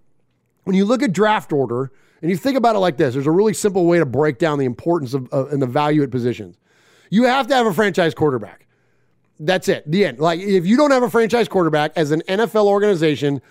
when 0.64 0.76
you 0.76 0.86
look 0.86 1.02
at 1.02 1.14
draft 1.14 1.54
order 1.54 1.92
and 2.22 2.30
you 2.30 2.38
think 2.38 2.58
about 2.58 2.76
it 2.76 2.80
like 2.80 2.98
this, 2.98 3.14
there's 3.14 3.28
a 3.28 3.32
really 3.32 3.54
simple 3.54 3.86
way 3.86 4.00
to 4.00 4.06
break 4.06 4.38
down 4.38 4.60
the 4.60 4.66
importance 4.66 5.14
of, 5.14 5.30
of 5.30 5.52
and 5.52 5.62
the 5.62 5.68
value 5.68 6.04
at 6.04 6.12
positions. 6.12 6.58
You 7.10 7.24
have 7.24 7.48
to 7.48 7.56
have 7.56 7.66
a 7.66 7.74
franchise 7.74 8.14
quarterback. 8.14 8.66
That's 9.40 9.68
it. 9.68 9.90
The 9.90 10.06
end. 10.06 10.20
Like 10.20 10.40
if 10.40 10.66
you 10.66 10.78
don't 10.78 10.92
have 10.92 11.04
a 11.04 11.10
franchise 11.10 11.48
quarterback 11.48 11.92
as 11.96 12.12
an 12.12 12.22
NFL 12.28 12.66
organization, 12.66 13.42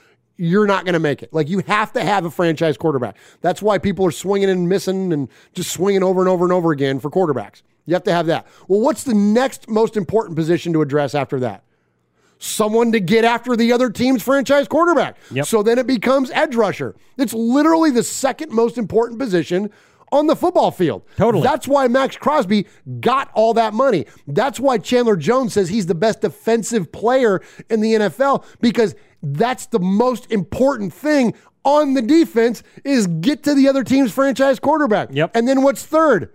you're 0.43 0.67
not 0.67 0.85
going 0.85 0.95
to 0.95 0.99
make 0.99 1.23
it. 1.23 1.33
Like 1.33 1.49
you 1.49 1.61
have 1.69 1.93
to 1.93 2.03
have 2.03 2.25
a 2.25 2.31
franchise 2.31 2.77
quarterback. 2.77 3.17
That's 3.43 3.63
why 3.63 3.79
people 3.79 4.05
are 4.07 4.11
swinging 4.11 4.51
and 4.51 4.69
missing 4.69 5.13
and 5.13 5.29
just 5.53 5.71
swinging 5.71 6.03
over 6.03 6.21
and 6.21 6.29
over 6.29 6.45
and 6.45 6.53
over 6.53 6.73
again 6.73 6.99
for 6.99 7.13
quarterbacks. 7.13 7.63
You 7.87 7.95
have 7.95 8.03
to 8.05 8.13
have 8.13 8.27
that. 8.27 8.49
Well, 8.67 8.81
what's 8.81 9.05
the 9.05 9.15
next 9.15 9.69
most 9.69 9.97
important 9.97 10.35
position 10.35 10.73
to 10.73 10.83
address 10.83 11.15
after 11.15 11.39
that? 11.41 11.63
Someone 12.41 12.91
to 12.91 12.99
get 12.99 13.25
after 13.25 13.55
the 13.55 13.71
other 13.73 13.89
team's 13.89 14.21
franchise 14.21 14.67
quarterback. 14.67 15.17
So 15.45 15.63
then 15.63 15.79
it 15.79 15.87
becomes 15.87 16.29
edge 16.33 16.57
rusher. 16.57 16.97
It's 17.17 17.33
literally 17.33 17.93
the 17.93 18.03
second 18.03 18.51
most 18.51 18.79
important 18.79 19.21
position 19.21 19.71
on 20.11 20.27
the 20.27 20.35
football 20.35 20.73
field. 20.73 21.03
Totally. 21.17 21.45
That's 21.45 21.69
why 21.69 21.87
Maxx 21.87 22.17
Crosby 22.17 22.67
got 22.99 23.31
all 23.35 23.55
that 23.55 23.75
money. 23.75 24.07
That's 24.27 24.59
why 24.59 24.79
Chandler 24.79 25.17
Jones 25.17 25.53
says 25.53 25.69
he's 25.69 25.87
the 25.87 25.95
best 25.95 26.21
defensive 26.21 26.91
player 26.91 27.41
in 27.71 27.81
the 27.81 27.95
NFL 27.95 28.45
because 28.61 28.97
that's 29.23 29.67
the 29.67 29.79
most 29.79 30.31
important 30.33 30.93
thing 30.93 31.35
on 31.65 31.95
the 31.95 32.03
defense 32.03 32.63
is 32.85 33.07
get 33.07 33.45
to 33.45 33.55
the 33.55 33.69
other 33.69 33.85
team's 33.85 34.13
franchise 34.13 34.59
quarterback. 34.59 35.11
Yep. 35.13 35.33
And 35.35 35.47
then 35.47 35.63
what's 35.63 35.85
third? 35.85 36.33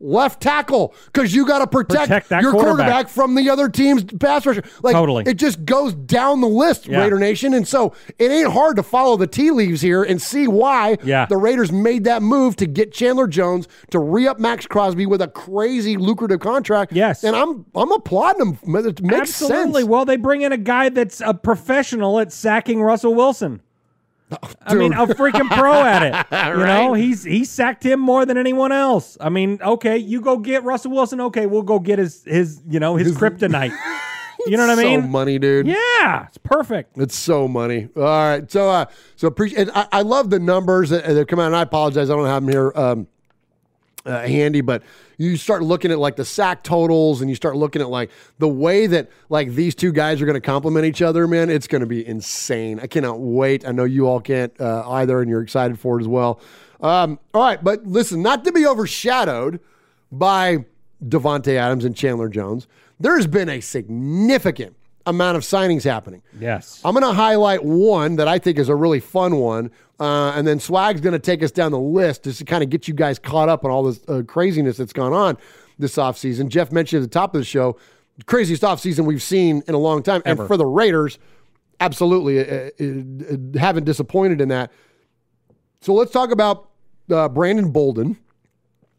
Left 0.00 0.40
tackle, 0.40 0.94
because 1.06 1.34
you 1.34 1.44
got 1.44 1.58
to 1.58 1.66
protect, 1.66 2.08
Protect 2.10 2.30
your 2.42 2.52
quarterback. 2.52 2.76
quarterback 2.76 3.08
from 3.08 3.34
the 3.34 3.50
other 3.50 3.68
team's 3.68 4.04
pass 4.04 4.46
rusher. 4.46 4.62
Like 4.82 4.94
Totally. 4.94 5.24
it 5.26 5.34
just 5.34 5.64
goes 5.64 5.92
down 5.92 6.40
the 6.40 6.46
list, 6.48 6.86
Yeah. 6.86 7.00
Raider 7.00 7.18
Nation. 7.18 7.52
And 7.52 7.66
so 7.66 7.92
it 8.18 8.30
ain't 8.30 8.52
hard 8.52 8.76
to 8.76 8.84
follow 8.84 9.16
the 9.16 9.26
tea 9.26 9.50
leaves 9.50 9.80
here 9.80 10.04
and 10.04 10.22
see 10.22 10.46
why 10.46 10.98
Yeah. 11.02 11.26
the 11.26 11.36
Raiders 11.36 11.72
made 11.72 12.04
that 12.04 12.22
move 12.22 12.54
to 12.56 12.66
get 12.66 12.92
Chandler 12.92 13.26
Jones 13.26 13.66
to 13.90 13.98
re-up 13.98 14.38
Maxx 14.38 14.66
Crosby 14.68 15.04
with 15.06 15.20
a 15.20 15.26
crazy 15.28 15.96
lucrative 15.96 16.38
contract. 16.38 16.92
Yes. 16.92 17.24
And 17.24 17.34
I'm 17.34 17.66
I'm 17.74 17.90
applauding 17.90 18.56
them. 18.62 18.76
It 18.86 19.02
makes 19.02 19.42
Absolutely. 19.42 19.82
sense. 19.82 19.88
Well, 19.88 20.04
they 20.04 20.16
bring 20.16 20.42
in 20.42 20.52
a 20.52 20.56
guy 20.58 20.90
that's 20.90 21.20
a 21.20 21.34
professional 21.34 22.20
at 22.20 22.32
sacking 22.32 22.80
Russell 22.82 23.14
Wilson. 23.16 23.62
I 24.62 24.74
mean, 24.74 24.92
a 24.92 25.06
freaking 25.06 25.48
pro 25.48 25.82
at 25.82 26.02
it. 26.02 26.26
You 26.58 26.64
know, 26.64 26.94
he's 26.94 27.24
he 27.24 27.44
sacked 27.44 27.84
him 27.84 28.00
more 28.00 28.26
than 28.26 28.36
anyone 28.36 28.72
else. 28.72 29.16
I 29.20 29.28
mean, 29.28 29.58
okay, 29.62 29.96
you 29.96 30.20
go 30.20 30.38
get 30.38 30.64
Russell 30.64 30.92
Wilson. 30.92 31.20
Okay, 31.20 31.46
we'll 31.46 31.62
go 31.62 31.78
get 31.78 31.98
his 31.98 32.24
his 32.24 32.62
you 32.68 32.80
know 32.80 32.96
his 32.96 33.16
kryptonite. 33.16 33.76
you 34.46 34.56
know 34.56 34.66
what 34.66 34.78
I 34.78 34.82
mean? 34.82 35.02
So 35.02 35.08
money, 35.08 35.38
dude. 35.38 35.66
Yeah, 35.66 36.26
it's 36.26 36.38
perfect. 36.38 36.96
It's 36.98 37.16
so 37.16 37.48
money. 37.48 37.88
All 37.96 38.02
right. 38.02 38.50
So, 38.50 38.70
uh, 38.70 38.86
so 39.16 39.28
appreciate. 39.28 39.68
I, 39.74 39.86
I 39.92 40.02
love 40.02 40.30
the 40.30 40.38
numbers 40.38 40.90
that, 40.90 41.06
that 41.06 41.28
come 41.28 41.38
out, 41.38 41.46
and 41.46 41.56
I 41.56 41.62
apologize. 41.62 42.10
I 42.10 42.14
don't 42.14 42.26
have 42.26 42.42
them 42.42 42.52
here 42.52 42.72
um, 42.74 43.06
uh, 44.08 44.26
handy, 44.26 44.60
but 44.60 44.82
you 45.18 45.36
start 45.36 45.62
looking 45.62 45.92
at 45.92 45.98
like 45.98 46.16
the 46.16 46.24
sack 46.24 46.62
totals, 46.62 47.20
and 47.20 47.28
you 47.28 47.36
start 47.36 47.56
looking 47.56 47.82
at 47.82 47.88
like 47.88 48.10
the 48.38 48.48
way 48.48 48.86
that 48.86 49.10
like 49.28 49.50
these 49.50 49.74
two 49.74 49.92
guys 49.92 50.22
are 50.22 50.26
going 50.26 50.34
to 50.34 50.40
complement 50.40 50.86
each 50.86 51.02
other. 51.02 51.26
Man, 51.26 51.50
it's 51.50 51.66
going 51.66 51.80
to 51.80 51.86
be 51.86 52.06
insane. 52.06 52.80
I 52.80 52.86
cannot 52.86 53.20
wait. 53.20 53.66
I 53.66 53.72
know 53.72 53.84
you 53.84 54.06
all 54.06 54.20
can't 54.20 54.58
uh, 54.60 54.88
either, 54.88 55.20
and 55.20 55.28
you're 55.28 55.42
excited 55.42 55.78
for 55.78 55.98
it 55.98 56.02
as 56.02 56.08
well. 56.08 56.40
Um, 56.80 57.18
all 57.34 57.42
right, 57.42 57.62
but 57.62 57.84
listen, 57.86 58.22
not 58.22 58.44
to 58.44 58.52
be 58.52 58.64
overshadowed 58.66 59.60
by 60.10 60.64
Davante 61.04 61.54
Adams 61.54 61.84
and 61.84 61.94
Chandler 61.94 62.28
Jones. 62.28 62.66
There 63.00 63.16
has 63.16 63.26
been 63.26 63.48
a 63.48 63.60
significant 63.60 64.76
amount 65.08 65.36
of 65.36 65.42
signings 65.42 65.84
happening. 65.84 66.22
Yes. 66.38 66.80
I'm 66.84 66.94
going 66.94 67.04
to 67.04 67.12
highlight 67.12 67.64
one 67.64 68.16
that 68.16 68.28
I 68.28 68.38
think 68.38 68.58
is 68.58 68.68
a 68.68 68.74
really 68.74 69.00
fun 69.00 69.36
one, 69.36 69.70
uh, 70.00 70.32
and 70.34 70.46
then 70.46 70.60
Swag's 70.60 71.00
going 71.00 71.12
to 71.12 71.18
take 71.18 71.42
us 71.42 71.50
down 71.50 71.72
the 71.72 71.78
list 71.78 72.24
just 72.24 72.38
to 72.38 72.44
kind 72.44 72.62
of 72.62 72.70
get 72.70 72.88
you 72.88 72.94
guys 72.94 73.18
caught 73.18 73.48
up 73.48 73.64
on 73.64 73.70
all 73.70 73.82
this 73.82 74.00
uh, 74.08 74.22
craziness 74.26 74.76
that's 74.76 74.92
gone 74.92 75.12
on 75.12 75.36
this 75.78 75.96
offseason. 75.96 76.48
Jeff 76.48 76.72
mentioned 76.72 77.02
at 77.02 77.10
the 77.10 77.14
top 77.14 77.34
of 77.34 77.40
the 77.40 77.44
show, 77.44 77.76
craziest 78.26 78.62
offseason 78.62 79.04
we've 79.04 79.22
seen 79.22 79.62
in 79.66 79.74
a 79.74 79.78
long 79.78 80.02
time. 80.02 80.22
Ever. 80.24 80.42
And 80.42 80.48
for 80.48 80.56
the 80.56 80.66
Raiders, 80.66 81.18
absolutely 81.80 82.40
uh, 82.40 82.70
uh, 82.80 82.84
uh, 82.84 83.58
haven't 83.58 83.84
disappointed 83.84 84.40
in 84.40 84.48
that. 84.48 84.72
So 85.80 85.94
let's 85.94 86.10
talk 86.10 86.30
about 86.30 86.70
uh, 87.10 87.28
Brandon 87.28 87.70
Bolden 87.70 88.18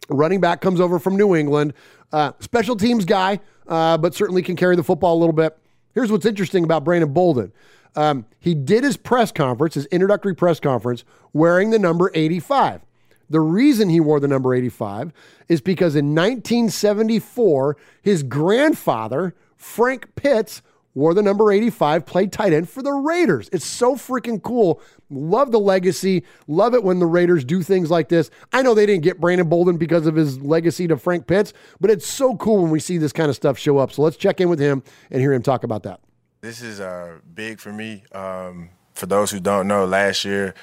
running 0.09 0.41
back 0.41 0.61
comes 0.61 0.79
over 0.79 0.99
from 0.99 1.15
New 1.15 1.35
England, 1.35 1.73
uh, 2.11 2.31
special 2.39 2.75
teams 2.75 3.05
guy, 3.05 3.39
uh, 3.67 3.97
but 3.97 4.13
certainly 4.15 4.41
can 4.41 4.55
carry 4.55 4.75
the 4.75 4.83
football 4.83 5.15
a 5.15 5.19
little 5.19 5.33
bit. 5.33 5.57
Here's 5.93 6.11
what's 6.11 6.25
interesting 6.25 6.63
about 6.63 6.83
Brandon 6.83 7.11
Bolden. 7.11 7.51
Um, 7.95 8.25
he 8.39 8.53
did 8.53 8.83
his 8.83 8.97
press 8.97 9.31
conference, 9.31 9.73
his 9.73 9.85
introductory 9.87 10.35
press 10.35 10.59
conference, 10.59 11.03
wearing 11.33 11.71
the 11.71 11.79
number 11.79 12.11
85. 12.13 12.81
The 13.29 13.39
reason 13.39 13.89
he 13.89 13.99
wore 13.99 14.19
the 14.19 14.27
number 14.27 14.53
85 14.53 15.13
is 15.47 15.61
because 15.61 15.95
in 15.95 16.15
1974, 16.15 17.77
his 18.01 18.23
grandfather, 18.23 19.35
Frank 19.55 20.15
Pitts, 20.15 20.61
wore 20.93 21.13
the 21.13 21.21
number 21.21 21.51
85, 21.51 22.05
played 22.05 22.31
tight 22.31 22.53
end 22.53 22.69
for 22.69 22.81
the 22.81 22.91
Raiders. 22.91 23.49
It's 23.51 23.65
so 23.65 23.95
freaking 23.95 24.41
cool. 24.41 24.81
Love 25.09 25.51
the 25.51 25.59
legacy. 25.59 26.23
Love 26.47 26.73
it 26.73 26.83
when 26.83 26.99
the 26.99 27.05
Raiders 27.05 27.43
do 27.43 27.61
things 27.61 27.89
like 27.89 28.09
this. 28.09 28.29
I 28.51 28.61
know 28.61 28.73
they 28.73 28.85
didn't 28.85 29.03
get 29.03 29.19
Brandon 29.19 29.47
Bolden 29.47 29.77
because 29.77 30.07
of 30.07 30.15
his 30.15 30.39
legacy 30.41 30.87
to 30.87 30.97
Frank 30.97 31.27
Pitts, 31.27 31.53
but 31.79 31.89
it's 31.89 32.07
so 32.07 32.35
cool 32.37 32.61
when 32.61 32.71
we 32.71 32.79
see 32.79 32.97
this 32.97 33.13
kind 33.13 33.29
of 33.29 33.35
stuff 33.35 33.57
show 33.57 33.77
up. 33.77 33.91
So 33.91 34.01
let's 34.01 34.17
check 34.17 34.41
in 34.41 34.49
with 34.49 34.59
him 34.59 34.83
and 35.09 35.21
hear 35.21 35.33
him 35.33 35.41
talk 35.41 35.63
about 35.63 35.83
that. 35.83 35.99
This 36.41 36.61
is 36.61 36.79
uh, 36.79 37.19
big 37.33 37.59
for 37.59 37.73
me. 37.73 38.03
Um, 38.11 38.69
for 38.93 39.05
those 39.05 39.31
who 39.31 39.39
don't 39.39 39.67
know, 39.67 39.85
last 39.85 40.25
year 40.25 40.53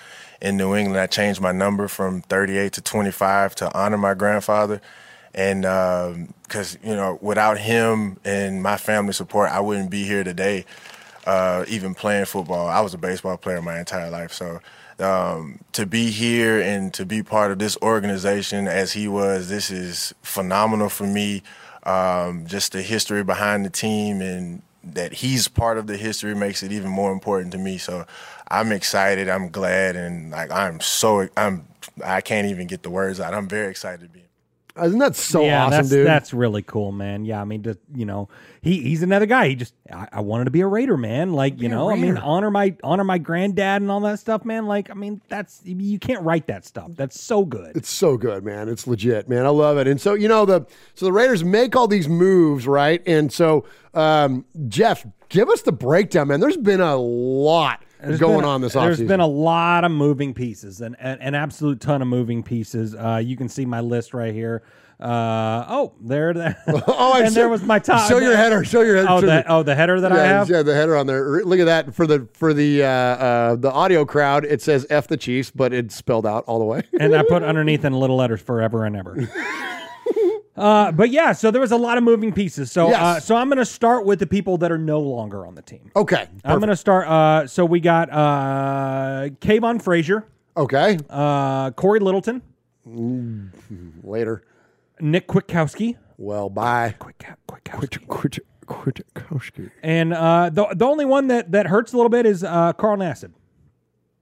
in 0.40 0.56
New 0.56 0.74
England, 0.74 1.00
I 1.00 1.06
changed 1.06 1.40
my 1.40 1.52
number 1.52 1.88
from 1.88 2.22
38 2.22 2.72
to 2.74 2.82
25 2.82 3.54
to 3.56 3.78
honor 3.78 3.98
my 3.98 4.14
grandfather. 4.14 4.80
And 5.36 5.62
because, 6.42 6.78
you 6.82 6.96
know, 6.96 7.18
without 7.20 7.58
him 7.58 8.18
and 8.24 8.62
my 8.62 8.78
family 8.78 9.12
support, 9.12 9.50
I 9.50 9.60
wouldn't 9.60 9.90
be 9.90 10.04
here 10.04 10.24
today, 10.24 10.64
uh, 11.26 11.64
even 11.68 11.94
playing 11.94 12.24
football. 12.24 12.66
I 12.66 12.80
was 12.80 12.94
a 12.94 12.98
baseball 12.98 13.36
player 13.36 13.60
my 13.60 13.78
entire 13.78 14.10
life. 14.10 14.32
So 14.32 14.60
um, 14.98 15.60
to 15.72 15.84
be 15.84 16.10
here 16.10 16.60
and 16.60 16.92
to 16.94 17.04
be 17.04 17.22
part 17.22 17.52
of 17.52 17.58
this 17.58 17.76
organization 17.82 18.66
as 18.66 18.92
he 18.92 19.08
was, 19.08 19.48
this 19.50 19.70
is 19.70 20.14
phenomenal 20.22 20.88
for 20.88 21.06
me. 21.06 21.42
Um, 21.82 22.46
just 22.46 22.72
the 22.72 22.82
history 22.82 23.22
behind 23.22 23.64
the 23.64 23.70
team 23.70 24.20
and 24.20 24.62
that 24.82 25.12
he's 25.12 25.48
part 25.48 25.78
of 25.78 25.86
the 25.86 25.96
history 25.96 26.34
makes 26.34 26.62
it 26.62 26.72
even 26.72 26.90
more 26.90 27.12
important 27.12 27.52
to 27.52 27.58
me. 27.58 27.78
So 27.78 28.06
I'm 28.48 28.72
excited. 28.72 29.28
I'm 29.28 29.50
glad, 29.50 29.96
and 29.96 30.30
like 30.30 30.50
I'm 30.50 30.80
so 30.80 31.28
I'm 31.36 31.66
I 32.04 32.20
can't 32.20 32.46
even 32.48 32.66
get 32.66 32.82
the 32.82 32.90
words 32.90 33.20
out. 33.20 33.34
I'm 33.34 33.48
very 33.48 33.70
excited 33.70 34.00
to 34.00 34.08
be. 34.08 34.25
Isn't 34.80 34.98
that 34.98 35.16
so 35.16 35.44
yeah, 35.44 35.64
awesome, 35.64 35.70
that's, 35.70 35.88
dude? 35.88 36.06
That's 36.06 36.34
really 36.34 36.62
cool, 36.62 36.92
man. 36.92 37.24
Yeah, 37.24 37.40
I 37.40 37.44
mean, 37.44 37.62
just, 37.62 37.78
you 37.94 38.04
know, 38.04 38.28
he 38.60 38.82
he's 38.82 39.02
another 39.02 39.26
guy. 39.26 39.48
He 39.48 39.54
just 39.54 39.74
I, 39.92 40.08
I 40.12 40.20
wanted 40.20 40.46
to 40.46 40.50
be 40.50 40.60
a 40.60 40.66
Raider, 40.66 40.96
man. 40.96 41.32
Like, 41.32 41.60
you 41.60 41.68
know, 41.68 41.90
I 41.90 41.96
mean, 41.96 42.18
honor 42.18 42.50
my 42.50 42.74
honor 42.82 43.04
my 43.04 43.18
granddad 43.18 43.82
and 43.82 43.90
all 43.90 44.00
that 44.00 44.18
stuff, 44.18 44.44
man. 44.44 44.66
Like, 44.66 44.90
I 44.90 44.94
mean, 44.94 45.20
that's 45.28 45.60
you 45.64 45.98
can't 45.98 46.22
write 46.22 46.46
that 46.48 46.64
stuff. 46.64 46.90
That's 46.94 47.20
so 47.20 47.44
good. 47.44 47.76
It's 47.76 47.90
so 47.90 48.16
good, 48.16 48.44
man. 48.44 48.68
It's 48.68 48.86
legit, 48.86 49.28
man. 49.28 49.46
I 49.46 49.50
love 49.50 49.78
it. 49.78 49.88
And 49.88 50.00
so, 50.00 50.14
you 50.14 50.28
know, 50.28 50.44
the 50.44 50.66
so 50.94 51.06
the 51.06 51.12
Raiders 51.12 51.44
make 51.44 51.76
all 51.76 51.88
these 51.88 52.08
moves, 52.08 52.66
right? 52.66 53.02
And 53.06 53.32
so, 53.32 53.64
um, 53.94 54.44
Jeff, 54.68 55.06
give 55.28 55.48
us 55.48 55.62
the 55.62 55.72
breakdown, 55.72 56.28
man. 56.28 56.40
There's 56.40 56.56
been 56.56 56.80
a 56.80 56.96
lot 56.96 57.82
There's 58.02 58.20
going 58.20 58.36
been 58.40 58.44
a- 58.44 58.48
on 58.48 58.60
this 58.60 58.72
There's 58.74 58.98
offseason. 59.00 59.08
been 59.08 59.20
a 59.20 59.26
lot 59.26 59.84
of 59.84 59.90
moving 59.92 60.34
pieces, 60.34 60.80
and 60.80 60.96
an, 60.98 61.18
an 61.20 61.34
absolute 61.34 61.80
ton 61.80 62.02
of 62.02 62.08
moving 62.08 62.42
pieces. 62.42 62.94
Uh, 62.94 63.20
you 63.24 63.36
can 63.36 63.48
see 63.48 63.64
my 63.64 63.80
list 63.80 64.12
right 64.14 64.32
here. 64.34 64.62
Uh, 64.98 65.64
oh, 65.68 65.92
there, 66.00 66.32
there. 66.32 66.56
Oh, 66.86 67.12
I 67.14 67.20
and 67.26 67.34
there 67.34 67.50
was 67.50 67.62
my 67.62 67.78
top. 67.78 68.08
Show 68.08 68.16
your 68.18 68.34
header. 68.34 68.64
Show 68.64 68.80
your 68.80 68.96
header. 68.96 69.08
Oh, 69.10 69.58
oh, 69.58 69.62
the 69.62 69.74
header 69.74 70.00
that 70.00 70.10
I 70.10 70.24
have. 70.26 70.48
Yeah, 70.48 70.62
the 70.62 70.74
header 70.74 70.96
on 70.96 71.06
there. 71.06 71.42
Look 71.44 71.58
at 71.60 71.66
that 71.66 71.94
for 71.94 72.06
the 72.06 72.26
for 72.32 72.54
the 72.54 72.82
uh, 72.82 72.88
uh, 72.88 73.56
the 73.56 73.70
audio 73.70 74.06
crowd. 74.06 74.46
It 74.46 74.62
says 74.62 74.86
"F 74.88 75.06
the 75.06 75.18
Chiefs," 75.18 75.50
but 75.50 75.74
it's 75.74 75.94
spelled 75.94 76.24
out 76.26 76.44
all 76.46 76.58
the 76.58 76.64
way. 76.64 76.82
and 76.98 77.14
I 77.14 77.22
put 77.28 77.42
underneath 77.42 77.84
in 77.84 77.92
little 77.92 78.16
letters 78.16 78.40
forever 78.40 78.86
and 78.86 78.96
ever. 78.96 79.28
Uh, 80.56 80.90
but 80.92 81.10
yeah, 81.10 81.32
so 81.32 81.50
there 81.50 81.60
was 81.60 81.72
a 81.72 81.76
lot 81.76 81.98
of 81.98 82.04
moving 82.04 82.32
pieces. 82.32 82.72
So, 82.72 82.90
uh, 82.92 83.20
so 83.20 83.36
I'm 83.36 83.48
going 83.48 83.58
to 83.58 83.64
start 83.66 84.06
with 84.06 84.18
the 84.20 84.26
people 84.26 84.56
that 84.58 84.72
are 84.72 84.78
no 84.78 85.00
longer 85.00 85.46
on 85.46 85.54
the 85.54 85.62
team. 85.62 85.90
Okay, 85.94 86.28
I'm 86.44 86.58
going 86.60 86.70
to 86.70 86.76
start. 86.76 87.06
Uh, 87.08 87.46
so 87.46 87.64
we 87.66 87.78
got 87.80 88.08
uh, 88.10 89.28
Kayvon 89.40 89.82
Frazier, 89.82 90.24
okay. 90.56 90.98
uh, 91.10 91.70
Cory 91.72 92.00
Littleton, 92.00 92.42
Mm, 92.88 93.50
Later. 94.04 94.44
Nick 95.00 95.26
Kwiatkowski, 95.28 95.96
Well, 96.16 96.48
bye. 96.48 96.94
Kwiatkowski. 97.00 98.40
Kwiatkowski. 98.66 99.70
and 99.82 100.12
uh, 100.14 100.50
the 100.50 100.66
the 100.74 100.84
only 100.84 101.04
one 101.04 101.26
that 101.28 101.52
that 101.52 101.66
hurts 101.66 101.92
a 101.92 101.96
little 101.96 102.10
bit 102.10 102.26
is 102.26 102.42
uh, 102.42 102.72
Carl 102.72 102.96
Nassib. 102.96 103.32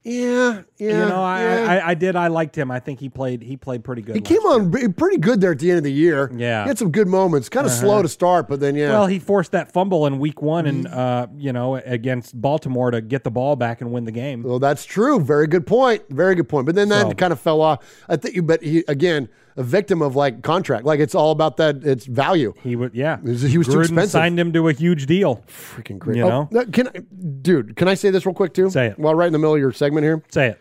Yeah, 0.07 0.63
yeah. 0.77 0.89
you 0.89 1.09
know, 1.09 1.23
I, 1.23 1.43
yeah. 1.43 1.67
I 1.83 1.91
I 1.91 1.95
did. 1.95 2.15
I 2.15 2.27
liked 2.27 2.57
him. 2.59 2.71
I 2.71 2.79
think 2.79 3.01
he 3.01 3.09
played 3.09 3.41
he 3.43 3.57
played 3.57 3.83
pretty 3.83 4.03
good. 4.03 4.15
He 4.15 4.21
came 4.21 4.41
on 4.41 4.71
b- 4.71 4.89
pretty 4.89 5.17
good 5.17 5.41
there 5.41 5.53
at 5.53 5.59
the 5.59 5.71
end 5.71 5.79
of 5.79 5.85
the 5.85 5.93
year. 5.93 6.31
Yeah. 6.37 6.65
He 6.65 6.69
had 6.69 6.77
some 6.79 6.91
good 6.91 7.09
moments. 7.09 7.49
Kind 7.49 7.65
of 7.67 7.73
Uh-huh. 7.73 7.81
slow 7.81 8.03
to 8.03 8.09
start, 8.09 8.47
but 8.47 8.61
then, 8.61 8.75
yeah. 8.77 8.91
Well, 8.91 9.07
he 9.07 9.19
forced 9.19 9.53
that 9.53 9.73
fumble 9.73 10.05
in 10.07 10.19
week 10.19 10.43
one, 10.43 10.67
and 10.67 10.87
uh, 10.87 11.29
you 11.39 11.55
know, 11.55 11.77
against 11.77 12.39
Baltimore 12.39 12.91
to 12.91 13.01
get 13.01 13.25
the 13.25 13.31
ball 13.31 13.57
back 13.57 13.81
and 13.81 13.93
win 13.93 14.05
the 14.05 14.13
game. 14.13 14.43
Well, 14.43 14.59
that's 14.59 14.85
true. 14.85 15.19
Very 15.21 15.47
good 15.47 15.67
point. 15.67 16.03
Very 16.11 16.35
good 16.35 16.51
point. 16.51 16.67
But 16.67 16.75
then 16.75 16.91
that 16.91 17.07
So- 17.09 17.13
kind 17.15 17.33
of 17.33 17.41
fell 17.41 17.63
off. 17.63 17.79
I 18.07 18.17
think 18.17 18.35
you, 18.37 18.43
but 18.43 18.63
he 18.63 18.85
again 18.87 19.31
a 19.57 19.63
victim 19.63 20.03
of 20.03 20.17
like 20.17 20.43
contract. 20.43 20.85
Like 20.85 21.01
it's 21.01 21.15
all 21.15 21.31
about 21.31 21.57
that. 21.59 21.85
It's 21.85 22.07
value. 22.07 22.55
He 22.63 22.77
would, 22.77 22.95
yeah. 22.95 23.19
He 23.23 23.29
was, 23.31 23.43
he 23.43 23.59
was 23.59 23.67
too 23.69 23.81
expensive. 23.81 24.11
signed 24.11 24.39
him 24.39 24.53
to 24.53 24.69
a 24.69 24.73
huge 24.73 25.07
deal. 25.07 25.45
Freaking 25.49 25.99
great. 25.99 26.17
You 26.17 26.25
Oh, 26.25 26.29
know, 26.29 26.49
no, 26.51 26.65
can 26.67 26.89
I, 26.89 27.01
dude? 27.43 27.77
Can 27.77 27.89
I 27.89 27.95
say 27.95 28.11
this 28.11 28.27
real 28.27 28.35
quick 28.35 28.55
too? 28.55 28.71
Say 28.71 28.89
it. 28.89 28.99
While 28.99 29.15
right 29.15 29.27
in 29.27 29.33
the 29.33 29.39
middle 29.39 29.55
of 29.55 29.61
your 29.61 29.73
segment 29.73 30.05
here. 30.05 30.23
say 30.31 30.49
it. 30.51 30.61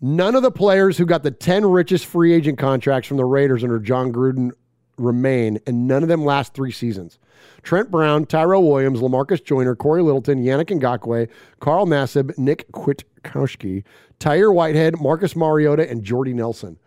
None 0.00 0.34
of 0.34 0.42
the 0.42 0.50
players 0.50 0.98
who 0.98 1.06
got 1.06 1.22
the 1.22 1.30
10 1.30 1.64
richest 1.66 2.06
free 2.06 2.32
agent 2.32 2.58
contracts 2.58 3.06
from 3.06 3.18
the 3.18 3.24
Raiders 3.24 3.62
under 3.62 3.78
Jon 3.78 4.12
Gruden 4.12 4.50
remain, 4.98 5.60
and 5.66 5.86
none 5.86 6.02
of 6.02 6.08
them 6.08 6.24
last 6.24 6.54
three 6.54 6.72
seasons. 6.72 7.18
Trent 7.62 7.88
Brown, 7.90 8.26
Tyrell 8.26 8.68
Williams, 8.68 9.00
LaMarcus 9.00 9.44
Joyner, 9.44 9.76
Cory 9.76 10.02
Littleton, 10.02 10.42
Yannick 10.42 10.76
Ngakoue, 10.76 11.28
Carl 11.60 11.86
Nassib, 11.86 12.36
Nick 12.36 12.70
Kwiatkowski, 12.72 13.84
Tahir 14.18 14.50
Whitehead, 14.50 15.00
Marcus 15.00 15.36
Mariota, 15.36 15.88
and 15.88 16.02
Jordy 16.02 16.32
Nelson. 16.34 16.78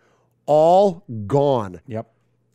All 0.46 1.04
gone. 1.26 1.80
Yep. 1.86 2.10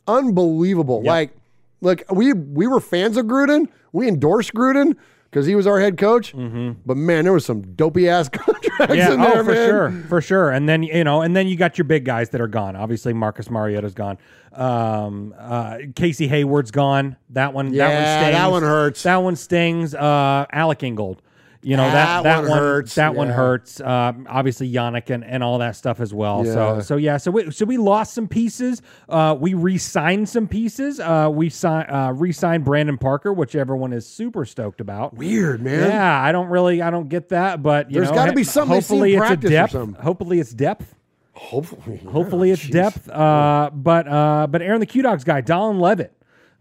Unbelievable. 0.08 1.02
Like, 1.02 1.34
look, 1.80 2.02
we 2.10 2.32
we 2.32 2.66
were 2.66 2.80
fans 2.80 3.16
of 3.16 3.26
Gruden. 3.26 3.68
We 3.92 4.08
endorsed 4.08 4.52
Gruden 4.54 4.96
because 5.30 5.46
he 5.46 5.54
was 5.54 5.66
our 5.66 5.78
head 5.80 5.96
coach. 5.98 6.32
But 6.34 6.96
man, 6.96 7.24
there 7.24 7.32
was 7.32 7.44
some 7.44 7.62
dopey 7.74 8.08
ass 8.08 8.28
contracts 8.32 8.62
Mm-hmm. 8.72 8.94
yeah, 8.94 9.12
in 9.12 9.20
there, 9.20 9.38
oh, 9.40 9.44
for 9.44 9.52
man. 9.52 9.68
sure, 9.68 9.90
for 10.08 10.20
sure. 10.20 10.50
And 10.50 10.68
then 10.68 10.82
you 10.82 11.04
know, 11.04 11.22
and 11.22 11.36
then 11.36 11.46
you 11.46 11.56
got 11.56 11.78
your 11.78 11.84
big 11.84 12.04
guys 12.04 12.30
that 12.30 12.40
are 12.40 12.48
gone. 12.48 12.74
Obviously, 12.74 13.12
Marcus 13.12 13.48
Mariota's 13.48 13.94
gone. 13.94 14.18
Um, 14.52 15.34
uh, 15.38 15.78
Casey 15.94 16.26
Hayward's 16.26 16.70
gone. 16.72 17.16
That 17.30 17.52
one, 17.54 17.66
that 17.70 17.74
Yeah, 17.74 17.88
one 17.94 18.22
stings. 18.22 18.36
that 18.38 18.50
one 18.50 18.62
hurts. 18.62 19.02
That 19.04 19.16
one 19.18 19.36
stings. 19.36 19.94
Uh, 19.94 20.46
Alec 20.52 20.82
Ingold. 20.82 21.22
You 21.62 21.76
know 21.76 21.84
that 21.84 22.22
That 22.22 22.42
that 22.42 22.48
one 22.48 22.58
hurts, 22.58 22.94
That 22.96 23.14
one 23.14 23.28
hurts. 23.28 23.80
Um, 23.80 24.26
obviously 24.28 24.70
Yannick 24.70 25.10
and, 25.10 25.24
and 25.24 25.44
all 25.44 25.58
that 25.58 25.76
stuff 25.76 26.00
as 26.00 26.12
well. 26.12 26.44
Yeah. 26.44 26.52
So 26.52 26.80
so 26.80 26.96
yeah. 26.96 27.16
So 27.18 27.30
we 27.30 27.50
so 27.52 27.64
we 27.64 27.76
lost 27.76 28.14
some 28.14 28.26
pieces. 28.26 28.82
Uh, 29.08 29.36
we 29.38 29.54
re-signed 29.54 30.28
some 30.28 30.48
pieces. 30.48 30.98
Uh, 30.98 31.28
we 31.32 31.50
signed 31.50 31.88
uh, 31.90 32.12
re-signed 32.14 32.64
Brandon 32.64 32.98
Parker, 32.98 33.32
which 33.32 33.54
everyone 33.54 33.92
is 33.92 34.06
super 34.06 34.44
stoked 34.44 34.80
about. 34.80 35.14
Weird, 35.14 35.62
man. 35.62 35.88
Yeah, 35.88 36.20
I 36.20 36.32
don't 36.32 36.48
really 36.48 36.82
I 36.82 36.90
don't 36.90 37.08
get 37.08 37.28
that, 37.28 37.62
but 37.62 37.90
you 37.90 37.94
There's 37.94 38.10
know, 38.10 38.16
gotta 38.16 38.32
be 38.32 38.44
something 38.44 38.74
Hopefully 38.74 39.14
it's 39.14 39.30
a 39.30 39.36
depth. 39.36 39.72
Hopefully 40.00 40.40
it's 40.40 40.52
depth. 40.52 40.94
Hopefully, 41.34 41.96
Hopefully 41.98 42.50
it's 42.50 42.68
depth. 42.68 43.08
Uh, 43.08 43.70
but 43.72 44.06
uh, 44.08 44.46
but 44.48 44.62
Aaron 44.62 44.80
the 44.80 44.86
Q 44.86 45.02
Dogs 45.02 45.24
guy, 45.24 45.42
Dallin 45.42 45.80
Leavitt, 45.80 46.12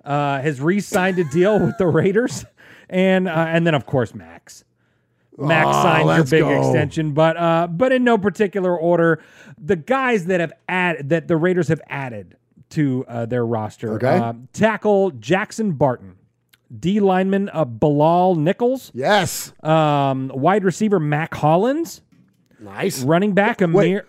uh, 0.06 0.42
has 0.42 0.62
re-signed 0.62 1.20
a 1.20 1.24
deal 1.26 1.60
with 1.66 1.78
the 1.78 1.88
Raiders, 1.88 2.46
and 2.90 3.28
uh, 3.28 3.32
and 3.32 3.66
then 3.66 3.74
of 3.74 3.86
course 3.86 4.14
Max. 4.14 4.64
Max 5.48 5.68
Oh, 5.70 5.72
signed 5.84 6.08
your 6.08 6.24
big 6.26 6.42
go. 6.42 6.58
extension, 6.60 7.14
but 7.14 7.38
uh, 7.38 7.68
but 7.68 7.92
in 7.92 8.04
no 8.04 8.18
particular 8.18 8.76
order. 8.78 9.22
The 9.64 9.76
guys 9.76 10.26
that 10.26 10.40
have 10.40 10.54
added 10.68 11.10
that 11.10 11.28
the 11.28 11.38
Raiders 11.38 11.68
have 11.68 11.82
added 11.88 12.36
to 12.72 13.06
uh, 13.08 13.26
their 13.26 13.46
roster. 13.46 13.94
Okay. 13.96 14.18
Uh, 14.18 14.34
tackle 14.54 15.12
Jackson 15.12 15.74
Barton, 15.74 16.16
D 16.80 17.00
lineman 17.00 17.50
uh, 17.54 17.66
Bilal 17.66 18.36
Nichols. 18.36 18.92
Yes. 18.94 19.54
Um, 19.64 20.32
wide 20.34 20.64
receiver 20.64 21.00
Mack 21.00 21.34
Hollins. 21.36 22.02
Nice. 22.60 23.02
Running 23.04 23.34
back 23.34 23.60
Wait, 23.60 23.70
Ameer. 23.70 24.02
c- 24.02 24.08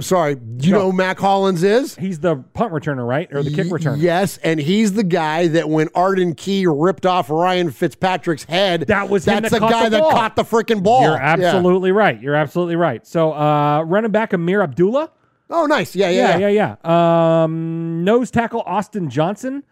sorry. 0.00 0.34
Do 0.36 0.66
you 0.66 0.72
Go. 0.72 0.78
know 0.80 0.90
who 0.90 0.96
Mack 0.96 1.18
Hollins 1.18 1.62
is? 1.62 1.94
He's 1.96 2.20
the 2.20 2.36
punt 2.54 2.72
returner, 2.72 3.06
right, 3.06 3.28
or 3.32 3.42
the 3.42 3.50
kick 3.50 3.66
returner? 3.66 4.00
Yes, 4.00 4.38
and 4.38 4.58
he's 4.58 4.94
the 4.94 5.04
guy 5.04 5.48
that 5.48 5.68
when 5.68 5.88
Arden 5.94 6.34
Key 6.34 6.66
ripped 6.66 7.04
off 7.06 7.28
Ryan 7.30 7.70
Fitzpatrick's 7.70 8.44
head, 8.44 8.82
That 8.88 9.08
was 9.10 9.24
that's 9.24 9.50
that 9.50 9.60
the 9.60 9.66
guy 9.66 9.84
the 9.88 9.98
that 9.98 10.02
caught 10.12 10.36
the 10.36 10.44
freaking 10.44 10.82
ball. 10.82 11.02
You're 11.02 11.12
Yeah. 11.16 11.34
absolutely 11.34 11.92
right. 11.92 12.20
You're 12.20 12.34
absolutely 12.34 12.76
right. 12.76 13.06
So, 13.06 13.32
uh, 13.32 13.82
running 13.82 14.10
back 14.12 14.30
Ameer 14.32 14.62
Abdullah. 14.62 15.10
Oh, 15.50 15.66
nice. 15.66 15.94
Yeah, 15.94 16.08
yeah, 16.10 16.38
yeah, 16.38 16.48
yeah. 16.48 16.76
yeah. 16.84 17.42
Um, 17.44 18.02
nose 18.02 18.30
tackle 18.30 18.62
Austin 18.66 19.08
Johnson. 19.10 19.62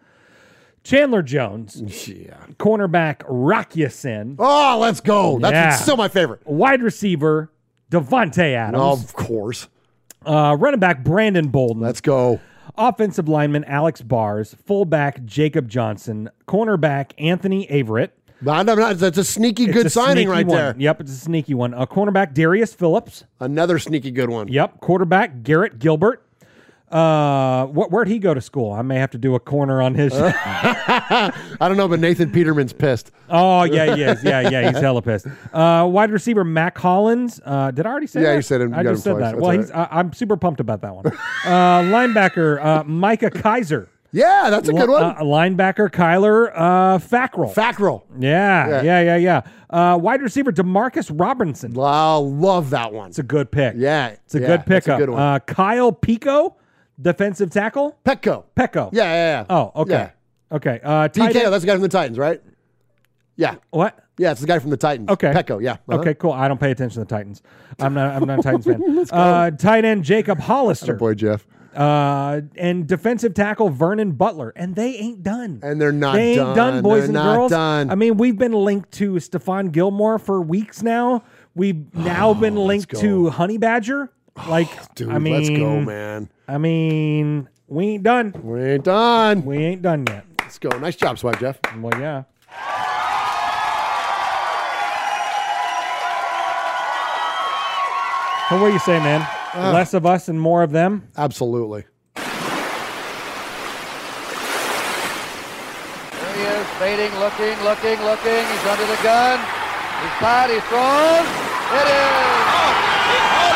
Chandler 0.85 1.23
Jones. 1.23 1.83
Yeah. 2.07 2.37
Cornerback 2.59 3.23
Rock 3.27 3.75
Ya-Sin. 3.75 4.37
Oh, 4.39 4.79
let's 4.81 5.01
go. 5.01 5.39
That's 5.41 5.53
Yeah. 5.55 5.71
still 5.77 5.97
my 5.97 6.09
favorite. 6.09 6.47
Wide 6.47 6.83
receiver 6.83 7.51
Davante 7.91 8.55
Adams. 8.55 9.03
Of 9.03 9.15
course. 9.15 9.69
Uh, 10.27 10.57
running 10.59 10.81
back 10.81 11.05
Brandon 11.05 11.49
Bolden. 11.49 11.83
Let's 11.83 12.01
go. 12.01 12.41
Offensive 12.77 13.29
lineman 13.29 13.65
Alex 13.65 14.03
Bars. 14.03 14.55
Fullback 14.65 15.25
Jacob 15.25 15.69
Johnson. 15.69 16.31
Cornerback 16.49 17.13
Anthony 17.19 17.67
Averett. 17.69 18.11
Not, 18.41 18.67
not, 18.67 18.77
not- 18.79 18.99
that's 18.99 19.17
a 19.17 19.25
sneaky 19.25 19.67
good 19.67 19.87
a 19.87 19.91
signing 19.91 20.15
sneaky 20.17 20.29
right 20.29 20.47
one. 20.47 20.57
there. 20.57 20.75
Yep, 20.77 21.01
it's 21.03 21.13
a 21.13 21.17
sneaky 21.17 21.55
one. 21.55 21.73
A 21.73 21.87
cornerback 21.87 22.35
Darius 22.35 22.75
Phillips. 22.75 23.25
Another 23.41 23.79
sneaky 23.79 24.11
good 24.11 24.29
one. 24.29 24.49
Yep, 24.49 24.81
quarterback 24.81 25.43
Garrett 25.43 25.79
Gilbert. 25.79 26.24
Uh, 26.91 27.67
where'd 27.67 28.07
he 28.09 28.19
go 28.19 28.35
to 28.35 28.41
school? 28.41 28.71
I 28.73 28.83
may 28.83 28.97
have 28.97 29.11
to 29.13 29.19
do 29.19 29.35
a 29.35 29.41
corner 29.41 29.83
on 29.83 29.95
his. 29.95 30.13
I 30.17 31.33
don't 31.61 31.77
know, 31.77 31.89
but 31.89 31.99
Nathan 31.99 32.31
Peterman's 32.31 32.73
pissed. 32.73 33.11
oh 33.29 33.65
yeah, 33.65 33.97
he 33.97 34.03
is. 34.03 34.23
Yeah, 34.23 34.49
yeah, 34.49 34.71
he's 34.71 34.81
hella 34.81 35.03
pissed. 35.03 35.27
Uh, 35.53 35.89
wide 35.91 36.11
receiver 36.13 36.45
Mack 36.45 36.79
Hollins. 36.79 37.41
Uh, 37.45 37.71
did 37.71 37.87
I 37.87 37.91
already 37.91 38.07
say 38.07 38.21
that? 38.21 38.27
Yeah, 38.27 38.31
that? 38.33 38.37
you 38.37 38.43
said 38.43 38.61
him. 38.61 38.73
You 38.75 38.79
I 38.79 38.83
just 38.85 39.03
said 39.03 39.13
twice. 39.13 39.21
that. 39.23 39.31
That's 39.33 39.43
well, 39.43 39.51
all 39.51 39.57
he's. 39.59 39.71
I, 39.73 39.89
I'm 39.91 40.13
super 40.13 40.37
pumped 40.37 40.61
about 40.61 40.83
that 40.83 40.95
one. 40.95 41.07
uh, 41.07 41.11
linebacker 41.83 42.65
uh, 42.65 42.85
Micah 42.85 43.31
Kiser. 43.31 43.89
Yeah, 44.13 44.49
that's 44.49 44.69
a 44.69 44.73
good 44.73 44.89
one. 44.89 45.03
Uh, 45.03 45.15
linebacker 45.23 45.91
Kyler 45.91 46.53
uh, 46.55 46.99
Fackrell. 46.99 47.53
Fackrell. 47.53 48.03
Yeah, 48.17 48.69
Yeah. 48.69 48.83
yeah, 48.83 49.01
yeah, 49.01 49.17
yeah. 49.17 49.41
Uh, 49.69 49.99
wide 49.99 50.23
receiver 50.23 50.53
Demarcus 50.53 51.11
Robinson. 51.13 51.73
Wow, 51.73 52.21
love 52.21 52.71
that 52.71 52.93
one. 52.93 53.09
It's 53.09 53.19
a 53.19 53.25
good 53.25 53.51
pick. 53.51 53.75
Yeah, 53.77 54.11
It's 54.11 54.37
a 54.37 54.41
yeah, 54.41 54.47
good 54.47 54.67
pickup. 54.67 55.01
good 55.01 55.11
one. 55.11 55.21
Uh, 55.21 55.39
Kyle 55.41 55.91
Peko, 55.93 56.55
defensive 57.01 57.51
tackle. 57.51 57.99
Petco. 58.05 58.45
Pecco. 58.57 58.91
Yeah, 58.93 59.05
yeah, 59.05 59.15
yeah. 59.41 59.47
Oh, 59.51 59.73
okay. 59.83 59.93
Yeah. 59.93 60.11
Okay. 60.57 60.81
Uh, 60.83 61.09
DK, 61.09 61.51
that's 61.51 61.63
the 61.63 61.67
guy 61.67 61.75
from 61.75 61.83
the 61.83 61.89
Titans, 61.89 62.19
right? 62.19 62.41
Yeah. 63.37 63.57
What? 63.71 63.99
Yeah, 64.17 64.31
it's 64.31 64.41
the 64.41 64.47
guy 64.47 64.61
from 64.61 64.71
the 64.71 64.77
Titans. 64.77 65.09
Okay. 65.11 65.33
Petco, 65.33 65.61
yeah. 65.61 65.73
Uh-huh. 65.73 65.99
Okay, 65.99 66.15
cool. 66.15 66.31
I 66.33 66.47
don't 66.47 66.61
pay 66.61 66.71
attention 66.71 67.03
to 67.03 67.09
the 67.09 67.15
Titans. 67.15 67.43
I'm 67.81 67.95
not. 67.95 68.15
I'm 68.15 68.27
not 68.27 68.39
a 68.39 68.43
Titans 68.43 68.65
fan. 68.65 69.07
Uh, 69.11 69.51
tight 69.51 69.85
end 69.85 70.05
Jacob 70.05 70.39
Hollister. 70.39 70.95
Boy, 70.95 71.15
Jeff. 71.15 71.45
Uh, 71.75 72.43
and 72.57 72.87
defensive 72.87 73.35
tackle 73.35 73.69
Vernon 73.69 74.13
Butler, 74.13 74.53
and 74.55 74.77
they 74.77 74.95
ain't 74.95 75.25
done. 75.25 75.59
And 75.65 75.81
they're 75.81 75.91
not 75.91 76.15
they 76.15 76.31
ain't 76.35 76.37
done. 76.37 76.57
done, 76.57 76.83
boys 76.83 76.99
They're 76.99 77.05
and 77.07 77.15
not 77.15 77.37
girls. 77.37 77.51
done. 77.51 77.91
I 77.91 77.97
mean, 77.97 78.17
we've 78.17 78.39
been 78.39 78.53
linked 78.53 78.93
to 78.93 79.15
Stephon 79.15 79.73
Gilmore 79.73 80.21
for 80.21 80.41
weeks 80.41 80.85
now. 80.85 81.25
We've 81.57 81.93
now 81.93 82.33
been 82.41 82.55
linked 82.55 82.95
to 83.01 83.31
Honey 83.31 83.59
Badger. 83.59 84.13
Like, 84.49 84.69
Dude, 84.95 85.11
I 85.11 85.19
mean, 85.19 85.35
let's 85.35 85.51
go, 85.51 85.81
man. 85.81 86.31
I 86.47 86.59
mean, 86.59 87.49
we 87.69 87.87
ain't 87.87 88.03
done. 88.03 88.35
We 88.43 88.63
ain't 88.63 88.85
done. 88.85 89.45
We 89.45 89.59
ain't 89.59 89.83
done 89.83 90.05
yet. 90.07 90.27
Let's 90.41 90.59
go. 90.59 90.69
Nice 90.79 90.97
job, 90.97 91.19
Swag 91.19 91.41
Jeff. 91.41 91.59
Well, 91.79 91.99
yeah. 92.01 92.25
So 98.51 98.61
what 98.61 98.69
do 98.69 98.73
you 98.75 98.79
say, 98.79 98.99
man? 99.01 99.27
Uh, 99.55 99.73
Less 99.73 99.95
of 99.95 100.05
us 100.05 100.29
and 100.29 100.39
more 100.39 100.63
of 100.63 100.71
them. 100.71 101.09
Absolutely. 101.17 101.85
There 102.15 102.25
he 106.37 106.43
is, 106.43 106.67
fading, 106.79 107.19
looking, 107.19 107.57
looking, 107.65 107.99
looking. 108.05 108.45
He's 108.45 108.65
under 108.69 108.85
the 108.87 109.01
gun. 109.03 109.39
He's 109.41 110.17
tied, 110.21 110.51
he's 110.51 110.63
thrown. 110.65 111.25
It 111.81 111.89
is. 111.89 113.54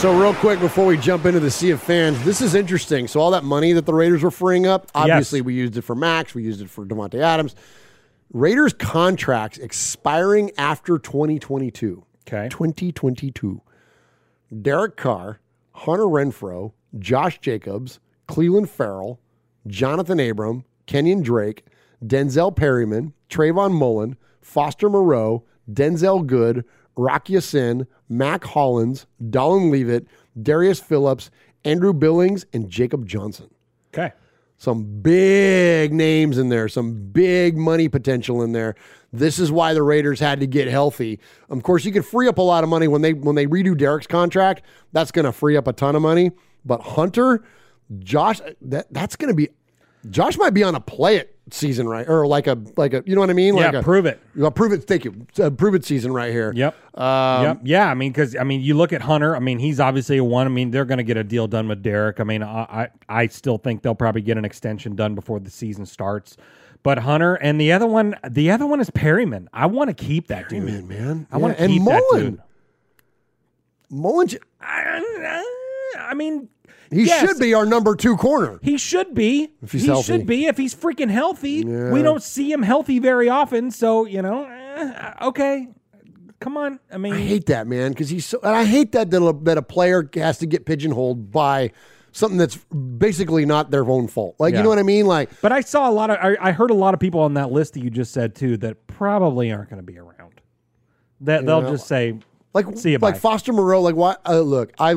So, 0.00 0.14
real 0.14 0.34
quick 0.34 0.60
before 0.60 0.84
we 0.84 0.98
jump 0.98 1.24
into 1.24 1.40
the 1.40 1.50
sea 1.50 1.70
of 1.70 1.82
fans, 1.82 2.22
this 2.22 2.42
is 2.42 2.54
interesting. 2.54 3.08
So, 3.08 3.18
all 3.18 3.30
that 3.30 3.44
money 3.44 3.72
that 3.72 3.86
the 3.86 3.94
Raiders 3.94 4.22
were 4.22 4.30
freeing 4.30 4.66
up, 4.66 4.90
obviously, 4.94 5.40
we 5.40 5.54
used 5.54 5.74
it 5.78 5.82
for 5.82 5.94
Max, 5.94 6.34
we 6.34 6.42
used 6.42 6.60
it 6.60 6.68
for 6.68 6.84
Davante 6.84 7.18
Adams. 7.18 7.54
Raiders 8.30 8.74
contracts 8.74 9.56
expiring 9.56 10.50
after 10.58 10.98
2022. 10.98 12.04
Okay. 12.28 12.46
2022. 12.50 13.62
Derek 14.60 14.96
Carr, 14.96 15.40
Hunter 15.72 16.04
Renfrow, 16.04 16.72
Josh 16.98 17.40
Jacobs, 17.40 17.98
Clelin 18.28 18.68
Ferrell, 18.68 19.18
Johnathan 19.66 20.30
Abram, 20.30 20.64
Kenyan 20.86 21.22
Drake, 21.22 21.64
Denzel 22.04 22.54
Perryman, 22.54 23.14
Trayvon 23.30 23.72
Mullen, 23.72 24.18
Foster 24.42 24.90
Moreau, 24.90 25.44
Denzelle 25.72 26.26
Good, 26.26 26.64
Rock 26.96 27.28
Ya-Sin, 27.28 27.86
Mack 28.08 28.44
Hollins, 28.44 29.06
Dallin 29.22 29.70
Leavitt, 29.70 30.06
Darius 30.40 30.80
Phillips, 30.80 31.30
Andrew 31.64 31.92
Billings, 31.92 32.46
and 32.52 32.68
Jacob 32.68 33.06
Johnson. 33.06 33.50
Okay. 33.92 34.12
Some 34.58 34.84
big 35.02 35.92
names 35.92 36.38
in 36.38 36.48
there, 36.48 36.68
some 36.68 36.94
big 36.94 37.58
money 37.58 37.88
potential 37.88 38.42
in 38.42 38.52
there. 38.52 38.74
This 39.12 39.38
is 39.38 39.52
why 39.52 39.74
the 39.74 39.82
Raiders 39.82 40.18
had 40.18 40.40
to 40.40 40.46
get 40.46 40.68
healthy. 40.68 41.20
Of 41.50 41.62
course, 41.62 41.84
you 41.84 41.92
could 41.92 42.06
free 42.06 42.26
up 42.26 42.38
a 42.38 42.42
lot 42.42 42.64
of 42.64 42.70
money 42.70 42.88
when 42.88 43.02
they 43.02 43.12
when 43.12 43.34
they 43.34 43.46
redo 43.46 43.76
Derek's 43.76 44.06
contract. 44.06 44.62
That's 44.92 45.10
going 45.10 45.26
to 45.26 45.32
free 45.32 45.56
up 45.56 45.66
a 45.66 45.72
ton 45.74 45.94
of 45.94 46.02
money. 46.02 46.30
But 46.64 46.80
Hunter, 46.80 47.44
Josh, 47.98 48.40
that 48.62 48.92
that's 48.92 49.16
going 49.16 49.28
to 49.28 49.34
be 49.34 49.50
Josh 50.08 50.38
might 50.38 50.54
be 50.54 50.62
on 50.62 50.74
a 50.74 50.80
play 50.80 51.16
it 51.16 51.35
season 51.50 51.88
right 51.88 52.08
or 52.08 52.26
like 52.26 52.46
a 52.48 52.58
like 52.76 52.92
a 52.92 53.02
you 53.06 53.14
know 53.14 53.20
what 53.20 53.30
I 53.30 53.34
mean? 53.34 53.56
Yeah, 53.56 53.66
like 53.66 53.74
a, 53.74 53.82
prove 53.82 54.04
it. 54.06 54.20
Well, 54.34 54.50
prove 54.50 54.72
it. 54.72 54.84
Thank 54.84 55.04
you. 55.04 55.26
Uh, 55.40 55.50
prove 55.50 55.74
it 55.74 55.84
season 55.84 56.12
right 56.12 56.32
here. 56.32 56.52
Yep. 56.54 56.74
Um, 57.00 57.42
yep. 57.44 57.60
Yeah. 57.62 57.86
I 57.90 57.94
mean, 57.94 58.10
because 58.10 58.34
I 58.34 58.42
mean, 58.42 58.60
you 58.62 58.74
look 58.74 58.92
at 58.92 59.02
Hunter. 59.02 59.36
I 59.36 59.38
mean, 59.38 59.58
he's 59.58 59.78
obviously 59.78 60.16
a 60.16 60.24
one. 60.24 60.46
I 60.46 60.50
mean, 60.50 60.70
they're 60.72 60.84
going 60.84 60.98
to 60.98 61.04
get 61.04 61.16
a 61.16 61.24
deal 61.24 61.46
done 61.46 61.68
with 61.68 61.82
Derek. 61.82 62.18
I 62.20 62.24
mean, 62.24 62.42
I, 62.42 62.48
I 62.62 62.88
I 63.22 63.26
still 63.28 63.58
think 63.58 63.82
they'll 63.82 63.94
probably 63.94 64.22
get 64.22 64.38
an 64.38 64.44
extension 64.44 64.96
done 64.96 65.14
before 65.14 65.38
the 65.38 65.50
season 65.50 65.86
starts. 65.86 66.36
But 66.82 66.98
Hunter 66.98 67.34
and 67.34 67.60
the 67.60 67.72
other 67.72 67.86
one, 67.86 68.14
the 68.28 68.50
other 68.50 68.66
one 68.66 68.80
is 68.80 68.90
Perryman. 68.90 69.48
I 69.52 69.66
want 69.66 69.88
to 69.88 69.94
keep 69.94 70.28
that 70.28 70.48
dude, 70.48 70.66
Perryman, 70.66 70.88
man. 70.88 71.26
I 71.32 71.38
want 71.38 71.54
Yeah, 71.54 71.58
to 71.58 71.62
and 71.64 71.72
keep 71.72 71.84
that 71.84 72.02
Mullen. 72.12 72.30
dude. 72.30 72.42
Mullen, 73.90 74.28
i 75.98 76.14
mean, 76.14 76.48
He 76.90 77.04
Yes. 77.04 77.20
should 77.28 77.38
be 77.40 77.52
our 77.54 77.66
number 77.66 77.94
two 77.96 78.16
corner. 78.16 78.58
He 78.62 78.78
should 78.78 79.14
be. 79.14 79.52
If 79.62 79.72
he's 79.72 79.82
he 79.82 79.88
healthy. 79.88 80.02
should 80.04 80.26
be 80.26 80.46
if 80.46 80.56
he's 80.56 80.74
freaking 80.74 81.10
healthy. 81.10 81.64
Yeah. 81.66 81.90
We 81.90 82.02
don't 82.02 82.22
see 82.22 82.50
him 82.52 82.62
healthy 82.62 82.98
very 82.98 83.28
often, 83.28 83.70
so 83.70 84.04
you 84.06 84.22
know. 84.22 84.44
eh, 84.44 85.12
okay, 85.22 85.68
come 86.40 86.56
on. 86.56 86.78
I 86.92 86.98
mean, 86.98 87.14
I 87.14 87.20
hate 87.20 87.46
that 87.46 87.66
man 87.66 87.92
because 87.92 88.08
he's 88.08 88.26
so. 88.26 88.38
And 88.42 88.54
I 88.54 88.64
hate 88.64 88.92
that 88.92 89.10
that 89.10 89.22
a, 89.22 89.32
that 89.44 89.58
a 89.58 89.62
player 89.62 90.08
has 90.14 90.38
to 90.38 90.46
get 90.46 90.64
pigeonholed 90.66 91.30
by 91.32 91.72
something 92.12 92.38
that's 92.38 92.56
basically 92.56 93.44
not 93.44 93.70
their 93.70 93.84
own 93.84 94.06
fault. 94.08 94.36
Like 94.38 94.52
Yeah. 94.52 94.58
you 94.60 94.62
know 94.64 94.68
what 94.70 94.78
I 94.78 94.82
mean? 94.84 95.06
Like 95.06 95.30
But 95.42 95.52
I 95.52 95.60
saw 95.60 95.90
a 95.90 95.92
lot 95.92 96.10
of. 96.10 96.18
I, 96.22 96.36
I 96.40 96.52
heard 96.52 96.70
a 96.70 96.74
lot 96.74 96.94
of 96.94 97.00
people 97.00 97.20
on 97.20 97.34
that 97.34 97.50
list 97.52 97.74
that 97.74 97.82
you 97.82 97.90
just 97.90 98.12
said 98.12 98.34
too 98.34 98.56
that 98.58 98.86
probably 98.86 99.50
aren't 99.52 99.68
going 99.70 99.80
to 99.80 99.86
be 99.92 99.98
around. 99.98 100.40
That 101.22 101.44
they'll 101.46 101.62
know, 101.62 101.70
just 101.72 101.86
say, 101.88 102.18
like 102.54 102.66
see 102.76 102.92
you 102.92 102.98
like 102.98 103.14
bye. 103.14 103.18
Foster 103.20 103.52
Moreau. 103.52 103.80
Like 103.82 103.96
why? 103.96 104.16
Uh, 104.26 104.40
look, 104.40 104.72
I 104.78 104.94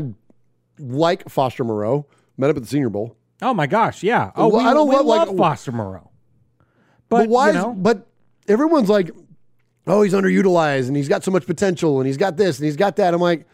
like 0.79 1.29
Foster 1.29 1.63
Moreau. 1.63 2.05
Met 2.37 2.49
up 2.49 2.55
at 2.57 2.63
the 2.63 2.69
Senior 2.69 2.89
Bowl. 2.89 3.15
Oh 3.41 3.53
my 3.53 3.67
gosh, 3.67 4.03
yeah. 4.03 4.31
Oh, 4.35 4.47
Well, 4.49 4.61
we, 4.63 4.69
I 4.69 4.73
don't 4.73 4.87
we 4.87 4.95
love, 4.95 5.05
like- 5.05 5.27
love 5.27 5.37
Foster 5.37 5.71
Moreau. 5.71 6.09
But, 7.09 7.21
But, 7.21 7.29
why? 7.29 7.51
you 7.51 7.57
is- 7.71 7.75
but 7.77 8.07
everyone's 8.47 8.89
like, 8.89 9.11
oh, 9.87 10.01
he's 10.01 10.13
underutilized 10.13 10.87
and 10.87 10.95
he's 10.95 11.09
got 11.09 11.23
so 11.23 11.31
much 11.31 11.45
potential 11.45 11.99
and 11.99 12.07
he's 12.07 12.17
got 12.17 12.37
this 12.37 12.59
and 12.59 12.65
he's 12.65 12.75
got 12.75 12.95
that. 12.97 13.13
I'm 13.13 13.21
like, 13.21 13.45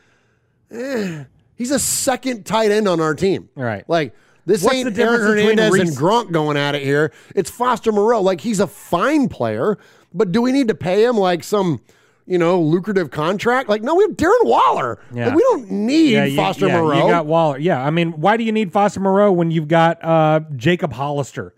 eh, 0.72 1.24
he's 1.56 1.72
a 1.72 1.80
second 1.80 2.46
tight 2.46 2.72
end 2.72 2.88
on 2.88 3.00
our 3.00 3.14
team. 3.16 3.50
Right. 3.56 3.88
Like 3.88 4.14
this 4.46 4.64
What's 4.64 4.76
ain't 4.76 4.98
Aaron 5.00 5.22
Hernandez 5.22 5.74
and 5.76 5.90
Gronk 5.92 6.32
going 6.32 6.58
at 6.58 6.76
it 6.76 6.84
here. 6.84 7.12
It's 7.36 7.50
Foster 7.50 7.92
Moreau. 7.92 8.22
Like 8.22 8.42
he's 8.42 8.60
a 8.60 8.68
fine 8.68 9.30
player, 9.30 9.78
but 10.14 10.32
do 10.32 10.42
we 10.42 10.52
need 10.52 10.68
to 10.68 10.76
pay 10.76 11.04
him 11.06 11.18
like 11.18 11.44
some? 11.44 11.82
You 12.28 12.40
know, 12.40 12.60
lucrative 12.60 13.12
contract. 13.12 13.70
Like, 13.70 13.84
no, 13.84 13.94
we 13.96 14.04
have 14.04 14.14
Darren 14.14 14.44
Waller. 14.46 14.98
Yeah. 15.14 15.28
Like, 15.28 15.36
we 15.36 15.42
don't 15.44 15.70
need 15.70 16.12
Yeah, 16.14 16.26
you- 16.26 16.36
Foster 16.36 16.66
yeah, 16.68 16.82
Moreau. 16.82 17.06
You 17.06 17.12
got 17.12 17.26
Waller. 17.28 17.60
Yeah, 17.60 17.84
I 17.84 17.92
mean, 17.92 18.14
why 18.14 18.36
do 18.38 18.44
you 18.44 18.52
need 18.52 18.72
Foster 18.72 19.00
Moreau 19.00 19.32
when 19.32 19.52
you've 19.52 19.68
got 19.68 20.04
uh, 20.04 20.40
Jacob 20.56 20.92
Hollister? 20.94 21.54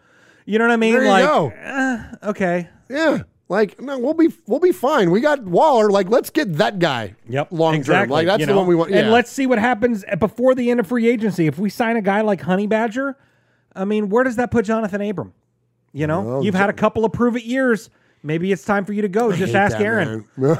You 0.45 0.59
know 0.59 0.65
what 0.65 0.73
I 0.73 0.77
mean? 0.77 0.93
There 0.93 1.03
you 1.03 1.09
like, 1.09 1.23
go. 1.25 1.53
eh, 1.55 2.03
okay. 2.23 2.69
Yeah. 2.89 3.19
Like, 3.49 3.79
no, 3.81 3.97
we'll 3.97 4.13
be 4.13 4.27
we'll 4.45 4.59
be 4.59 4.73
fine. 4.73 5.09
We 5.09 5.21
got 5.21 5.41
Waller. 5.43 5.89
Like, 5.89 6.09
let's 6.09 6.29
get 6.29 6.53
that 6.57 6.79
guy. 6.79 7.15
Yep. 7.29 7.47
Long 7.51 7.71
term. 7.75 7.79
exactly. 7.79 8.13
Like 8.13 8.27
that's 8.27 8.41
you 8.41 8.45
the 8.45 8.51
know? 8.51 8.57
one 8.59 8.67
we 8.67 8.75
want. 8.75 8.91
And 8.91 9.09
let's 9.09 9.31
see 9.31 9.47
what 9.47 9.57
happens 9.59 10.03
before 10.19 10.53
the 10.53 10.69
end 10.69 10.81
of 10.81 10.87
free 10.87 11.07
agency. 11.07 11.47
If 11.47 11.57
we 11.57 11.69
sign 11.69 11.95
a 11.95 12.01
guy 12.01 12.19
like 12.21 12.41
Honey 12.41 12.67
Badger, 12.67 13.15
I 13.73 13.85
mean, 13.85 14.09
where 14.09 14.25
does 14.25 14.35
that 14.35 14.51
put 14.51 14.65
Johnathan 14.65 15.09
Abram? 15.09 15.31
You 15.93 16.07
know, 16.07 16.21
Well, 16.21 16.43
you've 16.43 16.55
had 16.55 16.69
a 16.69 16.73
couple 16.73 17.05
of 17.05 17.13
prove 17.13 17.37
it 17.37 17.43
years. 17.45 17.89
Maybe 18.23 18.51
it's 18.51 18.65
time 18.65 18.85
for 18.85 18.93
you 18.93 19.01
to 19.03 19.07
go. 19.07 19.31
Just 19.31 19.55
ask 19.55 19.77
that, 19.77 19.83
Aaron. 19.83 20.25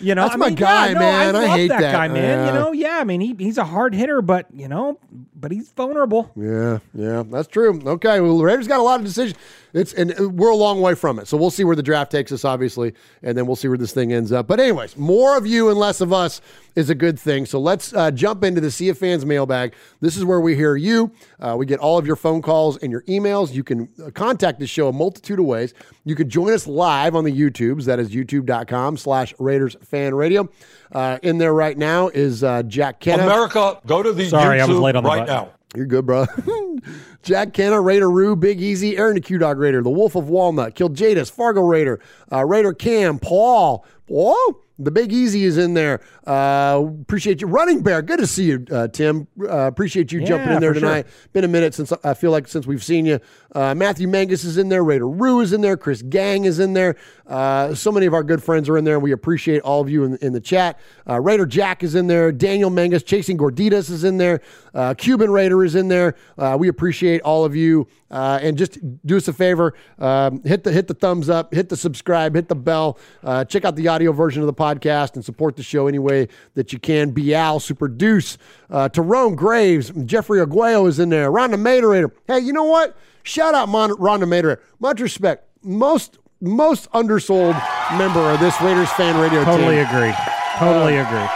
You 0.00 0.16
know, 0.16 0.22
That's 0.22 0.34
I 0.34 0.38
my 0.38 0.46
mean, 0.48 0.56
guy, 0.56 0.88
yeah, 0.88 0.92
no, 0.94 0.98
man. 0.98 1.36
I 1.36 1.38
love 1.38 1.50
hate 1.50 1.68
that, 1.68 1.80
that. 1.80 1.92
guy, 1.92 2.08
man. 2.08 2.16
Yeah. 2.16 2.46
You 2.46 2.52
know, 2.52 2.72
yeah. 2.72 2.98
I 2.98 3.04
mean, 3.04 3.20
he, 3.20 3.36
he's 3.38 3.58
a 3.58 3.64
hard 3.64 3.94
hitter, 3.94 4.20
but 4.20 4.46
you 4.52 4.66
know, 4.66 4.98
but 5.36 5.52
he's 5.52 5.70
vulnerable. 5.70 6.32
Yeah, 6.34 6.80
yeah, 6.92 7.22
that's 7.24 7.46
true. 7.46 7.80
Okay, 7.86 8.20
well, 8.20 8.38
the 8.38 8.44
Raiders 8.44 8.66
got 8.66 8.80
a 8.80 8.82
lot 8.82 8.98
of 8.98 9.06
decisions. 9.06 9.38
It's 9.74 9.92
and 9.94 10.12
uh, 10.20 10.28
we're 10.28 10.50
a 10.50 10.56
long 10.56 10.80
way 10.80 10.94
from 10.94 11.18
it, 11.18 11.28
so 11.28 11.36
we'll 11.36 11.50
see 11.50 11.64
where 11.64 11.76
the 11.76 11.82
draft 11.82 12.10
takes 12.10 12.30
us, 12.30 12.44
obviously, 12.44 12.94
and 13.22 13.36
then 13.36 13.46
we'll 13.46 13.56
see 13.56 13.68
where 13.68 13.78
this 13.78 13.92
thing 13.92 14.12
ends 14.12 14.30
up. 14.30 14.46
But 14.46 14.60
anyways, 14.60 14.96
more 14.96 15.36
of 15.36 15.46
you 15.46 15.70
and 15.70 15.78
less 15.78 16.00
of 16.00 16.12
us 16.12 16.40
is 16.74 16.90
a 16.90 16.94
good 16.94 17.18
thing. 17.18 17.46
So 17.46 17.58
let's 17.58 17.92
uh, 17.94 18.10
jump 18.10 18.44
into 18.44 18.60
the 18.60 18.70
Sea 18.70 18.90
of 18.90 18.98
Fans 18.98 19.24
mailbag. 19.24 19.74
This 20.00 20.16
is 20.16 20.24
where 20.24 20.40
we 20.40 20.54
hear 20.56 20.76
you. 20.76 21.12
Uh, 21.40 21.56
we 21.58 21.64
get 21.66 21.80
all 21.80 21.98
of 21.98 22.06
your 22.06 22.16
phone 22.16 22.42
calls 22.42 22.76
and 22.78 22.92
your 22.92 23.02
emails. 23.02 23.52
You 23.52 23.64
can 23.64 23.88
uh, 24.04 24.10
contact 24.10 24.58
the 24.60 24.66
show 24.66 24.88
a 24.88 24.92
multitude 24.92 25.38
of 25.38 25.46
ways. 25.46 25.74
You 26.04 26.14
could 26.14 26.28
join 26.28 26.52
us 26.52 26.66
live 26.66 27.14
on 27.14 27.24
the 27.24 27.32
YouTubes. 27.32 27.84
That 27.84 27.98
is 27.98 28.10
youtube.com 28.10 28.96
slash 28.98 29.34
Raiders 29.38 29.76
Fan 29.82 30.14
Radio. 30.14 30.48
Uh, 30.90 31.18
in 31.22 31.38
there 31.38 31.54
right 31.54 31.78
now 31.78 32.08
is 32.08 32.44
uh, 32.44 32.62
Jack 32.64 33.00
Kenna. 33.00 33.22
America, 33.22 33.80
go 33.86 34.02
to 34.02 34.12
the 34.12 34.28
Sorry, 34.28 34.60
I 34.60 34.66
was 34.66 34.76
YouTube 34.76 34.82
late 34.82 34.96
on 34.96 35.02
the 35.04 35.08
right 35.08 35.26
button. 35.26 35.34
now. 35.34 35.52
You're 35.74 35.86
good, 35.86 36.04
bro. 36.04 36.26
Jack 37.22 37.52
Kenna, 37.52 37.80
Raider 37.80 38.10
Roo, 38.10 38.34
Big 38.34 38.60
Easy, 38.60 38.96
Aaron 38.96 39.14
the 39.14 39.20
Q 39.20 39.38
Dog 39.38 39.58
Raider, 39.58 39.82
The 39.82 39.90
Wolf 39.90 40.16
of 40.16 40.28
Walnut, 40.28 40.74
Killed 40.74 40.94
Jadis, 40.94 41.30
Fargo 41.30 41.62
Raider, 41.62 42.00
uh, 42.32 42.44
Raider 42.44 42.72
Cam, 42.72 43.18
Paul, 43.18 43.84
Paul, 44.08 44.60
the 44.84 44.90
Big 44.90 45.12
Easy 45.12 45.44
is 45.44 45.58
in 45.58 45.74
there. 45.74 46.00
Uh, 46.26 46.84
appreciate 47.02 47.40
you, 47.40 47.46
Running 47.46 47.82
Bear. 47.82 48.02
Good 48.02 48.18
to 48.18 48.26
see 48.26 48.44
you, 48.44 48.66
uh, 48.70 48.88
Tim. 48.88 49.26
Uh, 49.40 49.66
appreciate 49.66 50.12
you 50.12 50.24
jumping 50.24 50.52
in 50.52 50.60
there 50.60 50.74
for 50.74 50.80
sure. 50.80 50.88
tonight. 50.88 51.06
Been 51.32 51.44
a 51.44 51.48
minute 51.48 51.74
since 51.74 51.92
I 52.04 52.14
feel 52.14 52.30
like 52.30 52.48
since 52.48 52.66
we've 52.66 52.82
seen 52.82 53.06
you. 53.06 53.20
Uh, 53.54 53.74
Matthew 53.74 54.08
Mangus 54.08 54.44
is 54.44 54.58
in 54.58 54.68
there. 54.68 54.82
Raider 54.82 55.08
Roo 55.08 55.40
is 55.40 55.52
in 55.52 55.60
there. 55.60 55.76
Chris 55.76 56.02
Gang 56.02 56.44
is 56.44 56.58
in 56.58 56.72
there. 56.72 56.96
Uh, 57.26 57.74
so 57.74 57.92
many 57.92 58.06
of 58.06 58.14
our 58.14 58.22
good 58.22 58.42
friends 58.42 58.68
are 58.68 58.76
in 58.76 58.84
there. 58.84 58.98
We 58.98 59.12
appreciate 59.12 59.62
all 59.62 59.80
of 59.80 59.88
you 59.88 60.04
in, 60.04 60.16
in 60.16 60.32
the 60.32 60.40
chat. 60.40 60.78
Uh, 61.08 61.20
Raider 61.20 61.46
Jack 61.46 61.82
is 61.82 61.94
in 61.94 62.06
there. 62.06 62.32
Daniel 62.32 62.70
Mangus, 62.70 63.02
Chasing 63.02 63.38
Gorditas 63.38 63.90
is 63.90 64.04
in 64.04 64.16
there. 64.16 64.40
Uh, 64.74 64.94
Cuban 64.94 65.30
Raider 65.30 65.64
is 65.64 65.74
in 65.74 65.88
there. 65.88 66.16
Uh, 66.38 66.56
we 66.58 66.68
appreciate 66.68 67.20
all 67.22 67.44
of 67.44 67.54
you. 67.54 67.86
Uh, 68.10 68.38
and 68.42 68.58
just 68.58 68.78
do 69.06 69.16
us 69.16 69.26
a 69.26 69.32
favor, 69.32 69.72
um, 69.98 70.42
hit 70.42 70.64
the 70.64 70.70
hit 70.70 70.86
the 70.86 70.92
thumbs 70.92 71.30
up, 71.30 71.54
hit 71.54 71.70
the 71.70 71.76
subscribe, 71.78 72.34
hit 72.34 72.46
the 72.46 72.54
bell. 72.54 72.98
Uh, 73.24 73.42
check 73.42 73.64
out 73.64 73.74
the 73.74 73.88
audio 73.88 74.12
version 74.12 74.42
of 74.42 74.46
the 74.46 74.52
podcast 74.52 74.71
and 74.80 75.24
support 75.24 75.56
the 75.56 75.62
show 75.62 75.86
any 75.86 75.98
way 75.98 76.28
that 76.54 76.72
you 76.72 76.78
can. 76.78 77.10
Bial, 77.10 77.60
Super 77.60 77.88
Deuce, 77.88 78.38
uh, 78.70 78.88
Tyrone 78.88 79.34
Graves, 79.34 79.90
Jeffrey 80.06 80.38
Aguayo 80.40 80.88
is 80.88 80.98
in 80.98 81.08
there. 81.10 81.30
Rhonda 81.30 81.54
Maderator. 81.54 82.10
Hey, 82.26 82.38
you 82.40 82.52
know 82.52 82.64
what? 82.64 82.96
Shout 83.22 83.54
out 83.54 83.68
Mon- 83.68 83.90
Rhonda 83.96 84.24
Maderator. 84.24 84.58
Much 84.80 85.00
respect. 85.00 85.48
Most 85.62 86.18
most 86.40 86.88
undersold 86.92 87.54
member 87.96 88.20
of 88.30 88.40
this 88.40 88.60
Raiders 88.60 88.90
fan 88.92 89.20
radio 89.20 89.44
Totally 89.44 89.76
team. 89.76 89.86
agree. 89.86 90.12
Totally 90.58 90.96
agree. 90.96 91.28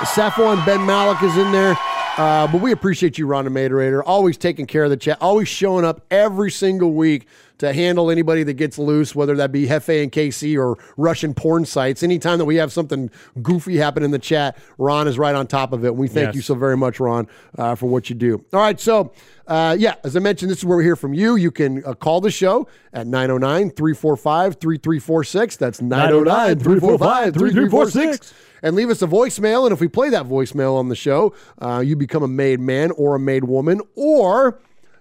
Safwan 0.00 0.64
Ben 0.64 0.84
Malik 0.86 1.22
is 1.22 1.36
in 1.36 1.52
there. 1.52 1.76
Uh, 2.16 2.46
but 2.50 2.62
we 2.62 2.72
appreciate 2.72 3.18
you, 3.18 3.26
Rhonda 3.26 3.48
Maderator, 3.48 4.02
always 4.06 4.38
taking 4.38 4.64
care 4.64 4.84
of 4.84 4.88
the 4.90 4.96
chat, 4.96 5.18
always 5.20 5.48
showing 5.48 5.84
up 5.84 6.00
every 6.10 6.50
single 6.50 6.94
week 6.94 7.26
to 7.58 7.72
handle 7.72 8.10
anybody 8.10 8.42
that 8.42 8.54
gets 8.54 8.78
loose, 8.78 9.14
whether 9.14 9.34
that 9.36 9.52
be 9.52 9.66
Hefe 9.66 10.02
and 10.02 10.12
KC 10.12 10.58
or 10.58 10.76
Russian 10.96 11.34
porn 11.34 11.64
sites. 11.64 12.02
Anytime 12.02 12.38
that 12.38 12.44
we 12.44 12.56
have 12.56 12.72
something 12.72 13.10
goofy 13.42 13.76
happen 13.78 14.02
in 14.02 14.10
the 14.10 14.18
chat, 14.18 14.58
Ron 14.78 15.08
is 15.08 15.18
right 15.18 15.34
on 15.34 15.46
top 15.46 15.72
of 15.72 15.84
it. 15.84 15.94
We 15.94 16.08
thank 16.08 16.26
Yes. 16.28 16.34
you 16.36 16.42
so 16.42 16.54
very 16.54 16.76
much, 16.76 17.00
Ron, 17.00 17.26
uh, 17.58 17.74
for 17.74 17.86
what 17.86 18.10
you 18.10 18.16
do. 18.16 18.44
All 18.52 18.60
right, 18.60 18.78
so 18.78 19.12
uh, 19.46 19.76
yeah, 19.78 19.94
as 20.04 20.16
I 20.16 20.20
mentioned, 20.20 20.50
this 20.50 20.58
is 20.58 20.64
where 20.64 20.76
we 20.76 20.84
hear 20.84 20.96
from 20.96 21.14
you. 21.14 21.36
You 21.36 21.50
can 21.50 21.84
uh, 21.84 21.94
call 21.94 22.20
the 22.20 22.30
show 22.30 22.68
at 22.92 23.06
909 23.06 23.70
345 23.70 24.56
3346. 24.56 25.56
That's 25.56 25.80
909 25.80 26.58
345 26.58 27.34
3346 27.34 28.34
and 28.62 28.74
leave 28.74 28.90
us 28.90 29.02
a 29.02 29.06
voicemail. 29.06 29.64
And 29.64 29.72
if 29.72 29.80
we 29.80 29.88
play 29.88 30.10
that 30.10 30.26
voicemail 30.26 30.76
on 30.76 30.88
the 30.88 30.96
show, 30.96 31.34
uh, 31.60 31.82
you 31.84 31.94
become 31.96 32.22
a 32.22 32.28
made 32.28 32.58
man 32.60 32.90
or 32.92 33.14
a 33.14 33.18
made 33.20 33.44
woman, 33.44 33.80
or 33.94 34.58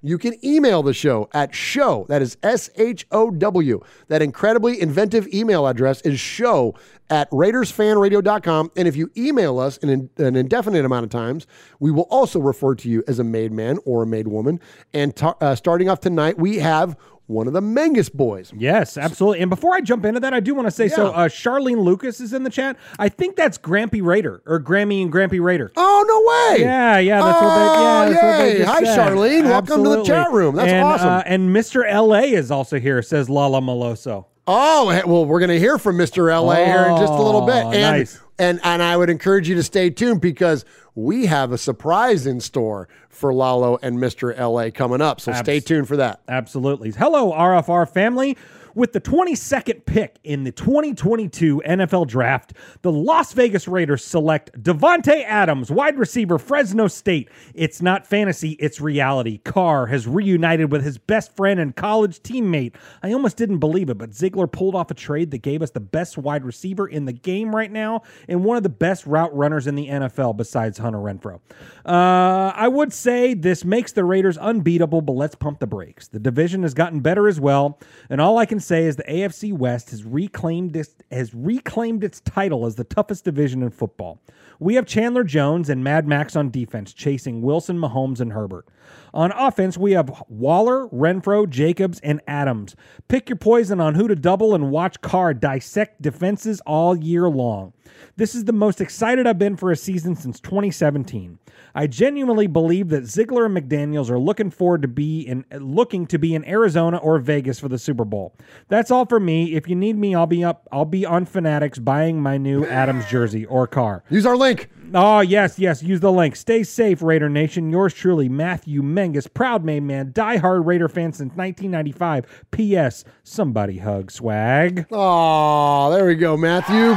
you 0.08 0.18
can 0.18 0.34
email 0.46 0.84
the 0.84 0.94
show 0.94 1.30
at 1.34 1.56
show. 1.56 2.06
That 2.10 2.22
is 2.22 2.38
S 2.44 2.70
H 2.76 3.08
O 3.12 3.32
W. 3.32 3.82
That 4.08 4.22
incredibly 4.22 4.80
inventive 4.80 5.28
email 5.34 5.68
address 5.68 6.02
is 6.02 6.20
show 6.20 6.76
at 7.10 7.30
RaidersFanRadio.com. 7.32 8.72
And 8.76 8.88
if 8.88 8.96
you 8.96 9.12
email 9.18 9.60
us 9.60 9.78
an, 9.78 10.10
an 10.18 10.36
indefinite 10.36 10.86
amount 10.86 11.06
of 11.06 11.10
times, 11.10 11.48
we 11.80 11.92
will 11.92 12.08
also 12.10 12.40
refer 12.40 12.76
to 12.76 12.90
you 12.90 13.04
as 13.08 13.20
a 13.20 13.24
made 13.24 13.52
man 13.52 13.80
or 13.86 14.04
a 14.04 14.08
made 14.08 14.28
woman. 14.28 14.60
And 14.94 15.14
uh, 15.22 15.56
starting 15.56 15.90
off 15.90 16.00
tonight, 16.00 16.38
we 16.38 16.58
have 16.58 16.98
one 17.28 17.48
of 17.48 17.54
the 17.54 17.62
Mangus 17.62 18.10
boys. 18.10 18.54
Yes, 18.56 18.98
absolutely. 18.98 19.42
And 19.42 19.50
before 19.50 19.74
I 19.74 19.82
jump 19.82 20.06
into 20.06 20.20
that, 20.20 20.34
I 20.34 20.40
do 20.40 20.54
want 20.54 20.68
to 20.68 20.72
say 20.72 20.88
so. 20.88 21.08
Uh, 21.08 21.28
Charlene 21.28 21.84
Lucas 21.84 22.20
is 22.20 22.34
in 22.34 22.44
the 22.44 22.50
chat. 22.50 22.78
I 23.00 23.10
think 23.10 23.36
that's 23.36 23.58
Grampy 23.58 24.04
Raider 24.04 24.42
or 24.46 24.60
Grammy 24.60 25.02
and 25.02 25.12
Grampy 25.12 25.42
Raider. 25.42 25.72
Oh 25.76 26.06
no 26.08 26.56
way! 26.58 26.64
Yeah, 26.64 27.00
yeah, 27.00 27.22
that's 27.22 27.42
what 27.42 27.50
they. 27.50 27.56
Oh, 27.56 28.10
Yeah, 28.10 28.10
that's 28.10 28.24
what 28.24 28.58
they 28.58 28.86
Hi, 28.88 28.96
said. 28.96 29.12
Charlene. 29.12 29.44
Welcome 29.46 29.84
to 29.84 29.90
the 29.90 30.04
chat 30.04 30.32
room. 30.32 30.56
That's 30.56 30.72
and, 30.72 30.84
awesome. 30.86 31.08
Uh, 31.08 31.24
and 31.26 31.50
Mr. 31.56 31.84
LA 31.92 32.36
is 32.38 32.52
also 32.52 32.80
here. 32.80 33.02
Says 33.02 33.30
Lala 33.30 33.62
Maloso. 33.62 34.26
Oh, 34.48 35.02
well, 35.08 35.26
we're 35.26 35.40
going 35.40 35.50
to 35.50 35.60
hear 35.60 35.80
from 35.80 35.98
Mr. 35.98 36.28
LA 36.32 36.66
here 36.66 36.86
in 36.86 36.98
just 36.98 37.12
a 37.12 37.22
little 37.22 37.48
bit. 37.48 37.66
Oh, 37.66 37.72
And, 37.72 37.82
nice. 37.82 38.20
And 38.38 38.60
and 38.64 38.82
I 38.82 38.98
would 38.98 39.10
encourage 39.10 39.48
you 39.48 39.56
to 39.56 39.64
stay 39.64 39.90
tuned 39.90 40.22
because 40.22 40.66
we 40.96 41.26
have 41.26 41.52
a 41.52 41.58
surprise 41.58 42.26
in 42.26 42.40
store 42.40 42.88
for 43.10 43.34
Lalo 43.34 43.78
and 43.82 43.98
Mr. 43.98 44.38
LA 44.38 44.72
coming 44.72 45.02
up. 45.02 45.22
So 45.22 45.32
stay 45.34 45.60
tuned 45.60 45.88
for 45.88 45.98
that. 45.98 46.22
Absolutely. 46.28 46.92
Hello, 46.92 47.32
RFR 47.32 47.90
family. 47.90 48.38
With 48.76 48.92
the 48.92 49.00
22nd 49.00 49.86
pick 49.86 50.20
in 50.26 50.44
the 50.44 50.52
2022 50.52 51.64
NFL 51.66 52.08
Draft, 52.08 52.52
the 52.82 52.92
Las 52.92 53.32
Vegas 53.32 53.70
Raiders 53.70 54.04
select 54.04 54.52
Davante 54.62 55.24
Adams, 55.24 55.72
wide 55.72 55.98
receiver, 55.98 56.38
Fresno 56.38 56.90
State. 56.90 57.30
It's 57.54 57.82
not 57.82 58.06
fantasy, 58.06 58.52
it's 58.60 58.82
reality. 58.82 59.38
Carr 59.38 59.86
has 59.86 60.10
reunited 60.10 60.74
with 60.74 60.84
his 60.84 60.98
best 60.98 61.34
friend 61.38 61.58
and 61.58 61.74
college 61.74 62.20
teammate. 62.20 62.76
I 63.02 63.14
almost 63.14 63.38
didn't 63.38 63.60
believe 63.60 63.90
it, 63.90 63.98
but 63.98 64.14
Ziegler 64.14 64.46
pulled 64.46 64.76
off 64.76 64.92
a 64.92 64.94
trade 64.94 65.32
that 65.32 65.38
gave 65.38 65.62
us 65.62 65.72
the 65.72 65.80
best 65.80 66.18
wide 66.18 66.44
receiver 66.44 66.86
in 66.86 67.06
the 67.06 67.14
game 67.14 67.56
right 67.56 67.72
now 67.72 68.02
and 68.28 68.44
one 68.44 68.58
of 68.58 68.64
the 68.64 68.68
best 68.68 69.06
route 69.06 69.34
runners 69.34 69.68
in 69.68 69.76
the 69.76 69.88
NFL 69.88 70.36
besides 70.36 70.80
Hunter 70.80 71.00
Renfrow. 71.00 71.40
Uh, 71.86 72.52
I 72.56 72.68
would 72.68 72.92
say 72.92 73.36
this 73.36 73.64
makes 73.64 73.92
the 73.92 74.04
Raiders 74.04 74.40
unbeatable, 74.40 75.02
but 75.02 75.12
let's 75.14 75.36
pump 75.36 75.60
the 75.60 75.68
brakes. 75.68 76.08
The 76.08 76.18
division 76.18 76.64
has 76.64 76.74
gotten 76.74 77.02
better 77.02 77.28
as 77.28 77.40
well, 77.40 77.80
and 78.10 78.20
all 78.20 78.40
I 78.40 78.48
can 78.48 78.60
say 78.60 78.86
is 78.86 78.96
the 78.96 79.04
AFC 79.04 79.54
West 79.54 79.92
has 79.92 80.04
reclaimed 80.04 80.76
its, 80.76 80.96
has 81.12 81.36
reclaimed 81.36 82.04
its 82.04 82.22
title 82.22 82.66
as 82.66 82.76
the 82.76 82.86
toughest 82.86 83.24
division 83.24 83.62
in 83.62 83.70
football. 83.70 84.20
We 84.60 84.76
have 84.76 84.88
Chandler 84.88 85.24
Jones 85.24 85.70
and 85.70 85.84
Mad 85.84 86.08
Max 86.08 86.36
on 86.36 86.50
defense, 86.50 86.92
chasing 86.92 87.44
Wilson, 87.44 87.78
Mahomes, 87.78 88.20
and 88.20 88.34
Herbert. 88.34 88.66
On 89.14 89.32
offense, 89.32 89.78
we 89.78 89.92
have 89.92 90.24
Waller, 90.28 90.88
Renfrow, 90.88 91.48
Jacobs, 91.50 92.00
and 92.02 92.22
Adams. 92.28 92.76
Pick 93.08 93.30
your 93.30 93.38
poison 93.38 93.80
on 93.80 93.96
who 93.96 94.08
to 94.08 94.16
double 94.16 94.56
and 94.56 94.72
watch 94.72 95.02
Carr 95.02 95.34
dissect 95.34 96.02
defenses 96.02 96.62
all 96.66 96.96
year 96.98 97.30
long. 97.30 97.74
This 98.18 98.36
is 98.36 98.46
the 98.46 98.54
most 98.54 98.82
excited 98.82 99.28
I've 99.28 99.40
been 99.40 99.56
for 99.56 99.72
a 99.72 99.76
season 99.76 100.16
since 100.16 100.40
2017. 100.40 101.40
I 101.76 101.88
genuinely 101.88 102.48
believe 102.48 102.88
that 102.90 103.06
Ziegler 103.06 103.46
and 103.46 103.56
McDaniels 103.56 104.10
are 104.10 104.18
looking 104.18 104.50
forward 104.50 104.82
to 104.84 104.88
be 104.88 105.22
in 105.22 105.44
looking 105.52 106.08
to 106.08 106.18
be 106.18 106.34
in 106.34 106.46
Arizona 106.46 106.98
or 106.98 107.20
Vegas 107.20 107.60
for 107.60 107.68
the 107.68 107.78
Super 107.78 108.06
Bowl. 108.06 108.34
That's 108.70 108.92
all 108.92 109.06
for 109.06 109.20
me. 109.20 109.56
If 109.56 109.68
you 109.68 109.76
need 109.76 109.98
me, 109.98 110.16
I'll 110.16 110.26
be 110.26 110.42
up. 110.42 110.70
I'll 110.72 110.86
be 110.86 111.06
on 111.06 111.26
Fanatics 111.26 111.78
buying 111.78 112.22
my 112.22 112.38
new 112.38 112.66
Adams 112.66 113.06
jersey 113.08 113.46
or 113.46 113.68
Carr. 113.68 114.06
Use 114.10 114.26
our 114.26 114.38
link. 114.38 114.70
Oh 114.94 115.20
yes, 115.20 115.60
yes. 115.60 115.84
Use 115.84 116.00
the 116.00 116.14
link. 116.14 116.38
Stay 116.38 116.64
safe, 116.64 117.02
Raider 117.02 117.28
Nation. 117.30 117.70
Yours 117.70 117.94
truly, 117.94 118.30
Matthew 118.30 118.82
Mengus, 118.82 119.32
proud 119.32 119.66
made 119.66 119.84
man, 119.84 120.14
diehard 120.14 120.66
Raider 120.66 120.88
fan 120.88 121.12
since 121.12 121.36
1995. 121.36 122.46
P.S. 122.52 123.04
Somebody 123.24 123.80
hug 123.80 124.12
swag. 124.12 124.86
Oh, 124.92 125.92
there 125.92 126.06
we 126.06 126.16
go, 126.16 126.38
Matthew. 126.38 126.92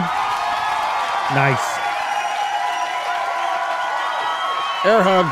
Nice. 1.34 1.77
Air 4.88 5.02
hug. 5.02 5.26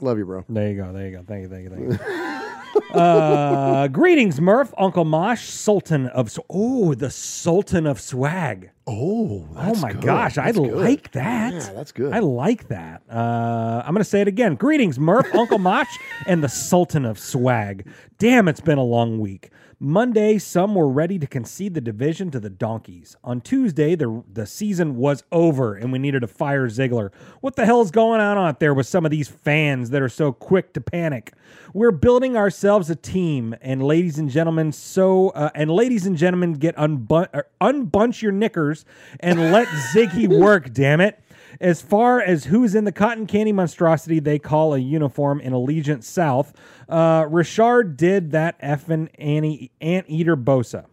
Love 0.00 0.18
you, 0.18 0.24
bro. 0.24 0.44
There 0.48 0.70
you 0.70 0.76
go. 0.82 0.92
There 0.92 1.06
you 1.08 1.16
go. 1.18 1.24
Thank 1.24 1.42
you. 1.42 1.48
Thank 1.48 1.62
you. 1.70 1.96
Thank 1.96 2.90
you. 2.90 2.98
uh, 2.98 3.86
greetings, 3.92 4.40
Murph, 4.40 4.74
Uncle 4.76 5.04
Mosh, 5.04 5.48
Sultan 5.48 6.08
of. 6.08 6.36
Oh, 6.50 6.94
the 6.94 7.10
Sultan 7.10 7.86
of 7.86 8.00
Swag. 8.00 8.70
Oh, 8.88 9.46
oh 9.54 9.74
my 9.76 9.92
good. 9.92 10.02
gosh, 10.02 10.36
I 10.36 10.50
good. 10.50 10.72
like 10.72 11.12
that. 11.12 11.52
Yeah, 11.52 11.72
that's 11.72 11.92
good. 11.92 12.12
I 12.12 12.18
like 12.18 12.66
that. 12.68 13.02
Uh, 13.08 13.82
I'm 13.86 13.94
to 13.94 14.02
say 14.02 14.20
it 14.20 14.26
again. 14.26 14.56
Greetings, 14.56 14.98
Murph, 14.98 15.32
Uncle 15.32 15.58
Mosh, 15.58 15.86
and 16.26 16.42
the 16.42 16.48
Sultan 16.48 17.04
of 17.04 17.20
Swag. 17.20 17.86
Damn, 18.18 18.48
it's 18.48 18.60
been 18.60 18.78
a 18.78 18.82
long 18.84 19.20
week. 19.20 19.50
Monday, 19.82 20.36
some 20.36 20.74
were 20.74 20.90
ready 20.90 21.18
to 21.18 21.26
concede 21.26 21.72
the 21.72 21.80
division 21.80 22.30
to 22.32 22.38
the 22.38 22.50
Donkeys. 22.50 23.16
On 23.24 23.40
Tuesday, 23.40 23.94
the, 23.94 24.22
the 24.30 24.44
season 24.44 24.94
was 24.96 25.24
over 25.32 25.74
and 25.74 25.90
we 25.90 25.98
needed 25.98 26.20
to 26.20 26.26
fire 26.26 26.68
Ziegler. 26.68 27.10
What 27.40 27.56
the 27.56 27.64
hell 27.64 27.80
is 27.80 27.90
going 27.90 28.20
on 28.20 28.36
out 28.36 28.60
there 28.60 28.74
with 28.74 28.86
some 28.86 29.06
of 29.06 29.10
these 29.10 29.28
fans 29.28 29.88
that 29.88 30.02
are 30.02 30.10
so 30.10 30.32
quick 30.32 30.74
to 30.74 30.82
panic? 30.82 31.32
We're 31.72 31.92
building 31.92 32.36
ourselves 32.36 32.90
a 32.90 32.94
team, 32.94 33.54
and 33.62 33.82
ladies 33.82 34.18
and 34.18 34.28
gentlemen, 34.28 34.72
so 34.72 35.30
uh, 35.30 35.48
and 35.54 35.70
ladies 35.70 36.04
and 36.04 36.14
gentlemen, 36.14 36.54
get 36.54 36.76
unbun- 36.76 37.34
er, 37.34 37.46
unbunch 37.60 38.20
your 38.20 38.32
knickers 38.32 38.84
and 39.20 39.50
let 39.50 39.66
Ziggy 39.94 40.28
work. 40.28 40.74
Damn 40.74 41.00
it! 41.00 41.18
As 41.60 41.80
far 41.80 42.20
as 42.20 42.44
who's 42.44 42.74
in 42.74 42.84
the 42.84 42.92
cotton 42.92 43.26
candy 43.26 43.52
monstrosity 43.52 44.20
they 44.20 44.38
call 44.38 44.74
a 44.74 44.78
uniform 44.78 45.40
in 45.40 45.52
Allegiant 45.52 46.04
South, 46.04 46.52
uh, 46.88 47.26
Richard 47.28 47.96
did 47.96 48.32
that 48.32 48.60
effing 48.60 49.08
Annie 49.18 49.70
anteater 49.80 50.36
Bosa. 50.36 50.86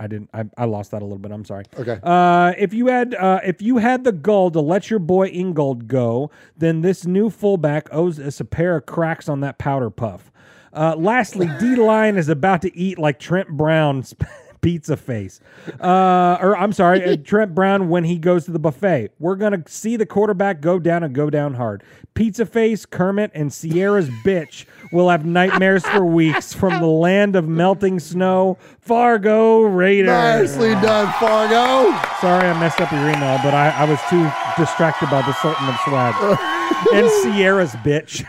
I 0.00 0.06
didn't. 0.06 0.30
I, 0.32 0.44
I 0.56 0.64
lost 0.66 0.92
that 0.92 1.02
a 1.02 1.04
little 1.04 1.18
bit. 1.18 1.32
I'm 1.32 1.44
sorry. 1.44 1.64
Okay. 1.76 1.98
Uh, 2.02 2.52
if 2.56 2.72
you 2.72 2.86
had 2.86 3.14
uh, 3.14 3.40
if 3.42 3.60
you 3.60 3.78
had 3.78 4.04
the 4.04 4.12
gall 4.12 4.50
to 4.52 4.60
let 4.60 4.90
your 4.90 5.00
boy 5.00 5.26
Ingold 5.28 5.88
go, 5.88 6.30
then 6.56 6.82
this 6.82 7.04
new 7.04 7.30
fullback 7.30 7.88
owes 7.90 8.20
us 8.20 8.38
a 8.38 8.44
pair 8.44 8.76
of 8.76 8.86
cracks 8.86 9.28
on 9.28 9.40
that 9.40 9.58
powder 9.58 9.90
puff. 9.90 10.30
Uh, 10.72 10.94
lastly, 10.96 11.50
D 11.58 11.74
line 11.74 12.16
is 12.16 12.28
about 12.28 12.62
to 12.62 12.76
eat 12.76 12.98
like 12.98 13.18
Trent 13.18 13.48
Brown's 13.48 14.14
pizza 14.60 14.96
face. 14.96 15.40
Uh, 15.80 16.38
or 16.40 16.56
I'm 16.56 16.72
sorry, 16.72 17.04
uh, 17.04 17.16
Trent 17.24 17.54
Brown 17.54 17.88
when 17.88 18.04
he 18.04 18.18
goes 18.18 18.44
to 18.46 18.50
the 18.50 18.58
buffet. 18.58 19.10
We're 19.18 19.36
gonna 19.36 19.62
see 19.66 19.96
the 19.96 20.06
quarterback 20.06 20.60
go 20.60 20.78
down 20.78 21.02
and 21.02 21.14
go 21.14 21.30
down 21.30 21.54
hard. 21.54 21.82
Pizza 22.14 22.44
face, 22.46 22.84
Kermit, 22.84 23.30
and 23.34 23.50
Ciara's 23.52 24.08
bitch 24.24 24.64
will 24.92 25.08
have 25.08 25.24
nightmares 25.24 25.84
for 25.86 26.04
weeks 26.04 26.52
from 26.52 26.80
the 26.80 26.86
land 26.86 27.36
of 27.36 27.46
melting 27.46 28.00
snow. 28.00 28.58
Fargo 28.80 29.60
Raiders. 29.60 30.08
Nicely 30.08 30.70
done, 30.74 31.12
Fargo. 31.20 31.90
Sorry, 32.20 32.48
I 32.48 32.58
messed 32.58 32.80
up 32.80 32.90
your 32.90 33.02
email, 33.02 33.38
but 33.44 33.54
I, 33.54 33.68
I 33.70 33.84
was 33.84 34.00
too 34.10 34.28
distracted 34.60 35.10
by 35.10 35.22
the 35.22 35.32
Sultan 35.34 35.68
of 35.68 35.76
Swag 35.84 36.14
and 36.94 37.08
Ciara's 37.22 37.72
bitch. 37.84 38.26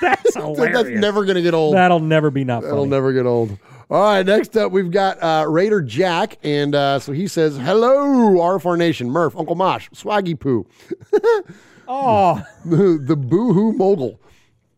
That's 0.00 0.34
hilarious. 0.34 0.74
That's 0.74 0.88
never 0.90 1.24
going 1.24 1.36
to 1.36 1.42
get 1.42 1.54
old. 1.54 1.74
That'll 1.74 2.00
never 2.00 2.30
be 2.30 2.44
not 2.44 2.62
funny. 2.62 2.70
That'll 2.70 2.86
never 2.86 3.12
get 3.12 3.26
old. 3.26 3.56
All 3.90 4.00
right, 4.00 4.24
next 4.24 4.56
up 4.56 4.70
we've 4.70 4.92
got 4.92 5.20
uh, 5.20 5.46
Raider 5.48 5.82
Jack, 5.82 6.38
and 6.44 6.76
uh, 6.76 7.00
so 7.00 7.10
he 7.10 7.26
says, 7.26 7.56
"Hello, 7.56 8.36
RFR 8.36 8.78
Nation, 8.78 9.10
Murph, 9.10 9.34
Uncle 9.36 9.56
Mosh, 9.56 9.88
Swaggy 9.90 10.38
Poo, 10.38 10.64
oh, 11.88 12.40
the, 12.64 13.00
the 13.02 13.16
Boohoo 13.16 13.72
Mogul. 13.72 14.20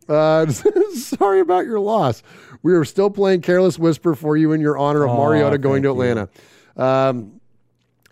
Uh, 0.08 0.46
sorry 0.94 1.40
about 1.40 1.66
your 1.66 1.78
loss. 1.78 2.22
We 2.62 2.72
are 2.72 2.86
still 2.86 3.10
playing 3.10 3.42
Careless 3.42 3.78
Whisper 3.78 4.14
for 4.14 4.34
you 4.34 4.52
in 4.52 4.62
your 4.62 4.78
honor 4.78 5.04
of 5.04 5.10
Aw, 5.10 5.16
Mariota 5.16 5.58
going 5.58 5.82
to. 5.82 5.90
Atlanta. 5.90 6.30
Um, 6.78 7.38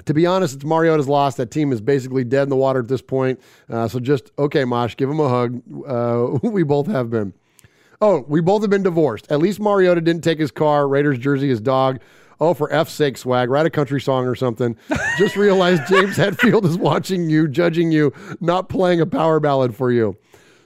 to 0.04 0.12
be 0.12 0.26
honest, 0.26 0.56
it's 0.56 0.64
Mariota's 0.64 1.08
loss. 1.08 1.36
That 1.36 1.50
team 1.50 1.72
is 1.72 1.80
basically 1.80 2.24
dead 2.24 2.42
in 2.42 2.48
the 2.50 2.56
water 2.56 2.80
at 2.80 2.88
this 2.88 3.00
point. 3.00 3.40
Uh, 3.70 3.88
so 3.88 4.00
just 4.00 4.32
okay, 4.38 4.66
Mosh, 4.66 4.96
give 4.96 5.08
him 5.08 5.20
a 5.20 5.28
hug. 5.30 5.62
Uh, 5.86 6.38
we 6.48 6.62
both 6.62 6.88
have 6.88 7.08
been. 7.08 7.32
Oh, 8.00 8.24
we 8.28 8.40
both 8.40 8.62
have 8.62 8.70
been 8.70 8.82
divorced. 8.82 9.30
At 9.30 9.40
least 9.40 9.60
Mariota 9.60 10.00
didn't 10.00 10.22
take 10.22 10.38
his 10.38 10.50
car, 10.50 10.88
Raiders 10.88 11.18
jersey, 11.18 11.48
his 11.48 11.60
dog. 11.60 12.00
Oh, 12.40 12.54
for 12.54 12.72
F's 12.72 12.92
sake, 12.92 13.18
swag, 13.18 13.50
write 13.50 13.66
a 13.66 13.70
country 13.70 14.00
song 14.00 14.26
or 14.26 14.34
something. 14.34 14.74
Just 15.18 15.36
realized 15.36 15.82
James 15.86 16.16
Hetfield 16.16 16.64
is 16.64 16.78
watching 16.78 17.28
you, 17.28 17.46
judging 17.46 17.92
you, 17.92 18.14
not 18.40 18.70
playing 18.70 19.02
a 19.02 19.06
power 19.06 19.38
ballad 19.40 19.76
for 19.76 19.92
you. 19.92 20.16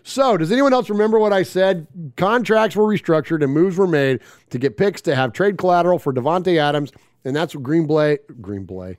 So, 0.04 0.36
does 0.36 0.52
anyone 0.52 0.72
else 0.72 0.88
remember 0.90 1.18
what 1.18 1.32
I 1.32 1.42
said? 1.42 1.86
Contracts 2.16 2.76
were 2.76 2.84
restructured 2.84 3.42
and 3.42 3.52
moves 3.52 3.78
were 3.78 3.88
made 3.88 4.20
to 4.50 4.58
get 4.58 4.76
picks 4.76 5.00
to 5.02 5.16
have 5.16 5.32
trade 5.32 5.58
collateral 5.58 5.98
for 5.98 6.12
Davante 6.12 6.58
Adams, 6.58 6.92
and 7.24 7.34
that's 7.34 7.54
what 7.54 7.64
Green 7.64 7.86
Blay, 7.86 8.18
Green 8.40 8.64
Blay. 8.64 8.98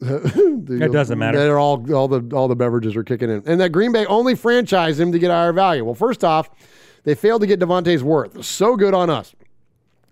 It 0.00 0.92
doesn't 0.92 1.18
matter. 1.18 1.38
They're 1.38 1.58
all 1.58 1.92
all 1.92 2.06
the 2.08 2.36
all 2.36 2.48
the 2.48 2.54
beverages 2.56 2.94
are 2.96 3.02
kicking 3.02 3.30
in, 3.30 3.42
and 3.46 3.60
that 3.60 3.70
Green 3.70 3.92
Bay 3.92 4.06
only 4.06 4.34
franchised 4.34 5.00
him 5.00 5.10
to 5.10 5.18
get 5.18 5.30
higher 5.30 5.52
value. 5.52 5.84
Well, 5.84 5.94
first 5.94 6.22
off, 6.22 6.50
they 7.06 7.14
failed 7.14 7.40
to 7.40 7.46
get 7.46 7.60
Davante's 7.60 8.02
worth. 8.02 8.44
So 8.44 8.76
good 8.76 8.92
on 8.92 9.08
us. 9.08 9.32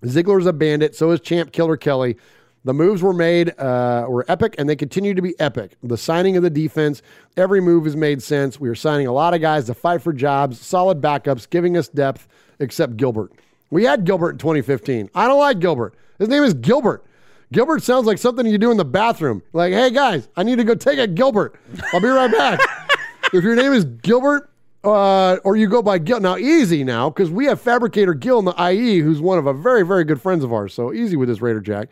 Ziegler's 0.05 0.45
a 0.45 0.53
bandit. 0.53 0.95
So 0.95 1.11
is 1.11 1.19
Champ 1.19 1.51
Killer 1.51 1.75
Kelly. 1.75 2.15
The 2.63 2.73
moves 2.73 3.03
were 3.03 3.13
made 3.13 3.49
uh, 3.59 4.05
were 4.07 4.25
epic, 4.29 4.55
and 4.57 4.67
they 4.67 4.77
continue 4.77 5.13
to 5.13 5.21
be 5.21 5.37
epic. 5.39 5.75
The 5.83 5.97
signing 5.97 6.37
of 6.37 6.41
the 6.41 6.49
defense, 6.49 7.01
every 7.35 7.59
move 7.59 7.83
has 7.83 7.97
made 7.97 8.23
sense. 8.23 8.59
We 8.61 8.69
are 8.69 8.75
signing 8.75 9.07
a 9.07 9.11
lot 9.11 9.33
of 9.33 9.41
guys 9.41 9.65
to 9.65 9.73
fight 9.73 10.01
for 10.01 10.13
jobs, 10.13 10.59
solid 10.59 11.01
backups, 11.01 11.49
giving 11.49 11.77
us 11.77 11.89
depth. 11.89 12.27
Except 12.59 12.95
Gilbert. 12.95 13.33
We 13.69 13.83
had 13.83 14.05
Gilbert 14.05 14.31
in 14.31 14.37
2015. 14.37 15.09
I 15.13 15.27
don't 15.27 15.37
like 15.37 15.59
Gilbert. 15.59 15.93
His 16.17 16.29
name 16.29 16.43
is 16.43 16.53
Gilbert. 16.53 17.03
Gilbert 17.51 17.83
sounds 17.83 18.07
like 18.07 18.17
something 18.17 18.45
you 18.45 18.57
do 18.57 18.71
in 18.71 18.77
the 18.77 18.85
bathroom. 18.85 19.43
Like, 19.51 19.73
hey 19.73 19.91
guys, 19.91 20.29
I 20.37 20.43
need 20.43 20.55
to 20.55 20.63
go 20.63 20.73
take 20.73 20.97
a 20.97 21.07
Gilbert. 21.07 21.59
I'll 21.91 21.99
be 21.99 22.07
right 22.07 22.31
back. 22.31 22.61
if 23.33 23.43
your 23.43 23.55
name 23.55 23.73
is 23.73 23.83
Gilbert, 23.83 24.49
uh, 24.85 25.37
or 25.43 25.55
you 25.55 25.67
go 25.67 25.81
by 25.81 25.97
Gil, 25.97 26.19
now 26.19 26.37
easy 26.37 26.83
now 26.83 27.09
because 27.09 27.31
we 27.31 27.45
have 27.45 27.59
Fabricator 27.59 28.13
Gil 28.13 28.39
in 28.39 28.45
the 28.45 28.71
IE, 28.71 28.99
who's 28.99 29.19
one 29.21 29.37
of 29.37 29.47
a 29.47 29.53
very 29.53 29.83
very 29.83 30.03
good 30.03 30.21
friends 30.21 30.43
of 30.43 30.53
ours. 30.53 30.73
So 30.73 30.93
easy 30.93 31.15
with 31.15 31.29
this 31.29 31.41
Raider 31.41 31.61
Jack. 31.61 31.89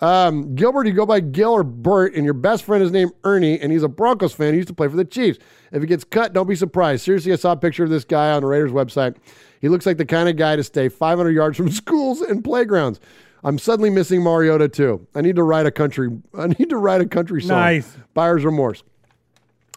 Um, 0.00 0.56
Gilbert, 0.56 0.88
you 0.88 0.92
go 0.92 1.06
by 1.06 1.20
Gil 1.20 1.52
or 1.52 1.62
Bert, 1.62 2.14
and 2.14 2.24
your 2.24 2.34
best 2.34 2.64
friend 2.64 2.82
is 2.82 2.90
named 2.90 3.12
Ernie, 3.22 3.60
and 3.60 3.70
he's 3.70 3.84
a 3.84 3.88
Broncos 3.88 4.32
fan. 4.32 4.52
He 4.52 4.56
used 4.56 4.68
to 4.68 4.74
play 4.74 4.88
for 4.88 4.96
the 4.96 5.04
Chiefs. 5.04 5.38
If 5.70 5.80
he 5.80 5.86
gets 5.86 6.02
cut, 6.02 6.32
don't 6.32 6.48
be 6.48 6.56
surprised. 6.56 7.04
Seriously, 7.04 7.32
I 7.32 7.36
saw 7.36 7.52
a 7.52 7.56
picture 7.56 7.84
of 7.84 7.90
this 7.90 8.02
guy 8.02 8.32
on 8.32 8.42
the 8.42 8.48
Raiders 8.48 8.72
website. 8.72 9.14
He 9.60 9.68
looks 9.68 9.86
like 9.86 9.98
the 9.98 10.04
kind 10.04 10.28
of 10.28 10.34
guy 10.34 10.56
to 10.56 10.64
stay 10.64 10.88
500 10.88 11.30
yards 11.30 11.56
from 11.56 11.70
schools 11.70 12.20
and 12.20 12.42
playgrounds. 12.42 12.98
I'm 13.44 13.58
suddenly 13.58 13.90
missing 13.90 14.22
Mariota 14.22 14.68
too. 14.68 15.06
I 15.14 15.20
need 15.20 15.36
to 15.36 15.44
write 15.44 15.66
a 15.66 15.70
country. 15.70 16.10
I 16.36 16.48
need 16.48 16.70
to 16.70 16.76
write 16.76 17.00
a 17.00 17.06
country 17.06 17.40
song. 17.40 17.58
Nice. 17.58 17.96
Buyer's 18.12 18.44
remorse. 18.44 18.82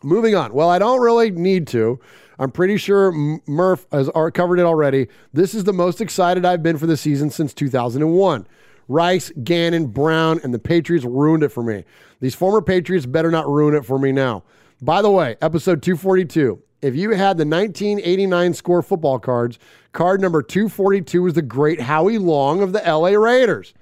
Moving 0.03 0.35
on. 0.35 0.53
Well, 0.53 0.69
I 0.69 0.79
don't 0.79 1.01
really 1.01 1.31
need 1.31 1.67
to. 1.67 1.99
I'm 2.37 2.51
pretty 2.51 2.77
sure 2.77 3.11
Murph 3.47 3.85
has 3.91 4.09
covered 4.33 4.59
it 4.59 4.65
already. 4.65 5.07
This 5.33 5.53
is 5.53 5.63
the 5.63 5.73
most 5.73 6.01
excited 6.01 6.45
I've 6.45 6.63
been 6.63 6.77
for 6.77 6.87
the 6.87 6.97
season 6.97 7.29
since 7.29 7.53
2001. 7.53 8.47
Rice, 8.87 9.31
Gannon, 9.43 9.87
Brown, 9.87 10.39
and 10.43 10.53
the 10.53 10.59
Patriots 10.59 11.05
ruined 11.05 11.43
it 11.43 11.49
for 11.49 11.63
me. 11.63 11.85
These 12.19 12.35
former 12.35 12.61
Patriots 12.61 13.05
better 13.05 13.31
not 13.31 13.47
ruin 13.47 13.73
it 13.73 13.85
for 13.85 13.97
me 13.97 14.11
now. 14.11 14.43
By 14.81 15.01
the 15.01 15.09
way, 15.09 15.37
episode 15.41 15.81
242. 15.81 16.61
If 16.81 16.95
you 16.95 17.11
had 17.11 17.37
the 17.37 17.45
1989 17.45 18.53
score 18.53 18.83
football 18.83 19.17
cards, 19.17 19.57
card 19.91 20.21
number 20.21 20.43
242 20.43 21.23
was 21.23 21.33
the 21.33 21.41
great 21.41 21.81
Howie 21.81 22.19
Long 22.19 22.61
of 22.61 22.73
the 22.73 22.83
LA 22.85 23.09
Raiders. 23.09 23.73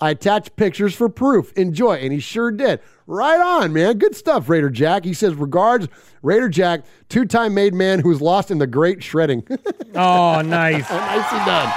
I 0.00 0.10
attached 0.10 0.54
pictures 0.56 0.94
for 0.94 1.08
proof. 1.08 1.52
Enjoy. 1.54 1.94
And 1.96 2.12
he 2.12 2.20
sure 2.20 2.50
did. 2.50 2.80
Right 3.06 3.40
on, 3.40 3.72
man. 3.72 3.98
Good 3.98 4.14
stuff, 4.14 4.48
Raider 4.48 4.70
Jack. 4.70 5.04
He 5.04 5.14
says, 5.14 5.34
regards, 5.34 5.88
Raider 6.22 6.48
Jack, 6.48 6.84
two 7.08 7.24
time 7.24 7.54
made 7.54 7.74
man 7.74 8.00
who's 8.00 8.20
lost 8.20 8.50
in 8.50 8.58
the 8.58 8.66
great 8.66 9.02
shredding. 9.02 9.46
Oh, 9.94 10.42
nice. 10.42 10.88
Nicely 10.90 11.38
done. 11.44 11.72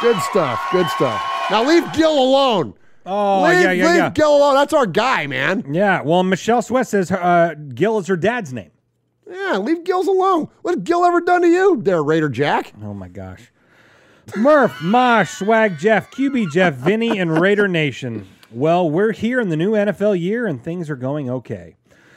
Good 0.00 0.18
stuff. 0.22 0.66
Good 0.72 0.88
stuff. 0.88 1.22
Now 1.50 1.62
leave 1.62 1.92
Gil 1.92 2.10
alone. 2.10 2.74
Oh, 3.04 3.42
leave, 3.42 3.60
yeah, 3.60 3.72
yeah, 3.72 3.86
leave 3.86 3.96
yeah. 3.96 4.10
Gil 4.10 4.34
alone. 4.36 4.54
That's 4.54 4.72
our 4.72 4.86
guy, 4.86 5.26
man. 5.26 5.72
Yeah. 5.72 6.00
Well, 6.02 6.22
Michelle 6.22 6.62
Sweat 6.62 6.88
says 6.88 7.12
uh, 7.12 7.54
Gil 7.74 7.98
is 7.98 8.06
her 8.06 8.16
dad's 8.16 8.52
name. 8.52 8.70
Yeah, 9.30 9.58
leave 9.58 9.84
Gil's 9.84 10.06
alone. 10.08 10.48
What 10.62 10.74
has 10.74 10.82
Gil 10.84 11.04
ever 11.04 11.20
done 11.20 11.42
to 11.42 11.48
you, 11.48 11.80
there, 11.82 12.02
Raider 12.02 12.30
Jack? 12.30 12.72
Oh 12.82 12.94
my 12.94 13.08
gosh. 13.08 13.52
Murph, 14.36 14.80
Mosh, 14.82 15.30
Swag 15.30 15.78
Jeff, 15.78 16.10
QB 16.10 16.52
Jeff, 16.52 16.74
Vinny, 16.74 17.18
and 17.18 17.40
Raider 17.40 17.68
Nation. 17.68 18.26
Well, 18.50 18.88
we're 18.88 19.12
here 19.12 19.40
in 19.40 19.48
the 19.48 19.56
new 19.56 19.72
NFL 19.72 20.20
year 20.20 20.46
and 20.46 20.62
things 20.62 20.90
are 20.90 20.96
going 20.96 21.30
okay. 21.30 21.76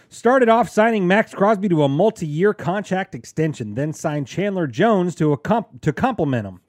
Started 0.09 0.49
off 0.49 0.69
signing 0.69 1.07
Maxx 1.07 1.33
Crosby 1.33 1.69
to 1.69 1.83
a 1.83 1.89
multi-year 1.89 2.53
contract 2.53 3.15
extension, 3.15 3.75
then 3.75 3.93
signed 3.93 4.27
Chandler 4.27 4.67
Jones 4.67 5.15
to 5.15 5.31
a 5.31 5.37
comp- 5.37 5.81
to 5.81 5.91
complement 5.91 6.47
him. 6.47 6.61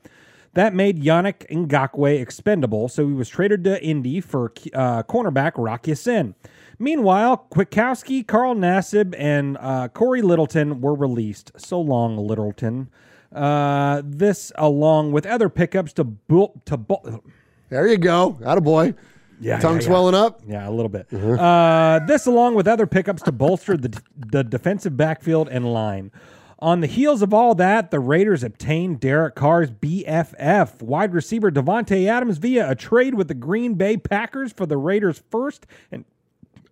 That 0.54 0.72
made 0.72 1.02
Yannick 1.02 1.46
Ngakoue 1.50 2.20
expendable, 2.20 2.88
so 2.88 3.06
he 3.06 3.12
was 3.12 3.28
traded 3.28 3.64
to 3.64 3.82
Indy 3.84 4.20
for 4.20 4.52
uh, 4.72 5.02
cornerback 5.02 5.52
Rock 5.56 5.86
Sin. 5.94 6.34
Meanwhile, 6.78 7.48
Kwiatkowski, 7.50 8.26
Carl 8.26 8.54
Nassib, 8.54 9.14
and 9.18 9.58
uh, 9.60 9.88
Cory 9.88 10.22
Littleton 10.22 10.80
were 10.80 10.94
released. 10.94 11.52
So 11.56 11.80
long, 11.80 12.16
Littleton. 12.16 12.88
Uh, 13.34 14.02
this, 14.04 14.52
along 14.56 15.12
with 15.12 15.26
other 15.26 15.48
pickups 15.48 15.92
to 15.94 16.04
bull 16.04 16.60
to 16.66 16.76
bull. 16.76 17.22
There 17.68 17.86
you 17.88 17.98
go. 17.98 18.38
Attaboy. 18.40 18.94
Yeah, 19.40 19.58
Tongue 19.58 19.74
yeah, 19.74 19.80
yeah. 19.80 19.86
swelling 19.86 20.14
up. 20.14 20.40
Yeah, 20.46 20.68
a 20.68 20.70
little 20.70 20.88
bit. 20.88 21.12
Uh, 21.12 22.00
this, 22.06 22.26
along 22.26 22.54
with 22.54 22.68
other 22.68 22.86
pickups 22.86 23.22
to 23.22 23.32
bolster 23.32 23.76
the, 23.76 24.00
the 24.16 24.44
defensive 24.44 24.96
backfield 24.96 25.48
and 25.48 25.72
line. 25.72 26.12
On 26.60 26.80
the 26.80 26.86
heels 26.86 27.20
of 27.20 27.34
all 27.34 27.54
that, 27.56 27.90
the 27.90 28.00
Raiders 28.00 28.42
obtained 28.42 29.00
Derek 29.00 29.34
Carr's 29.34 29.70
BFF, 29.70 30.80
wide 30.80 31.12
receiver 31.12 31.50
Davante 31.50 32.06
Adams, 32.06 32.38
via 32.38 32.70
a 32.70 32.74
trade 32.74 33.14
with 33.14 33.28
the 33.28 33.34
Green 33.34 33.74
Bay 33.74 33.96
Packers 33.96 34.52
for 34.52 34.64
the 34.64 34.76
Raiders' 34.76 35.22
first 35.30 35.66
and, 35.90 36.04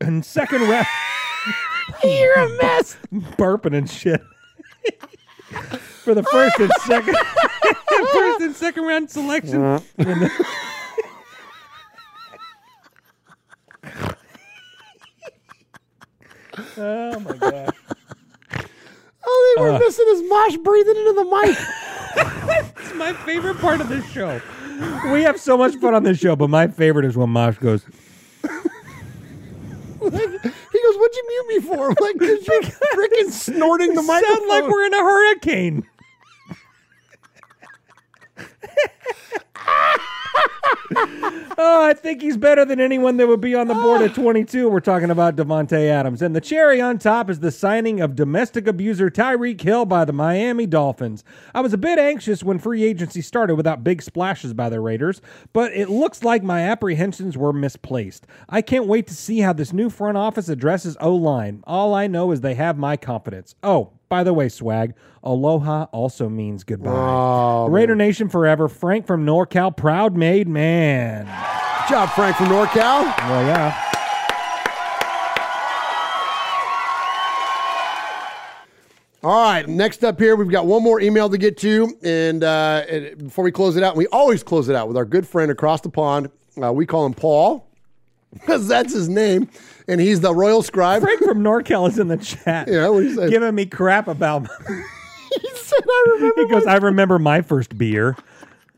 and 0.00 0.24
second 0.24 0.62
round. 0.62 0.86
You're 2.04 2.38
a 2.38 2.48
mess. 2.62 2.96
Burping 3.12 3.76
and 3.76 3.90
shit. 3.90 4.22
for 6.04 6.14
the 6.14 6.22
first 6.24 6.58
and 6.58 6.70
second, 6.86 7.16
first 8.12 8.40
and 8.40 8.54
second 8.56 8.84
round 8.84 9.10
selection. 9.10 9.80
oh 16.76 17.20
my 17.20 17.36
gosh. 17.36 17.74
Oh, 19.24 19.54
they 19.56 19.62
were 19.62 19.70
Uh. 19.70 19.78
missing 19.78 20.06
his 20.08 20.22
mosh 20.28 20.56
breathing 20.58 20.96
into 20.96 21.12
the 21.12 21.24
mic. 21.24 21.58
It's 22.78 22.94
my 22.94 23.12
favorite 23.24 23.58
part 23.58 23.80
of 23.80 23.88
this 23.88 24.04
show. 24.10 24.40
We 25.12 25.22
have 25.22 25.40
so 25.40 25.56
much 25.56 25.76
fun 25.76 25.94
on 25.94 26.02
this 26.02 26.18
show, 26.18 26.34
but 26.36 26.50
my 26.50 26.66
favorite 26.68 27.04
is 27.06 27.16
when 27.16 27.30
Mosh 27.30 27.56
goes, 27.58 27.84
Like, 30.02 30.42
he 30.42 30.82
goes, 30.82 30.96
"What'd 30.96 31.16
you 31.16 31.24
mute 31.28 31.46
me 31.48 31.60
for?" 31.68 31.90
I'm 31.90 31.96
like, 32.00 32.18
"Cause 32.18 32.46
you're 32.46 32.62
freaking 32.62 33.30
snorting 33.30 33.94
the 33.94 34.02
microphone." 34.02 34.36
Sound 34.36 34.48
like 34.48 34.68
we're 34.68 34.84
in 34.86 34.94
a 34.94 34.98
hurricane. 34.98 35.86
Oh, 41.58 41.84
I 41.84 41.94
think 41.94 42.22
he's 42.22 42.36
better 42.36 42.64
than 42.64 42.80
anyone 42.80 43.18
that 43.18 43.28
would 43.28 43.40
be 43.40 43.54
on 43.54 43.68
the 43.68 43.74
board 43.74 44.02
at 44.02 44.14
22. 44.16 44.68
We're 44.68 44.80
talking 44.80 45.10
about 45.10 45.36
Davante 45.36 45.88
Adams. 45.88 46.22
And 46.22 46.34
the 46.34 46.40
cherry 46.40 46.80
on 46.80 46.98
top 46.98 47.28
is 47.28 47.40
the 47.40 47.50
signing 47.50 48.00
of 48.00 48.16
domestic 48.16 48.66
abuser 48.66 49.10
Tyreek 49.10 49.60
Hill 49.60 49.84
by 49.84 50.04
the 50.04 50.12
Miami 50.12 50.66
Dolphins. 50.66 51.24
I 51.54 51.60
was 51.60 51.72
a 51.72 51.78
bit 51.78 51.98
anxious 51.98 52.42
when 52.42 52.58
free 52.58 52.84
agency 52.84 53.20
started 53.20 53.56
without 53.56 53.84
big 53.84 54.02
splashes 54.02 54.54
by 54.54 54.70
the 54.70 54.80
Raiders, 54.80 55.20
but 55.52 55.72
it 55.72 55.90
looks 55.90 56.22
like 56.22 56.42
my 56.42 56.62
apprehensions 56.62 57.36
were 57.36 57.52
misplaced. 57.52 58.26
I 58.48 58.62
can't 58.62 58.86
wait 58.86 59.06
to 59.08 59.14
see 59.14 59.40
how 59.40 59.52
this 59.52 59.72
new 59.72 59.90
front 59.90 60.16
office 60.16 60.48
addresses 60.48 60.96
O 61.00 61.14
line. 61.14 61.62
All 61.66 61.94
I 61.94 62.06
know 62.06 62.32
is 62.32 62.40
they 62.40 62.54
have 62.54 62.78
my 62.78 62.96
confidence. 62.96 63.54
Oh, 63.62 63.92
by 64.12 64.22
the 64.22 64.34
way, 64.34 64.46
swag, 64.46 64.92
aloha 65.22 65.84
also 65.84 66.28
means 66.28 66.64
goodbye. 66.64 66.90
Oh, 66.90 67.66
Raider 67.70 67.96
Nation 67.96 68.28
forever. 68.28 68.68
Frank 68.68 69.06
from 69.06 69.24
NorCal, 69.24 69.74
proud 69.74 70.18
made 70.18 70.46
man. 70.46 71.24
Good 71.24 71.88
job, 71.88 72.10
Frank 72.10 72.36
from 72.36 72.48
NorCal. 72.48 73.04
Well, 73.04 73.46
yeah. 73.46 73.88
All 79.22 79.50
right, 79.50 79.66
next 79.66 80.04
up 80.04 80.20
here, 80.20 80.36
we've 80.36 80.50
got 80.50 80.66
one 80.66 80.82
more 80.82 81.00
email 81.00 81.30
to 81.30 81.38
get 81.38 81.56
to. 81.60 81.96
And, 82.02 82.44
uh, 82.44 82.84
and 82.90 83.16
before 83.16 83.44
we 83.44 83.50
close 83.50 83.78
it 83.78 83.82
out, 83.82 83.96
we 83.96 84.08
always 84.08 84.42
close 84.42 84.68
it 84.68 84.76
out 84.76 84.88
with 84.88 84.98
our 84.98 85.06
good 85.06 85.26
friend 85.26 85.50
across 85.50 85.80
the 85.80 85.88
pond. 85.88 86.28
Uh, 86.62 86.70
we 86.70 86.84
call 86.84 87.06
him 87.06 87.14
Paul 87.14 87.66
because 88.34 88.68
that's 88.68 88.92
his 88.92 89.08
name. 89.08 89.48
And 89.88 90.00
he's 90.00 90.20
the 90.20 90.34
royal 90.34 90.62
scribe. 90.62 91.02
Frank 91.02 91.20
from 91.20 91.42
NorCal 91.42 91.88
is 91.88 91.98
in 91.98 92.08
the 92.08 92.16
chat. 92.16 92.68
Yeah, 92.68 92.88
what 92.88 93.02
you 93.02 93.14
say? 93.14 93.30
Giving 93.30 93.54
me 93.54 93.66
crap 93.66 94.08
about. 94.08 94.48
he 94.68 95.48
said, 95.54 95.80
I 95.86 96.04
remember. 96.14 96.42
he 96.42 96.48
goes, 96.48 96.66
I 96.66 96.76
remember 96.76 97.18
my 97.18 97.42
first 97.42 97.76
beer. 97.76 98.16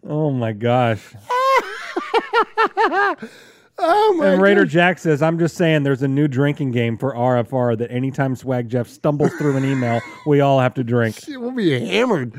Oh 0.06 0.30
my 0.30 0.52
gosh. 0.52 1.02
oh 3.78 4.14
my 4.16 4.28
and 4.28 4.42
Raider 4.42 4.64
gosh. 4.64 4.72
Jack 4.72 4.98
says, 4.98 5.22
I'm 5.22 5.38
just 5.38 5.56
saying 5.56 5.82
there's 5.82 6.02
a 6.02 6.08
new 6.08 6.28
drinking 6.28 6.72
game 6.72 6.98
for 6.98 7.14
RFR 7.14 7.78
that 7.78 7.90
anytime 7.90 8.36
Swag 8.36 8.68
Jeff 8.68 8.88
stumbles 8.88 9.32
through 9.34 9.56
an 9.56 9.64
email, 9.64 10.00
we 10.26 10.40
all 10.40 10.60
have 10.60 10.74
to 10.74 10.84
drink. 10.84 11.16
Shit, 11.16 11.40
we'll 11.40 11.52
be 11.52 11.78
hammered. 11.86 12.34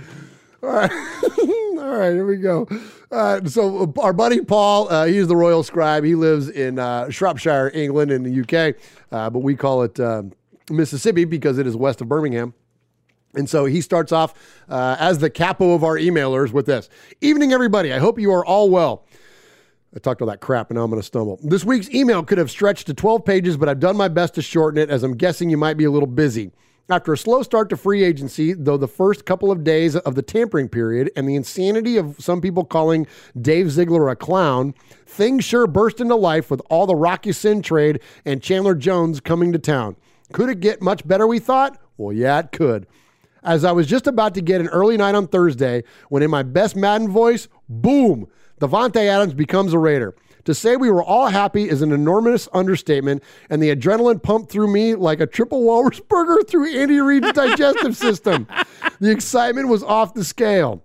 All 0.62 0.70
right. 0.70 0.92
All 0.92 1.98
right, 1.98 2.14
here 2.14 2.26
we 2.26 2.38
go. 2.38 2.68
Uh, 3.12 3.44
so, 3.46 3.84
uh, 3.84 4.02
our 4.02 4.14
buddy 4.14 4.42
Paul, 4.42 4.90
uh, 4.90 5.06
he's 5.06 5.28
the 5.28 5.36
royal 5.36 5.64
scribe. 5.64 6.04
He 6.04 6.16
lives 6.16 6.50
in 6.50 6.80
uh, 6.80 7.10
Shropshire, 7.10 7.72
England, 7.74 8.12
in 8.12 8.24
the 8.24 8.42
UK, 8.42 8.76
uh, 9.12 9.30
but 9.30 9.40
we 9.40 9.56
call 9.56 9.84
it 9.84 10.00
uh, 10.00 10.24
Mississippi 10.70 11.26
because 11.26 11.58
it 11.58 11.68
is 11.68 11.76
west 11.76 12.02
of 12.02 12.10
Birmingham. 12.10 12.54
And 13.36 13.50
so 13.50 13.66
he 13.66 13.82
starts 13.82 14.12
off 14.12 14.34
uh, 14.70 14.96
as 15.00 15.20
the 15.20 15.30
capo 15.30 15.74
of 15.74 15.84
our 15.84 15.98
emailers 15.98 16.52
with 16.52 16.66
this 16.66 16.90
Evening, 17.22 17.52
everybody. 17.52 17.94
I 17.94 18.00
hope 18.00 18.20
you 18.20 18.32
are 18.32 18.46
all 18.46 18.70
well. 18.70 19.06
I 19.96 20.00
talked 20.00 20.22
all 20.22 20.28
that 20.28 20.42
crap 20.42 20.70
and 20.70 20.78
now 20.78 20.84
I'm 20.84 20.90
going 20.90 21.02
to 21.02 21.06
stumble. 21.06 21.40
This 21.42 21.64
week's 21.64 21.90
email 21.90 22.24
could 22.24 22.38
have 22.38 22.52
stretched 22.52 22.88
to 22.88 22.94
12 22.94 23.24
pages, 23.24 23.56
but 23.56 23.70
I've 23.70 23.80
done 23.80 23.96
my 23.96 24.10
best 24.10 24.36
to 24.36 24.42
shorten 24.42 24.82
it 24.82 24.90
as 24.90 25.04
I'm 25.04 25.16
guessing 25.16 25.50
you 25.50 25.58
might 25.58 25.78
be 25.78 25.86
a 25.86 25.92
little 25.92 26.08
busy. 26.08 26.52
After 26.88 27.14
a 27.14 27.18
slow 27.18 27.42
start 27.42 27.70
to 27.70 27.78
free 27.78 28.04
agency, 28.04 28.54
though 28.54 28.78
the 28.78 28.88
first 28.88 29.26
couple 29.26 29.52
of 29.52 29.64
days 29.64 29.96
of 29.96 30.14
the 30.14 30.22
tampering 30.22 30.70
period 30.70 31.10
and 31.16 31.28
the 31.28 31.34
insanity 31.34 31.98
of 31.98 32.16
some 32.20 32.42
people 32.42 32.64
calling 32.64 33.08
Dave 33.42 33.72
Ziegler 33.72 34.08
a 34.10 34.16
clown, 34.16 34.76
things 35.08 35.44
sure 35.44 35.66
burst 35.66 36.00
into 36.00 36.16
life 36.16 36.52
with 36.52 36.62
all 36.70 36.86
the 36.86 36.96
Rock 36.96 37.26
Ya-Sin 37.26 37.64
trade 37.64 38.02
and 38.24 38.40
Chandler 38.40 38.76
Jones 38.76 39.20
coming 39.20 39.52
to 39.52 39.58
town. 39.58 39.96
Could 40.32 40.50
it 40.50 40.60
get 40.60 40.80
much 40.80 41.08
better, 41.08 41.26
we 41.26 41.40
thought? 41.40 41.80
Well, 41.98 42.14
yeah, 42.14 42.38
it 42.38 42.52
could. 42.52 42.86
As 43.42 43.66
I 43.66 43.72
was 43.72 43.88
just 43.88 44.06
about 44.06 44.36
to 44.36 44.42
get 44.42 44.62
an 44.62 44.68
early 44.68 44.96
night 44.96 45.16
on 45.16 45.28
Thursday, 45.28 45.84
when 46.10 46.22
in 46.22 46.30
my 46.30 46.44
best 46.44 46.76
Madden 46.76 47.10
voice, 47.10 47.48
boom, 47.68 48.28
Davante 48.62 49.08
Adams 49.08 49.34
becomes 49.34 49.74
a 49.74 49.80
Raider. 49.80 50.14
To 50.46 50.54
say 50.54 50.76
we 50.76 50.92
were 50.92 51.04
all 51.04 51.28
happy 51.28 51.70
is 51.70 51.82
an 51.82 51.92
enormous 51.92 52.48
understatement, 52.54 53.24
and 53.50 53.62
the 53.62 53.76
adrenaline 53.76 54.22
pumped 54.22 54.52
through 54.52 54.72
me 54.72 54.96
like 54.96 55.20
a 55.20 55.26
triple 55.26 55.64
walrus 55.64 56.00
burger 56.10 56.44
through 56.44 56.72
Andy 56.76 57.00
Reid's 57.00 57.32
digestive 57.34 57.98
system. 57.98 58.48
The 59.00 59.12
excitement 59.12 59.68
was 59.68 59.84
off 59.84 60.14
the 60.14 60.24
scale. 60.24 60.84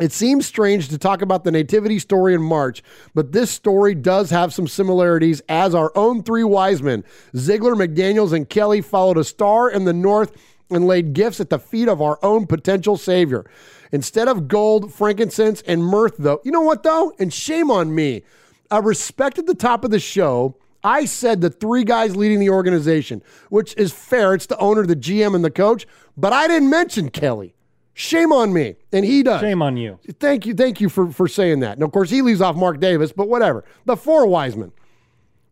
It 0.00 0.12
seems 0.12 0.46
strange 0.46 0.88
to 0.88 0.98
talk 0.98 1.22
about 1.22 1.42
the 1.42 1.50
nativity 1.50 1.98
story 1.98 2.34
in 2.34 2.42
March, 2.42 2.84
but 3.14 3.32
this 3.32 3.50
story 3.50 3.94
does 3.94 4.30
have 4.30 4.54
some 4.54 4.68
similarities 4.68 5.42
as 5.48 5.74
our 5.74 5.90
own 5.96 6.22
three 6.22 6.44
wise 6.44 6.82
men, 6.82 7.04
Ziegler, 7.36 7.74
McDaniels, 7.74 8.32
and 8.32 8.48
Kelly, 8.48 8.80
followed 8.80 9.18
a 9.18 9.24
star 9.24 9.68
in 9.70 9.84
the 9.84 9.92
north 9.92 10.36
and 10.70 10.86
laid 10.86 11.14
gifts 11.14 11.40
at 11.40 11.50
the 11.50 11.58
feet 11.58 11.88
of 11.88 12.02
our 12.02 12.18
own 12.22 12.46
potential 12.46 12.96
savior. 12.96 13.48
Instead 13.90 14.28
of 14.28 14.48
gold, 14.48 14.92
frankincense, 14.92 15.62
and 15.62 15.84
mirth, 15.84 16.14
though, 16.18 16.40
you 16.44 16.52
know 16.52 16.60
what, 16.60 16.82
though? 16.82 17.12
And 17.18 17.32
shame 17.32 17.70
on 17.70 17.94
me. 17.94 18.22
I 18.70 18.78
respect 18.78 19.38
at 19.38 19.46
the 19.46 19.54
top 19.54 19.84
of 19.84 19.90
the 19.90 20.00
show. 20.00 20.56
I 20.84 21.06
said 21.06 21.40
the 21.40 21.50
three 21.50 21.84
guys 21.84 22.16
leading 22.16 22.38
the 22.38 22.50
organization, 22.50 23.22
which 23.48 23.74
is 23.76 23.92
fair. 23.92 24.34
It's 24.34 24.46
the 24.46 24.58
owner, 24.58 24.86
the 24.86 24.96
GM, 24.96 25.34
and 25.34 25.44
the 25.44 25.50
coach. 25.50 25.86
But 26.16 26.32
I 26.32 26.46
didn't 26.46 26.70
mention 26.70 27.10
Kelly. 27.10 27.54
Shame 27.94 28.32
on 28.32 28.52
me. 28.52 28.76
And 28.92 29.04
he 29.04 29.24
does. 29.24 29.40
Shame 29.40 29.60
on 29.60 29.76
you. 29.76 29.98
Thank 30.20 30.46
you. 30.46 30.54
Thank 30.54 30.80
you 30.80 30.88
for, 30.88 31.10
for 31.10 31.26
saying 31.26 31.60
that. 31.60 31.74
And 31.74 31.82
of 31.82 31.90
course, 31.90 32.10
he 32.10 32.22
leaves 32.22 32.40
off 32.40 32.54
Mark 32.54 32.78
Davis, 32.78 33.10
but 33.10 33.28
whatever. 33.28 33.64
The 33.86 33.96
four 33.96 34.26
Wisemen. 34.26 34.72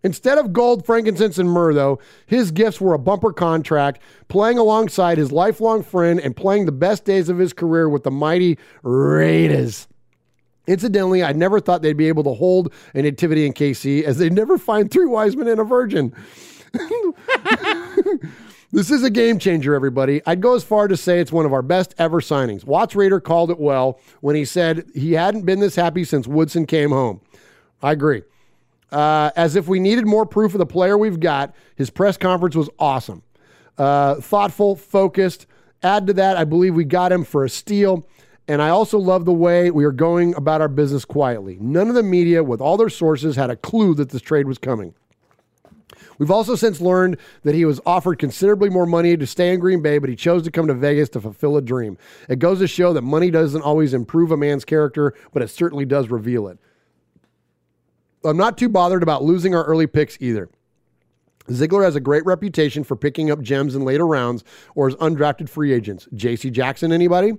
Instead 0.05 0.39
of 0.39 0.53
gold, 0.53 0.87
frankincense, 0.87 1.39
and 1.39 1.51
myrrh, 1.51 1.75
though, 1.75 1.99
his 2.27 2.53
gifts 2.53 2.81
were 2.81 2.95
a 2.95 2.99
bumper 2.99 3.33
contract, 3.33 4.01
playing 4.29 4.59
alongside 4.59 5.19
his 5.19 5.33
lifelong 5.33 5.83
friend 5.83 6.21
and 6.21 6.37
playing 6.37 6.67
the 6.67 6.73
best 6.73 7.05
days 7.05 7.29
of 7.29 7.39
his 7.39 7.53
career 7.53 7.89
with 7.89 8.05
the 8.05 8.13
mighty 8.13 8.57
Raiders. 8.85 9.89
Incidentally, 10.67 11.23
I 11.23 11.33
never 11.33 11.61
thought 11.61 11.83
they'd 11.83 11.97
be 11.97 12.09
able 12.09 12.25
to 12.25 12.35
hold 12.35 12.73
a 12.95 13.03
nativity 13.03 13.47
in 13.47 13.53
KC 13.53 14.03
as 14.03 14.19
they 14.19 14.31
never 14.31 14.59
find 14.59 14.91
three 14.91 15.07
wise 15.07 15.37
men 15.37 15.49
and 15.49 15.61
a 15.61 15.65
virgin. 15.65 16.15
This 18.73 18.91
is 18.91 19.05
a 19.05 19.11
game 19.11 19.39
changer, 19.39 19.75
everybody. 19.75 20.21
I'd 20.27 20.41
go 20.41 20.55
as 20.55 20.65
far 20.65 20.89
to 20.89 20.97
say 20.97 21.21
it's 21.21 21.31
one 21.31 21.47
of 21.47 21.53
our 21.53 21.63
best 21.63 21.95
ever 21.99 22.21
signings. 22.21 22.65
Watts 22.65 22.97
Raider 22.97 23.21
called 23.21 23.51
it 23.51 23.61
well 23.61 24.01
when 24.21 24.35
he 24.35 24.45
said 24.45 24.91
he 24.93 25.13
hadn't 25.13 25.47
been 25.47 25.61
this 25.61 25.77
happy 25.77 26.03
since 26.05 26.27
Woodson 26.27 26.67
came 26.67 26.91
home. 26.91 27.21
I 27.81 27.93
agree. 27.93 28.25
Uh, 28.91 29.31
as 29.37 29.57
if 29.57 29.69
we 29.69 29.79
needed 29.79 30.07
more 30.07 30.27
proof 30.27 30.53
of 30.53 30.59
the 30.59 30.67
player 30.67 30.99
we've 30.99 31.21
got, 31.21 31.55
his 31.77 31.91
press 31.91 32.17
conference 32.17 32.57
was 32.57 32.69
awesome. 32.79 33.23
Uh, 33.79 34.17
thoughtful, 34.17 34.75
focused. 34.75 35.47
Add 35.83 36.09
to 36.09 36.13
that, 36.15 36.37
I 36.37 36.45
believe 36.45 36.75
we 36.75 36.85
got 36.85 37.13
him 37.13 37.25
for 37.25 37.45
a 37.45 37.49
steal. 37.49 38.07
And 38.49 38.63
I 38.63 38.69
also 38.69 38.99
love 38.99 39.25
the 39.25 39.33
way 39.33 39.71
we 39.71 39.85
are 39.85 39.93
going 39.93 40.35
about 40.37 40.61
our 40.61 40.69
business 40.69 41.05
quietly. 41.05 41.59
None 41.61 41.89
of 41.89 41.95
the 41.95 42.03
media, 42.03 42.45
with 42.45 42.61
all 42.61 42.77
their 42.77 42.89
sources, 42.89 43.35
had 43.35 43.51
a 43.51 43.57
clue 43.57 43.95
that 43.95 44.11
this 44.11 44.23
trade 44.23 44.47
was 44.47 44.59
coming. 44.59 44.95
We've 46.19 46.31
also 46.31 46.55
since 46.55 46.81
learned 46.81 47.19
that 47.43 47.55
he 47.55 47.65
was 47.65 47.81
offered 47.85 48.19
considerably 48.19 48.71
more 48.71 48.87
money 48.87 49.17
to 49.17 49.27
stay 49.27 49.53
in 49.53 49.61
Green 49.61 49.83
Bay, 49.83 49.99
but 49.99 50.09
he 50.09 50.17
chose 50.17 50.43
to 50.45 50.51
come 50.51 50.67
to 50.69 50.75
Vegas 50.75 51.09
to 51.11 51.21
fulfill 51.21 51.57
a 51.57 51.63
dream. 51.63 51.99
It 52.29 52.39
goes 52.39 52.61
to 52.61 52.67
show 52.67 52.93
that 52.93 53.03
money 53.03 53.31
doesn't 53.31 53.63
always 53.63 53.93
improve 53.93 54.31
a 54.31 54.37
man's 54.37 54.65
character, 54.65 55.15
but 55.33 55.43
it 55.43 55.49
certainly 55.49 55.85
does 55.85 56.09
reveal 56.09 56.49
it. 56.49 56.59
I'm 58.25 58.37
not 58.37 58.57
too 58.59 58.69
bothered 58.69 59.03
about 59.03 59.23
losing 59.23 59.55
our 59.55 59.65
early 59.65 59.87
picks 59.87 60.17
either. 60.21 60.49
Ziegler 61.51 61.85
has 61.85 61.95
a 61.95 62.01
great 62.01 62.25
reputation 62.25 62.83
for 62.83 62.97
picking 62.97 63.31
up 63.31 63.41
gems 63.41 63.77
in 63.77 63.85
later 63.85 64.07
rounds 64.07 64.43
or 64.75 64.89
as 64.89 64.97
undrafted 64.97 65.49
free 65.49 65.73
agents. 65.73 66.09
JC 66.15 66.51
Jackson, 66.51 66.93
anybody? 66.93 67.35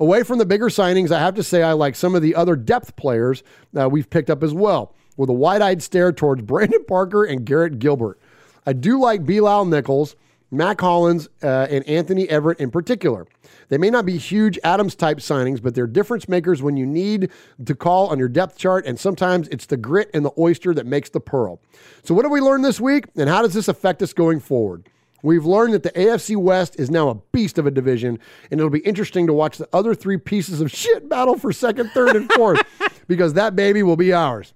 Away 0.00 0.22
from 0.22 0.38
the 0.38 0.46
bigger 0.46 0.68
signings, 0.68 1.10
I 1.10 1.20
have 1.20 1.34
to 1.36 1.42
say 1.42 1.62
I 1.62 1.72
like 1.72 1.94
some 1.94 2.14
of 2.14 2.22
the 2.22 2.34
other 2.34 2.56
depth 2.56 2.96
players 2.96 3.42
that 3.72 3.92
we've 3.92 4.08
picked 4.08 4.30
up 4.30 4.42
as 4.42 4.52
well 4.52 4.94
with 5.16 5.30
a 5.30 5.34
wide 5.34 5.62
eyed 5.62 5.82
stare 5.82 6.12
towards 6.12 6.42
Brandon 6.46 6.84
Parker 6.84 7.24
and 7.24 7.44
Garrett 7.44 7.78
Gilbert. 7.78 8.18
I 8.66 8.72
do 8.72 8.98
like 8.98 9.26
Bilal 9.26 9.66
Nichols, 9.66 10.16
Mack 10.50 10.80
Hollins, 10.80 11.28
uh, 11.42 11.66
and 11.70 11.86
Anthony 11.88 12.26
Averett 12.26 12.56
in 12.56 12.70
particular. 12.70 13.26
They 13.68 13.78
may 13.78 13.90
not 13.90 14.06
be 14.06 14.18
huge 14.18 14.58
Adams 14.62 14.94
type 14.94 15.18
signings, 15.18 15.62
but 15.62 15.74
they're 15.74 15.86
difference 15.86 16.28
makers 16.28 16.62
when 16.62 16.76
you 16.76 16.86
need 16.86 17.30
to 17.64 17.74
call 17.74 18.08
on 18.08 18.18
your 18.18 18.28
depth 18.28 18.56
chart, 18.56 18.86
and 18.86 18.98
sometimes 18.98 19.48
it's 19.48 19.66
the 19.66 19.76
grit 19.76 20.10
and 20.14 20.24
the 20.24 20.32
oyster 20.38 20.74
that 20.74 20.86
makes 20.86 21.10
the 21.10 21.20
pearl. 21.20 21.60
So, 22.02 22.14
what 22.14 22.24
have 22.24 22.32
we 22.32 22.40
learned 22.40 22.64
this 22.64 22.80
week, 22.80 23.06
and 23.16 23.28
how 23.28 23.42
does 23.42 23.54
this 23.54 23.68
affect 23.68 24.02
us 24.02 24.12
going 24.12 24.40
forward? 24.40 24.88
We've 25.24 25.46
learned 25.46 25.72
that 25.72 25.82
the 25.82 25.90
AFC 25.92 26.36
West 26.36 26.78
is 26.78 26.90
now 26.90 27.08
a 27.08 27.14
beast 27.14 27.56
of 27.56 27.66
a 27.66 27.70
division, 27.70 28.18
and 28.50 28.60
it'll 28.60 28.68
be 28.68 28.80
interesting 28.80 29.26
to 29.26 29.32
watch 29.32 29.56
the 29.56 29.66
other 29.72 29.94
three 29.94 30.18
pieces 30.18 30.60
of 30.60 30.70
shit 30.70 31.08
battle 31.08 31.38
for 31.38 31.50
second, 31.50 31.92
third, 31.92 32.14
and 32.14 32.30
fourth, 32.30 32.60
because 33.08 33.32
that 33.32 33.56
baby 33.56 33.82
will 33.82 33.96
be 33.96 34.12
ours. 34.12 34.52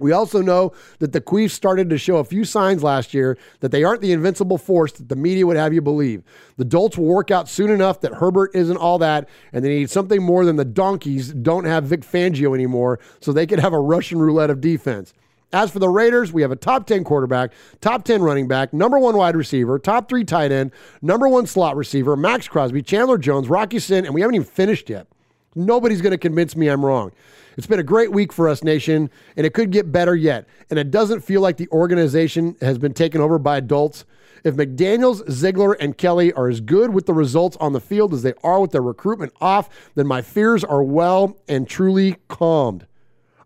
We 0.00 0.10
also 0.10 0.42
know 0.42 0.72
that 0.98 1.12
the 1.12 1.20
Queefs 1.20 1.52
started 1.52 1.88
to 1.90 1.98
show 1.98 2.16
a 2.16 2.24
few 2.24 2.44
signs 2.44 2.82
last 2.82 3.14
year 3.14 3.38
that 3.60 3.70
they 3.70 3.84
aren't 3.84 4.00
the 4.00 4.10
invincible 4.10 4.58
force 4.58 4.90
that 4.90 5.08
the 5.08 5.14
media 5.14 5.46
would 5.46 5.56
have 5.56 5.72
you 5.72 5.80
believe. 5.80 6.24
The 6.56 6.64
Dolts 6.64 6.98
will 6.98 7.06
work 7.06 7.30
out 7.30 7.48
soon 7.48 7.70
enough 7.70 8.00
that 8.00 8.14
Herbert 8.14 8.50
isn't 8.54 8.76
all 8.76 8.98
that, 8.98 9.28
and 9.52 9.64
they 9.64 9.68
need 9.68 9.88
something 9.88 10.20
more 10.20 10.44
than 10.44 10.56
the 10.56 10.64
Donkeys 10.64 11.32
don't 11.32 11.64
have 11.64 11.84
Vic 11.84 12.00
Fangio 12.00 12.56
anymore, 12.56 12.98
so 13.20 13.32
they 13.32 13.46
could 13.46 13.60
have 13.60 13.72
a 13.72 13.78
Russian 13.78 14.18
roulette 14.18 14.50
of 14.50 14.60
defense. 14.60 15.14
As 15.52 15.70
for 15.70 15.78
the 15.78 15.88
Raiders, 15.88 16.32
we 16.32 16.42
have 16.42 16.50
a 16.50 16.56
top 16.56 16.86
10 16.86 17.04
quarterback, 17.04 17.52
top 17.80 18.04
10 18.04 18.20
running 18.20 18.48
back, 18.48 18.72
number 18.72 18.98
one 18.98 19.16
wide 19.16 19.36
receiver, 19.36 19.78
top 19.78 20.08
three 20.08 20.24
tight 20.24 20.50
end, 20.50 20.72
number 21.02 21.28
one 21.28 21.46
slot 21.46 21.76
receiver, 21.76 22.16
Maxx 22.16 22.48
Crosby, 22.48 22.82
Chandler 22.82 23.16
Jones, 23.16 23.48
Rock 23.48 23.72
Ya-Sin, 23.72 24.04
and 24.04 24.14
we 24.14 24.22
haven't 24.22 24.34
even 24.34 24.46
finished 24.46 24.90
yet. 24.90 25.06
Nobody's 25.54 26.02
going 26.02 26.10
to 26.10 26.18
convince 26.18 26.56
me 26.56 26.68
I'm 26.68 26.84
wrong. 26.84 27.12
It's 27.56 27.66
been 27.66 27.78
a 27.80 27.84
great 27.84 28.12
week 28.12 28.32
for 28.32 28.48
us, 28.48 28.62
nation, 28.62 29.08
and 29.36 29.46
it 29.46 29.54
could 29.54 29.70
get 29.70 29.90
better 29.90 30.14
yet. 30.14 30.46
And 30.68 30.78
it 30.78 30.90
doesn't 30.90 31.20
feel 31.20 31.40
like 31.40 31.56
the 31.56 31.68
organization 31.68 32.56
has 32.60 32.76
been 32.76 32.92
taken 32.92 33.20
over 33.20 33.38
by 33.38 33.56
adults. 33.56 34.04
If 34.44 34.56
McDaniels, 34.56 35.28
Ziegler, 35.30 35.72
and 35.74 35.96
Kelly 35.96 36.32
are 36.34 36.48
as 36.48 36.60
good 36.60 36.92
with 36.92 37.06
the 37.06 37.14
results 37.14 37.56
on 37.58 37.72
the 37.72 37.80
field 37.80 38.12
as 38.12 38.22
they 38.22 38.34
are 38.44 38.60
with 38.60 38.72
their 38.72 38.82
recruitment 38.82 39.32
off, 39.40 39.70
then 39.94 40.06
my 40.06 40.20
fears 40.20 40.62
are 40.62 40.82
well 40.82 41.38
and 41.48 41.66
truly 41.66 42.16
calmed. 42.28 42.86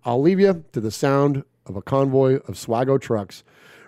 I'll 0.05 0.21
leave 0.21 0.41
you 0.41 0.65
to 0.73 0.81
the 0.81 0.91
sound 0.91 1.45
of 1.67 1.77
a 1.77 1.83
convoy 1.83 2.37
of 2.37 2.55
Swago 2.55 3.01
trucks 3.01 3.43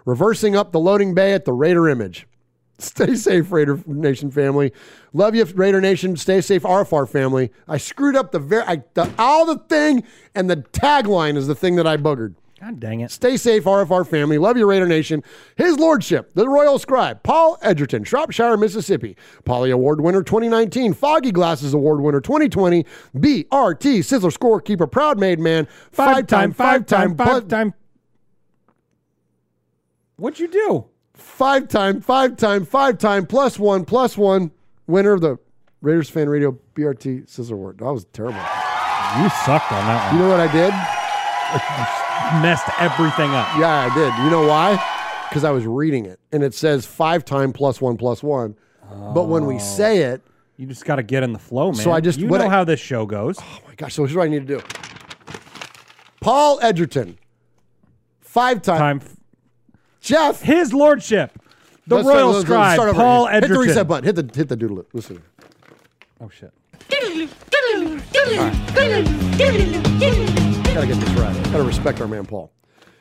reversing 0.04 0.56
up 0.56 0.72
the 0.72 0.80
loading 0.80 1.14
bay 1.14 1.32
at 1.32 1.44
the 1.44 1.52
Raider 1.52 1.88
Image. 1.88 2.26
Stay 2.78 3.14
safe, 3.14 3.52
Raider 3.52 3.80
Nation 3.86 4.30
family. 4.30 4.72
Love 5.12 5.34
you, 5.34 5.44
Raider 5.44 5.80
Nation. 5.80 6.16
Stay 6.16 6.40
safe, 6.40 6.62
RFR 6.62 7.08
family. 7.08 7.50
I 7.68 7.76
screwed 7.76 8.16
up 8.16 8.32
the 8.32 8.40
very 8.40 8.64
I, 8.64 8.82
the 8.94 9.12
all 9.18 9.46
the 9.46 9.58
thing, 9.58 10.02
and 10.34 10.50
the 10.50 10.56
tagline 10.56 11.36
is 11.36 11.46
the 11.46 11.54
thing 11.54 11.76
that 11.76 11.86
I 11.86 11.96
buggered. 11.96 12.34
God 12.62 12.78
dang 12.78 13.00
it. 13.00 13.10
Stay 13.10 13.36
safe, 13.36 13.64
RFR 13.64 14.06
family. 14.06 14.38
Love 14.38 14.56
you, 14.56 14.70
Raider 14.70 14.86
Nation. 14.86 15.24
His 15.56 15.80
Lordship, 15.80 16.32
the 16.34 16.48
Royal 16.48 16.78
Scribe, 16.78 17.20
Paul 17.24 17.58
Edgerton, 17.60 18.04
Shropshire, 18.04 18.56
Mississippi. 18.56 19.16
Polly 19.44 19.72
Award 19.72 20.00
winner 20.00 20.22
2019, 20.22 20.94
Foggy 20.94 21.32
Glasses 21.32 21.74
Award 21.74 22.02
winner 22.02 22.20
2020, 22.20 22.84
BRT 23.16 23.98
Sizzler 23.98 24.32
Scorekeeper, 24.32 24.88
Proud 24.88 25.18
Made 25.18 25.40
Man, 25.40 25.66
five 25.90 26.28
time, 26.28 26.52
five 26.52 26.86
time, 26.86 27.16
five 27.16 27.48
time. 27.48 27.74
What'd 30.14 30.38
you 30.38 30.46
do? 30.46 30.86
five 31.14 31.66
time, 31.66 32.00
five 32.00 32.36
time, 32.36 32.64
five 32.64 32.96
time, 32.96 33.26
plus 33.26 33.58
one, 33.58 33.84
plus 33.84 34.16
one 34.16 34.52
winner 34.86 35.14
of 35.14 35.20
the 35.20 35.36
Raiders 35.80 36.08
Fan 36.08 36.28
Radio 36.28 36.56
BRT 36.76 37.28
Sizzler 37.28 37.54
Award. 37.54 37.78
That 37.78 37.92
was 37.92 38.04
terrible. 38.12 38.38
You 38.38 39.28
sucked 39.44 39.72
on 39.72 39.84
that 39.84 40.12
one. 40.12 40.14
You 40.14 40.22
know 40.22 40.30
what 40.30 40.38
I 40.38 41.92
did? 41.92 42.02
Messed 42.42 42.68
everything 42.80 43.30
up. 43.32 43.48
Yeah, 43.58 43.88
I 43.90 43.94
did. 43.94 44.12
You 44.24 44.30
know 44.30 44.46
why? 44.46 44.82
Because 45.28 45.44
I 45.44 45.50
was 45.50 45.66
reading 45.66 46.04
it 46.06 46.18
and 46.32 46.42
it 46.42 46.54
says 46.54 46.84
five 46.86 47.24
time 47.24 47.52
plus 47.52 47.80
one 47.80 47.96
plus 47.96 48.22
one. 48.22 48.56
But 49.14 49.24
when 49.24 49.46
we 49.46 49.58
say 49.58 50.04
oh. 50.04 50.14
it, 50.14 50.22
You 50.58 50.66
just 50.66 50.84
got 50.84 50.96
to 50.96 51.02
get 51.02 51.22
in 51.22 51.32
the 51.32 51.38
flow, 51.38 51.72
man. 51.72 51.80
So 51.80 51.90
I 51.92 52.00
just- 52.00 52.18
you 52.18 52.26
what 52.28 52.38
know 52.40 52.46
I- 52.46 52.50
how 52.50 52.64
this 52.64 52.78
show 52.80 53.06
goes. 53.06 53.38
oh 53.40 53.58
my 53.66 53.74
gosh, 53.74 53.94
so 53.94 54.04
here's 54.04 54.14
what 54.16 54.24
I 54.24 54.28
need 54.28 54.46
to 54.46 54.58
do. 54.58 54.62
Paul 56.20 56.58
Edgerton, 56.62 57.18
five 58.20 58.62
time. 58.62 59.00
Time. 59.00 59.08
Jeff, 60.00 60.42
His 60.42 60.72
Lordship, 60.74 61.32
the 61.86 61.96
Let's 61.96 62.08
Royal 62.08 62.26
let's- 62.26 62.34
let's 62.36 62.46
Scribe, 62.46 62.74
start 62.74 62.88
over 62.90 62.98
Paul 62.98 63.26
here. 63.26 63.40
Hit 63.40 63.48
the 63.48 63.58
reset 63.58 63.88
button. 63.88 64.04
Hit 64.04 64.16
the 64.16 64.30
hit 64.38 64.48
the 64.48 64.56
doodle. 64.56 64.84
Listen. 64.92 65.22
Oh 66.20 66.28
shit. 66.28 66.52
Gotta 70.74 70.86
get 70.86 70.96
this 70.96 71.10
right. 71.10 71.44
Gotta 71.44 71.64
respect 71.64 72.00
our 72.00 72.08
man 72.08 72.24
Paul. 72.24 72.50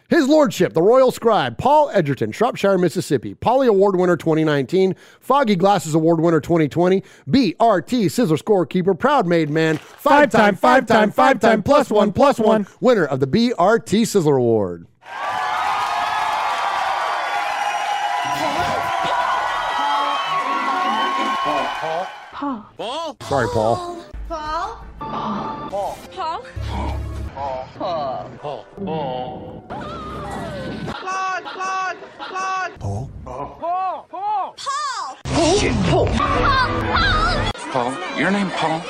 His 0.09 0.27
Lordship, 0.27 0.73
the 0.73 0.81
Royal 0.81 1.09
Scribe, 1.09 1.57
Paul 1.57 1.89
Edgerton, 1.93 2.33
Shropshire, 2.33 2.77
Mississippi, 2.77 3.33
Polly 3.33 3.67
Award 3.67 3.95
winner 3.95 4.17
2019, 4.17 4.93
Foggy 5.21 5.55
Glasses 5.55 5.95
Award 5.95 6.19
winner 6.19 6.41
2020, 6.41 7.01
BRT 7.29 8.07
Sizzler 8.07 8.37
Scorekeeper, 8.37 8.99
Proud 8.99 9.25
Made 9.25 9.49
Man, 9.49 9.77
five 9.77 10.29
time, 10.29 10.57
five 10.57 10.85
time, 10.85 11.11
five 11.11 11.39
time, 11.39 11.63
plus 11.63 11.89
one, 11.89 12.11
plus 12.11 12.39
one, 12.39 12.67
winner 12.81 13.05
of 13.05 13.21
the 13.21 13.27
BRT 13.27 14.01
Sizzler 14.01 14.35
Award. 14.35 14.85
Paul. 22.33 22.67
Paul? 22.77 23.17
Sorry, 23.29 23.47
Paul. 23.53 24.03
Paul. 24.27 24.85
Paul. 24.99 25.67
Paul. 25.69 25.97
Paul. 26.11 26.97
Paul. 27.35 27.67
Paul. 27.77 28.65
Claude, 30.87 31.43
Claude, 31.43 31.97
Claude. 32.19 32.79
Paul? 32.79 33.09
Paul, 33.23 33.57
Paul. 33.59 34.07
Paul. 34.09 34.55
Paul. 35.25 35.55
Paul. 35.89 36.07
Paul, 37.71 38.19
your 38.19 38.31
name 38.31 38.49
Paul? 38.51 38.81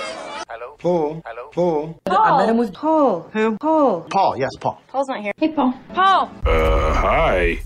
Paul? 0.79 1.21
Paul? 1.53 2.01
I 2.07 2.37
met 2.37 2.49
him 2.49 2.57
with 2.57 2.73
Paul. 2.73 3.29
Who? 3.33 3.57
Paul. 3.57 4.01
Paul, 4.09 4.37
yes, 4.37 4.49
Paul. 4.59 4.81
Paul's 4.87 5.07
not 5.07 5.21
here. 5.21 5.33
Hey, 5.37 5.49
Paul. 5.49 5.73
Paul. 5.93 6.31
Uh, 6.45 6.93
hi. 6.93 7.59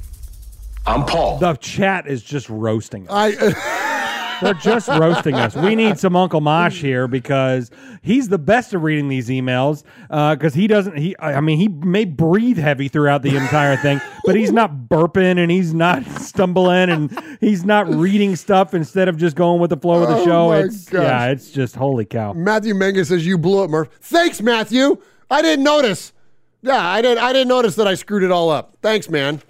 I'm 0.86 1.06
Paul. 1.06 1.38
The 1.40 1.56
chat 1.56 2.06
is 2.08 2.22
just 2.22 2.50
roasting 2.50 3.08
us. 3.08 3.14
I 3.40 4.05
They're 4.42 4.54
just 4.54 4.88
roasting 4.88 5.36
us. 5.36 5.56
We 5.56 5.76
need 5.76 5.98
some 6.00 6.16
Uncle 6.16 6.42
Mosh 6.42 6.82
here 6.82 7.08
because 7.08 7.72
he's 8.02 8.28
the 8.30 8.38
best 8.38 8.74
at 8.74 8.82
reading 8.82 9.08
these 9.08 9.30
emails. 9.30 9.84
Uh, 10.10 10.36
because 10.36 10.54
he 10.54 10.68
doesn't. 10.68 10.98
He, 10.98 11.16
I 11.20 11.40
mean, 11.42 11.58
he 11.58 11.68
may 11.68 12.06
breathe 12.06 12.58
heavy 12.58 12.88
throughout 12.88 13.22
the 13.22 13.36
entire 13.36 13.78
thing, 13.78 14.02
but 14.26 14.36
he's 14.36 14.52
not 14.52 14.72
burping 14.90 15.38
and 15.40 15.50
he's 15.52 15.74
not 15.74 16.06
stumbling 16.20 16.90
and 16.90 17.38
he's 17.40 17.66
not 17.66 17.88
reading 17.88 18.36
stuff 18.36 18.74
instead 18.74 19.08
of 19.08 19.18
just 19.18 19.36
going 19.36 19.60
with 19.60 19.70
the 19.70 19.78
flow 19.78 20.04
of 20.04 20.10
the 20.10 20.16
Oh 20.18 20.26
show. 20.26 20.52
It's 20.54 20.90
gosh. 20.90 21.04
yeah, 21.04 21.28
it's 21.28 21.52
just 21.52 21.76
holy 21.76 22.06
cow. 22.06 22.34
Matthew 22.34 22.74
Menga 22.74 23.06
says 23.06 23.26
you 23.26 23.38
blew 23.38 23.64
it, 23.64 23.70
Murph. 23.70 23.90
Thanks, 24.02 24.42
Matthew. 24.42 24.98
I 25.30 25.42
didn't 25.42 25.64
notice. 25.64 26.14
Yeah, 26.62 26.84
I 26.86 27.02
didn't. 27.02 27.24
I 27.24 27.32
didn't 27.34 27.48
notice 27.50 27.76
that 27.76 27.88
I 27.88 27.94
screwed 27.96 28.24
it 28.24 28.32
all 28.32 28.50
up. 28.50 28.78
Thanks, 28.82 29.10
man. 29.10 29.42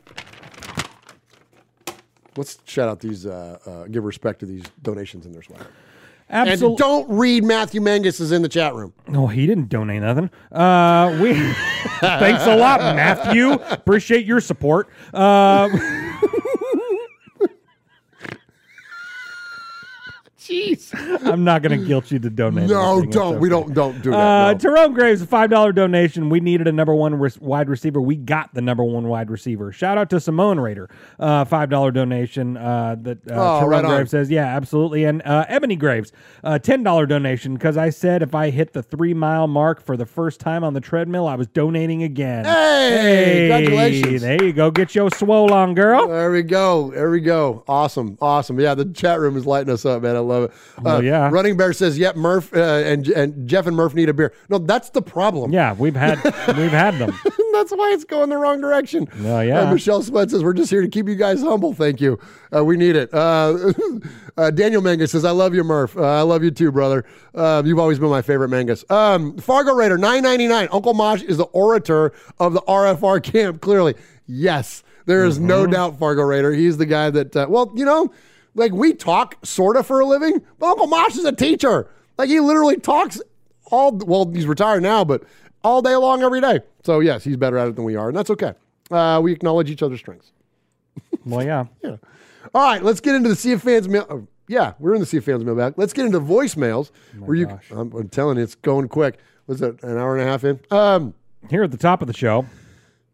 Let's 2.38 2.58
shout 2.66 2.90
out 2.90 3.00
these. 3.00 3.26
Uh, 3.26 3.58
uh, 3.66 3.84
give 3.86 4.04
respect 4.04 4.40
to 4.42 4.46
these 4.46 4.64
donations 4.84 5.26
in 5.26 5.32
their 5.32 5.42
swagger. 5.44 5.68
Absol- 6.32 6.70
And 6.70 6.78
don't 6.78 7.08
read 7.10 7.44
Matthew 7.44 7.82
Mangus 7.82 8.20
is 8.20 8.32
in 8.32 8.42
the 8.42 8.50
chat 8.50 8.74
room. 8.74 8.94
Oh, 9.14 9.28
he 9.28 9.46
didn't 9.46 9.70
donate 9.70 10.02
nothing. 10.02 10.32
Uh, 10.52 11.18
we 11.22 11.34
thanks 12.00 12.46
a 12.48 12.56
lot, 12.56 12.80
Matthew. 12.96 13.52
Appreciate 13.54 14.26
your 14.26 14.42
support. 14.42 14.90
Uh, 15.14 15.70
Jeez. 20.56 21.26
I'm 21.26 21.44
not 21.44 21.62
going 21.62 21.80
to 21.80 21.86
guilt 21.86 22.12
you 22.12 22.20
to 22.20 22.30
donate. 22.30 22.70
No, 22.70 23.02
don't. 23.04 23.40
We 23.40 23.50
don't 23.50 23.74
don't 23.74 24.02
do 24.02 24.12
that. 24.12 24.18
Uh, 24.18 24.52
no. 24.54 24.58
Tyrone 24.58 24.94
Graves, 24.94 25.22
a 25.22 25.28
five 25.28 25.50
dollar 25.50 25.72
donation. 25.72 26.30
We 26.30 26.40
needed 26.40 26.68
a 26.68 26.72
number 26.72 26.94
one 26.96 27.16
re- 27.16 27.30
wide 27.40 27.70
receiver. 27.70 28.02
We 28.02 28.16
got 28.16 28.54
the 28.54 28.62
number 28.62 28.84
one 28.84 29.08
wide 29.08 29.30
receiver. 29.30 29.72
Shout 29.72 29.98
out 29.98 30.10
to 30.12 30.20
Simone 30.20 30.60
Raider, 30.60 30.90
uh, 31.20 31.46
five 31.46 31.70
dollar 31.70 31.92
donation. 31.92 32.58
Uh, 32.58 32.96
that 33.02 33.20
uh, 33.30 33.34
Oh, 33.34 33.60
Tyrone 33.62 33.84
right. 33.84 33.86
Graves 33.98 34.12
says, 34.12 34.30
yeah, 34.30 34.46
absolutely. 34.46 35.04
And 35.04 35.22
uh, 35.24 35.46
Ebony 35.48 35.76
Graves, 35.76 36.12
uh, 36.44 36.60
ten 36.60 36.84
dollar 36.84 37.06
donation 37.06 37.54
because 37.56 37.78
I 37.78 37.90
said 37.90 38.22
if 38.22 38.34
I 38.34 38.50
hit 38.50 38.74
the 38.74 38.84
three 38.84 39.14
mile 39.14 39.48
mark 39.48 39.82
for 39.84 39.98
the 39.98 40.06
first 40.06 40.40
time 40.40 40.64
on 40.64 40.74
the 40.74 40.82
treadmill, 40.82 41.28
I 41.28 41.36
was 41.36 41.48
donating 41.48 42.04
again. 42.04 42.46
Hey, 42.46 43.50
congratulations. 43.50 44.22
There 44.22 44.44
you 44.44 44.54
go. 44.54 44.72
Get 44.72 44.96
your 44.96 45.10
swole 45.12 45.54
on, 45.54 45.74
girl. 45.74 46.08
There 46.08 46.32
we 46.32 46.44
go. 46.44 46.92
There 46.92 47.10
we 47.12 47.20
go. 47.20 47.64
Awesome. 47.68 48.18
Awesome. 48.22 48.60
Yeah, 48.60 48.76
the 48.76 48.86
chat 48.86 49.20
room 49.20 49.36
is 49.38 49.46
lighting 49.46 49.74
us 49.74 49.86
up, 49.86 50.02
man. 50.04 50.16
I 50.16 50.20
love 50.20 50.44
it. 50.44 50.45
Uh, 50.46 50.82
Well, 50.82 51.04
yeah. 51.04 51.30
Running 51.32 51.58
Bear 51.58 51.74
says, 51.74 51.98
"Yep, 51.98 52.16
Murph 52.16 52.54
uh, 52.56 52.60
and 52.60 53.08
and 53.10 53.48
Jeff 53.48 53.68
and 53.68 53.76
Murph 53.76 53.94
need 53.94 54.10
a 54.10 54.14
beer." 54.14 54.34
No, 54.50 54.58
that's 54.58 54.90
the 54.92 55.02
problem. 55.02 55.52
Yeah, 55.54 55.74
we've 55.74 55.96
had 55.96 56.24
we've 56.58 56.72
had 56.72 56.98
them. 57.00 57.12
that's 57.54 57.72
why 57.72 57.92
it's 57.94 58.04
going 58.04 58.30
the 58.30 58.38
wrong 58.38 58.60
direction. 58.62 59.08
Oh, 59.24 59.40
yeah. 59.42 59.62
Uh, 59.62 59.74
Michelle 59.74 60.02
Sweat 60.04 60.30
says, 60.30 60.44
We're 60.44 60.54
just 60.54 60.70
here 60.70 60.82
to 60.82 60.88
keep 60.90 61.08
you 61.08 61.16
guys 61.16 61.42
humble. 61.42 61.74
Thank 61.74 62.02
you. 62.02 62.20
Uh, 62.56 62.64
we 62.66 62.76
need 62.78 62.96
it. 62.98 63.14
Uh, 63.14 63.72
Daniel 64.52 64.82
Mangus 64.82 65.12
says, 65.12 65.24
I 65.26 65.32
love 65.32 65.54
you, 65.56 65.64
Murph. 65.64 65.98
I 65.98 66.22
love 66.22 66.44
you 66.44 66.52
too, 66.52 66.72
brother. 66.72 67.06
Uh, 67.34 67.64
you've 67.66 67.80
always 67.80 67.98
been 68.00 68.10
my 68.10 68.22
favorite 68.22 68.50
Mangus. 68.50 68.84
Um, 68.90 69.38
Fargo 69.38 69.74
Raider, 69.74 69.98
nine 69.98 70.24
ninety 70.24 70.48
nine. 70.48 70.68
Uncle 70.72 70.94
Mosh 70.94 71.22
is 71.24 71.38
the 71.38 71.46
orator 71.46 72.12
of 72.40 72.54
the 72.54 72.62
RFR 72.62 73.24
camp, 73.24 73.62
clearly. 73.62 73.96
Yes, 74.28 74.84
there 75.06 75.24
is 75.26 75.40
no 75.40 75.64
Mm-hmm. 75.64 75.72
doubt, 75.72 76.00
Fargo 76.00 76.24
Raider. 76.24 76.52
He's 76.52 76.78
the 76.78 76.86
guy 76.86 77.10
that, 77.12 77.36
uh, 77.36 77.46
well, 77.50 77.72
you 77.76 77.86
know, 77.86 78.12
like 78.56 78.72
we 78.72 78.94
talk 78.94 79.38
sort 79.46 79.78
of 79.78 79.86
for 79.86 80.00
a 80.00 80.06
living, 80.06 80.42
but 80.60 80.68
Uncle 80.72 80.88
Mosh 80.88 81.16
is 81.16 81.26
a 81.26 81.32
teacher. 81.32 81.88
Like 82.18 82.30
he 82.30 82.40
literally 82.40 82.78
talks 82.78 83.22
all, 83.72 83.92
well, 83.92 84.30
he's 84.32 84.48
retired 84.48 84.82
now, 84.84 85.04
but 85.04 85.24
all 85.64 85.82
day 85.82 85.96
long, 85.96 86.24
every 86.24 86.42
day. 86.42 86.60
So, 86.84 87.00
yes, 87.00 87.24
he's 87.24 87.38
better 87.38 87.58
at 87.58 87.68
it 87.68 87.76
than 87.76 87.84
we 87.86 87.96
are, 87.96 88.08
and 88.10 88.18
that's 88.18 88.30
okay. 88.30 88.54
Uh, 88.92 89.20
we 89.24 89.32
acknowledge 89.34 89.70
each 89.70 89.82
other's 89.84 90.00
strengths. 90.00 90.32
Well, 91.26 91.44
yeah. 91.44 91.66
Yeah. 91.84 91.98
All 92.54 92.62
right, 92.62 92.84
let's 92.84 93.02
get 93.02 93.16
into 93.16 93.28
the 93.28 93.36
Sea 93.36 93.54
of 93.54 93.64
Fans 93.64 93.90
mail. 93.90 94.06
oh, 94.10 94.28
yeah, 94.48 94.74
we're 94.80 94.94
in 94.94 95.00
the 95.00 95.06
Sea 95.08 95.18
of 95.18 95.26
Fans 95.26 95.44
mailbag. 95.44 95.74
Let's 95.78 95.94
get 95.94 96.06
into 96.06 96.20
voicemails. 96.20 96.92
where 97.18 97.36
you, 97.36 97.60
I'm, 97.72 97.92
I'm 97.92 98.08
telling 98.10 98.38
you, 98.38 98.44
it's 98.44 98.54
going 98.56 98.88
quick. 98.88 99.18
Was 99.48 99.62
it 99.64 99.82
an 99.84 99.98
hour 99.98 100.16
and 100.16 100.28
a 100.28 100.32
half 100.32 100.44
in? 100.44 100.60
Um, 100.70 101.16
Here 101.50 101.64
at 101.64 101.72
the 101.72 101.78
top 101.78 102.02
of 102.02 102.08
the 102.08 102.14
show. 102.14 102.46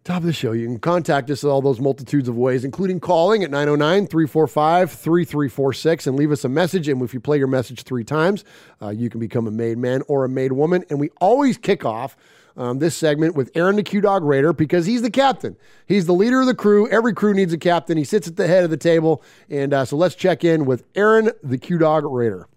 Top 0.04 0.18
of 0.18 0.24
the 0.24 0.34
show. 0.34 0.52
You 0.52 0.66
can 0.66 0.80
contact 0.80 1.30
us 1.30 1.44
in 1.44 1.50
all 1.50 1.62
those 1.62 1.80
multitudes 1.80 2.28
of 2.28 2.36
ways, 2.36 2.66
including 2.66 3.00
calling 3.00 3.44
at 3.44 3.52
909 3.52 4.08
345 4.08 4.92
3346 4.92 6.08
and 6.08 6.18
leave 6.18 6.32
us 6.32 6.44
a 6.44 6.50
message. 6.50 6.88
And 6.88 7.04
if 7.04 7.14
you 7.14 7.20
play 7.20 7.38
your 7.38 7.46
message 7.46 7.84
three 7.84 8.04
times, 8.04 8.44
uh, 8.82 8.90
you 8.90 9.12
can 9.12 9.20
become 9.20 9.46
a 9.46 9.52
made 9.52 9.78
man 9.78 10.02
or 10.08 10.26
a 10.26 10.30
made 10.30 10.54
woman. 10.54 10.84
And 10.90 11.00
we 11.00 11.12
always 11.22 11.60
kick 11.60 11.86
off 11.86 12.18
um, 12.58 12.80
this 12.80 12.96
segment 12.96 13.36
with 13.36 13.52
Aaron 13.54 13.76
the 13.76 13.84
Q 13.84 14.02
Dog 14.02 14.24
Raider 14.24 14.54
because 14.54 14.88
he's 14.88 15.04
the 15.04 15.12
captain. 15.12 15.56
He's 15.86 16.08
the 16.08 16.16
leader 16.16 16.42
of 16.42 16.48
the 16.48 16.56
crew. 16.56 16.90
Every 16.90 17.14
crew 17.14 17.36
needs 17.36 17.54
a 17.54 17.58
captain. 17.60 17.96
He 17.96 18.04
sits 18.04 18.28
at 18.28 18.38
the 18.38 18.48
head 18.48 18.64
of 18.64 18.72
the 18.72 18.78
table. 18.78 19.22
And 19.52 19.72
uh, 19.72 19.86
so 19.86 19.98
let's 19.98 20.16
check 20.16 20.44
in 20.44 20.66
with 20.66 20.84
Aaron 20.96 21.30
the 21.44 21.60
Q 21.60 21.78
Dog 21.78 22.06
Raider. 22.06 22.48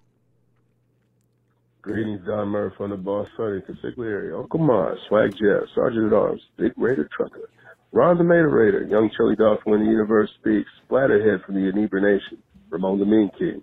Greetings, 1.85 2.23
Don 2.27 2.49
Murphy 2.49 2.77
from 2.79 2.91
the 2.93 2.97
Boss 2.97 3.29
Sunny, 3.37 3.61
Consigliere, 3.61 4.35
Uncle 4.35 4.59
Mars, 4.59 4.99
Swag 5.07 5.33
Jeff, 5.33 5.69
Sergeant 5.75 6.07
at 6.07 6.13
Arms, 6.15 6.41
Big 6.57 6.73
Raider 6.79 7.07
Trucker, 7.15 7.51
Ron 7.93 8.17
the 8.17 8.25
Mater 8.25 8.49
Raider, 8.49 8.85
Young 8.85 9.11
Chili 9.15 9.37
Dog 9.37 9.63
from 9.63 9.73
When 9.73 9.81
the 9.85 9.91
Universe 9.91 10.31
Speaks, 10.41 10.71
Splatterhead 10.89 11.45
from 11.45 11.57
the 11.57 11.69
Inebriation, 11.69 12.39
Nation, 12.39 12.43
Ramon 12.71 13.01
the 13.01 13.05
Mean 13.05 13.31
King, 13.39 13.61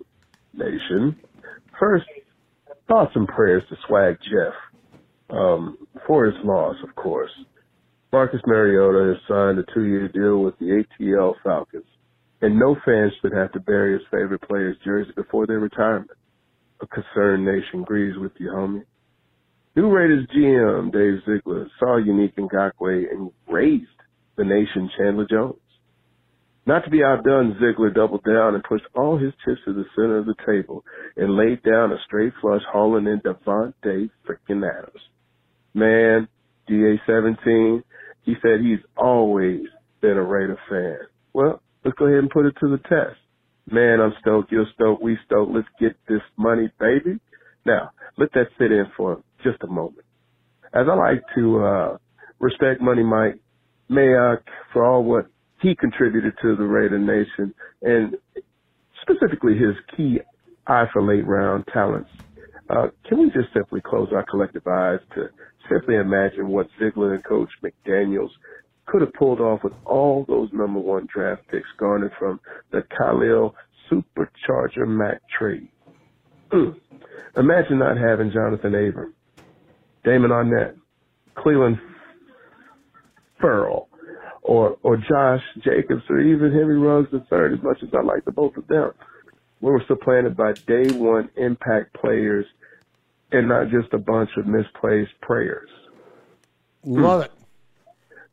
Nation. 0.54 1.16
First, 1.80 2.04
thoughts 2.86 3.10
and 3.16 3.26
prayers 3.26 3.64
to 3.70 3.76
Swag 3.88 4.16
Jeff, 4.22 4.54
um, 5.36 5.76
for 6.06 6.24
his 6.26 6.36
loss, 6.44 6.76
of 6.88 6.94
course. 6.94 7.32
Marcus 8.12 8.40
Mariota 8.46 9.16
has 9.16 9.22
signed 9.26 9.58
a 9.58 9.64
two-year 9.74 10.06
deal 10.06 10.44
with 10.44 10.56
the 10.60 10.84
ATL 11.00 11.34
Falcons, 11.42 11.86
and 12.40 12.56
no 12.56 12.76
fan 12.84 13.10
should 13.20 13.32
have 13.32 13.50
to 13.50 13.58
bury 13.58 13.94
his 13.94 14.06
favorite 14.12 14.42
player's 14.42 14.76
jersey 14.84 15.10
before 15.16 15.48
their 15.48 15.58
retirement 15.58 16.12
a 16.82 16.86
concerned 16.86 17.44
nation 17.44 17.82
agrees 17.82 18.16
with 18.18 18.32
you, 18.38 18.50
homie. 18.50 18.84
New 19.74 19.88
Raiders 19.88 20.26
GM 20.36 20.92
Dave 20.92 21.22
Ziegler 21.24 21.66
saw 21.78 21.98
Yannick 21.98 22.34
Ngakoue 22.34 23.10
and 23.10 23.30
raised 23.48 23.86
the 24.36 24.44
nation 24.44 24.90
Chandler 24.98 25.26
Jones. 25.30 25.56
Not 26.66 26.84
to 26.84 26.90
be 26.90 27.02
outdone, 27.02 27.56
Ziegler 27.58 27.90
doubled 27.90 28.24
down 28.24 28.54
and 28.54 28.62
pushed 28.62 28.84
all 28.94 29.18
his 29.18 29.32
chips 29.44 29.60
to 29.64 29.72
the 29.72 29.84
center 29.96 30.18
of 30.18 30.26
the 30.26 30.34
table 30.46 30.84
and 31.16 31.36
laid 31.36 31.62
down 31.62 31.92
a 31.92 31.96
straight 32.06 32.32
flush 32.40 32.62
hauling 32.70 33.06
in 33.06 33.20
Davante 33.20 34.10
freaking 34.26 34.62
Adams. 34.68 35.02
Man, 35.74 36.28
DA17, 36.68 37.82
he 38.24 38.34
said 38.42 38.60
he's 38.60 38.84
always 38.96 39.62
been 40.00 40.16
a 40.16 40.22
Raider 40.22 40.58
fan. 40.68 40.98
Well, 41.32 41.62
let's 41.84 41.96
go 41.98 42.06
ahead 42.06 42.18
and 42.18 42.30
put 42.30 42.46
it 42.46 42.54
to 42.60 42.68
the 42.68 42.78
test. 42.78 43.18
Man, 43.70 44.00
I'm 44.00 44.12
stoked. 44.20 44.50
You're 44.50 44.66
stoked. 44.74 45.02
We 45.02 45.18
stoked. 45.26 45.52
Let's 45.52 45.68
get 45.80 45.96
this 46.08 46.22
money, 46.36 46.70
baby. 46.80 47.20
Now, 47.64 47.90
let 48.18 48.32
that 48.32 48.48
sit 48.58 48.72
in 48.72 48.86
for 48.96 49.22
just 49.44 49.62
a 49.62 49.66
moment. 49.66 50.04
As 50.74 50.86
I 50.90 50.94
like 50.94 51.22
to 51.36 51.64
uh, 51.64 51.96
respect 52.40 52.80
Money 52.80 53.02
Mike 53.04 53.38
Mayock 53.90 54.38
for 54.72 54.84
all 54.84 55.04
what 55.04 55.26
he 55.60 55.74
contributed 55.76 56.34
to 56.42 56.56
the 56.56 56.64
Raider 56.64 56.98
Nation 56.98 57.54
and 57.82 58.16
specifically 59.00 59.54
his 59.54 59.76
key 59.96 60.20
eye 60.66 60.86
for 60.92 61.02
late 61.02 61.26
round 61.26 61.64
talents. 61.72 62.10
Uh, 62.68 62.88
can 63.06 63.18
we 63.18 63.26
just 63.26 63.52
simply 63.54 63.80
close 63.80 64.08
our 64.12 64.24
collective 64.24 64.66
eyes 64.66 65.00
to 65.14 65.28
simply 65.70 65.96
imagine 65.96 66.48
what 66.48 66.68
Ziegler 66.78 67.14
and 67.14 67.24
Coach 67.24 67.50
McDaniels 67.62 68.30
could 68.86 69.00
have 69.00 69.12
pulled 69.14 69.40
off 69.40 69.62
with 69.62 69.72
all 69.84 70.24
those 70.28 70.48
number 70.52 70.80
one 70.80 71.06
draft 71.12 71.42
picks 71.48 71.68
garnered 71.78 72.12
from 72.18 72.40
the 72.70 72.82
Khalil 72.96 73.54
Supercharger 73.90 74.86
Mack 74.86 75.20
trade. 75.38 75.68
Mm. 76.50 76.76
Imagine 77.36 77.78
not 77.78 77.96
having 77.96 78.30
Johnathan 78.30 78.88
Abram, 78.88 79.14
Damon 80.04 80.30
Arnette, 80.30 80.76
Clelin 81.36 81.80
Ferrell, 83.40 83.88
or 84.42 84.76
or 84.82 84.96
Josh 84.96 85.42
Jacobs, 85.64 86.02
or 86.10 86.20
even 86.20 86.52
Henry 86.52 86.78
Ruggs 86.78 87.08
III, 87.12 87.54
as 87.54 87.62
much 87.62 87.82
as 87.82 87.88
I 87.94 88.02
like 88.02 88.24
the 88.24 88.32
both 88.32 88.56
of 88.56 88.66
them. 88.66 88.92
We 89.60 89.70
were 89.70 89.82
supplanted 89.86 90.36
by 90.36 90.52
day 90.52 90.90
one 90.92 91.30
impact 91.36 91.94
players 91.94 92.46
and 93.30 93.48
not 93.48 93.70
just 93.70 93.92
a 93.94 93.98
bunch 93.98 94.30
of 94.36 94.46
misplaced 94.46 95.12
prayers. 95.22 95.70
Love 96.84 97.22
it. 97.22 97.32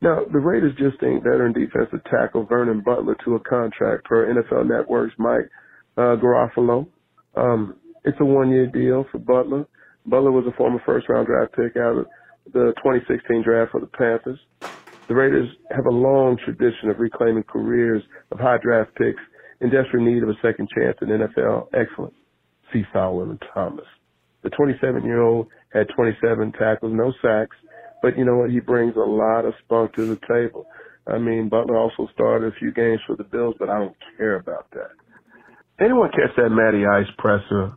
Now, 0.02 0.22
the 0.32 0.40
Raiders 0.40 0.74
just 0.78 1.04
inked 1.04 1.24
veteran 1.24 1.54
defensive 1.54 2.04
tackle 2.10 2.46
Vernon 2.46 2.82
Butler 2.86 3.16
to 3.26 3.36
a 3.36 3.40
contract 3.40 4.06
per 4.06 4.34
NFL 4.34 4.68
Network's 4.68 5.14
Mike 5.18 5.50
uh, 5.98 6.16
Garafolo. 6.16 6.88
Um, 7.36 7.76
it's 8.06 8.18
a 8.22 8.26
one-year 8.26 8.68
deal 8.68 9.06
for 9.12 9.20
Butler. 9.20 9.68
Butler 10.06 10.32
was 10.32 10.46
a 10.48 10.56
former 10.56 10.82
first-round 10.86 11.28
draft 11.28 11.54
pick 11.54 11.76
out 11.76 11.98
of 11.98 12.06
the 12.54 12.74
2016 12.78 13.44
draft 13.44 13.72
for 13.72 13.82
the 13.82 13.88
Panthers. 13.88 14.40
The 15.10 15.16
Raiders 15.16 15.50
have 15.72 15.86
a 15.86 15.94
long 15.94 16.38
tradition 16.46 16.90
of 16.90 17.00
reclaiming 17.00 17.44
careers 17.44 18.04
of 18.32 18.40
high 18.40 18.58
draft 18.64 18.96
picks 18.96 19.22
in 19.60 19.70
desperate 19.70 20.04
need 20.04 20.24
of 20.24 20.30
a 20.30 20.40
second 20.42 20.70
chance 20.74 20.98
in 21.02 21.10
NFL 21.10 21.68
excellence. 21.74 22.16
See 22.72 22.84
Fowler 22.94 23.24
and 23.24 23.42
Thomas. 23.54 23.86
The 24.44 24.50
27-year-old 24.52 25.48
had 25.74 25.88
27 25.96 26.54
tackles, 26.54 26.94
no 26.96 27.12
sacks, 27.22 27.58
but 28.02 28.18
you 28.18 28.26
know 28.26 28.38
what? 28.38 28.50
He 28.52 28.60
brings 28.60 28.96
a 28.96 29.00
lot 29.00 29.46
of 29.46 29.54
spunk 29.64 29.94
to 29.96 30.06
the 30.06 30.20
table. 30.28 30.66
I 31.08 31.18
mean, 31.18 31.50
Butler 31.50 31.78
also 31.78 32.08
started 32.14 32.54
a 32.54 32.56
few 32.58 32.72
games 32.72 33.02
for 33.08 33.16
the 33.16 33.24
Bills, 33.24 33.56
but 33.58 33.70
I 33.70 33.80
don't 33.80 33.96
care 34.18 34.36
about 34.36 34.70
that. 34.72 34.92
Anyone 35.80 36.12
catch 36.12 36.36
that 36.36 36.50
Matty 36.50 36.86
Ice 36.86 37.12
presser 37.18 37.74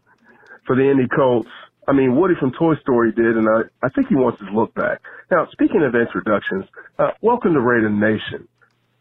for 0.67 0.77
the 0.77 0.91
Indy 0.91 1.09
Colts? 1.15 1.49
I 1.89 1.93
mean, 1.93 2.17
Woody 2.17 2.35
from 2.39 2.53
Toy 2.53 2.75
Story 2.77 3.13
did, 3.13 3.37
and 3.37 3.49
I, 3.49 3.87
I 3.87 3.89
think 3.91 4.09
he 4.09 4.15
wants 4.15 4.41
his 4.41 4.49
look 4.55 4.75
back. 4.75 5.01
Now, 5.31 5.49
speaking 5.51 5.83
of 5.83 5.95
introductions, 5.95 6.65
uh, 6.99 7.11
welcome 7.23 7.55
to 7.55 7.61
Raider 7.61 7.91
Nation. 7.91 8.47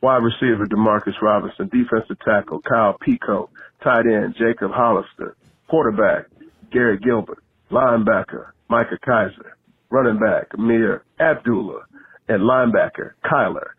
Wide 0.01 0.23
receiver 0.23 0.65
Demarcus 0.65 1.21
Robinson, 1.21 1.69
defensive 1.69 2.17
tackle 2.25 2.61
Kyle 2.61 2.97
Peko, 2.97 3.49
tight 3.83 4.07
end 4.07 4.35
Jacob 4.35 4.71
Hollister, 4.71 5.35
quarterback 5.67 6.25
Garrett 6.71 7.03
Gilbert, 7.03 7.43
linebacker 7.69 8.51
Micah 8.67 8.97
Kiser, 9.05 9.53
running 9.91 10.19
back 10.19 10.49
Ameer 10.57 11.01
Abdullah, 11.19 11.83
and 12.27 12.41
linebacker 12.41 13.13
Kyler 13.25 13.71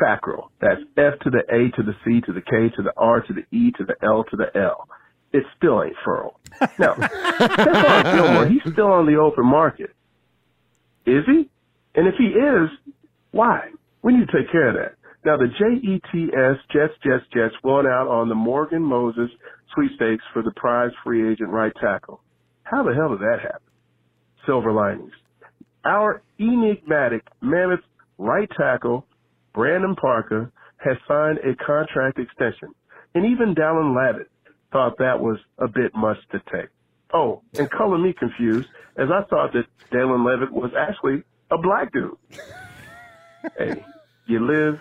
Fackrell. 0.00 0.48
That's 0.60 0.80
F 0.96 1.18
to 1.24 1.30
the 1.30 1.42
A 1.50 1.74
to 1.76 1.82
the 1.82 1.94
C 2.04 2.20
to 2.26 2.32
the 2.32 2.42
K 2.42 2.74
to 2.76 2.82
the 2.82 2.92
R 2.96 3.20
to 3.22 3.32
the 3.32 3.56
E 3.56 3.72
to 3.78 3.84
the 3.84 3.94
L 4.04 4.24
to 4.30 4.36
the 4.36 4.56
L. 4.58 4.88
It 5.32 5.44
still 5.56 5.82
ain't 5.82 5.96
furl. 6.04 6.40
Now, 6.78 6.94
Stephon 6.94 8.14
Gilmore, 8.16 8.46
he's 8.46 8.72
still 8.72 8.88
on 8.88 9.06
the 9.06 9.16
open 9.16 9.46
market. 9.46 9.90
Is 11.06 11.24
he? 11.26 11.48
And 11.94 12.06
if 12.08 12.14
he 12.18 12.26
is, 12.26 12.68
why? 13.30 13.70
We 14.02 14.12
need 14.12 14.26
to 14.26 14.32
take 14.36 14.50
care 14.50 14.68
of 14.68 14.74
that. 14.74 14.96
Now, 15.24 15.36
the 15.36 15.46
JETS 15.46 16.58
Jets 16.72 16.92
Jets 17.02 17.24
Jets 17.32 17.54
won 17.62 17.86
out 17.86 18.08
on 18.08 18.28
the 18.28 18.34
Morgan 18.34 18.82
Moses 18.82 19.30
sweepstakes 19.74 20.24
for 20.32 20.42
the 20.42 20.52
prize 20.56 20.90
free 21.04 21.30
agent 21.30 21.50
right 21.50 21.72
tackle. 21.80 22.22
How 22.62 22.82
the 22.82 22.94
hell 22.94 23.10
did 23.10 23.20
that 23.20 23.40
happen? 23.42 23.60
Silver 24.46 24.72
linings. 24.72 25.12
Our 25.84 26.22
enigmatic 26.38 27.22
mammoth 27.40 27.80
right 28.18 28.48
tackle, 28.56 29.06
Brandon 29.54 29.96
Parker, 29.96 30.52
has 30.78 30.96
signed 31.08 31.38
a 31.38 31.54
contract 31.64 32.18
extension. 32.18 32.74
And 33.14 33.26
even 33.26 33.54
Dallin 33.54 33.94
Leavitt 33.96 34.30
thought 34.72 34.98
that 34.98 35.20
was 35.20 35.38
a 35.58 35.68
bit 35.68 35.94
much 35.94 36.18
to 36.32 36.40
take. 36.52 36.68
Oh, 37.12 37.42
and 37.58 37.68
color 37.70 37.98
me 37.98 38.14
confused, 38.16 38.68
as 38.96 39.08
I 39.12 39.24
thought 39.28 39.52
that 39.54 39.64
Dallin 39.90 40.24
Leavitt 40.24 40.52
was 40.52 40.70
actually 40.78 41.24
a 41.50 41.58
black 41.58 41.92
dude. 41.92 42.16
hey, 43.58 43.84
you 44.26 44.46
live, 44.46 44.78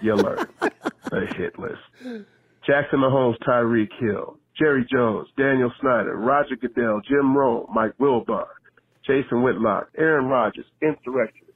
you 0.00 0.14
learn. 0.14 0.46
The 0.60 1.26
hit 1.36 1.58
list. 1.58 2.26
Jackson 2.66 2.98
Mahomes, 2.98 3.38
Tyreek 3.46 3.90
Hill, 4.00 4.38
Jerry 4.58 4.84
Jones, 4.92 5.28
Daniel 5.36 5.72
Snyder, 5.80 6.16
Roger 6.16 6.56
Goodell, 6.56 7.00
Jim 7.08 7.36
Rowe, 7.36 7.68
Mike 7.72 7.96
Wilbon, 7.98 8.44
Jason 9.08 9.42
Whitlock, 9.42 9.88
Aaron 9.96 10.26
Rodgers, 10.26 10.66
Insurrection, 10.82 11.46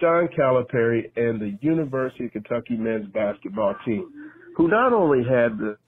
John 0.00 0.28
Calipari, 0.28 1.10
and 1.16 1.40
the 1.40 1.58
University 1.62 2.26
of 2.26 2.32
Kentucky 2.32 2.76
men's 2.76 3.08
basketball 3.08 3.74
team, 3.86 4.12
who 4.54 4.68
not 4.68 4.92
only 4.92 5.24
had 5.24 5.58
the 5.58 5.78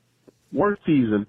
worst 0.52 0.80
season 0.86 1.26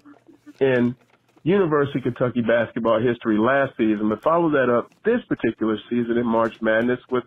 in 0.58 0.96
University 1.42 1.98
of 1.98 2.04
Kentucky 2.04 2.40
basketball 2.40 2.98
history 2.98 3.36
last 3.36 3.76
season, 3.76 4.08
but 4.08 4.22
followed 4.22 4.54
that 4.54 4.70
up 4.70 4.90
this 5.04 5.20
particular 5.28 5.76
season 5.90 6.16
in 6.16 6.26
March 6.26 6.54
Madness 6.62 7.00
with 7.10 7.24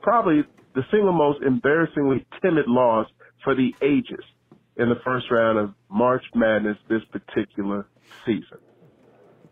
probably 0.00 0.44
the 0.74 0.82
single 0.90 1.12
most 1.12 1.42
embarrassingly 1.42 2.24
timid 2.40 2.66
loss 2.66 3.06
for 3.44 3.54
the 3.54 3.74
ages 3.82 4.24
in 4.78 4.88
the 4.88 4.98
first 5.04 5.30
round 5.30 5.58
of 5.58 5.74
March 5.90 6.24
Madness 6.34 6.78
this 6.88 7.02
particular 7.12 7.86
season. 8.24 8.58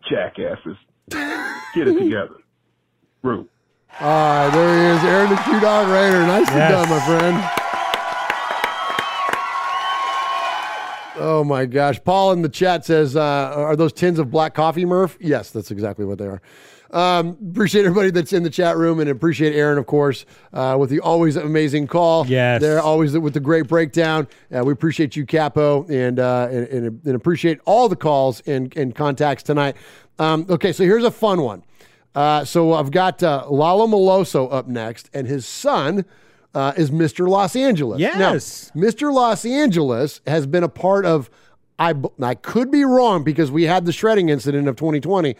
Jackasses. 0.09 0.77
Get 1.09 1.87
it 1.87 1.99
together. 1.99 2.37
Rue. 3.27 3.47
All 3.99 4.07
right, 4.07 4.49
there 4.53 4.77
he 4.93 4.97
is, 4.97 5.03
Aaron 5.03 5.29
the 5.29 5.35
Q 5.37 5.59
Dog 5.59 5.87
Raider. 5.89 6.21
Nicely 6.25 6.55
Yes. 6.55 6.71
done, 6.71 6.89
my 6.89 6.99
friend. 7.05 7.51
Oh 11.19 11.43
my 11.43 11.65
gosh. 11.65 11.99
Paul 12.03 12.31
in 12.33 12.43
the 12.43 12.49
chat 12.49 12.85
says, 12.85 13.15
uh, 13.15 13.21
Are 13.55 13.75
those 13.75 13.91
tins 13.91 14.19
of 14.19 14.29
black 14.29 14.53
coffee, 14.53 14.85
Murph? 14.85 15.17
Yes, 15.19 15.49
that's 15.49 15.71
exactly 15.71 16.05
what 16.05 16.19
they 16.19 16.25
are. 16.27 16.41
Um, 16.91 17.37
appreciate 17.51 17.81
everybody 17.85 18.11
that's 18.11 18.31
in 18.33 18.43
the 18.43 18.49
chat 18.51 18.77
room 18.77 18.99
and 18.99 19.09
appreciate 19.09 19.53
Aaron, 19.55 19.77
of 19.79 19.87
course, 19.87 20.25
uh, 20.53 20.77
with 20.79 20.89
the 20.89 20.99
always 21.01 21.35
amazing 21.35 21.87
call. 21.87 22.25
Yes. 22.27 22.61
They're 22.61 22.79
always 22.81 23.17
with 23.17 23.33
the 23.33 23.39
great 23.41 23.67
breakdown. 23.67 24.27
Uh, 24.55 24.63
we 24.63 24.71
appreciate 24.71 25.15
you, 25.15 25.25
Capo, 25.25 25.85
and, 25.87 26.19
uh, 26.19 26.47
and, 26.49 26.67
and, 26.67 27.01
and 27.05 27.15
appreciate 27.15 27.59
all 27.65 27.89
the 27.89 27.95
calls 27.97 28.41
and, 28.41 28.75
and 28.77 28.95
contacts 28.95 29.43
tonight. 29.43 29.75
Um, 30.19 30.45
okay, 30.49 30.71
so 30.71 30.83
here's 30.83 31.03
a 31.03 31.11
fun 31.11 31.41
one. 31.41 31.63
Uh, 32.15 32.43
so 32.43 32.73
I've 32.73 32.91
got 32.91 33.21
uh, 33.21 33.45
Lalo 33.49 33.85
Maloso 33.87 34.51
up 34.51 34.67
next, 34.67 35.09
and 35.13 35.27
his 35.27 35.45
son 35.45 36.03
uh, 36.55 36.73
is 36.75 36.89
Mr. 36.89 37.27
Los 37.29 37.55
Angeles. 37.55 37.99
Yes. 37.99 38.71
Now, 38.73 38.81
Mr. 38.81 39.13
Los 39.13 39.45
Angeles 39.45 40.21
has 40.25 40.47
been 40.47 40.63
a 40.63 40.69
part 40.69 41.05
of. 41.05 41.29
I, 41.79 41.93
I 42.19 42.33
could 42.33 42.71
be 42.71 42.83
wrong 42.83 43.23
because 43.23 43.51
we 43.51 43.63
had 43.63 43.85
the 43.85 43.91
shredding 43.91 44.29
incident 44.29 44.67
of 44.67 44.77
2020, 44.77 45.35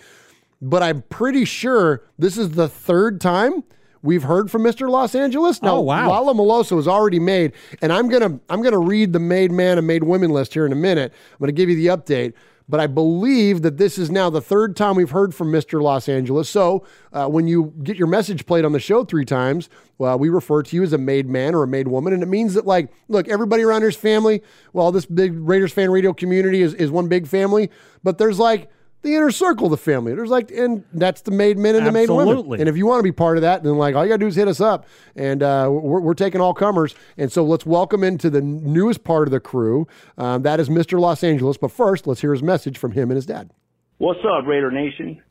but 0.62 0.84
I'm 0.84 1.02
pretty 1.10 1.46
sure 1.46 2.04
this 2.20 2.38
is 2.38 2.52
the 2.52 2.68
third 2.70 3.20
time 3.20 3.64
we've 4.04 4.22
heard 4.22 4.52
from 4.52 4.62
Mr. 4.62 4.88
Los 4.88 5.16
Angeles. 5.16 5.64
Now, 5.64 5.78
Oh, 5.78 5.82
wow. 5.82 6.08
Lalo 6.10 6.36
Maloso 6.36 6.78
is 6.78 6.88
already 6.88 7.18
made, 7.20 7.54
and 7.82 7.92
I'm 7.92 8.08
gonna 8.08 8.40
I'm 8.52 8.62
gonna 8.62 8.78
read 8.78 9.14
the 9.14 9.20
made 9.20 9.52
man 9.52 9.80
and 9.80 9.88
made 9.88 10.04
women 10.04 10.30
list 10.30 10.54
here 10.54 10.68
in 10.68 10.72
a 10.72 10.76
minute. 10.76 11.12
I'm 11.32 11.40
gonna 11.40 11.54
give 11.54 11.70
you 11.72 11.76
the 11.76 11.88
update. 11.88 12.34
But 12.70 12.82
I 12.82 12.88
believe 12.88 13.62
that 13.62 13.78
this 13.78 13.98
is 13.98 14.12
now 14.12 14.30
the 14.30 14.42
third 14.42 14.76
time 14.76 14.96
we've 14.96 15.12
heard 15.12 15.34
from 15.34 15.52
Mr. 15.52 15.82
Los 15.82 16.10
Angeles. 16.10 16.50
So 16.50 16.86
uh, 17.14 17.28
when 17.28 17.48
you 17.48 17.74
get 17.82 17.96
your 17.96 18.08
message 18.08 18.46
played 18.46 18.66
on 18.66 18.74
the 18.74 18.80
show 18.80 19.06
three 19.06 19.24
times, 19.24 19.70
well, 19.98 20.20
we 20.20 20.28
refer 20.28 20.64
to 20.64 20.76
you 20.76 20.84
as 20.84 20.92
a 20.92 20.98
made 20.98 21.30
man 21.30 21.56
or 21.56 21.64
a 21.64 21.68
made 21.68 21.88
woman. 21.88 22.12
And 22.12 22.22
it 22.22 22.28
means 22.28 22.56
that, 22.56 22.66
like, 22.66 22.92
look, 23.08 23.30
everybody 23.30 23.64
around 23.64 23.82
here's 23.82 23.96
family. 23.96 24.44
Well, 24.74 24.92
this 24.92 25.06
big 25.06 25.34
Raiders 25.34 25.72
fan 25.72 25.92
radio 25.92 26.14
community 26.14 26.62
is, 26.62 26.74
is 26.74 26.92
one 26.92 27.08
big 27.08 27.26
family. 27.26 27.72
But 28.04 28.18
there's 28.18 28.38
like 28.38 28.70
the 29.02 29.16
inner 29.16 29.32
circle 29.32 29.66
of 29.66 29.72
the 29.72 29.78
family. 29.78 30.14
There's 30.14 30.30
like, 30.30 30.52
and 30.52 30.84
that's 30.94 31.22
the 31.22 31.32
made 31.32 31.58
men 31.58 31.76
and 31.76 31.86
the 31.86 31.92
made 31.92 32.10
women. 32.10 32.60
And 32.60 32.68
if 32.68 32.76
you 32.78 32.86
want 32.86 33.00
to 33.00 33.04
be 33.04 33.12
part 33.12 33.38
of 33.38 33.42
that, 33.42 33.64
then 33.64 33.78
like 33.78 33.96
all 33.96 34.04
you 34.04 34.10
gotta 34.10 34.20
do 34.20 34.28
is 34.28 34.36
hit 34.36 34.48
us 34.48 34.60
up, 34.60 34.86
and 35.16 35.44
uh, 35.44 35.68
we're, 35.72 36.02
we're 36.02 36.14
taking 36.14 36.42
all 36.42 36.54
comers. 36.54 36.96
And 37.18 37.32
so 37.32 37.44
let's 37.44 37.66
welcome 37.66 38.04
into 38.04 38.30
the 38.30 38.42
newest 38.42 39.04
part 39.04 39.28
of 39.28 39.32
the 39.32 39.40
crew. 39.40 39.88
Um, 40.18 40.42
that 40.44 40.60
is 40.60 40.70
Mr. 40.70 41.00
Los 41.00 41.24
Angeles. 41.24 41.58
But 41.58 41.72
first, 41.72 42.08
let's 42.08 42.22
hear 42.22 42.34
his 42.34 42.44
message 42.44 42.78
from 42.78 42.92
him 42.92 43.10
and 43.12 43.16
his 43.16 43.26
dad. 43.26 43.52
What's 44.00 44.20
up, 44.20 44.46
Raider 44.46 44.72
Nation? 44.72 45.22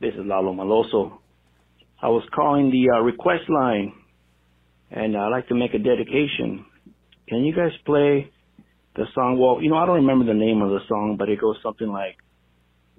This 0.00 0.14
is 0.14 0.20
Lalo 0.24 0.52
Maloso. 0.52 1.18
I 2.00 2.08
was 2.08 2.22
calling 2.32 2.70
the 2.70 2.96
uh, 2.96 3.00
request 3.00 3.48
line, 3.48 3.92
and 4.90 5.16
I'd 5.16 5.28
like 5.28 5.48
to 5.48 5.54
make 5.54 5.74
a 5.74 5.78
dedication. 5.78 6.64
Can 7.28 7.44
you 7.44 7.54
guys 7.54 7.72
play 7.84 8.30
the 8.94 9.06
song? 9.14 9.38
Well, 9.38 9.62
you 9.62 9.70
know, 9.70 9.76
I 9.76 9.86
don't 9.86 9.96
remember 9.96 10.24
the 10.24 10.38
name 10.38 10.62
of 10.62 10.70
the 10.70 10.78
song, 10.88 11.16
but 11.18 11.28
it 11.28 11.40
goes 11.40 11.56
something 11.62 11.88
like, 11.88 12.16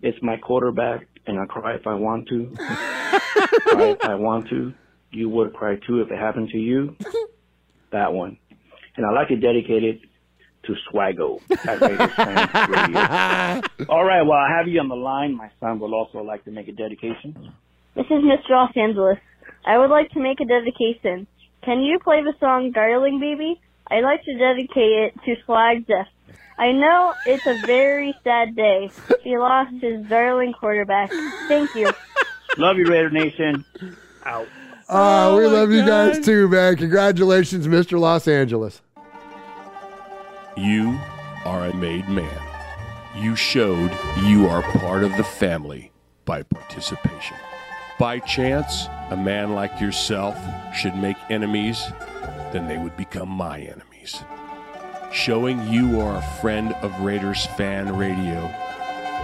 "It's 0.02 0.22
my 0.22 0.38
quarterback, 0.38 1.08
and 1.28 1.40
I 1.40 1.46
cry 1.46 1.76
if 1.76 1.88
I 1.88 1.96
want 1.96 2.28
to, 2.30 2.52
cry 2.58 3.90
if 3.92 4.04
I 4.04 4.16
want 4.16 4.50
to. 4.50 4.74
You 5.12 5.30
would 5.30 5.54
cry 5.54 5.76
too 5.88 6.02
if 6.02 6.12
it 6.12 6.18
happened 6.18 6.50
to 6.50 6.58
you." 6.58 6.96
That 7.92 8.14
one, 8.14 8.38
and 8.96 9.04
I'd 9.04 9.16
like 9.16 9.30
to 9.30 9.36
dedicate 9.36 9.84
it 9.84 10.02
to 10.66 10.76
Swaggo 10.92 11.40
at 11.68 11.82
Raiders 11.82 12.14
Fan 12.16 12.70
Radio. 12.70 13.90
All 13.90 14.04
right, 14.06 14.22
well, 14.22 14.38
I 14.38 14.56
have 14.56 14.68
you 14.68 14.80
on 14.80 14.90
the 14.90 14.96
line, 14.96 15.36
my 15.36 15.50
son 15.60 15.80
will 15.80 15.96
also 15.96 16.20
like 16.20 16.44
to 16.46 16.52
make 16.52 16.68
a 16.68 16.72
dedication. 16.72 17.52
This 17.96 18.06
is 18.06 18.24
Mr. 18.24 18.52
Los 18.52 18.72
Angeles. 18.76 19.18
I 19.66 19.78
would 19.78 19.90
like 19.90 20.12
to 20.12 20.20
make 20.20 20.40
a 20.40 20.46
dedication. 20.46 21.28
Can 21.64 21.82
you 21.82 22.00
play 22.00 22.22
the 22.22 22.34
song 22.40 22.72
Darling 22.74 23.20
Baby? 23.20 23.60
I'd 23.88 24.04
like 24.04 24.24
to 24.24 24.38
dedicate 24.38 24.70
it 24.78 25.14
to 25.26 25.36
Swag 25.46 25.88
Jeff. 25.88 26.08
I 26.60 26.74
know 26.74 27.14
it's 27.26 27.48
a 27.48 27.58
very 27.66 28.14
sad 28.22 28.54
day. 28.54 28.92
He 29.24 29.38
lost 29.38 29.74
his 29.82 30.06
darling 30.08 30.52
quarterback. 30.52 31.10
Thank 31.48 31.74
you. 31.74 31.90
Love 32.58 32.78
you, 32.78 32.86
Raider 32.86 33.10
Nation. 33.10 33.64
Out. 34.26 34.46
Uh, 34.90 35.36
we 35.38 35.46
my 35.46 35.54
love 35.54 35.72
you 35.72 35.86
guys 35.86 36.20
too, 36.20 36.50
man. 36.50 36.76
Congratulations, 36.76 37.66
Mr. 37.66 37.98
Los 37.98 38.28
Angeles. 38.28 38.82
You 40.58 41.00
are 41.46 41.68
a 41.68 41.74
made 41.76 42.10
man. 42.10 42.42
You 43.16 43.38
showed 43.38 43.92
you 44.24 44.50
are 44.50 44.62
part 44.62 45.04
of 45.04 45.16
the 45.16 45.24
family 45.24 45.94
by 46.26 46.44
participation. 46.44 47.38
By 47.98 48.20
chance, 48.20 48.88
a 49.12 49.16
man 49.16 49.54
like 49.54 49.80
yourself 49.80 50.38
should 50.76 50.96
make 50.96 51.18
enemies, 51.30 51.82
then 52.52 52.68
they 52.68 52.78
would 52.78 52.98
become 52.98 53.30
my 53.30 53.60
enemies. 53.60 54.24
Showing 55.12 55.68
you 55.68 56.00
are 56.00 56.18
a 56.18 56.40
friend 56.40 56.74
of 56.84 57.02
Raiders 57.02 57.48
Fan 57.58 57.98
Radio, 57.98 58.42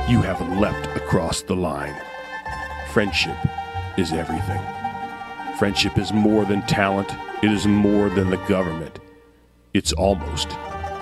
you 0.09 0.19
have 0.23 0.41
leapt 0.57 0.87
across 0.97 1.43
the 1.43 1.55
line. 1.55 1.95
Friendship 2.89 3.37
is 3.95 4.11
everything. 4.11 4.61
Friendship 5.59 5.99
is 5.99 6.11
more 6.11 6.43
than 6.43 6.63
talent, 6.63 7.11
it 7.43 7.51
is 7.51 7.67
more 7.67 8.09
than 8.09 8.31
the 8.31 8.43
government. 8.47 8.97
It's 9.75 9.93
almost 9.93 10.47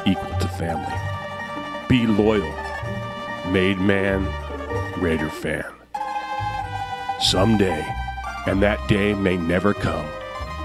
equal 0.06 0.38
to 0.40 0.48
family. 0.50 0.94
Be 1.88 2.06
loyal. 2.06 2.54
Made 3.52 3.80
man, 3.80 4.28
Raider 5.02 5.30
fan. 5.30 5.64
Someday, 7.22 7.88
and 8.48 8.62
that 8.62 8.86
day 8.90 9.14
may 9.14 9.38
never 9.38 9.74
come, 9.74 10.06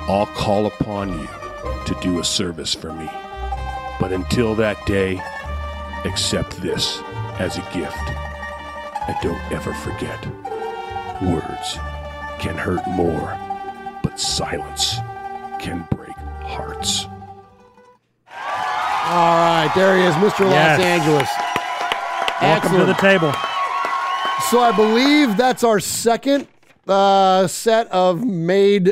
I'll 0.09 0.27
call 0.27 0.67
upon 0.67 1.17
you 1.17 1.29
to 1.87 1.97
do 2.01 2.19
a 2.19 2.25
service 2.25 2.75
for 2.75 2.93
me. 2.93 3.09
But 4.01 4.13
until 4.13 4.55
that 4.57 4.85
day, 4.87 5.21
accept 6.05 6.61
this 6.63 7.01
as 7.39 7.59
a 7.59 7.63
gift. 7.73 7.97
And 9.09 9.17
don't 9.23 9.53
ever 9.53 9.73
forget 9.75 10.27
words 11.23 11.79
can 12.39 12.57
hurt 12.57 12.87
more, 12.87 13.37
but 14.03 14.21
silence 14.21 14.97
can 15.59 15.87
break 15.91 16.17
hearts. 16.43 17.07
All 19.09 19.39
right, 19.39 19.73
there 19.75 19.97
he 19.97 20.05
is, 20.05 20.15
Mr. 20.17 20.49
Yes. 20.49 20.79
Los 20.79 20.87
Angeles. 20.87 21.31
Welcome 22.41 22.79
to 22.79 22.85
the 22.87 22.95
table. 22.95 23.33
So 24.51 24.61
I 24.61 24.73
believe 24.77 25.37
that's 25.37 25.65
our 25.65 25.81
second 25.81 26.47
uh, 26.89 27.47
set 27.47 27.87
of 27.89 28.25
made 28.25 28.89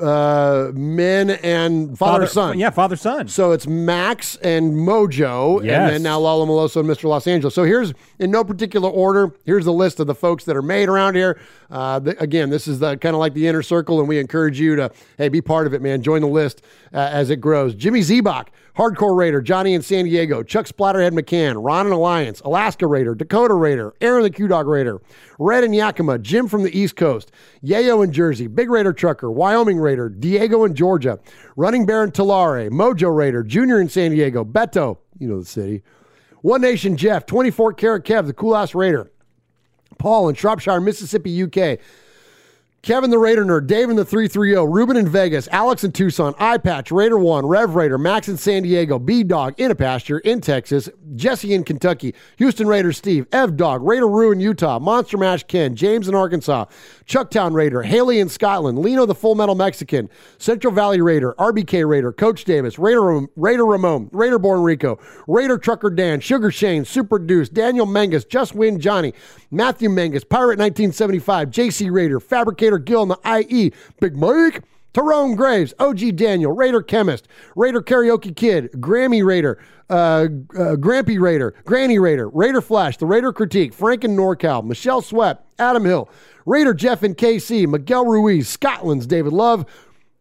uh, 0.00 0.70
men 0.74 1.30
and 1.30 1.96
father, 1.98 2.20
Father- 2.20 2.26
son. 2.26 2.58
yeah, 2.58 2.70
father 2.70 2.96
son. 2.96 3.28
So 3.28 3.52
it's 3.52 3.66
Max 3.66 4.36
and 4.36 4.72
Mojo, 4.74 5.64
Yes. 5.64 5.80
and 5.80 5.90
then 5.94 6.02
now 6.02 6.18
Lalo 6.18 6.46
Maloso 6.46 6.80
and 6.80 6.88
Mr. 6.88 7.04
Los 7.04 7.26
Angeles. 7.26 7.54
So 7.54 7.64
here's 7.64 7.92
in 8.18 8.30
no 8.30 8.44
particular 8.44 8.88
order. 8.90 9.32
Here's 9.44 9.64
the 9.64 9.72
list 9.72 10.00
of 10.00 10.06
the 10.06 10.14
folks 10.14 10.44
that 10.44 10.56
are 10.56 10.62
made 10.62 10.88
around 10.88 11.14
here. 11.14 11.40
Uh, 11.70 11.98
the, 11.98 12.20
again, 12.22 12.50
this 12.50 12.66
is 12.68 12.78
the 12.78 12.96
kind 12.98 13.14
of 13.14 13.20
like 13.20 13.34
the 13.34 13.46
inner 13.46 13.62
circle, 13.62 13.98
and 14.00 14.08
we 14.08 14.18
encourage 14.18 14.58
you 14.60 14.76
to 14.76 14.90
hey 15.18 15.28
be 15.28 15.40
part 15.40 15.66
of 15.66 15.74
it, 15.74 15.82
man. 15.82 16.02
Join 16.02 16.20
the 16.22 16.28
list 16.28 16.62
uh, 16.94 16.98
as 16.98 17.30
it 17.30 17.36
grows. 17.36 17.74
Jimmy 17.74 18.00
Zebach, 18.00 18.48
Hardcore 18.76 19.16
Raider, 19.16 19.42
Johnny 19.42 19.74
in 19.74 19.82
San 19.82 20.04
Diego, 20.06 20.42
Chuck 20.42 20.66
Splatterhead 20.66 21.12
McCann, 21.12 21.62
Ron 21.62 21.86
and 21.86 21.94
Alliance, 21.94 22.40
Alaska 22.40 22.86
Raider, 22.86 23.14
Dakota 23.14 23.52
Raider, 23.54 23.92
Aaron 24.00 24.22
the 24.22 24.30
Q 24.30 24.48
Dog 24.48 24.66
Raider, 24.66 25.00
Red 25.38 25.62
and 25.64 25.74
Yakima, 25.74 26.18
Jim 26.18 26.48
from 26.48 26.62
the 26.62 26.76
East 26.78 26.96
Coast, 26.96 27.30
Yayo 27.64 28.04
in 28.04 28.12
Jersey, 28.12 28.46
Big 28.46 28.70
Raider 28.70 28.92
Trucker, 28.92 29.30
Wyoming 29.30 29.78
Raider, 29.78 30.08
Diego 30.08 30.64
in 30.64 30.74
Georgia, 30.74 31.18
Running 31.56 31.86
Bear 31.86 32.04
in 32.04 32.12
Mojo 32.12 33.14
Raider, 33.14 33.42
Junior 33.42 33.80
in 33.80 33.88
San 33.88 34.12
Diego, 34.12 34.44
Beto, 34.44 34.98
you 35.18 35.28
know 35.28 35.40
the 35.40 35.46
city, 35.46 35.82
One 36.42 36.60
Nation 36.60 36.96
Jeff, 36.96 37.26
24 37.26 37.72
Karat 37.74 38.04
Kev, 38.04 38.26
the 38.26 38.32
cool 38.32 38.56
ass 38.56 38.74
Raider, 38.74 39.10
Paul 39.98 40.28
in 40.28 40.34
Shropshire, 40.34 40.80
Mississippi, 40.80 41.42
UK. 41.42 41.80
Kevin 42.82 43.10
the 43.10 43.18
Raider 43.18 43.44
Nerd, 43.44 43.66
Dave 43.66 43.90
in 43.90 43.96
the 43.96 44.04
330, 44.04 44.54
Ruben 44.72 44.96
in 44.96 45.08
Vegas, 45.08 45.48
Alex 45.48 45.82
in 45.82 45.90
Tucson, 45.90 46.32
iPatch, 46.34 46.92
Raider 46.92 47.18
1, 47.18 47.44
Rev 47.44 47.74
Raider, 47.74 47.98
Max 47.98 48.28
in 48.28 48.36
San 48.36 48.62
Diego, 48.62 49.00
B 49.00 49.24
Dog 49.24 49.54
in 49.58 49.72
a 49.72 49.74
pasture 49.74 50.18
in 50.20 50.40
Texas, 50.40 50.88
Jesse 51.16 51.52
in 51.52 51.64
Kentucky, 51.64 52.14
Houston 52.36 52.68
Raider 52.68 52.92
Steve, 52.92 53.26
Ev 53.32 53.56
Dog, 53.56 53.82
Raider 53.82 54.06
Rue 54.06 54.30
in 54.30 54.38
Utah, 54.38 54.78
Monster 54.78 55.18
Mash 55.18 55.42
Ken, 55.42 55.74
James 55.74 56.06
in 56.06 56.14
Arkansas, 56.14 56.66
Chucktown 57.04 57.52
Raider, 57.52 57.82
Haley 57.82 58.20
in 58.20 58.28
Scotland, 58.28 58.78
Lino 58.78 59.06
the 59.06 59.14
Full 59.14 59.34
Metal 59.34 59.56
Mexican, 59.56 60.08
Central 60.38 60.72
Valley 60.72 61.00
Raider, 61.00 61.34
RBK 61.36 61.86
Raider, 61.86 62.12
Coach 62.12 62.44
Davis, 62.44 62.78
Raider, 62.78 63.26
Raider 63.34 63.66
Ramon, 63.66 64.08
Raider 64.12 64.38
Born 64.38 64.62
Rico, 64.62 65.00
Raider 65.26 65.58
Trucker 65.58 65.90
Dan, 65.90 66.20
Sugar 66.20 66.52
Shane, 66.52 66.84
Super 66.84 67.18
Deuce, 67.18 67.48
Daniel 67.48 67.86
Mangus, 67.86 68.24
Just 68.24 68.54
Win 68.54 68.78
Johnny, 68.78 69.12
Matthew 69.50 69.90
Mangus, 69.90 70.22
Pirate 70.22 70.60
1975, 70.60 71.50
JC 71.50 71.90
Raider, 71.90 72.20
Fabricator 72.20 72.67
Gill 72.76 73.04
in 73.04 73.08
the 73.08 73.46
IE, 73.48 73.72
Big 74.00 74.14
Mike, 74.14 74.62
Tyrone 74.92 75.34
Graves, 75.34 75.72
OG 75.78 76.16
Daniel, 76.16 76.52
Raider 76.52 76.82
Chemist, 76.82 77.28
Raider 77.56 77.80
Karaoke 77.80 78.34
Kid, 78.36 78.70
Grammy 78.72 79.24
Raider, 79.24 79.58
uh, 79.90 79.94
uh, 79.94 80.26
Grampy 80.76 81.18
Raider, 81.20 81.54
Granny 81.64 81.98
Raider, 81.98 82.28
Raider 82.28 82.60
Flash, 82.60 82.96
The 82.96 83.06
Raider 83.06 83.32
Critique, 83.32 83.72
Frank 83.72 84.04
and 84.04 84.18
NorCal, 84.18 84.64
Michelle 84.64 85.00
Sweat, 85.00 85.44
Adam 85.58 85.84
Hill, 85.84 86.10
Raider 86.46 86.74
Jeff 86.74 87.02
and 87.02 87.16
KC, 87.16 87.66
Miguel 87.66 88.06
Ruiz, 88.06 88.48
Scotland's 88.48 89.06
David 89.06 89.32
Love, 89.32 89.66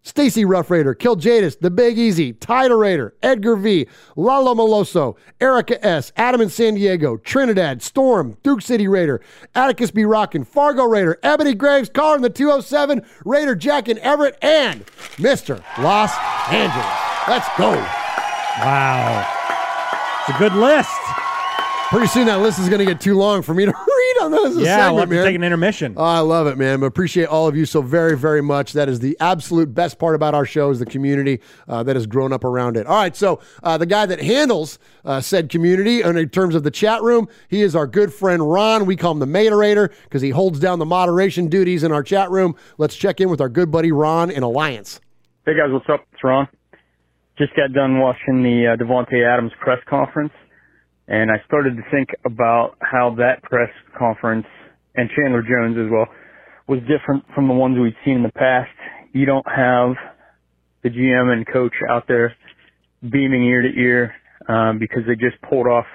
Stacy 0.08 0.46
Rough 0.46 0.72
Raider, 0.72 0.94
Kill 0.94 1.18
Jadis, 1.18 1.58
The 1.58 1.70
Big 1.70 1.98
Easy, 1.98 2.32
Tida 2.32 2.80
Raider, 2.80 3.14
Edgar 3.22 3.58
V, 3.58 3.88
Lalo 4.16 4.56
Maloso, 4.56 5.18
Erica 5.42 5.86
S, 5.86 6.14
Adam 6.16 6.40
in 6.40 6.50
San 6.50 6.76
Diego, 6.76 7.18
Trinidad, 7.18 7.82
Storm, 7.82 8.38
Duke 8.42 8.62
City 8.62 8.88
Raider, 8.88 9.20
Atticus 9.54 9.92
B. 9.92 10.06
Rockin, 10.06 10.46
Fargo 10.46 10.86
Raider, 10.86 11.20
Ebony 11.24 11.54
Graves, 11.54 11.90
Car 11.90 12.16
in 12.16 12.22
the 12.22 12.30
207, 12.30 13.06
Raider 13.26 13.54
Jack 13.54 13.90
in 13.90 14.00
Everett, 14.00 14.38
and 14.42 14.86
Mr. 15.18 15.62
Los 15.78 16.14
Angeles. 16.50 16.86
Let's 17.28 17.50
go. 17.58 17.72
Wow. 18.64 19.28
It's 20.22 20.36
a 20.36 20.40
good 20.40 20.54
list. 20.54 21.07
Pretty 21.90 22.08
soon 22.08 22.26
that 22.26 22.42
list 22.42 22.60
is 22.60 22.68
going 22.68 22.80
to 22.80 22.86
get 22.86 23.00
too 23.00 23.16
long 23.16 23.42
for 23.42 23.54
me 23.54 23.66
to 23.66 23.72
read 23.88 24.24
on 24.24 24.32
this. 24.32 24.58
Yeah, 24.58 24.90
we'll 24.92 25.00
have 25.00 25.10
to 25.10 25.16
man. 25.16 25.24
take 25.24 25.36
an 25.36 25.44
intermission. 25.44 25.94
Oh, 25.96 26.04
I 26.04 26.20
love 26.20 26.46
it, 26.48 26.58
man. 26.58 26.82
But 26.82 26.88
appreciate 26.88 27.28
all 27.28 27.48
of 27.48 27.56
you 27.56 27.66
so 27.66 27.82
very, 27.82 28.18
very 28.18 28.42
much. 28.42 28.74
That 28.74 28.90
is 28.90 29.00
the 29.00 29.16
absolute 29.22 29.74
best 29.74 29.98
part 29.98 30.14
about 30.14 30.36
our 30.36 30.46
show 30.46 30.70
is 30.70 30.80
the 30.80 30.86
community 30.86 31.40
uh, 31.70 31.84
that 31.84 31.96
has 31.96 32.06
grown 32.06 32.34
up 32.34 32.44
around 32.44 32.76
it. 32.76 32.88
All 32.88 32.98
right, 32.98 33.16
so 33.16 33.40
uh, 33.64 33.78
the 33.78 33.86
guy 33.86 34.06
that 34.06 34.20
handles 34.20 34.80
uh, 35.06 35.22
said 35.22 35.50
community 35.50 36.02
and 36.02 36.18
in 36.18 36.28
terms 36.28 36.56
of 36.56 36.64
the 36.64 36.72
chat 36.72 37.02
room, 37.04 37.30
he 37.48 37.62
is 37.62 37.74
our 37.74 37.88
good 37.88 38.14
friend 38.14 38.52
Ron. 38.52 38.86
We 38.86 38.98
call 38.98 39.14
him 39.14 39.20
the 39.20 39.26
moderator 39.26 39.90
because 40.04 40.22
he 40.22 40.32
holds 40.32 40.60
down 40.60 40.80
the 40.80 40.86
moderation 40.86 41.48
duties 41.48 41.84
in 41.84 41.94
our 41.94 42.04
chat 42.04 42.30
room. 42.30 42.58
Let's 42.78 42.98
check 42.98 43.22
in 43.22 43.30
with 43.30 43.40
our 43.40 43.50
good 43.50 43.72
buddy 43.72 43.94
Ron 43.94 44.30
in 44.30 44.44
Alliance. 44.44 45.00
Hey 45.46 45.54
guys, 45.54 45.72
what's 45.72 45.88
up? 45.88 46.06
It's 46.12 46.22
Ron. 46.22 46.50
Just 47.38 47.56
got 47.56 47.72
done 47.72 48.00
watching 48.00 48.44
the 48.44 48.74
uh, 48.74 48.84
Davante 48.84 49.26
Adams 49.26 49.54
press 49.62 49.80
conference, 49.88 50.34
and 51.08 51.32
I 51.32 51.38
started 51.46 51.78
to 51.78 51.84
think 51.92 52.10
about 52.26 52.78
how 52.82 53.16
that 53.18 53.44
press 53.44 53.70
conference 53.98 54.46
and 54.96 55.10
Chandler 55.16 55.42
Jones 55.42 55.78
as 55.78 55.92
well 55.92 56.08
was 56.68 56.80
different 56.82 57.24
from 57.34 57.48
the 57.48 57.54
ones 57.54 57.78
we've 57.80 57.94
seen 58.04 58.16
in 58.18 58.24
the 58.24 58.32
past. 58.32 58.70
You 59.14 59.26
don't 59.26 59.48
have 59.48 59.96
the 60.84 60.90
GM 60.90 61.32
and 61.32 61.48
coach 61.48 61.74
out 61.90 62.04
there 62.08 62.36
beaming 63.02 63.44
ear 63.46 63.62
to 63.62 63.70
ear 63.80 64.16
um, 64.50 64.80
because 64.80 65.04
they 65.08 65.16
just 65.16 65.42
pulled 65.50 65.68
off 65.68 65.86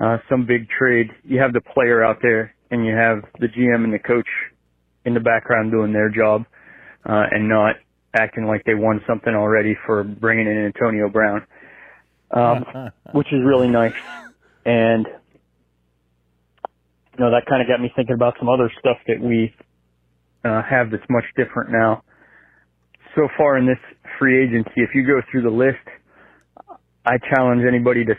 uh, 0.00 0.18
some 0.28 0.46
big 0.46 0.68
trade. 0.68 1.08
You 1.24 1.40
have 1.40 1.52
the 1.52 1.60
player 1.60 2.04
out 2.04 2.18
there, 2.22 2.54
and 2.70 2.86
you 2.86 2.94
have 2.94 3.24
the 3.40 3.48
GM 3.48 3.84
and 3.84 3.92
the 3.92 3.98
coach 3.98 4.28
in 5.04 5.14
the 5.14 5.20
background 5.20 5.72
doing 5.72 5.92
their 5.92 6.08
job 6.08 6.44
uh, 7.08 7.24
and 7.30 7.48
not 7.48 7.76
acting 8.14 8.44
like 8.44 8.64
they 8.64 8.74
won 8.74 9.00
something 9.06 9.34
already 9.34 9.76
for 9.86 10.04
bringing 10.04 10.46
in 10.46 10.72
Antonio 10.74 11.08
Brown, 11.08 11.46
um, 12.32 12.64
which 13.12 13.28
is 13.32 13.40
really 13.44 13.68
nice. 13.68 13.94
And 14.64 15.06
you 17.18 17.24
know 17.24 17.30
that 17.32 17.46
kind 17.48 17.62
of 17.62 17.68
got 17.68 17.80
me 17.80 17.90
thinking 17.94 18.14
about 18.14 18.34
some 18.38 18.48
other 18.48 18.70
stuff 18.78 18.98
that 19.06 19.20
we 19.20 19.54
uh, 20.44 20.62
have 20.62 20.90
that's 20.90 21.04
much 21.10 21.24
different 21.36 21.70
now. 21.70 22.02
So 23.16 23.28
far 23.36 23.58
in 23.58 23.66
this 23.66 23.78
free 24.18 24.42
agency, 24.44 24.80
if 24.82 24.90
you 24.94 25.04
go 25.06 25.20
through 25.30 25.42
the 25.42 25.50
list, 25.50 25.82
I 27.04 27.18
challenge 27.34 27.62
anybody 27.66 28.04
to 28.04 28.14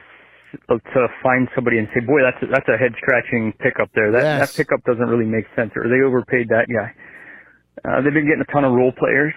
to 0.68 1.08
find 1.24 1.48
somebody 1.56 1.78
and 1.80 1.88
say, 1.94 2.02
"Boy, 2.06 2.20
that's 2.24 2.44
a, 2.44 2.48
that's 2.52 2.68
a 2.68 2.78
head 2.78 2.92
scratching 3.00 3.54
pickup 3.60 3.90
there. 3.96 4.12
That 4.12 4.24
Yes. 4.24 4.40
that 4.40 4.56
pickup 4.56 4.84
doesn't 4.84 5.08
really 5.08 5.26
make 5.30 5.46
sense, 5.56 5.72
or 5.76 5.88
they 5.88 6.04
overpaid 6.04 6.50
that 6.50 6.68
guy." 6.68 6.92
Uh, 7.88 8.02
they've 8.02 8.14
been 8.14 8.28
getting 8.28 8.44
a 8.48 8.52
ton 8.52 8.66
of 8.66 8.74
role 8.74 8.92
players, 8.92 9.34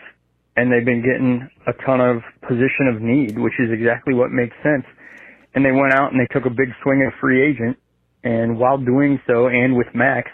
and 0.57 0.71
they've 0.71 0.85
been 0.85 1.03
getting 1.03 1.49
a 1.67 1.73
ton 1.85 2.01
of 2.01 2.23
position 2.47 2.87
of 2.89 3.03
need, 3.03 3.39
which 3.39 3.55
is 3.59 3.71
exactly 3.73 4.15
what 4.15 4.31
makes 4.31 4.55
sense. 4.63 4.85
And 5.55 5.65
they 5.65 5.73
went 5.73 5.95
out 5.95 6.13
and 6.13 6.21
they 6.21 6.31
took 6.33 6.47
a 6.47 6.51
big 6.51 6.71
swing 6.83 7.03
at 7.07 7.19
free 7.21 7.43
agent, 7.43 7.77
and 8.25 8.59
while 8.59 8.79
doing 8.79 9.21
so, 9.27 9.47
and 9.49 9.77
with 9.77 9.89
Max, 9.95 10.31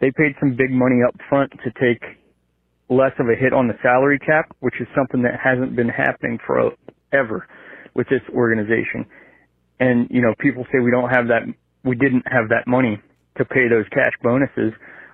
they 0.00 0.10
paid 0.10 0.34
some 0.40 0.56
big 0.56 0.70
money 0.70 1.00
up 1.06 1.14
front 1.28 1.52
to 1.64 1.70
take 1.80 2.02
less 2.88 3.12
of 3.18 3.26
a 3.28 3.34
hit 3.34 3.52
on 3.52 3.68
the 3.68 3.74
salary 3.82 4.18
cap, 4.18 4.54
which 4.60 4.74
is 4.80 4.86
something 4.94 5.22
that 5.22 5.40
hasn't 5.42 5.74
been 5.74 5.88
happening 5.88 6.38
for 6.46 6.72
ever 7.12 7.46
with 7.94 8.08
this 8.08 8.22
organization. 8.34 9.06
And 9.80 10.08
you 10.10 10.22
know, 10.22 10.34
people 10.38 10.64
say 10.72 10.78
we 10.80 10.90
don't 10.90 11.10
have 11.10 11.28
that, 11.28 11.42
we 11.84 11.96
didn't 11.96 12.24
have 12.30 12.48
that 12.50 12.66
money 12.66 13.00
to 13.38 13.44
pay 13.44 13.68
those 13.68 13.86
cash 13.90 14.12
bonuses. 14.22 14.72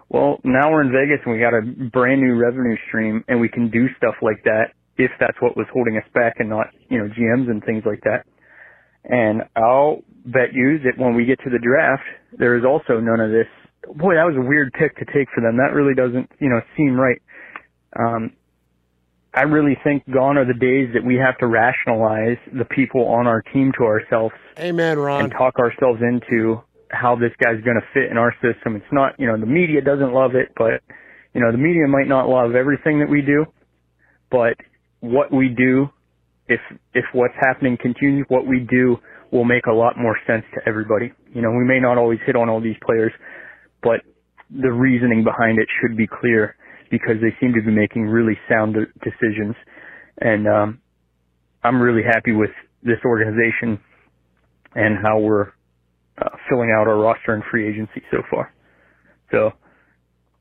Well, 0.08 0.38
now 0.42 0.70
we're 0.72 0.82
in 0.82 0.92
Vegas 0.92 1.20
and 1.24 1.34
we 1.34 1.40
got 1.40 1.54
a 1.54 1.62
brand 1.90 2.22
new 2.22 2.34
revenue 2.34 2.76
stream 2.88 3.24
and 3.28 3.40
we 3.40 3.48
can 3.48 3.70
do 3.70 3.88
stuff 3.96 4.14
like 4.22 4.42
that 4.44 4.72
if 4.96 5.10
that's 5.20 5.36
what 5.40 5.56
was 5.56 5.66
holding 5.72 5.96
us 5.96 6.08
back 6.14 6.36
and 6.38 6.48
not, 6.48 6.68
you 6.88 6.98
know, 6.98 7.08
GMs 7.08 7.50
and 7.50 7.62
things 7.62 7.84
like 7.84 8.00
that. 8.04 8.24
And 9.04 9.42
I'll 9.54 10.02
bet 10.24 10.52
you 10.52 10.78
that 10.80 10.98
when 10.98 11.14
we 11.14 11.24
get 11.24 11.38
to 11.44 11.50
the 11.50 11.58
draft, 11.58 12.02
there 12.36 12.56
is 12.56 12.64
also 12.64 13.00
none 13.00 13.20
of 13.20 13.30
this. 13.30 13.46
Boy, 13.96 14.14
that 14.14 14.24
was 14.24 14.34
a 14.36 14.46
weird 14.46 14.72
pick 14.72 14.96
to 14.96 15.04
take 15.04 15.28
for 15.34 15.40
them. 15.40 15.56
That 15.56 15.72
really 15.72 15.94
doesn't, 15.94 16.30
you 16.40 16.48
know, 16.48 16.60
seem 16.76 16.98
right. 16.98 17.20
Um, 17.98 18.32
I 19.34 19.42
really 19.42 19.78
think 19.84 20.02
gone 20.10 20.36
are 20.36 20.46
the 20.46 20.58
days 20.58 20.90
that 20.94 21.04
we 21.04 21.16
have 21.16 21.38
to 21.38 21.46
rationalize 21.46 22.38
the 22.52 22.64
people 22.64 23.06
on 23.06 23.26
our 23.26 23.42
team 23.42 23.72
to 23.78 23.84
ourselves 23.84 24.34
Amen, 24.58 24.98
Ron. 24.98 25.24
and 25.24 25.32
talk 25.32 25.58
ourselves 25.58 26.00
into 26.02 26.60
how 26.90 27.16
this 27.16 27.32
guy's 27.42 27.62
going 27.64 27.80
to 27.80 27.86
fit 27.92 28.10
in 28.10 28.16
our 28.16 28.32
system. 28.42 28.76
It's 28.76 28.92
not, 28.92 29.14
you 29.18 29.26
know, 29.26 29.38
the 29.38 29.46
media 29.46 29.80
doesn't 29.80 30.12
love 30.12 30.34
it, 30.34 30.52
but, 30.56 30.80
you 31.34 31.40
know, 31.40 31.52
the 31.52 31.58
media 31.58 31.86
might 31.86 32.08
not 32.08 32.28
love 32.28 32.54
everything 32.54 33.00
that 33.00 33.08
we 33.10 33.22
do, 33.22 33.44
but 34.30 34.54
what 35.00 35.32
we 35.32 35.48
do, 35.48 35.88
if, 36.48 36.60
if 36.94 37.04
what's 37.12 37.34
happening 37.40 37.76
continues, 37.80 38.24
what 38.28 38.46
we 38.46 38.60
do 38.60 38.96
will 39.30 39.44
make 39.44 39.66
a 39.66 39.72
lot 39.72 39.98
more 39.98 40.16
sense 40.26 40.44
to 40.54 40.60
everybody. 40.66 41.12
You 41.34 41.42
know, 41.42 41.50
we 41.50 41.64
may 41.64 41.78
not 41.78 41.98
always 41.98 42.18
hit 42.24 42.36
on 42.36 42.48
all 42.48 42.60
these 42.60 42.78
players, 42.84 43.12
but 43.82 44.00
the 44.50 44.72
reasoning 44.72 45.24
behind 45.24 45.58
it 45.58 45.68
should 45.80 45.96
be 45.96 46.06
clear 46.06 46.56
because 46.90 47.16
they 47.20 47.36
seem 47.38 47.52
to 47.52 47.60
be 47.60 47.70
making 47.70 48.04
really 48.04 48.38
sound 48.48 48.76
decisions. 49.04 49.54
And, 50.20 50.48
um, 50.48 50.80
I'm 51.62 51.82
really 51.82 52.02
happy 52.02 52.32
with 52.32 52.50
this 52.82 52.98
organization 53.04 53.78
and 54.74 54.96
how 55.02 55.18
we're 55.18 55.52
uh, 56.20 56.28
filling 56.48 56.70
out 56.70 56.86
our 56.88 56.96
roster 56.96 57.32
and 57.34 57.42
free 57.50 57.68
agency 57.68 58.02
so 58.10 58.22
far. 58.30 58.52
So 59.30 59.52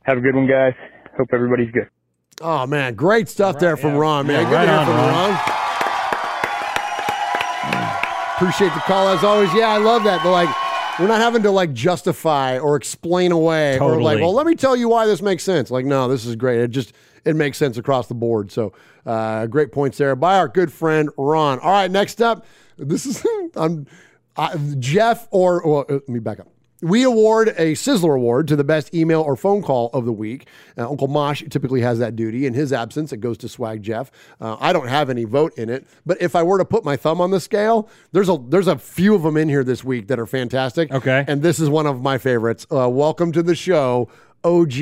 have 0.03 0.17
a 0.17 0.21
good 0.21 0.35
one, 0.35 0.47
guys. 0.47 0.73
Hope 1.17 1.29
everybody's 1.33 1.71
good. 1.71 1.89
Oh 2.41 2.67
man, 2.67 2.93
great 2.95 3.27
stuff 3.29 3.57
there 3.59 3.75
from 3.77 3.95
Ron, 3.95 4.27
man. 4.27 4.43
Yeah, 4.43 4.49
Good 4.49 4.55
right 4.55 4.65
to 4.65 4.71
hear 4.71 4.79
on, 4.79 4.85
from 4.85 4.95
Ron. 4.95 5.31
Ron. 5.31 5.53
Appreciate 8.35 8.73
the 8.75 8.81
call 8.81 9.07
as 9.07 9.23
always. 9.23 9.51
Yeah, 9.55 9.69
I 9.69 9.77
love 9.77 10.03
that. 10.03 10.21
But 10.23 10.31
like, 10.31 10.49
We're 10.99 11.07
not 11.07 11.19
having 11.21 11.41
to 11.43 11.49
like 11.51 11.73
justify 11.73 12.59
or 12.59 12.75
explain 12.75 13.31
away 13.31 13.79
or 13.79 13.99
like, 13.99 14.19
well, 14.19 14.33
let 14.33 14.45
me 14.45 14.53
tell 14.53 14.75
you 14.75 14.89
why 14.89 15.07
this 15.07 15.23
makes 15.23 15.43
sense. 15.43 15.71
Like, 15.71 15.85
no, 15.85 16.07
this 16.07 16.25
is 16.25 16.35
great. 16.35 16.59
It 16.59 16.69
just 16.69 16.93
it 17.25 17.35
makes 17.35 17.57
sense 17.57 17.77
across 17.77 18.07
the 18.07 18.13
board. 18.13 18.51
So, 18.51 18.73
uh, 19.07 19.47
great 19.47 19.71
points 19.71 19.97
there 19.97 20.15
by 20.15 20.37
our 20.37 20.47
good 20.47 20.71
friend 20.71 21.09
Ron. 21.17 21.59
All 21.59 21.71
right, 21.71 21.89
next 21.89 22.21
up, 22.21 22.45
this 22.77 23.07
is 23.07 23.25
um, 23.55 23.87
uh, 24.37 24.57
Jeff 24.79 25.27
or 25.31 25.61
well, 25.65 25.85
uh, 25.89 25.93
let 25.93 26.09
me 26.09 26.19
back 26.19 26.39
up. 26.39 26.47
We 26.81 27.01
award 27.03 27.49
a 27.57 27.73
Sizzler 27.73 28.15
Award 28.15 28.47
to 28.49 28.55
the 28.55 28.63
best 28.63 28.93
email 28.93 29.21
or 29.21 29.35
phone 29.35 29.63
call 29.63 29.89
of 29.93 30.05
the 30.05 30.13
week. 30.13 30.47
Uh, 30.77 30.87
Uncle 30.87 31.07
Mosh 31.07 31.43
typically 31.49 31.81
has 31.81 31.97
that 31.97 32.15
duty. 32.15 32.45
In 32.45 32.53
his 32.53 32.71
absence, 32.71 33.11
it 33.11 33.17
goes 33.17 33.39
to 33.39 33.49
Swag 33.49 33.81
Jeff. 33.81 34.11
Uh, 34.39 34.57
I 34.59 34.73
don't 34.73 34.87
have 34.87 35.09
any 35.09 35.23
vote 35.23 35.57
in 35.57 35.69
it, 35.69 35.87
but 36.05 36.21
if 36.21 36.35
I 36.35 36.43
were 36.43 36.59
to 36.59 36.65
put 36.65 36.85
my 36.85 36.95
thumb 36.95 37.19
on 37.19 37.31
the 37.31 37.39
scale, 37.39 37.89
there's 38.11 38.29
a 38.29 38.37
there's 38.47 38.67
a 38.67 38.77
few 38.77 39.15
of 39.15 39.23
them 39.23 39.37
in 39.37 39.49
here 39.49 39.63
this 39.63 39.83
week 39.83 40.07
that 40.09 40.19
are 40.19 40.27
fantastic. 40.27 40.91
Okay, 40.91 41.25
and 41.27 41.41
this 41.41 41.59
is 41.59 41.67
one 41.67 41.87
of 41.87 42.03
my 42.03 42.19
favorites. 42.19 42.67
Uh, 42.71 42.87
welcome 42.87 43.31
to 43.31 43.41
the 43.41 43.55
show, 43.55 44.07
OG, 44.43 44.73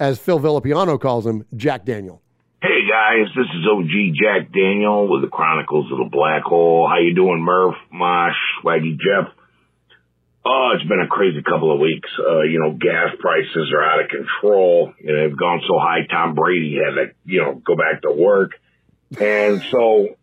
as 0.00 0.18
Phil 0.18 0.40
Villapiano 0.40 1.00
calls 1.00 1.24
him, 1.24 1.44
Jack 1.54 1.84
Daniel. 1.84 2.20
Guys, 2.88 3.28
this 3.36 3.44
is 3.44 3.66
OG 3.68 4.16
Jack 4.16 4.50
Daniel 4.50 5.12
with 5.12 5.20
the 5.20 5.28
Chronicles 5.28 5.92
of 5.92 5.98
the 5.98 6.08
Black 6.10 6.42
Hole. 6.42 6.88
How 6.88 6.96
you 6.96 7.14
doing, 7.14 7.42
Murph, 7.42 7.74
Mosh, 7.92 8.38
Swaggy 8.64 8.96
Jeff? 8.96 9.28
Oh, 10.46 10.72
it's 10.74 10.88
been 10.88 11.00
a 11.04 11.06
crazy 11.06 11.42
couple 11.42 11.70
of 11.70 11.80
weeks. 11.80 12.08
Uh, 12.18 12.42
you 12.42 12.58
know, 12.58 12.72
gas 12.72 13.12
prices 13.20 13.74
are 13.76 13.84
out 13.84 14.00
of 14.00 14.08
control. 14.08 14.94
You 15.00 15.12
know, 15.12 15.28
they've 15.28 15.36
gone 15.36 15.60
so 15.68 15.78
high. 15.78 16.06
Tom 16.10 16.34
Brady 16.34 16.78
had 16.82 16.94
to, 16.94 17.06
you 17.26 17.42
know, 17.42 17.60
go 17.62 17.76
back 17.76 18.00
to 18.02 18.12
work, 18.12 18.52
and 19.20 19.60
so 19.70 20.16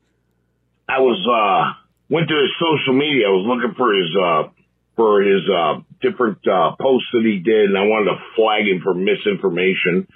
I 0.89 1.01
was 1.01 1.21
uh 1.21 1.77
went 2.09 2.29
to 2.29 2.35
his 2.35 2.49
social 2.57 2.97
media. 2.97 3.27
I 3.27 3.29
was 3.29 3.45
looking 3.45 3.75
for 3.77 3.93
his 3.93 4.09
uh 4.17 4.49
for 4.95 5.21
his 5.21 5.43
uh 5.53 5.81
different 6.01 6.39
uh 6.47 6.75
posts 6.81 7.09
that 7.13 7.21
he 7.25 7.37
did, 7.45 7.69
and 7.69 7.77
I 7.77 7.83
wanted 7.83 8.09
to 8.09 8.17
flag 8.35 8.65
him 8.65 8.81
for 8.81 8.95
misinformation. 8.95 10.07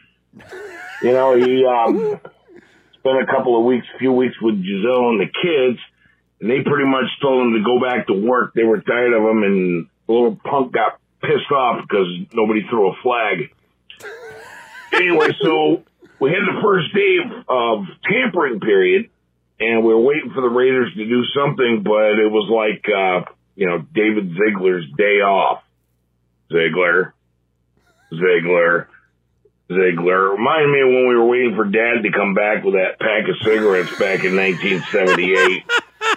You 1.04 1.12
know, 1.12 1.36
he 1.38 1.64
um 1.64 2.20
spent 3.00 3.22
a 3.22 3.26
couple 3.26 3.58
of 3.58 3.66
weeks, 3.66 3.88
few 3.98 4.12
weeks 4.12 4.36
with 4.42 4.56
Gisele 4.56 5.10
and 5.10 5.20
the 5.20 5.32
kids, 5.32 5.80
and 6.42 6.50
they 6.50 6.62
pretty 6.64 6.86
much 6.86 7.08
told 7.22 7.48
him 7.48 7.54
to 7.54 7.64
go 7.64 7.80
back 7.80 8.08
to 8.08 8.14
work. 8.14 8.54
They 8.54 8.64
were 8.64 8.82
tired 8.82 9.14
of 9.14 9.24
him, 9.24 9.44
and 9.44 9.88
the 10.08 10.14
little 10.14 10.36
punk 10.36 10.74
got 10.74 11.00
pissed 11.22 11.52
off 11.52 11.82
because 11.88 12.08
nobody 12.34 12.62
threw 12.70 12.92
a 12.92 12.96
flag. 13.02 13.52
anyway, 14.94 15.30
so 15.42 15.84
we 16.20 16.30
had 16.30 16.44
the 16.44 16.62
first 16.62 16.94
day 16.94 17.18
of, 17.48 17.86
tampering 18.04 18.60
period, 18.60 19.10
and 19.60 19.84
we 19.84 19.94
were 19.94 20.02
waiting 20.02 20.32
for 20.34 20.42
the 20.42 20.50
Raiders 20.50 20.94
to 20.96 21.06
do 21.06 21.24
something, 21.36 21.84
but 21.84 22.20
it 22.20 22.32
was 22.32 22.48
like, 22.50 22.86
uh, 22.88 23.32
you 23.56 23.68
know, 23.68 23.80
David 23.94 24.32
Ziegler's 24.32 24.86
day 24.98 25.20
off. 25.22 25.64
Ziegler, 26.52 27.14
Ziegler, 28.10 28.89
Ziegler. 29.70 30.32
Reminded 30.32 30.70
me 30.70 30.82
of 30.82 30.88
when 30.90 31.08
we 31.08 31.16
were 31.16 31.26
waiting 31.30 31.56
for 31.56 31.66
Dad 31.66 32.02
to 32.04 32.12
come 32.12 32.34
back 32.34 32.64
with 32.64 32.74
that 32.74 33.00
pack 33.00 33.30
of 33.30 33.38
cigarettes 33.46 33.92
back 33.98 34.26
in 34.26 34.36
1978. 34.36 35.64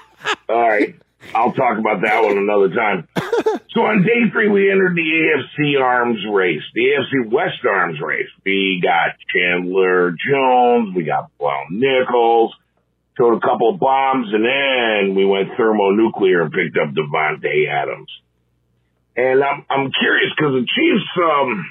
All 0.49 0.69
right. 0.69 0.97
I'll 1.35 1.53
talk 1.53 1.79
about 1.79 2.03
that 2.03 2.25
one 2.25 2.37
another 2.37 2.69
time. 2.75 3.09
So 3.71 3.83
on 3.83 4.03
day 4.03 4.29
three, 4.33 4.49
we 4.49 4.71
entered 4.71 4.97
the 4.97 5.01
AFC 5.01 5.81
arms 5.81 6.19
race, 6.31 6.63
the 6.75 6.93
AFC 6.93 7.31
West 7.31 7.65
arms 7.65 8.01
race. 8.01 8.29
We 8.45 8.83
got 8.83 9.17
Chandler 9.33 10.13
Jones, 10.13 10.95
we 10.95 11.05
got 11.05 11.31
Brown 11.39 11.69
Nichols, 11.71 12.53
threw 13.17 13.37
a 13.37 13.41
couple 13.41 13.73
of 13.73 13.81
bombs, 13.81 14.29
and 14.33 14.45
then 14.45 15.15
we 15.15 15.25
went 15.25 15.57
thermonuclear 15.57 16.43
and 16.43 16.53
picked 16.53 16.77
up 16.77 16.93
Davante 16.93 17.69
Adams. 17.69 18.11
And 19.17 19.43
I'm 19.43 19.65
I'm 19.71 19.91
curious 19.93 20.33
because 20.37 20.53
the 20.53 20.67
Chiefs 20.69 21.09
um, 21.17 21.65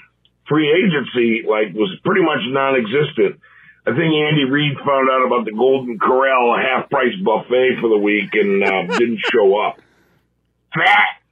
free 0.51 0.67
agency 0.67 1.47
like 1.47 1.73
was 1.73 1.95
pretty 2.03 2.21
much 2.21 2.43
non-existent. 2.51 3.39
I 3.87 3.95
think 3.95 4.13
Andy 4.13 4.43
Reid 4.43 4.77
found 4.85 5.09
out 5.09 5.25
about 5.25 5.45
the 5.45 5.53
Golden 5.53 5.97
Corral 5.97 6.53
half 6.59 6.89
price 6.89 7.15
buffet 7.23 7.79
for 7.79 7.89
the 7.89 7.97
week 7.97 8.35
and 8.35 8.61
uh, 8.63 8.97
didn't 8.99 9.21
show 9.31 9.57
up. 9.57 9.79
Fat. 10.75 11.23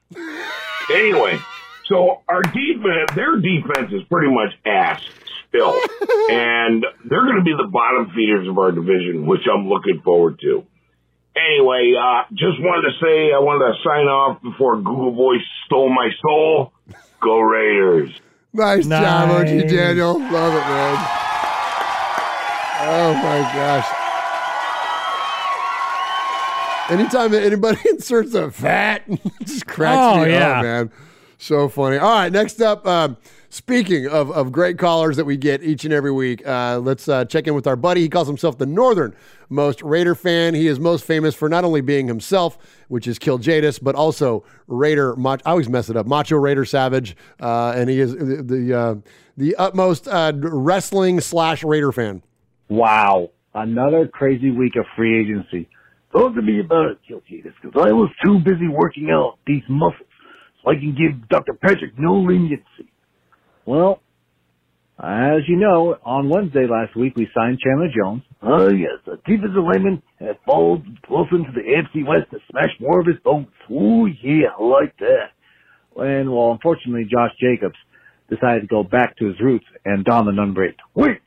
Anyway, 0.91 1.37
so 1.85 2.21
our 2.27 2.41
defense, 2.41 3.11
their 3.13 3.35
defense 3.35 3.91
is 3.91 4.01
pretty 4.09 4.33
much 4.33 4.55
ass 4.65 5.03
still, 5.49 5.73
and 6.29 6.83
they're 7.05 7.25
going 7.25 7.37
to 7.37 7.43
be 7.43 7.53
the 7.53 7.69
bottom 7.69 8.11
feeders 8.15 8.47
of 8.47 8.57
our 8.57 8.71
division, 8.71 9.27
which 9.27 9.41
I'm 9.51 9.67
looking 9.67 10.01
forward 10.03 10.39
to. 10.39 10.65
Anyway, 11.35 11.93
uh, 11.93 12.23
just 12.31 12.59
wanted 12.59 12.89
to 12.89 13.05
say 13.05 13.31
I 13.31 13.39
wanted 13.39 13.73
to 13.73 13.83
sign 13.83 14.07
off 14.07 14.41
before 14.41 14.77
Google 14.77 15.13
Voice 15.13 15.45
stole 15.65 15.89
my 15.89 16.09
soul. 16.21 16.73
Go 17.21 17.39
Raiders! 17.39 18.09
Nice, 18.53 18.87
job, 18.87 19.29
OG 19.29 19.45
Daniel. 19.69 20.19
Love 20.19 20.53
it, 20.53 20.65
man. 20.67 20.97
Oh 22.81 23.13
my 23.13 23.39
gosh. 23.53 23.85
Anytime 26.89 27.33
anybody 27.35 27.77
inserts 27.89 28.33
a 28.33 28.49
fat, 28.49 29.03
it 29.07 29.19
just 29.45 29.67
cracks 29.67 29.97
Oh, 29.99 30.25
me 30.25 30.31
yeah. 30.31 30.57
up, 30.57 30.63
man. 30.63 30.91
So 31.41 31.69
funny. 31.69 31.97
All 31.97 32.09
right, 32.09 32.31
next 32.33 32.61
up, 32.61 32.85
um, 32.85 33.15
speaking 33.47 34.07
of, 34.07 34.29
of 34.29 34.51
great 34.51 34.77
callers 34.77 35.15
that 35.15 35.23
we 35.23 35.37
get 35.37 35.63
each 35.63 35.85
and 35.85 35.93
every 35.93 36.11
week, 36.11 36.45
uh, 36.45 36.79
let's 36.79 37.07
uh, 37.07 37.23
check 37.23 37.47
in 37.47 37.53
with 37.53 37.65
our 37.65 37.77
buddy. 37.77 38.01
He 38.01 38.09
calls 38.09 38.27
himself 38.27 38.57
the 38.57 38.65
northernmost 38.65 39.81
Raider 39.81 40.15
fan. 40.15 40.53
He 40.53 40.67
is 40.67 40.81
most 40.81 41.05
famous 41.05 41.33
for 41.33 41.47
not 41.47 41.63
only 41.63 41.79
being 41.79 42.07
himself, 42.07 42.57
which 42.89 43.07
is 43.07 43.17
Kill 43.17 43.37
Jadis, 43.37 43.79
but 43.79 43.95
also 43.95 44.43
Raider. 44.67 45.15
Mach- 45.15 45.41
I 45.45 45.51
always 45.51 45.69
mess 45.69 45.89
it 45.89 45.95
up. 45.95 46.05
Macho 46.05 46.35
Raider 46.35 46.65
Savage, 46.65 47.15
uh, 47.39 47.71
and 47.73 47.89
he 47.89 48.01
is 48.01 48.13
the 48.13 48.43
the, 48.43 48.73
uh, 48.77 48.95
the 49.37 49.55
utmost 49.55 50.09
uh, 50.09 50.33
wrestling 50.35 51.21
slash 51.21 51.63
Raider 51.63 51.93
fan. 51.93 52.21
Wow. 52.67 53.31
Another 53.55 54.09
crazy 54.09 54.51
week 54.51 54.75
of 54.75 54.85
free 54.93 55.21
agency. 55.21 55.69
Talk 56.11 56.35
to 56.35 56.41
me 56.41 56.59
about 56.59 56.91
it, 56.91 56.97
Kiltitas, 57.09 57.53
because 57.61 57.81
I 57.81 57.93
was 57.93 58.09
too 58.25 58.39
busy 58.39 58.67
working 58.67 59.09
out 59.09 59.37
these 59.47 59.63
muscles 59.69 60.08
so 60.63 60.71
I 60.71 60.75
can 60.75 60.95
give 60.95 61.27
Dr. 61.29 61.53
Patrick 61.53 61.93
no 61.97 62.15
leniency. 62.15 62.91
Well, 63.65 64.01
as 65.01 65.47
you 65.47 65.55
know, 65.55 65.95
on 66.03 66.29
Wednesday 66.29 66.67
last 66.69 66.95
week 66.95 67.15
we 67.15 67.27
signed 67.33 67.59
Chandler 67.59 67.87
Jones. 67.95 68.23
Oh 68.41 68.69
yes, 68.69 68.99
a 69.07 69.15
defensive 69.29 69.63
lineman 69.63 70.01
has 70.19 70.35
followed 70.45 70.83
Wilson 71.09 71.45
to 71.45 71.51
the 71.53 71.61
AFC 71.61 72.05
West 72.05 72.31
to 72.31 72.39
smash 72.51 72.71
more 72.79 72.99
of 72.99 73.07
his 73.07 73.15
bones. 73.23 73.47
Ooh 73.71 74.07
yeah, 74.21 74.49
I 74.59 74.63
like 74.63 74.97
that. 74.99 75.31
And 75.95 76.31
well, 76.31 76.51
unfortunately, 76.51 77.05
Josh 77.09 77.31
Jacobs 77.39 77.77
decided 78.29 78.61
to 78.61 78.67
go 78.67 78.83
back 78.83 79.17
to 79.17 79.27
his 79.27 79.39
roots 79.39 79.65
and 79.85 80.03
don 80.03 80.25
the 80.25 80.31
number 80.31 80.65
eight. 80.65 80.77
Wait, 80.93 81.21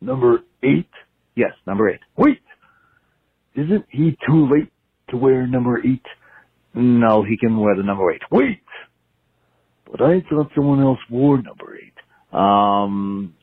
number 0.00 0.40
eight? 0.62 0.88
Yes, 1.34 1.52
number 1.66 1.88
eight. 1.88 2.00
Wait, 2.16 2.40
isn't 3.54 3.84
he 3.90 4.16
too 4.26 4.48
late 4.50 4.70
to 5.10 5.16
wear 5.16 5.46
number 5.46 5.78
eight? 5.78 6.04
No, 6.74 7.22
he 7.22 7.36
can 7.36 7.58
wear 7.58 7.74
the 7.76 7.82
number 7.82 8.10
eight. 8.12 8.22
Wait, 8.30 8.62
but 9.90 10.00
I 10.00 10.20
thought 10.30 10.50
someone 10.54 10.80
else 10.80 10.98
wore 11.10 11.40
number 11.42 11.76
eight. 11.76 11.94
Um, 12.32 13.34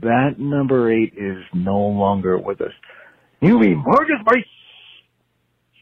that 0.00 0.34
number 0.38 0.92
eight 0.92 1.14
is 1.16 1.44
no 1.54 1.78
longer 1.78 2.38
with 2.38 2.60
us. 2.60 2.72
You 3.40 3.58
mean 3.58 3.82
Marcus 3.84 4.16
Price? 4.26 4.44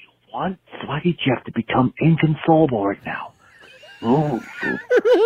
You 0.02 0.10
want 0.32 0.58
Swaggy 0.82 1.16
Jeff 1.18 1.44
to 1.44 1.52
become 1.54 1.94
inconsolable 2.00 2.86
right 2.86 3.04
now? 3.04 3.32
Oh, 4.02 4.40
so 4.62 4.78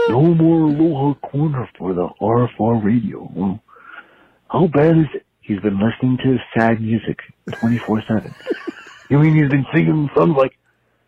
no 0.09 0.23
more 0.35 0.63
Aloha 0.63 1.15
Corner 1.21 1.69
for 1.79 1.95
the 1.95 2.09
RFR 2.21 2.85
radio. 2.85 3.61
How 4.49 4.67
bad 4.69 4.99
is 4.99 5.07
it? 5.15 5.27
He's 5.41 5.61
been 5.61 5.79
listening 5.79 6.19
to 6.25 6.39
sad 6.57 6.81
music 6.81 7.19
24-7. 7.51 8.35
You 9.11 9.19
mean 9.19 9.35
he's 9.35 9.51
been 9.51 9.67
singing 9.73 10.09
songs 10.17 10.35
like, 10.37 10.57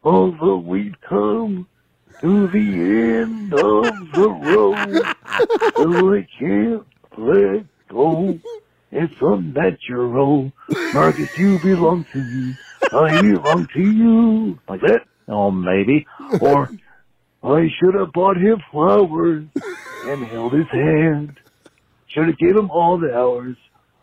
Although 0.07 0.59
we've 0.59 0.95
come 1.01 1.67
to 2.21 2.47
the 2.47 2.59
end 2.59 3.53
of 3.53 4.13
the 4.13 4.29
road, 4.29 5.03
so 5.75 6.15
I 6.15 6.29
can't 6.39 6.87
let 7.19 7.67
go. 7.89 8.39
It's 8.93 9.21
unnatural. 9.21 10.53
Marcus, 10.95 11.37
you 11.37 11.59
belong 11.59 12.07
to 12.13 12.19
me. 12.19 12.55
I 12.93 13.21
belong 13.21 13.67
to 13.75 13.81
you. 13.81 14.61
Like 14.69 14.83
that? 14.83 15.09
Oh, 15.27 15.51
maybe. 15.51 16.07
Or, 16.41 16.71
I 17.43 17.69
should 17.77 17.95
have 17.95 18.13
bought 18.13 18.37
him 18.37 18.63
flowers 18.71 19.47
and 20.05 20.25
held 20.27 20.53
his 20.53 20.69
hand. 20.69 21.41
Should 22.07 22.29
have 22.29 22.39
gave 22.39 22.57
him 22.57 22.71
all 22.71 22.97
the 22.99 23.13
hours 23.13 23.57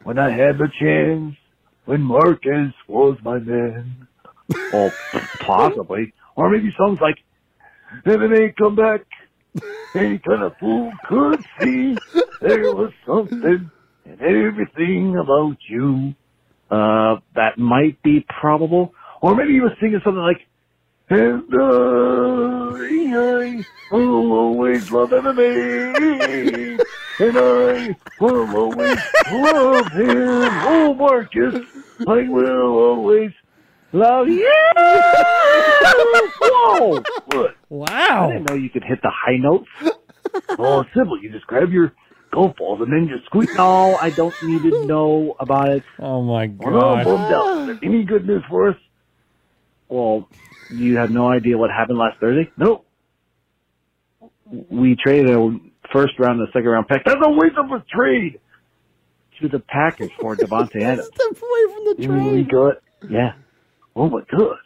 when 0.04 0.20
I 0.20 0.32
had 0.32 0.58
the 0.58 0.68
chance, 0.68 1.38
when 1.86 2.02
Marcus 2.02 2.74
was 2.90 3.18
my 3.24 3.40
man. 3.40 4.10
Oh, 4.74 4.92
possibly. 5.40 6.14
Or 6.36 6.50
maybe 6.50 6.74
songs 6.78 7.00
like, 7.02 7.16
if 8.06 8.22
it 8.22 8.40
ain't 8.42 8.58
come 8.58 8.76
back, 8.76 9.02
any 9.96 10.18
kind 10.20 10.44
of 10.44 10.54
fool 10.60 10.92
could 11.08 11.44
see 11.62 11.96
there 12.42 12.74
was 12.74 12.92
something 13.06 13.70
and 14.06 14.22
everything 14.22 15.18
about 15.18 15.58
you. 15.68 16.14
Uh, 16.72 17.18
that 17.36 17.58
might 17.58 18.02
be 18.02 18.26
probable. 18.42 18.94
Or 19.22 19.36
maybe 19.36 19.54
he 19.54 19.62
was 19.62 19.72
singing 19.80 20.02
something 20.04 20.22
like, 20.22 20.42
And 21.10 21.44
I, 21.54 23.64
I 23.92 23.96
will 23.96 24.32
always 24.32 24.90
love 24.92 25.10
MMA. 25.10 26.80
And 27.20 27.38
I 27.38 27.96
will 28.20 28.56
always 28.58 28.98
love 29.32 29.92
him. 29.92 30.50
Oh, 30.66 30.94
Marcus, 30.96 31.56
I 32.08 32.28
will 32.28 32.76
always 32.76 33.32
love 33.94 34.28
you. 34.28 34.52
Whoa! 36.42 37.04
Wow. 37.70 38.30
I 38.30 38.34
didn't 38.34 38.50
know 38.50 38.56
you 38.56 38.70
could 38.70 38.84
hit 38.84 39.02
the 39.02 39.10
high 39.12 39.38
notes. 39.38 39.68
Oh, 40.60 40.82
it's 40.82 40.90
simple. 40.96 41.20
You 41.20 41.32
just 41.32 41.48
grab 41.48 41.72
your 41.72 41.92
golf 42.32 42.56
balls 42.56 42.82
and 42.82 42.94
then 42.94 43.08
just 43.12 43.26
squeeze. 43.26 43.50
No, 43.56 43.96
I 43.96 44.12
don't 44.12 44.34
need 44.44 44.62
to 44.62 44.86
know 44.86 45.36
about 45.40 45.70
it. 45.70 45.84
Oh 45.98 46.22
my 46.22 46.52
Well, 46.56 46.72
no, 46.72 46.90
I'm 46.94 47.04
bummed 47.04 47.34
out. 47.34 47.70
Is 47.72 47.80
there 47.80 47.90
any 47.90 48.04
good 48.04 48.28
news 48.28 48.44
for 48.48 48.70
us? 48.70 48.76
Well, 49.90 50.30
you 50.72 50.98
have 50.98 51.10
no 51.10 51.28
idea 51.30 51.58
what 51.58 51.72
happened 51.72 51.98
last 51.98 52.20
Thursday? 52.20 52.52
No. 52.58 52.84
We 54.70 54.96
traded 54.96 55.32
a 55.36 55.58
first 55.92 56.20
round 56.20 56.40
and 56.42 56.48
a 56.48 56.52
second 56.52 56.70
round 56.70 56.88
pick. 56.88 57.04
That's 57.06 57.18
a 57.24 57.30
waste 57.32 57.58
of 57.58 57.72
a 57.72 57.84
trade 57.92 58.40
to 59.42 59.48
the 59.50 59.60
Packers 59.60 60.12
for 60.22 60.36
Davante 60.38 60.80
Adams. 60.84 61.08
Step 61.08 61.42
away 61.42 61.74
from 61.74 61.86
the 61.86 61.96
You 61.98 62.08
train. 62.08 62.26
really 62.26 62.44
good? 62.44 62.76
Yeah. 63.10 63.34
Oh 63.96 64.10
my 64.10 64.22
god. 64.32 64.58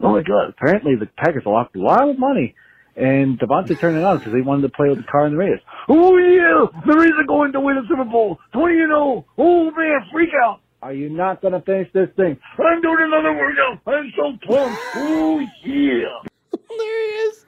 Oh 0.00 0.12
my 0.12 0.22
god. 0.22 0.50
Apparently 0.50 0.96
the 0.96 1.06
Packers 1.06 1.44
lost 1.46 1.74
a 1.74 1.78
lot 1.78 2.08
of 2.08 2.18
money. 2.18 2.54
And 2.96 3.38
Davante 3.40 3.78
turned 3.78 3.96
it 3.96 4.04
on 4.04 4.18
because 4.18 4.32
they 4.32 4.40
wanted 4.40 4.62
to 4.62 4.68
play 4.68 4.88
with 4.88 4.98
the 4.98 5.04
Carr 5.10 5.26
and 5.26 5.34
the 5.34 5.38
Raiders. 5.38 5.60
Oh 5.88 6.16
yeah! 6.16 6.66
The 6.86 6.96
Raiders 6.96 7.18
are 7.18 7.26
going 7.26 7.52
to 7.52 7.60
win 7.60 7.74
the 7.74 7.82
Super 7.88 8.04
Bowl. 8.04 8.38
20 8.52 8.74
and 8.74 8.90
0. 8.90 9.24
Oh 9.36 9.70
man, 9.72 10.00
freak 10.12 10.30
out. 10.44 10.60
Are 10.80 10.92
you 10.92 11.08
not 11.08 11.42
going 11.42 11.54
to 11.54 11.60
finish 11.62 11.88
this 11.92 12.08
thing? 12.14 12.38
I'm 12.58 12.82
doing 12.82 12.98
another 13.00 13.32
workout. 13.32 13.80
I'm 13.86 14.12
so 14.14 14.46
pumped. 14.46 14.80
Oh 14.94 15.40
yeah. 15.64 16.30
there 16.68 17.00
he 17.00 17.14
is. 17.24 17.46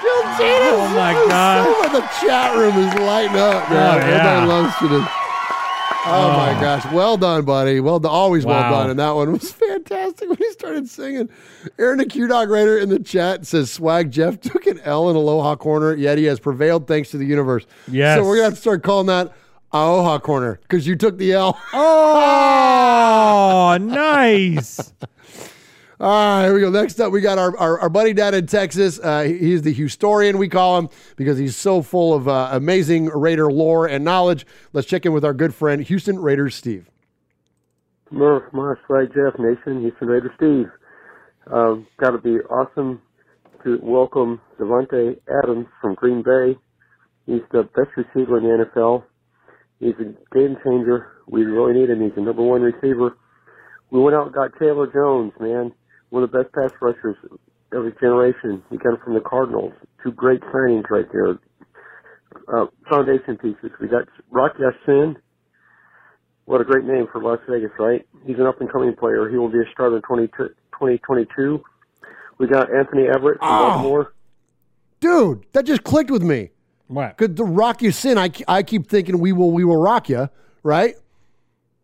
Oh 0.00 0.92
my 0.94 1.12
God. 1.28 1.92
the 1.92 2.00
chat 2.20 2.56
room 2.56 2.76
is 2.78 2.94
lighting 2.94 3.36
up, 3.36 3.68
man. 3.70 3.72
Oh, 3.72 3.96
yeah. 3.98 4.04
Everybody 4.04 4.46
loves 4.46 4.80
you. 4.80 5.17
Oh, 6.06 6.32
my 6.36 6.56
Oh. 6.56 6.60
gosh. 6.60 6.92
Well 6.92 7.16
done, 7.16 7.44
buddy. 7.44 7.80
Well 7.80 7.98
done. 7.98 8.12
Always 8.12 8.44
well 8.46 8.70
done. 8.70 8.90
And 8.90 8.98
that 8.98 9.14
one 9.14 9.32
was 9.32 9.52
fantastic 9.52 10.28
when 10.28 10.38
he 10.38 10.50
started 10.52 10.88
singing. 10.88 11.28
Aaron 11.78 11.98
the 11.98 12.06
Q 12.06 12.28
Dog 12.28 12.48
Raider 12.50 12.78
in 12.78 12.88
the 12.88 12.98
chat 12.98 13.46
says 13.46 13.70
Swag 13.70 14.10
Jeff 14.10 14.40
took 14.40 14.66
an 14.66 14.80
L 14.84 15.10
in 15.10 15.16
Aloha 15.16 15.56
Corner, 15.56 15.94
yet 15.94 16.18
he 16.18 16.24
has 16.24 16.40
prevailed 16.40 16.86
thanks 16.86 17.10
to 17.10 17.18
the 17.18 17.26
universe. 17.26 17.66
Yes. 17.88 18.18
So 18.18 18.22
we're 18.24 18.36
going 18.36 18.40
to 18.40 18.44
have 18.44 18.54
to 18.54 18.60
start 18.60 18.82
calling 18.82 19.06
that 19.08 19.32
Aloha 19.72 20.18
Corner 20.18 20.58
because 20.62 20.86
you 20.86 20.96
took 20.96 21.18
the 21.18 21.32
L. 21.32 21.58
Oh, 21.74 23.76
nice. 23.80 24.92
All 26.00 26.08
right, 26.08 26.44
here 26.44 26.54
we 26.54 26.60
go. 26.60 26.70
Next 26.70 27.00
up, 27.00 27.10
we 27.10 27.20
got 27.20 27.38
our, 27.38 27.56
our, 27.58 27.80
our 27.80 27.88
buddy 27.88 28.12
down 28.12 28.32
in 28.32 28.46
Texas. 28.46 29.00
Uh, 29.00 29.22
he's 29.22 29.62
the 29.62 29.72
historian, 29.72 30.38
we 30.38 30.48
call 30.48 30.78
him, 30.78 30.88
because 31.16 31.38
he's 31.38 31.56
so 31.56 31.82
full 31.82 32.14
of 32.14 32.28
uh, 32.28 32.50
amazing 32.52 33.06
Raider 33.06 33.50
lore 33.50 33.88
and 33.88 34.04
knowledge. 34.04 34.46
Let's 34.72 34.86
check 34.86 35.06
in 35.06 35.12
with 35.12 35.24
our 35.24 35.34
good 35.34 35.52
friend, 35.52 35.82
Houston 35.82 36.20
Raiders 36.20 36.54
Steve. 36.54 36.88
Murph, 38.12 38.44
Moss, 38.52 38.78
Swag, 38.86 39.08
Jeff, 39.08 39.40
Nation, 39.40 39.80
Houston 39.80 40.06
Raider 40.06 40.32
Steve. 40.36 40.70
Um, 41.52 41.88
Got 41.96 42.10
to 42.10 42.18
be 42.18 42.36
awesome 42.48 43.02
to 43.64 43.80
welcome 43.82 44.40
Davante 44.60 45.18
Adams 45.42 45.66
from 45.80 45.94
Green 45.94 46.22
Bay. 46.22 46.56
He's 47.26 47.42
the 47.50 47.64
best 47.64 47.90
receiver 47.96 48.38
in 48.38 48.44
the 48.44 48.64
NFL. 48.66 49.02
He's 49.80 49.94
a 49.98 50.14
game 50.32 50.56
changer. 50.64 51.08
We 51.26 51.42
really 51.42 51.72
need 51.72 51.90
him. 51.90 52.02
He's 52.02 52.14
the 52.14 52.20
number 52.20 52.42
one 52.42 52.62
receiver. 52.62 53.16
We 53.90 54.00
went 54.00 54.14
out 54.14 54.26
and 54.26 54.34
got 54.34 54.52
Taylor 54.60 54.86
Jones, 54.86 55.32
man, 55.40 55.72
one 56.10 56.22
of 56.22 56.30
the 56.30 56.42
best 56.42 56.54
pass 56.54 56.70
rushers 56.80 57.16
of 57.72 57.84
his 57.84 57.94
generation. 58.00 58.62
We 58.70 58.78
got 58.78 58.94
him 58.94 58.98
from 59.04 59.14
the 59.14 59.20
Cardinals. 59.20 59.72
Two 60.02 60.12
great 60.12 60.40
signings 60.42 60.88
right 60.90 61.06
there. 61.12 61.38
Uh, 62.52 62.66
foundation 62.88 63.36
pieces. 63.36 63.70
We 63.80 63.88
got 63.88 64.04
Rock 64.30 64.52
Ya-Sin. 64.58 65.16
What 66.46 66.60
a 66.62 66.64
great 66.64 66.84
name 66.84 67.06
for 67.12 67.22
Las 67.22 67.40
Vegas, 67.48 67.70
right? 67.78 68.06
He's 68.26 68.36
an 68.38 68.46
up 68.46 68.60
and 68.60 68.70
coming 68.72 68.94
player. 68.96 69.28
He 69.28 69.36
will 69.36 69.50
be 69.50 69.58
a 69.58 69.70
starter 69.72 69.96
in 69.96 70.02
20, 70.02 70.28
2022. 70.28 71.62
We 72.38 72.46
got 72.46 72.72
Anthony 72.74 73.02
Averett 73.02 73.38
from 73.38 73.42
Oh. 73.42 73.68
Baltimore. 73.68 74.14
Dude, 75.00 75.44
that 75.52 75.64
just 75.66 75.84
clicked 75.84 76.10
with 76.10 76.22
me. 76.22 76.50
What? 76.86 77.16
Because 77.18 77.34
the 77.36 77.44
rock 77.44 77.82
you 77.82 77.92
sin, 77.92 78.16
I, 78.16 78.30
I 78.48 78.62
keep 78.62 78.88
thinking 78.88 79.18
we 79.18 79.32
will 79.32 79.50
we 79.50 79.62
will 79.62 79.76
rock 79.76 80.08
you, 80.08 80.28
right? 80.62 80.94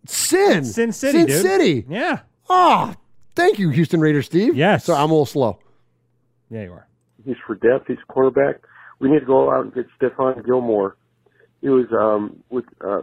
Sin. 0.07 0.65
Sin 0.65 0.93
City, 0.93 1.19
Sin 1.19 1.27
dude. 1.27 1.43
City. 1.43 1.85
Yeah. 1.89 2.21
Oh, 2.49 2.95
thank 3.35 3.59
you, 3.59 3.71
Houston 3.71 4.01
Raiders 4.01 4.27
Steve. 4.27 4.57
Yes. 4.57 4.85
So 4.85 4.95
I'm 4.95 5.11
a 5.11 5.15
little 5.15 5.27
slow. 5.27 5.59
Yeah, 6.51 6.63
you 6.65 6.73
are. 6.73 6.87
He's 7.25 7.37
for 7.47 7.55
depth. 7.55 7.87
He's 7.89 7.97
a 8.09 8.13
cornerback. 8.13 8.57
We 9.01 9.11
need 9.11 9.21
to 9.21 9.27
go 9.27 9.51
out 9.51 9.65
and 9.65 9.75
get 9.75 9.87
Stephon 10.01 10.45
Gilmore. 10.45 10.97
He 11.61 11.69
was 11.69 11.87
um, 11.93 12.43
with 12.51 12.65
uh, 12.81 13.03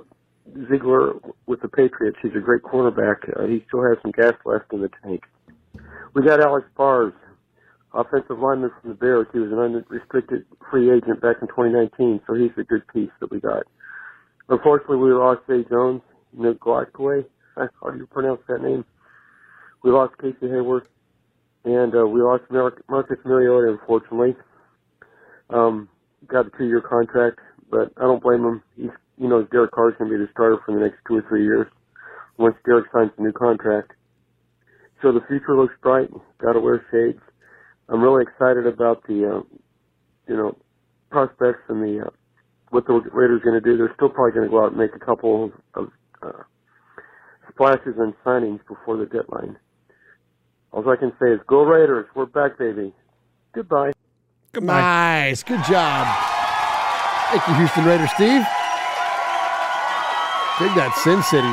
Ziegler 0.70 1.14
with 1.48 1.62
the 1.62 1.68
Patriots. 1.68 2.18
He's 2.22 2.32
a 2.36 2.40
great 2.40 2.62
cornerback. 2.62 3.28
Uh, 3.36 3.48
he 3.48 3.64
still 3.68 3.84
has 3.84 3.98
some 4.02 4.12
gas 4.12 4.34
left 4.46 4.72
in 4.74 4.82
the 4.82 4.90
tank. 5.04 5.24
We 6.14 6.24
got 6.26 6.42
Alex 6.42 6.68
Bars, 6.76 7.14
offensive 7.94 8.40
lineman 8.40 8.72
from 8.82 8.92
the 8.92 8.96
Bears. 8.96 9.28
He 9.34 9.40
was 9.40 9.52
an 9.52 9.60
unrestricted 9.60 10.46
free 10.70 10.92
agent 10.92 11.22
back 11.22 11.38
in 11.42 11.48
2019, 11.48 12.22
so 12.28 12.34
he's 12.34 12.52
a 12.58 12.64
good 12.64 12.88
piece 12.94 13.10
that 13.20 13.32
we 13.32 13.40
got. 13.40 13.64
Unfortunately, 14.50 14.98
we 14.98 15.14
lost 15.14 15.42
Jay 15.48 15.64
Jones, 15.70 16.02
Ngakoue. 16.38 17.26
How 17.56 17.90
do 17.90 17.98
you 17.98 18.08
pronounce 18.08 18.42
that 18.48 18.62
name? 18.62 18.86
We 19.84 19.92
lost 19.92 20.14
Casey 20.22 20.50
Hayward, 20.50 20.84
and 21.66 21.94
uh, 21.96 22.06
we 22.06 22.22
lost 22.22 22.44
Mar- 22.52 22.82
Marcus 22.90 23.18
Mariota, 23.26 23.78
unfortunately. 23.80 24.36
Um, 25.50 25.90
got 26.28 26.48
a 26.48 26.50
two-year 26.58 26.82
contract, 26.82 27.40
but 27.70 27.92
I 27.98 28.02
don't 28.02 28.24
blame 28.24 28.44
him. 28.44 28.64
He's, 28.76 28.90
you 29.18 29.28
know, 29.28 29.44
Derek 29.52 29.72
Carr's 29.72 29.96
going 29.98 30.12
to 30.12 30.18
be 30.18 30.24
the 30.24 30.30
starter 30.32 30.58
for 30.66 30.74
the 30.74 30.82
next 30.82 30.98
two 31.08 31.18
or 31.18 31.26
three 31.30 31.44
years 31.44 31.68
once 32.38 32.56
Derek 32.66 32.86
signs 32.94 33.12
a 33.18 33.22
new 33.22 33.34
contract. 33.34 33.92
So 35.02 35.12
the 35.12 35.22
future 35.28 35.56
looks 35.56 35.74
bright. 35.82 36.10
Got 36.42 36.54
to 36.54 36.60
wear 36.60 36.86
shades. 36.92 37.22
I'm 37.90 38.02
really 38.02 38.24
excited 38.24 38.68
about 38.68 39.04
the, 39.08 39.38
uh, 39.38 39.58
you 40.28 40.38
know, 40.38 40.58
prospects 41.10 41.64
and 41.70 41.82
the 41.84 42.06
uh, 42.06 42.10
what 42.70 42.88
the 42.88 42.94
Raiders 42.94 43.42
going 43.44 43.62
to 43.62 43.62
do. 43.62 43.78
They're 43.78 43.94
still 43.96 44.10
probably 44.10 44.32
going 44.32 44.46
to 44.46 44.52
go 44.52 44.64
out 44.64 44.70
and 44.72 44.78
make 44.78 44.96
a 44.96 45.06
couple 45.06 45.52
of 45.76 45.90
uh, 46.24 46.44
splashes 47.52 47.96
and 47.98 48.14
signings 48.26 48.60
before 48.68 48.98
the 48.98 49.06
deadline. 49.06 49.58
All 50.74 50.88
I 50.90 50.96
can 50.96 51.12
say 51.20 51.32
is, 51.32 51.40
go 51.48 51.64
Raiders! 51.64 52.08
We're 52.16 52.26
back, 52.26 52.58
baby. 52.58 52.94
Goodbye. 53.54 53.92
Goodbye. 54.54 54.80
Nice. 54.80 55.44
Good 55.44 55.64
job. 55.66 56.08
Thank 57.30 57.48
you, 57.48 57.54
Houston 57.56 57.86
Raiders 57.86 58.10
Steve. 58.12 58.46
Dig 60.60 60.76
that 60.76 60.94
Sin 61.04 61.24
City. 61.24 61.52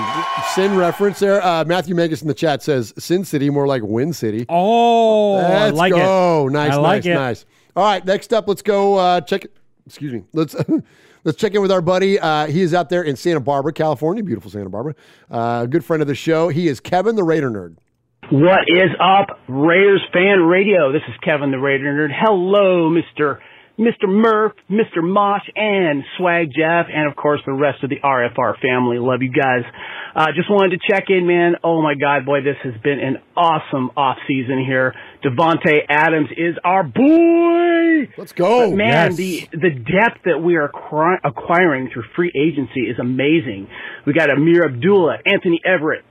Sin 0.54 0.76
reference 0.78 1.18
there. 1.18 1.42
Uh, 1.44 1.64
Matthew 1.64 1.94
Megas 1.94 2.22
in 2.22 2.28
the 2.28 2.34
chat 2.34 2.62
says 2.62 2.92
Sin 2.98 3.24
City, 3.24 3.48
more 3.50 3.66
like 3.66 3.82
Win 3.82 4.12
City. 4.12 4.44
Oh, 4.48 5.34
Let's 5.34 5.76
like 5.76 5.92
go. 5.92 6.46
it. 6.46 6.50
Nice, 6.52 6.72
I 6.72 6.76
like 6.76 7.04
nice, 7.04 7.06
it. 7.06 7.14
nice. 7.14 7.46
All 7.74 7.84
right, 7.84 8.04
next 8.04 8.32
up, 8.32 8.46
let's 8.46 8.62
go 8.62 8.96
uh, 8.96 9.20
check. 9.22 9.46
Excuse 9.86 10.12
me. 10.12 10.24
Let's 10.32 10.54
let's 11.24 11.38
check 11.38 11.54
in 11.54 11.62
with 11.62 11.72
our 11.72 11.80
buddy. 11.80 12.20
Uh, 12.20 12.46
he 12.46 12.60
is 12.60 12.74
out 12.74 12.88
there 12.88 13.02
in 13.02 13.16
Santa 13.16 13.40
Barbara, 13.40 13.72
California, 13.72 14.22
beautiful 14.22 14.50
Santa 14.50 14.68
Barbara. 14.68 14.94
Uh, 15.30 15.60
a 15.64 15.66
good 15.66 15.84
friend 15.84 16.02
of 16.02 16.06
the 16.08 16.14
show. 16.14 16.48
He 16.48 16.68
is 16.68 16.78
Kevin 16.78 17.16
the 17.16 17.24
Raider 17.24 17.50
Nerd. 17.50 17.76
What 18.30 18.68
is 18.68 18.90
up, 19.00 19.38
Raiders 19.48 20.02
fan 20.12 20.40
radio? 20.42 20.92
This 20.92 21.00
is 21.08 21.14
Kevin 21.24 21.50
the 21.50 21.56
Raider 21.58 21.84
Nerd. 21.84 22.10
Hello, 22.14 22.90
Mr. 22.90 23.38
Mr. 23.78 24.06
Murph, 24.08 24.52
Mr. 24.70 25.02
Mosh, 25.02 25.48
and 25.56 26.02
Swag 26.18 26.48
Jeff, 26.54 26.86
and 26.92 27.08
of 27.08 27.16
course 27.16 27.40
the 27.46 27.52
rest 27.52 27.82
of 27.84 27.88
the 27.90 28.00
RFR 28.04 28.60
family. 28.60 28.98
Love 28.98 29.22
you 29.22 29.32
guys. 29.32 29.62
Uh, 30.14 30.26
just 30.36 30.50
wanted 30.50 30.78
to 30.78 30.92
check 30.92 31.04
in, 31.08 31.26
man. 31.26 31.54
Oh 31.64 31.80
my 31.80 31.94
God, 31.94 32.26
boy, 32.26 32.42
this 32.42 32.56
has 32.64 32.74
been 32.82 32.98
an 33.00 33.16
awesome 33.36 33.92
off 33.96 34.18
season 34.26 34.62
here. 34.66 34.94
Davante 35.24 35.78
Adams 35.88 36.28
is 36.36 36.56
our 36.64 36.82
boy. 36.82 38.12
Let's 38.18 38.32
go. 38.32 38.68
But 38.70 38.76
man, 38.76 39.10
Yes. 39.12 39.16
the 39.16 39.48
the 39.52 39.70
depth 39.70 40.24
that 40.26 40.42
we 40.42 40.56
are 40.56 40.70
acquiring 41.24 41.88
through 41.92 42.04
free 42.14 42.32
agency 42.36 42.80
is 42.90 42.98
amazing. 42.98 43.68
We 44.06 44.12
got 44.12 44.28
Ameer 44.28 44.64
Abdullah, 44.66 45.18
Anthony 45.24 45.60
Averett, 45.66 46.02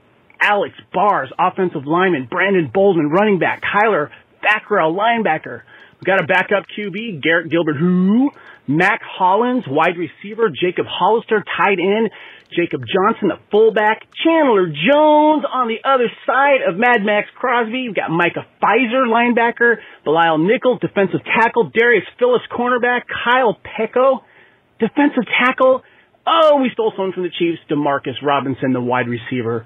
Alex 0.42 0.76
Bars, 0.94 1.32
offensive 1.38 1.86
lineman, 1.86 2.28
Brandon 2.30 2.70
Bolden, 2.74 3.10
running 3.10 3.40
back, 3.40 3.62
Kyler 3.62 4.10
Fackrell, 4.44 4.96
linebacker. 4.96 5.62
We 6.00 6.06
got 6.06 6.24
a 6.24 6.28
backup 6.28 6.66
QB, 6.78 7.24
Garrett 7.24 7.50
Gilbert, 7.50 7.78
who, 7.78 8.30
Mack 8.68 9.02
Hollins, 9.02 9.64
wide 9.68 9.98
receiver, 9.98 10.50
Jacob 10.50 10.86
Hollister, 10.88 11.44
tight 11.58 11.80
end, 11.80 12.12
Jacob 12.56 12.82
Johnson, 12.86 13.30
the 13.30 13.40
fullback, 13.52 14.04
Chandler 14.24 14.68
Jones 14.68 15.44
on 15.44 15.68
the 15.68 15.82
other 15.84 16.08
side 16.26 16.62
of 16.68 16.78
Mad 16.78 17.04
Maxx 17.04 17.28
Crosby. 17.36 17.88
We've 17.88 17.96
got 17.96 18.12
Micah 18.12 18.46
Kiser, 18.62 19.10
linebacker, 19.10 19.78
Bilal 20.06 20.38
Nichols, 20.38 20.80
defensive 20.80 21.22
tackle, 21.26 21.72
Darius 21.74 22.06
Phillips, 22.20 22.46
cornerback, 22.52 23.04
Kyle 23.10 23.58
Peko, 23.58 24.22
defensive 24.80 25.26
tackle. 25.44 25.84
Oh, 26.28 26.62
we 26.62 26.70
stole 26.74 26.94
someone 26.96 27.14
from 27.14 27.24
the 27.24 27.32
Chiefs, 27.32 27.60
Demarcus 27.72 28.22
Robinson, 28.22 28.72
the 28.72 28.82
wide 28.82 29.08
receiver. 29.08 29.66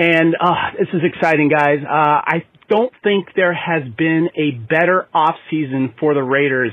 And 0.00 0.34
uh, 0.40 0.54
this 0.78 0.88
is 0.94 1.02
exciting, 1.04 1.50
guys. 1.50 1.80
Uh, 1.84 1.92
I 1.92 2.44
don't 2.70 2.90
think 3.02 3.28
there 3.36 3.52
has 3.52 3.82
been 3.98 4.30
a 4.34 4.52
better 4.52 5.06
offseason 5.14 5.98
for 6.00 6.14
the 6.14 6.22
Raiders 6.22 6.72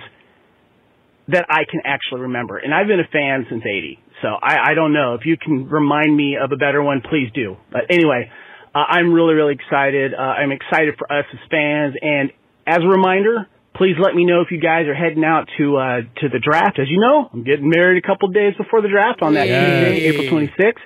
that 1.28 1.46
I 1.50 1.66
can 1.70 1.82
actually 1.84 2.22
remember. 2.22 2.58
And 2.58 2.74
I've 2.74 2.88
been 2.88 3.02
a 3.02 3.12
fan 3.12 3.46
since 3.50 3.64
80. 3.66 4.00
So 4.22 4.30
I, 4.30 4.72
I 4.72 4.74
don't 4.76 4.94
know. 4.94 5.16
If 5.16 5.26
you 5.26 5.36
can 5.36 5.68
remind 5.68 6.16
me 6.16 6.38
of 6.42 6.54
a 6.54 6.56
better 6.56 6.82
one, 6.82 7.02
please 7.02 7.28
do. 7.36 7.58
But 7.70 7.82
anyway, 7.90 8.32
uh, 8.74 8.78
I'm 8.78 9.12
really, 9.12 9.34
really 9.34 9.56
excited. 9.56 10.14
Uh, 10.14 10.22
I'm 10.22 10.54
excited 10.54 10.96
for 10.98 11.12
us 11.12 11.26
as 11.34 11.40
fans. 11.52 11.96
And 12.02 12.32
as 12.66 12.80
a 12.82 12.88
reminder, 12.88 13.46
please 13.76 13.96
let 14.02 14.16
me 14.16 14.24
know 14.24 14.40
if 14.40 14.52
you 14.52 14.62
guys 14.62 14.88
are 14.88 14.96
heading 14.96 15.26
out 15.26 15.50
to, 15.58 15.76
uh, 15.76 16.02
to 16.22 16.30
the 16.30 16.40
draft. 16.40 16.80
As 16.80 16.88
you 16.88 17.02
know, 17.02 17.30
I'm 17.34 17.44
getting 17.44 17.70
married 17.70 18.02
a 18.02 18.08
couple 18.08 18.30
days 18.30 18.54
before 18.56 18.82
the 18.82 18.88
draft 18.88 19.22
on 19.22 19.34
that. 19.34 19.48
Tuesday, 19.48 20.06
April 20.06 20.28
26th. 20.28 20.80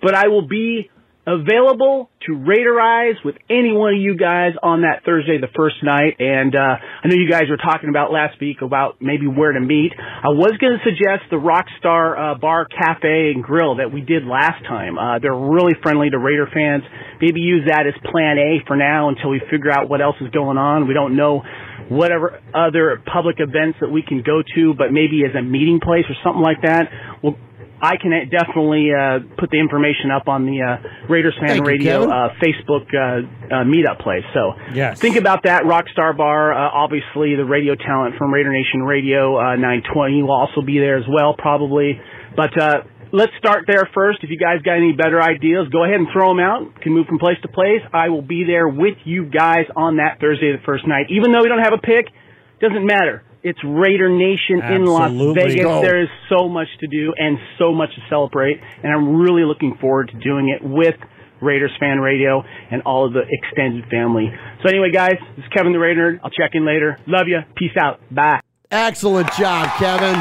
But 0.00 0.14
I 0.14 0.28
will 0.28 0.46
be 0.46 0.88
available 1.26 2.08
to 2.26 2.32
Raiderize 2.32 3.22
with 3.24 3.36
any 3.48 3.72
one 3.72 3.94
of 3.94 4.00
you 4.00 4.16
guys 4.16 4.52
on 4.62 4.82
that 4.82 5.04
Thursday, 5.04 5.38
the 5.38 5.52
first 5.54 5.76
night. 5.82 6.16
And 6.18 6.54
uh, 6.54 6.80
I 6.80 7.08
know 7.08 7.14
you 7.14 7.30
guys 7.30 7.44
were 7.48 7.60
talking 7.60 7.88
about 7.88 8.10
last 8.12 8.40
week 8.40 8.62
about 8.62 9.00
maybe 9.00 9.26
where 9.26 9.52
to 9.52 9.60
meet. 9.60 9.92
I 9.96 10.32
was 10.32 10.56
going 10.60 10.78
to 10.78 10.82
suggest 10.82 11.28
the 11.30 11.36
Rockstar 11.36 12.16
uh, 12.16 12.38
Bar 12.38 12.66
Cafe 12.66 13.32
and 13.34 13.44
Grill 13.44 13.76
that 13.76 13.92
we 13.92 14.00
did 14.00 14.24
last 14.24 14.64
time. 14.64 14.98
Uh, 14.98 15.18
they're 15.18 15.36
really 15.36 15.74
friendly 15.82 16.10
to 16.10 16.18
Raider 16.18 16.48
fans. 16.52 16.82
Maybe 17.20 17.40
use 17.40 17.68
that 17.68 17.84
as 17.86 17.94
Plan 18.10 18.38
A 18.38 18.64
for 18.66 18.76
now 18.76 19.08
until 19.08 19.30
we 19.30 19.40
figure 19.50 19.70
out 19.70 19.88
what 19.88 20.00
else 20.00 20.16
is 20.20 20.30
going 20.30 20.56
on. 20.56 20.88
We 20.88 20.94
don't 20.94 21.16
know 21.16 21.42
whatever 21.90 22.40
other 22.54 23.02
public 23.04 23.36
events 23.40 23.78
that 23.80 23.90
we 23.90 24.00
can 24.00 24.22
go 24.22 24.42
to, 24.54 24.74
but 24.78 24.92
maybe 24.92 25.22
as 25.28 25.34
a 25.36 25.42
meeting 25.42 25.80
place 25.82 26.04
or 26.08 26.14
something 26.24 26.42
like 26.42 26.62
that. 26.62 26.88
Well, 27.22 27.36
I 27.82 27.96
can 27.96 28.12
definitely 28.28 28.90
uh, 28.92 29.20
put 29.38 29.50
the 29.50 29.58
information 29.58 30.10
up 30.12 30.28
on 30.28 30.44
the 30.44 30.60
uh, 30.60 31.08
Raiders 31.08 31.34
Fan 31.40 31.48
Thank 31.48 31.66
Radio 31.66 32.04
uh, 32.10 32.28
Facebook 32.36 32.86
uh, 32.92 33.24
uh, 33.48 33.64
meetup 33.64 34.00
place. 34.02 34.24
So 34.34 34.52
Yes. 34.74 35.00
think 35.00 35.16
about 35.16 35.44
that. 35.44 35.64
Rockstar 35.64 36.16
Bar, 36.16 36.52
uh, 36.52 36.70
obviously 36.72 37.36
the 37.36 37.44
radio 37.44 37.74
talent 37.74 38.16
from 38.18 38.32
Raider 38.32 38.52
Nation 38.52 38.82
Radio 38.82 39.38
uh, 39.38 39.56
920 39.56 40.22
will 40.22 40.32
also 40.32 40.60
be 40.60 40.78
there 40.78 40.98
as 40.98 41.04
well, 41.08 41.34
probably. 41.36 41.98
But 42.36 42.52
uh, 42.60 42.82
let's 43.12 43.32
start 43.38 43.64
there 43.66 43.88
first. 43.94 44.18
If 44.22 44.30
you 44.30 44.38
guys 44.38 44.60
got 44.62 44.76
any 44.76 44.92
better 44.92 45.20
ideas, 45.22 45.68
go 45.72 45.84
ahead 45.84 45.96
and 45.96 46.08
throw 46.12 46.28
them 46.28 46.40
out. 46.40 46.80
Can 46.82 46.92
move 46.92 47.06
from 47.06 47.18
place 47.18 47.38
to 47.42 47.48
place. 47.48 47.80
I 47.92 48.10
will 48.10 48.22
be 48.22 48.44
there 48.44 48.68
with 48.68 48.98
you 49.04 49.24
guys 49.24 49.64
on 49.74 49.96
that 49.96 50.20
Thursday, 50.20 50.52
the 50.52 50.62
first 50.66 50.86
night. 50.86 51.06
Even 51.08 51.32
though 51.32 51.40
we 51.42 51.48
don't 51.48 51.64
have 51.64 51.72
a 51.72 51.80
pick, 51.80 52.12
doesn't 52.60 52.84
matter. 52.84 53.24
It's 53.42 53.58
Raider 53.64 54.10
Nation 54.10 54.60
in 54.62 54.84
Las 54.84 55.12
Vegas. 55.34 55.64
Go. 55.64 55.80
There 55.80 56.02
is 56.02 56.08
so 56.28 56.48
much 56.48 56.68
to 56.80 56.86
do 56.86 57.14
and 57.16 57.38
so 57.58 57.72
much 57.72 57.88
to 57.94 58.02
celebrate, 58.10 58.60
and 58.82 58.92
I'm 58.92 59.16
really 59.16 59.44
looking 59.44 59.78
forward 59.80 60.10
to 60.12 60.18
doing 60.18 60.50
it 60.50 60.62
with 60.62 60.94
Raiders 61.40 61.72
Fan 61.80 62.00
Radio 62.00 62.42
and 62.70 62.82
all 62.82 63.06
of 63.06 63.14
the 63.14 63.22
extended 63.26 63.86
family. 63.90 64.30
So 64.62 64.68
anyway, 64.68 64.90
guys, 64.92 65.16
this 65.36 65.44
is 65.44 65.50
Kevin 65.56 65.72
the 65.72 65.78
Raider. 65.78 66.20
I'll 66.22 66.30
check 66.30 66.50
in 66.52 66.66
later. 66.66 66.98
Love 67.06 67.28
you. 67.28 67.40
Peace 67.56 67.76
out. 67.80 68.00
Bye. 68.10 68.40
Excellent 68.70 69.32
job, 69.32 69.68
Kevin. 69.78 70.20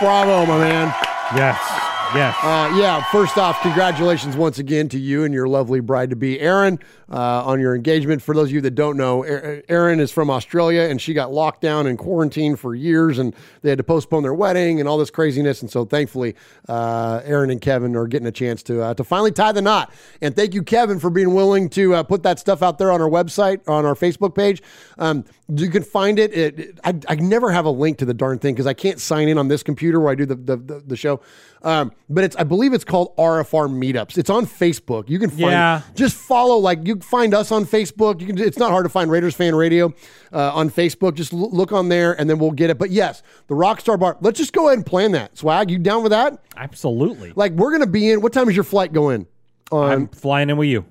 Bravo, 0.00 0.46
my 0.46 0.58
man. 0.58 0.94
Yes. 1.36 1.83
Yes. 2.14 2.36
Uh, 2.42 2.72
yeah, 2.78 3.02
first 3.10 3.38
off, 3.38 3.60
congratulations 3.60 4.36
once 4.36 4.60
again 4.60 4.88
to 4.90 4.98
you 5.00 5.24
and 5.24 5.34
your 5.34 5.48
lovely 5.48 5.80
bride 5.80 6.10
to 6.10 6.16
be, 6.16 6.38
Erin, 6.38 6.78
uh, 7.10 7.44
on 7.44 7.58
your 7.58 7.74
engagement. 7.74 8.22
For 8.22 8.36
those 8.36 8.48
of 8.48 8.52
you 8.52 8.60
that 8.60 8.76
don't 8.76 8.96
know, 8.96 9.24
Er- 9.24 9.62
Erin 9.68 9.98
is 9.98 10.12
from 10.12 10.30
Australia 10.30 10.82
and 10.82 11.00
she 11.00 11.12
got 11.12 11.32
locked 11.32 11.60
down 11.60 11.88
and 11.88 11.98
quarantined 11.98 12.60
for 12.60 12.72
years 12.74 13.18
and 13.18 13.34
they 13.62 13.68
had 13.70 13.78
to 13.78 13.84
postpone 13.84 14.22
their 14.22 14.32
wedding 14.34 14.78
and 14.78 14.88
all 14.88 14.96
this 14.96 15.10
craziness. 15.10 15.60
And 15.60 15.68
so 15.70 15.84
thankfully, 15.84 16.36
uh, 16.68 17.20
and 17.24 17.60
Kevin 17.60 17.96
are 17.96 18.06
getting 18.06 18.28
a 18.28 18.32
chance 18.32 18.62
to, 18.64 18.80
uh, 18.80 18.94
to 18.94 19.02
finally 19.02 19.32
tie 19.32 19.50
the 19.50 19.62
knot. 19.62 19.92
And 20.22 20.36
thank 20.36 20.54
you, 20.54 20.62
Kevin, 20.62 21.00
for 21.00 21.10
being 21.10 21.34
willing 21.34 21.68
to 21.70 21.94
uh, 21.94 22.02
put 22.04 22.22
that 22.22 22.38
stuff 22.38 22.62
out 22.62 22.78
there 22.78 22.92
on 22.92 23.00
our 23.02 23.10
website, 23.10 23.60
on 23.68 23.84
our 23.84 23.94
Facebook 23.94 24.36
page. 24.36 24.62
Um, 24.98 25.24
you 25.48 25.68
can 25.68 25.82
find 25.82 26.18
it. 26.20 26.32
it, 26.32 26.58
it- 26.60 26.80
I, 26.84 26.94
I 27.08 27.14
never 27.16 27.50
have 27.50 27.64
a 27.64 27.70
link 27.70 27.98
to 27.98 28.04
the 28.04 28.14
darn 28.14 28.38
thing 28.38 28.54
because 28.54 28.66
I 28.66 28.74
can't 28.74 29.00
sign 29.00 29.28
in 29.28 29.36
on 29.38 29.48
this 29.48 29.62
computer 29.64 29.98
where 30.00 30.12
I 30.12 30.14
do 30.14 30.26
the, 30.26 30.34
the, 30.36 30.56
the, 30.56 30.80
the 30.86 30.96
show. 30.96 31.20
Um, 31.62 31.92
but 32.08 32.22
it's 32.24 32.36
I 32.36 32.42
believe 32.44 32.72
it's 32.72 32.84
called 32.84 33.16
RFR 33.16 33.68
Meetups. 33.68 34.18
It's 34.18 34.30
on 34.30 34.46
Facebook. 34.46 35.08
You 35.08 35.18
can 35.18 35.30
find 35.30 35.40
Yeah. 35.52 35.80
just 35.94 36.16
follow 36.16 36.56
like 36.58 36.86
you 36.86 36.96
find 36.96 37.32
us 37.34 37.50
on 37.50 37.64
Facebook. 37.64 38.20
You 38.20 38.26
can 38.26 38.38
it's 38.38 38.58
not 38.58 38.70
hard 38.70 38.84
to 38.84 38.88
find 38.90 39.10
Raiders 39.10 39.34
Fan 39.34 39.54
Radio 39.54 39.92
uh, 40.32 40.52
on 40.54 40.70
Facebook. 40.70 41.14
Just 41.14 41.32
l- 41.32 41.50
look 41.50 41.72
on 41.72 41.88
there 41.88 42.12
and 42.18 42.28
then 42.28 42.38
we'll 42.38 42.50
get 42.50 42.70
it. 42.70 42.78
But 42.78 42.90
yes, 42.90 43.22
the 43.46 43.54
Rockstar 43.54 43.98
Bar. 43.98 44.18
Let's 44.20 44.38
just 44.38 44.52
go 44.52 44.66
ahead 44.68 44.78
and 44.78 44.86
plan 44.86 45.12
that. 45.12 45.36
Swag, 45.38 45.70
you 45.70 45.78
down 45.78 46.02
with 46.02 46.10
that? 46.10 46.42
Absolutely. 46.56 47.32
Like 47.34 47.52
we're 47.52 47.72
gonna 47.72 47.86
be 47.86 48.10
in. 48.10 48.20
What 48.20 48.32
time 48.32 48.48
is 48.48 48.54
your 48.56 48.64
flight 48.64 48.92
going? 48.92 49.26
On 49.72 49.90
I'm 49.90 50.08
flying 50.08 50.50
in 50.50 50.56
with 50.58 50.68
you. 50.68 50.84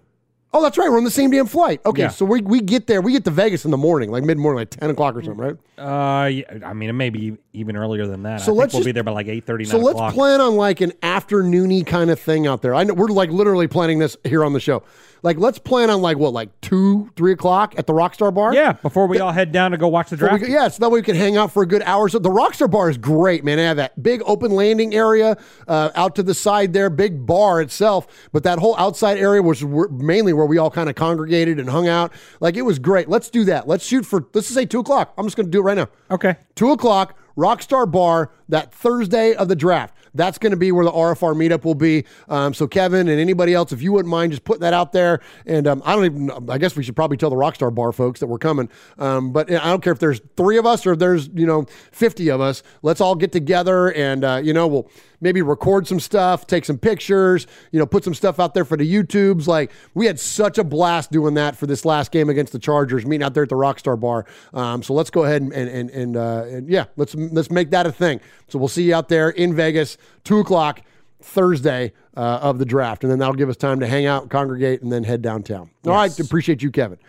Oh, 0.55 0.61
that's 0.61 0.77
right. 0.77 0.89
We're 0.89 0.97
on 0.97 1.03
the 1.03 1.09
same 1.11 1.31
damn 1.31 1.47
flight. 1.47 1.81
Okay, 1.85 2.03
Yeah. 2.03 2.07
so 2.09 2.25
we, 2.25 2.41
we 2.41 2.61
get 2.61 2.85
there. 2.87 3.01
We 3.01 3.11
get 3.11 3.23
to 3.25 3.31
Vegas 3.31 3.65
in 3.65 3.71
the 3.71 3.77
morning, 3.77 4.11
like 4.11 4.23
mid 4.23 4.37
morning, 4.37 4.59
like 4.59 4.69
ten 4.69 4.89
o'clock 4.89 5.15
or 5.15 5.23
something, 5.23 5.37
right? 5.43 5.57
Uh, 5.75 6.27
yeah, 6.27 6.43
I 6.63 6.73
mean, 6.73 6.89
it 6.89 6.93
may 6.93 7.09
be 7.09 7.35
even 7.53 7.75
earlier 7.75 8.05
than 8.05 8.21
that. 8.23 8.41
So 8.41 8.43
I 8.43 8.45
think 8.45 8.57
let's 8.59 8.73
we'll 8.73 8.79
just- 8.81 8.85
be 8.85 8.91
there 8.91 9.03
by 9.03 9.11
like 9.11 9.27
eight 9.27 9.43
thirty, 9.45 9.65
So 9.65 9.77
let's 9.79 9.95
o'clock. 9.95 10.13
plan 10.13 10.41
on 10.41 10.55
like 10.55 10.81
an 10.81 10.91
afternoony 11.01 11.85
kind 11.85 12.09
of 12.11 12.19
thing 12.19 12.45
out 12.47 12.61
there. 12.61 12.75
I 12.75 12.83
know 12.83 12.93
we're 12.93 13.07
like 13.07 13.29
literally 13.31 13.67
planning 13.67 13.99
this 13.99 14.15
here 14.23 14.43
on 14.45 14.53
the 14.53 14.59
show. 14.59 14.83
Like 15.23 15.37
let's 15.37 15.57
plan 15.57 15.89
on 15.89 16.01
like 16.01 16.17
what, 16.17 16.33
like 16.33 16.49
two, 16.59 17.09
three 17.15 17.31
o'clock 17.31 17.75
at 17.77 17.87
the 17.87 17.93
Rockstar 17.93 18.33
Bar. 18.33 18.53
yeah, 18.53 18.73
before 18.73 19.07
we 19.07 19.19
all 19.19 19.31
head 19.31 19.53
down 19.53 19.71
to 19.71 19.77
go 19.77 19.87
watch 19.87 20.09
the 20.09 20.17
we 20.17 20.19
draft. 20.19 20.47
yeah, 20.49 20.67
so 20.67 20.79
that 20.81 20.89
way 20.91 20.99
we 20.99 21.03
can 21.03 21.15
hang 21.15 21.37
out 21.37 21.49
for 21.51 21.63
a 21.63 21.65
good 21.65 21.81
hour. 21.83 22.09
So 22.09 22.19
the 22.19 22.29
Rockstar 22.29 22.69
Bar 22.69 22.89
is 22.89 22.97
great, 22.97 23.43
man. 23.45 23.57
They 23.57 23.63
have 23.63 23.77
that 23.77 24.03
big 24.03 24.21
open 24.25 24.51
landing 24.51 24.93
area 24.93 25.37
uh, 25.67 25.91
out 25.95 26.15
to 26.15 26.23
the 26.23 26.33
side 26.33 26.73
there, 26.73 26.89
big 26.89 27.25
bar 27.25 27.61
itself, 27.61 28.05
but 28.33 28.43
that 28.43 28.59
whole 28.59 28.75
outside 28.77 29.17
area 29.17 29.41
was 29.41 29.63
where- 29.63 29.87
mainly 29.87 30.33
where 30.33 30.42
we 30.45 30.57
all 30.57 30.71
kind 30.71 30.89
of 30.89 30.95
congregated 30.95 31.59
and 31.59 31.69
hung 31.69 31.87
out. 31.87 32.13
Like 32.39 32.55
it 32.55 32.63
was 32.63 32.79
great. 32.79 33.09
Let's 33.09 33.29
do 33.29 33.43
that. 33.45 33.67
Let's 33.67 33.85
shoot 33.85 34.05
for 34.05 34.25
let's 34.33 34.47
just 34.47 34.53
say 34.53 34.65
two 34.65 34.79
o'clock. 34.79 35.13
I'm 35.17 35.25
just 35.25 35.35
going 35.35 35.47
to 35.47 35.51
do 35.51 35.59
it 35.59 35.63
right 35.63 35.77
now. 35.77 35.89
Okay. 36.11 36.37
Two 36.55 36.71
o'clock, 36.71 37.17
Rockstar 37.37 37.89
Bar, 37.89 38.31
that 38.49 38.73
Thursday 38.73 39.33
of 39.33 39.47
the 39.47 39.55
draft. 39.55 39.95
That's 40.15 40.37
going 40.37 40.51
to 40.51 40.57
be 40.57 40.71
where 40.71 40.85
the 40.85 40.91
RFR 40.91 41.35
meetup 41.35 41.65
will 41.65 41.73
be. 41.73 42.05
Um, 42.29 42.53
so, 42.53 42.67
Kevin 42.67 43.07
and 43.07 43.19
anybody 43.19 43.53
else, 43.53 43.71
if 43.71 43.81
you 43.81 43.91
wouldn't 43.91 44.11
mind 44.11 44.31
just 44.31 44.43
putting 44.43 44.61
that 44.61 44.73
out 44.73 44.91
there. 44.91 45.21
And 45.47 45.65
um, 45.65 45.81
I 45.85 45.95
don't 45.95 46.05
even, 46.05 46.49
I 46.49 46.59
guess 46.59 46.75
we 46.75 46.83
should 46.83 46.95
probably 46.95 47.17
tell 47.17 47.31
the 47.31 47.35
Rockstar 47.35 47.73
Bar 47.73 47.91
folks 47.93 48.19
that 48.19 48.27
we're 48.27 48.37
coming. 48.37 48.69
Um, 48.99 49.31
but 49.31 49.51
I 49.51 49.69
don't 49.69 49.81
care 49.81 49.93
if 49.93 49.99
there's 49.99 50.21
three 50.37 50.57
of 50.57 50.67
us 50.67 50.85
or 50.85 50.93
if 50.93 50.99
there's, 50.99 51.29
you 51.33 51.47
know, 51.47 51.65
50 51.91 52.29
of 52.29 52.41
us. 52.41 52.61
Let's 52.83 53.01
all 53.01 53.15
get 53.15 53.31
together 53.31 53.91
and, 53.93 54.23
uh, 54.23 54.41
you 54.43 54.53
know, 54.53 54.67
we'll 54.67 54.91
maybe 55.23 55.41
record 55.41 55.87
some 55.87 55.99
stuff, 55.99 56.45
take 56.45 56.65
some 56.65 56.77
pictures, 56.77 57.47
you 57.71 57.79
know, 57.79 57.85
put 57.85 58.03
some 58.03 58.13
stuff 58.13 58.39
out 58.39 58.53
there 58.53 58.65
for 58.65 58.77
the 58.77 58.87
YouTubes. 58.87 59.47
Like, 59.47 59.71
we 59.95 60.05
had 60.05 60.19
such 60.19 60.57
a 60.57 60.63
blast 60.63 61.11
doing 61.11 61.33
that 61.35 61.55
for 61.55 61.65
this 61.65 61.85
last 61.85 62.11
game 62.11 62.29
against 62.29 62.51
the 62.51 62.59
Chargers, 62.59 63.05
meeting 63.05 63.23
out 63.23 63.33
there 63.33 63.43
at 63.43 63.49
the 63.49 63.55
Rockstar 63.55 63.99
Bar. 63.99 64.25
Um, 64.53 64.83
so 64.83 64.93
let's 64.93 65.09
go 65.09 65.23
ahead 65.23 65.41
and, 65.41 65.53
and, 65.53 65.89
and, 65.89 66.17
uh, 66.17 66.43
and 66.47 66.69
yeah, 66.69 66.85
let's, 66.97 67.15
let's 67.15 67.49
make 67.49 67.71
that 67.71 67.87
a 67.87 67.91
thing. 67.91 68.19
So 68.49 68.59
we'll 68.59 68.67
see 68.67 68.83
you 68.83 68.93
out 68.93 69.09
there 69.09 69.29
in 69.29 69.55
Vegas, 69.55 69.97
two 70.23 70.39
o'clock 70.39 70.81
Thursday 71.21 71.93
uh, 72.17 72.39
of 72.41 72.59
the 72.59 72.65
draft. 72.65 73.03
And 73.03 73.11
then 73.11 73.19
that'll 73.19 73.35
give 73.35 73.49
us 73.49 73.55
time 73.55 73.79
to 73.79 73.87
hang 73.87 74.05
out, 74.05 74.29
congregate, 74.29 74.81
and 74.81 74.91
then 74.91 75.05
head 75.05 75.21
downtown. 75.21 75.69
All 75.87 75.93
right. 75.93 76.19
Appreciate 76.19 76.61
you, 76.61 76.69
Kevin. 76.69 76.99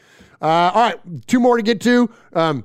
Uh, 0.41 0.71
all 0.73 0.83
right. 0.83 1.27
Two 1.27 1.41
more 1.41 1.57
to 1.57 1.63
get 1.63 1.81
to. 1.81 2.09
Um, 2.33 2.65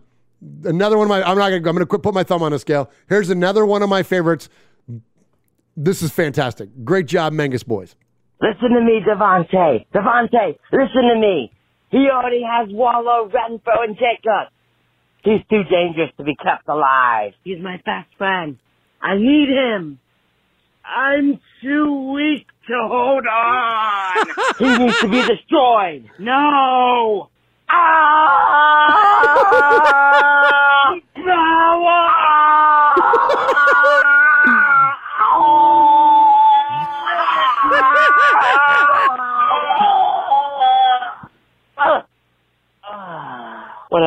another 0.64 0.98
one 0.98 1.06
of 1.06 1.10
my, 1.10 1.24
I'm 1.24 1.38
not 1.38 1.50
going 1.50 1.64
to, 1.64 1.70
I'm 1.70 1.76
going 1.76 1.80
to 1.80 1.86
quit 1.88 2.04
put 2.04 2.14
my 2.14 2.24
thumb 2.24 2.44
on 2.44 2.54
a 2.54 2.60
scale. 2.60 2.92
Here's 3.10 3.30
another 3.30 3.66
one 3.66 3.82
of 3.82 3.90
my 3.90 4.04
favorites. 4.04 4.48
This 5.82 6.02
is 6.02 6.12
fantastic. 6.12 6.68
Great 6.84 7.06
job, 7.06 7.32
Mengus 7.32 7.66
boys. 7.66 7.96
Listen 8.42 8.72
to 8.72 8.82
me, 8.82 9.00
Davante. 9.00 9.86
Davante, 9.96 10.58
listen 10.74 11.08
to 11.08 11.16
me. 11.18 11.54
He 11.90 12.10
already 12.12 12.44
has 12.44 12.68
Waller, 12.70 13.30
Renfrow, 13.30 13.86
and 13.86 13.96
Jacobs. 13.96 14.52
He's 15.24 15.40
too 15.50 15.64
dangerous 15.72 16.12
to 16.18 16.26
be 16.26 16.36
kept 16.36 16.68
alive. 16.68 17.32
He's 17.46 17.62
my 17.62 17.78
best 17.86 18.10
friend. 18.18 18.58
I 19.02 19.16
need 19.16 19.48
him. 19.48 20.00
I'm 20.84 21.40
too 21.62 22.12
weak 22.12 22.46
to 22.68 22.88
hold 22.90 23.26
on. 23.26 24.28
he 24.60 24.78
needs 24.80 25.00
to 25.00 25.08
be 25.08 25.22
destroyed. 25.26 26.10
No. 26.20 27.30
Ah! 27.70 28.90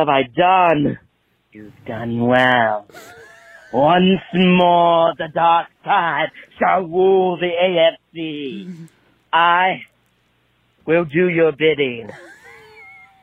Have 0.03 0.09
I 0.09 0.23
done? 0.23 0.99
You've 1.53 1.85
done 1.85 2.25
well. 2.25 2.87
Once 3.71 4.19
more, 4.33 5.13
the 5.17 5.29
dark 5.33 5.67
side 5.83 6.27
shall 6.59 6.81
rule 6.83 7.37
the 7.37 7.49
AFC. 7.49 8.89
I 9.31 9.83
will 10.85 11.05
do 11.05 11.29
your 11.29 11.53
bidding. 11.53 12.09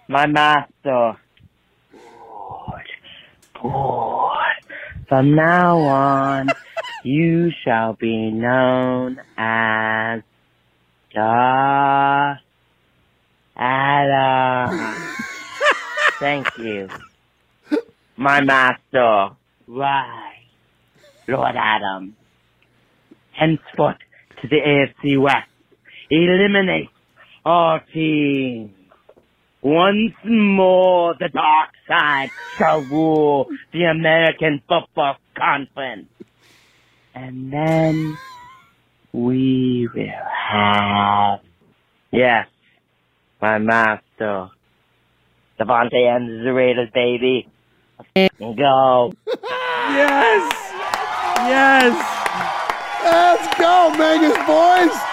My 0.08 0.26
master. 0.26 1.18
Good. 1.92 3.60
Good. 3.60 5.06
From 5.08 5.34
now 5.34 5.78
on, 5.80 6.48
you 7.04 7.50
shall 7.62 7.92
be 7.92 8.30
known 8.30 9.20
as 9.36 10.22
Darth 11.12 12.38
Adam. 13.56 15.29
Thank 16.20 16.58
you. 16.58 16.86
My 18.18 18.42
master. 18.42 19.30
Right. 19.66 20.44
Lord 21.26 21.54
Adam. 21.56 22.14
Henceforth 23.32 23.96
to 24.42 24.48
the 24.48 24.56
AFC 24.56 25.18
West. 25.18 25.48
Eliminate 26.10 26.90
our 27.46 27.80
team. 27.94 28.74
Once 29.62 30.12
more, 30.22 31.14
the 31.18 31.30
dark 31.30 31.70
side 31.88 32.28
shall 32.58 32.82
rule 32.82 33.46
the 33.72 33.84
American 33.84 34.60
Football 34.68 35.16
Conference. 35.34 36.10
And 37.14 37.50
then 37.50 38.18
we 39.14 39.88
will 39.94 40.26
have, 40.50 41.40
yes, 42.10 42.46
my 43.40 43.56
master, 43.56 44.50
Davante 45.60 45.94
and 45.94 46.46
the 46.46 46.52
Raiders, 46.52 46.88
baby. 46.94 47.46
Go. 48.14 49.12
yes! 49.26 50.72
Yes! 51.36 52.20
Let's 53.04 53.58
go, 53.58 53.94
Mangus 53.98 54.36
boys! 54.46 55.09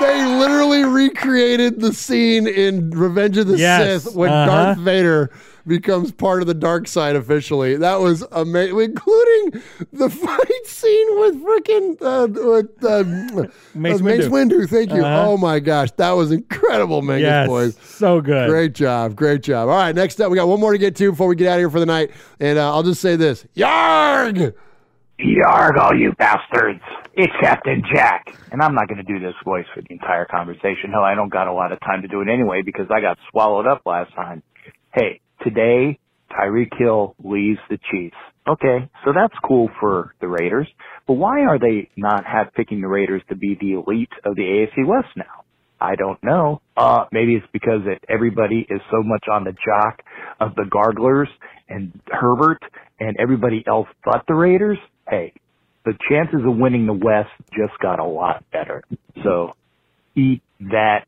They 0.00 0.26
literally 0.26 0.84
recreated 0.84 1.80
the 1.80 1.92
scene 1.92 2.46
in 2.46 2.90
Revenge 2.90 3.38
of 3.38 3.46
the 3.46 3.56
Yes, 3.56 4.04
Sith 4.04 4.14
when 4.14 4.30
uh-huh. 4.30 4.46
Darth 4.46 4.78
Vader 4.78 5.30
becomes 5.66 6.12
part 6.12 6.40
of 6.42 6.46
the 6.46 6.54
dark 6.54 6.86
side 6.86 7.16
officially. 7.16 7.76
That 7.76 8.00
was 8.00 8.24
amazing, 8.32 8.78
including 8.78 9.62
the 9.92 10.08
fight 10.22 10.66
scene 10.66 11.18
with 11.18 11.42
freaking 11.42 11.96
uh, 12.02 12.28
with 12.28 12.84
uh, 12.84 13.48
Mace 13.74 14.00
uh, 14.00 14.04
Mace 14.04 14.24
Windu. 14.26 14.50
Windu. 14.50 14.68
Thank 14.68 14.92
you. 14.92 15.04
Uh-huh. 15.04 15.30
Oh 15.30 15.36
my 15.36 15.60
gosh, 15.60 15.90
that 15.92 16.12
was 16.12 16.30
incredible, 16.30 17.02
Mangus 17.02 17.22
Yes, 17.22 17.48
boys. 17.48 17.76
so 17.82 18.20
good. 18.20 18.48
Great 18.48 18.74
job, 18.74 19.16
great 19.16 19.42
job. 19.42 19.68
All 19.68 19.76
right, 19.76 19.94
next 19.94 20.20
up, 20.20 20.30
we 20.30 20.36
got 20.36 20.48
one 20.48 20.60
more 20.60 20.72
to 20.72 20.78
get 20.78 20.94
to 20.96 21.10
before 21.10 21.28
we 21.28 21.36
get 21.36 21.48
out 21.48 21.54
of 21.54 21.60
here 21.60 21.70
for 21.70 21.80
the 21.80 21.86
night, 21.86 22.10
and 22.38 22.58
uh, 22.58 22.72
I'll 22.72 22.82
just 22.82 23.00
say 23.00 23.16
this: 23.16 23.46
Yarg. 23.56 24.54
Yarg, 25.18 25.78
all 25.78 25.96
you 25.96 26.12
bastards. 26.12 26.82
It's 27.18 27.32
Captain 27.40 27.82
Jack. 27.94 28.26
And 28.52 28.60
I'm 28.60 28.74
not 28.74 28.88
going 28.88 28.98
to 28.98 29.02
do 29.02 29.18
this 29.18 29.32
voice 29.42 29.64
for 29.74 29.80
the 29.80 29.88
entire 29.90 30.26
conversation. 30.26 30.90
Hell, 30.92 31.02
I 31.02 31.14
don't 31.14 31.32
got 31.32 31.48
a 31.48 31.52
lot 31.52 31.72
of 31.72 31.80
time 31.80 32.02
to 32.02 32.08
do 32.08 32.20
it 32.20 32.28
anyway 32.28 32.60
because 32.62 32.88
I 32.90 33.00
got 33.00 33.16
swallowed 33.30 33.66
up 33.66 33.80
last 33.86 34.14
time. 34.14 34.42
Hey, 34.92 35.22
today, 35.42 35.98
Tyreek 36.30 36.78
Hill 36.78 37.14
leaves 37.24 37.58
the 37.70 37.78
Chiefs. 37.90 38.16
Okay, 38.46 38.90
so 39.02 39.12
that's 39.14 39.32
cool 39.42 39.70
for 39.80 40.14
the 40.20 40.28
Raiders. 40.28 40.68
But 41.06 41.14
why 41.14 41.46
are 41.46 41.58
they 41.58 41.88
not 41.96 42.26
have 42.26 42.52
picking 42.54 42.82
the 42.82 42.88
Raiders 42.88 43.22
to 43.30 43.34
be 43.34 43.56
the 43.58 43.72
elite 43.72 44.12
of 44.26 44.36
the 44.36 44.42
AFC 44.42 44.86
West 44.86 45.08
now? 45.16 45.44
I 45.80 45.96
don't 45.96 46.22
know. 46.22 46.60
Uh, 46.76 47.06
maybe 47.12 47.34
it's 47.34 47.46
because 47.50 47.80
that 47.86 48.00
everybody 48.10 48.66
is 48.68 48.80
so 48.90 49.02
much 49.02 49.24
on 49.32 49.44
the 49.44 49.52
jock 49.52 50.02
of 50.38 50.54
the 50.54 50.66
Garglers 50.70 51.28
and 51.66 51.98
Herbert 52.08 52.60
and 53.00 53.16
everybody 53.18 53.64
else 53.66 53.88
but 54.04 54.24
the 54.28 54.34
Raiders. 54.34 54.78
Hey, 55.08 55.32
the 55.86 55.96
chances 56.10 56.40
of 56.44 56.56
winning 56.56 56.84
the 56.84 56.92
West 56.92 57.30
just 57.56 57.78
got 57.80 58.00
a 58.00 58.04
lot 58.04 58.44
better. 58.52 58.82
So 59.22 59.54
eat 60.16 60.42
that, 60.60 61.06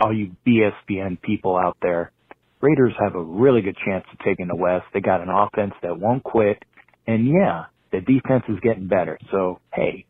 all 0.00 0.16
you 0.16 0.36
BSBN 0.46 1.20
people 1.20 1.56
out 1.56 1.76
there. 1.82 2.12
Raiders 2.60 2.94
have 3.00 3.16
a 3.16 3.22
really 3.22 3.60
good 3.60 3.76
chance 3.84 4.04
of 4.12 4.20
taking 4.20 4.46
the 4.46 4.54
West. 4.54 4.86
They 4.94 5.00
got 5.00 5.20
an 5.20 5.30
offense 5.30 5.74
that 5.82 5.98
won't 5.98 6.22
quit. 6.22 6.62
And 7.08 7.26
yeah, 7.26 7.64
the 7.90 8.00
defense 8.00 8.44
is 8.48 8.60
getting 8.62 8.86
better. 8.86 9.18
So 9.32 9.58
hey, 9.74 10.04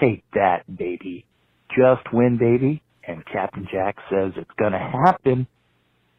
take 0.00 0.22
that, 0.34 0.62
baby. 0.74 1.26
Just 1.70 2.12
win, 2.12 2.38
baby. 2.38 2.80
And 3.06 3.26
Captain 3.26 3.66
Jack 3.72 3.96
says 4.08 4.32
it's 4.36 4.50
gonna 4.56 4.78
happen. 4.78 5.48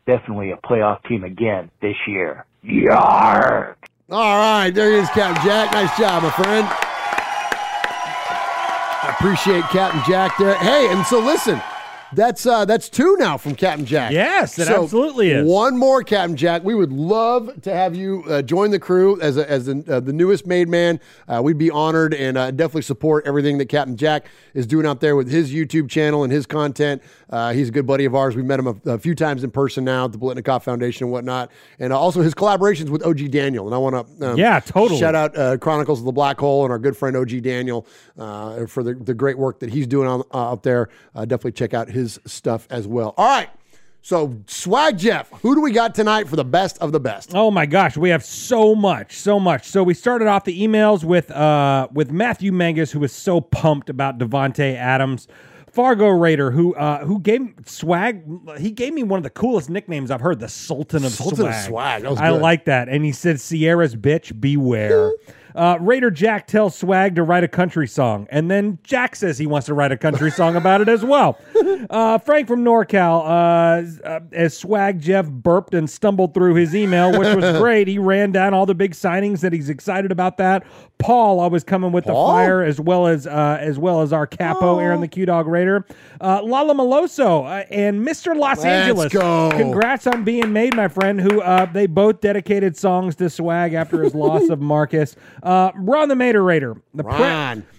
Definitely 0.05 0.51
a 0.51 0.57
playoff 0.57 1.07
team 1.07 1.23
again 1.23 1.71
this 1.81 1.95
year. 2.05 2.45
Yarr! 2.65 3.75
All 4.11 4.37
right, 4.37 4.71
there 4.71 4.91
he 4.91 4.97
is, 4.97 5.09
Captain 5.11 5.43
Jack. 5.45 5.71
Nice 5.71 5.97
job, 5.97 6.23
my 6.23 6.31
friend. 6.31 6.94
Appreciate 9.09 9.63
Captain 9.65 10.01
Jack 10.07 10.37
there. 10.37 10.55
Hey, 10.55 10.87
and 10.89 11.05
so 11.05 11.19
listen, 11.19 11.61
that's 12.13 12.45
uh 12.45 12.65
that's 12.65 12.87
two 12.89 13.15
now 13.17 13.37
from 13.37 13.55
Captain 13.55 13.85
Jack. 13.85 14.11
Yes, 14.11 14.57
it 14.59 14.65
So, 14.67 14.83
absolutely 14.83 15.31
is. 15.31 15.45
One 15.47 15.77
more, 15.77 16.03
Captain 16.03 16.37
Jack. 16.37 16.63
We 16.63 16.75
would 16.75 16.91
love 16.93 17.61
to 17.63 17.73
have 17.73 17.95
you 17.95 18.23
uh, 18.29 18.41
join 18.41 18.71
the 18.71 18.79
crew 18.79 19.19
as 19.21 19.37
a, 19.37 19.49
as 19.49 19.65
the, 19.65 19.83
uh, 19.89 19.99
the 19.99 20.13
newest 20.13 20.45
made 20.45 20.69
man. 20.69 20.99
Uh, 21.27 21.41
we'd 21.43 21.57
be 21.57 21.71
honored 21.71 22.13
and 22.13 22.37
uh, 22.37 22.51
definitely 22.51 22.83
support 22.83 23.25
everything 23.25 23.57
that 23.57 23.67
Captain 23.69 23.97
Jack 23.97 24.27
is 24.53 24.67
doing 24.67 24.85
out 24.85 25.01
there 25.01 25.15
with 25.15 25.29
his 25.29 25.53
YouTube 25.53 25.89
channel 25.89 26.23
and 26.23 26.31
his 26.31 26.45
content. 26.45 27.01
Uh, 27.29 27.51
he's 27.53 27.69
a 27.69 27.71
good 27.71 27.87
buddy 27.87 28.05
of 28.05 28.13
ours. 28.15 28.35
We've 28.35 28.45
met 28.45 28.59
him 28.59 28.67
a, 28.67 28.91
a 28.91 28.97
few 28.99 29.15
times 29.15 29.43
in 29.43 29.49
person 29.51 29.83
now 29.83 30.05
at 30.05 30.11
the 30.11 30.17
Biletnikoff 30.17 30.63
Foundation 30.63 31.05
and 31.05 31.11
whatnot, 31.11 31.49
and 31.79 31.91
uh, 31.91 31.99
also 31.99 32.21
his 32.21 32.35
collaborations 32.35 32.89
with 32.89 33.03
OG 33.03 33.31
Daniel. 33.31 33.65
And 33.65 33.73
I 33.73 33.77
want 33.79 34.19
to 34.19 34.31
um, 34.31 34.37
Yeah, 34.37 34.59
totally. 34.59 34.99
shout 34.99 35.15
out 35.15 35.35
uh, 35.37 35.57
Chronicles 35.57 35.99
of 35.99 36.05
the 36.05 36.11
Black 36.11 36.39
Hole 36.39 36.63
and 36.63 36.71
our 36.71 36.79
good 36.79 36.95
friend 36.95 37.17
OG 37.17 37.41
Daniel 37.41 37.87
uh, 38.17 38.67
for 38.67 38.83
the, 38.83 38.93
the 38.93 39.13
great 39.13 39.37
work 39.37 39.59
that 39.59 39.71
he's 39.71 39.87
doing 39.87 40.07
on, 40.07 40.23
out 40.33 40.61
there. 40.63 40.89
Uh, 41.15 41.25
definitely 41.25 41.51
check 41.53 41.73
out 41.73 41.89
his 41.89 42.04
stuff 42.25 42.67
as 42.69 42.87
well. 42.87 43.13
All 43.17 43.27
right. 43.27 43.49
So, 44.01 44.37
Swag 44.45 44.99
Jeff, 44.99 45.31
who 45.41 45.55
do 45.55 45.61
we 45.61 45.71
got 45.71 45.95
tonight 45.95 46.27
for 46.27 46.35
the 46.35 46.45
best 46.45 46.77
of 46.77 46.91
the 46.91 46.99
best? 46.99 47.31
Oh 47.33 47.49
my 47.49 47.65
gosh, 47.65 47.97
we 47.97 48.11
have 48.11 48.23
so 48.23 48.75
much, 48.75 49.17
so 49.17 49.39
much. 49.39 49.65
So 49.67 49.81
we 49.81 49.95
started 49.95 50.27
off 50.27 50.43
the 50.43 50.61
emails 50.61 51.03
with 51.03 51.31
uh 51.31 51.87
with 51.91 52.11
Matthew 52.11 52.51
Mangus, 52.51 52.91
who 52.91 52.99
was 52.99 53.11
so 53.11 53.41
pumped 53.41 53.89
about 53.89 54.19
Davante 54.19 54.75
Adams. 54.75 55.27
Fargo 55.71 56.07
Raider, 56.07 56.51
who 56.51 56.73
uh, 56.75 57.03
who 57.03 57.19
gave 57.19 57.53
swag, 57.65 58.23
he 58.59 58.71
gave 58.71 58.93
me 58.93 59.03
one 59.03 59.17
of 59.17 59.23
the 59.23 59.29
coolest 59.29 59.69
nicknames 59.69 60.09
I've 60.09 60.21
heard, 60.21 60.39
the 60.39 60.47
Sultan 60.47 61.03
of 61.03 61.11
Sultan 61.11 61.51
Swag. 61.51 62.05
of 62.05 62.17
Swag. 62.17 62.23
I 62.23 62.29
like 62.29 62.63
that, 62.65 62.87
and 62.87 63.03
he 63.03 63.11
said, 63.11 63.37
"Ciara's 63.37 63.95
bitch, 63.95 64.39
beware." 64.39 65.11
Uh, 65.55 65.77
Raider 65.79 66.11
Jack 66.11 66.47
tells 66.47 66.75
Swag 66.75 67.15
to 67.15 67.23
write 67.23 67.43
a 67.43 67.47
country 67.47 67.87
song, 67.87 68.27
and 68.29 68.51
then 68.51 68.77
Jack 68.83 69.15
says 69.15 69.37
he 69.37 69.47
wants 69.47 69.67
to 69.67 69.73
write 69.73 69.91
a 69.91 69.97
country 69.97 70.29
song 70.29 70.55
about 70.55 70.81
it 70.81 70.89
as 70.89 71.03
well. 71.03 71.37
Uh, 71.89 72.17
Frank 72.17 72.47
from 72.47 72.63
NorCal, 72.63 73.21
uh, 73.23 74.07
uh, 74.07 74.19
as 74.33 74.57
Swag 74.57 74.99
Jeff 74.99 75.27
burped 75.29 75.73
and 75.73 75.89
stumbled 75.89 76.33
through 76.33 76.55
his 76.55 76.75
email, 76.75 77.17
which 77.17 77.33
was 77.35 77.57
great. 77.59 77.87
He 77.87 77.97
ran 77.97 78.31
down 78.31 78.53
all 78.53 78.65
the 78.65 78.75
big 78.75 78.91
signings 78.91 79.39
that 79.41 79.53
he's 79.53 79.69
excited 79.69 80.11
about. 80.11 80.37
That 80.37 80.65
Paul 80.97 81.39
always 81.39 81.63
coming 81.63 81.91
with 81.91 82.05
Paul? 82.05 82.27
the 82.27 82.33
fire, 82.33 82.61
as 82.61 82.79
well 82.79 83.07
as 83.07 83.27
uh, 83.27 83.57
as 83.59 83.77
well 83.79 84.01
as 84.01 84.11
our 84.13 84.27
capo, 84.27 84.79
Aaron 84.79 85.01
the 85.01 85.07
Q 85.07 85.25
Dog 85.25 85.47
Raider, 85.47 85.85
uh, 86.21 86.41
Lala 86.43 86.73
Maloso, 86.73 87.45
uh, 87.45 87.65
and 87.71 88.05
Mr. 88.05 88.35
Los 88.35 88.57
Let's 88.57 88.65
Angeles. 88.65 89.13
go. 89.13 89.51
Congrats 89.51 90.07
on 90.07 90.23
being 90.23 90.51
made, 90.53 90.75
my 90.75 90.87
friend. 90.87 91.19
Who 91.21 91.41
uh, 91.41 91.65
they 91.65 91.85
both 91.87 92.21
dedicated 92.21 92.75
songs 92.75 93.15
to 93.17 93.29
Swag 93.29 93.73
after 93.73 94.01
his 94.03 94.15
loss 94.15 94.49
of 94.49 94.59
Marcus. 94.59 95.15
Uh, 95.45 95.71
Ron 95.75 96.09
the 96.09 96.15
Mater 96.15 96.43
Raider. 96.43 96.75
The 96.95 97.03
pre- 97.03 97.13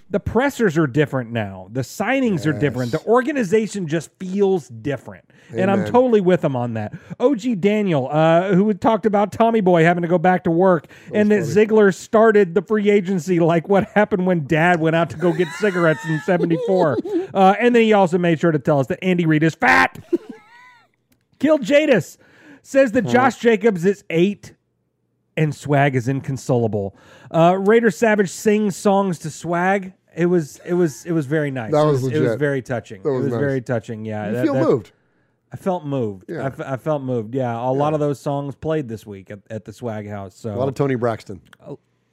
the 0.08 0.20
pressers 0.20 0.78
are 0.78 0.86
different 0.86 1.32
now. 1.32 1.68
The 1.72 1.80
signings 1.80 2.46
are 2.46 2.52
different. 2.60 2.92
The 2.92 3.04
organization 3.06 3.88
just 3.88 4.10
feels 4.20 4.68
different. 4.68 5.24
And 5.50 5.70
I'm 5.70 5.84
totally 5.90 6.20
with 6.20 6.44
him 6.44 6.54
on 6.56 6.74
that. 6.74 6.92
OG 7.20 7.60
Daniel, 7.60 8.08
uh, 8.10 8.52
who 8.54 8.72
talked 8.74 9.04
about 9.06 9.32
Tommy 9.32 9.60
Boy 9.60 9.82
having 9.82 10.02
to 10.02 10.08
go 10.08 10.18
back 10.18 10.44
to 10.44 10.50
work, 10.50 10.86
and 11.12 11.30
that 11.30 11.44
Ziegler 11.44 11.92
started 11.92 12.54
the 12.54 12.62
free 12.62 12.88
agency 12.90 13.38
like 13.40 13.68
what 13.68 13.84
happened 13.90 14.26
when 14.26 14.46
Dad 14.46 14.80
went 14.80 14.96
out 14.96 15.10
to 15.10 15.16
go 15.16 15.32
get 15.32 15.48
cigarettes 15.58 16.04
in 16.06 16.20
'74. 16.20 16.98
Uh, 17.34 17.54
and 17.58 17.74
then 17.74 17.82
he 17.82 17.92
also 17.92 18.16
made 18.16 18.40
sure 18.40 18.52
to 18.52 18.58
tell 18.58 18.78
us 18.78 18.86
that 18.86 18.98
Andy 19.02 19.26
Reid 19.26 19.42
is 19.42 19.54
fat. 19.54 19.98
Kill 21.38 21.58
Jadis 21.58 22.16
says 22.62 22.92
that 22.92 23.02
Josh 23.06 23.36
Jacobs 23.38 23.84
is 23.84 24.04
eight 24.08 24.54
and 25.36 25.54
Swag 25.54 25.94
is 25.94 26.08
inconsolable. 26.08 26.96
Uh, 27.30 27.56
Raider 27.58 27.90
Savage 27.90 28.30
sings 28.30 28.76
songs 28.76 29.18
to 29.20 29.30
Swag. 29.30 29.92
It 30.16 30.26
was 30.26 30.60
it 30.64 30.72
was 30.74 31.04
it 31.04 31.12
was 31.12 31.26
very 31.26 31.50
nice. 31.50 31.72
That 31.72 31.82
it 31.86 31.90
was 31.90 32.06
It 32.06 32.20
was 32.20 32.36
very 32.36 32.62
touching. 32.62 33.02
That 33.02 33.10
it 33.10 33.12
was 33.12 33.24
was 33.24 33.32
nice. 33.32 33.40
very 33.40 33.60
touching. 33.60 34.04
Yeah, 34.04 34.28
You 34.28 34.32
that- 34.34 34.44
feel 34.44 34.54
that- 34.54 34.64
moved. 34.68 34.92
I 35.52 35.56
felt 35.56 35.84
moved. 35.86 36.30
I, 36.30 36.34
Yeah. 36.34 36.46
f- 36.46 36.60
I 36.60 36.76
felt 36.76 37.02
moved. 37.02 37.34
Yeah, 37.34 37.56
a 37.56 37.70
lot 37.70 37.94
of 37.94 38.00
those 38.00 38.18
songs 38.18 38.56
played 38.56 38.88
this 38.88 39.06
week 39.06 39.30
at, 39.30 39.38
at 39.48 39.64
the 39.64 39.72
Swag 39.72 40.08
House. 40.08 40.34
So 40.34 40.52
A 40.52 40.56
lot 40.56 40.68
of 40.68 40.74
Toni 40.74 40.96
Braxton. 40.96 41.40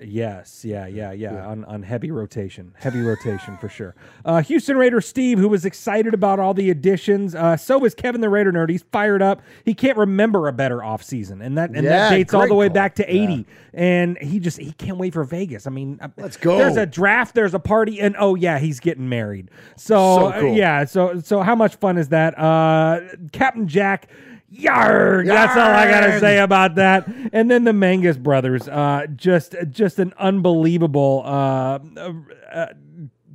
Yes, 0.06 0.66
yeah, 0.66 0.86
yeah, 0.88 1.12
yeah, 1.14 1.46
On, 1.48 1.64
on 1.66 1.82
heavy 1.84 2.12
rotation, 2.12 2.74
heavy 2.78 3.02
rotation 3.02 3.58
for 3.58 3.70
sure. 3.70 3.96
Uh, 4.26 4.42
Houston 4.42 4.78
Raider 4.78 5.02
Steve, 5.02 5.38
who 5.38 5.50
was 5.50 5.66
excited 5.66 6.14
about 6.14 6.40
all 6.40 6.54
the 6.54 6.70
additions, 6.70 7.36
uh, 7.36 7.58
so 7.58 7.78
was 7.78 7.94
Kevin 7.94 8.22
the 8.22 8.30
Raider 8.30 8.54
nerd. 8.54 8.70
He's 8.70 8.84
fired 8.84 9.22
up. 9.22 9.42
He 9.66 9.74
can't 9.74 9.98
remember 9.98 10.48
a 10.48 10.54
better 10.54 10.78
offseason, 10.78 11.44
and 11.46 11.58
that 11.58 11.72
and 11.72 11.84
Yeah, 11.84 12.10
that 12.10 12.16
dates 12.16 12.34
all 12.34 12.48
the 12.48 12.54
way 12.56 12.68
call. 12.68 12.74
back 12.74 12.96
to 12.96 13.06
eighty. 13.14 13.46
And 13.74 14.18
he 14.20 14.40
just 14.40 14.60
he 14.60 14.72
can't 14.74 14.98
wait 14.98 15.14
for 15.14 15.26
Vegas. 15.26 15.68
I 15.68 15.72
mean, 15.72 16.00
let's 16.16 16.38
go. 16.38 16.58
There's 16.58 16.78
a 16.78 16.86
draft, 16.86 17.36
there's 17.36 17.54
a 17.54 17.60
party, 17.60 18.00
and 18.00 18.16
oh 18.18 18.36
yeah, 18.36 18.60
he's 18.60 18.80
getting 18.80 19.10
married. 19.10 19.50
So, 19.76 19.96
So 19.96 20.28
uh, 20.28 20.40
cool. 20.40 20.56
yeah, 20.56 20.86
so 20.86 21.20
so 21.20 21.42
how 21.42 21.56
much 21.56 21.76
fun 21.76 21.98
is 21.98 22.08
that? 22.10 22.38
Uh, 22.40 23.02
Captain 23.34 23.68
Jack. 23.68 24.10
Yarg! 24.54 25.26
That's 25.28 25.56
all 25.58 25.62
I 25.72 25.90
gotta 25.90 26.20
say 26.20 26.40
about 26.40 26.76
that. 26.76 27.08
And 27.34 27.50
then 27.50 27.64
the 27.64 27.74
Mangus 27.74 28.18
brothers, 28.18 28.68
uh, 28.68 29.08
just 29.16 29.56
just 29.70 30.00
an 30.00 30.14
unbelievable 30.18 31.24
uh, 31.26 31.80
uh, 31.98 32.14
uh, 32.54 32.66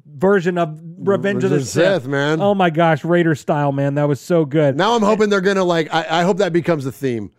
version 0.07 0.59
of 0.59 0.81
Revenge 0.99 1.45
of 1.45 1.51
the, 1.51 1.65
Sith. 1.65 2.07
man. 2.07 2.41
Oh 2.41 2.55
my 2.55 2.71
gosh, 2.71 3.05
Raider 3.05 3.35
style, 3.35 3.73
man. 3.73 3.95
That 3.95 4.09
was 4.09 4.21
so 4.21 4.45
good. 4.45 4.77
Now 4.77 4.95
I'm 4.95 5.03
hoping 5.03 5.29
they're 5.31 5.41
gonna 5.41 5.65
like. 5.65 5.93
I, 5.93 6.21
I 6.21 6.23
hope 6.23 6.39
that 6.39 6.53
becomes 6.53 6.87
a 6.87 6.93
theme. 6.93 7.33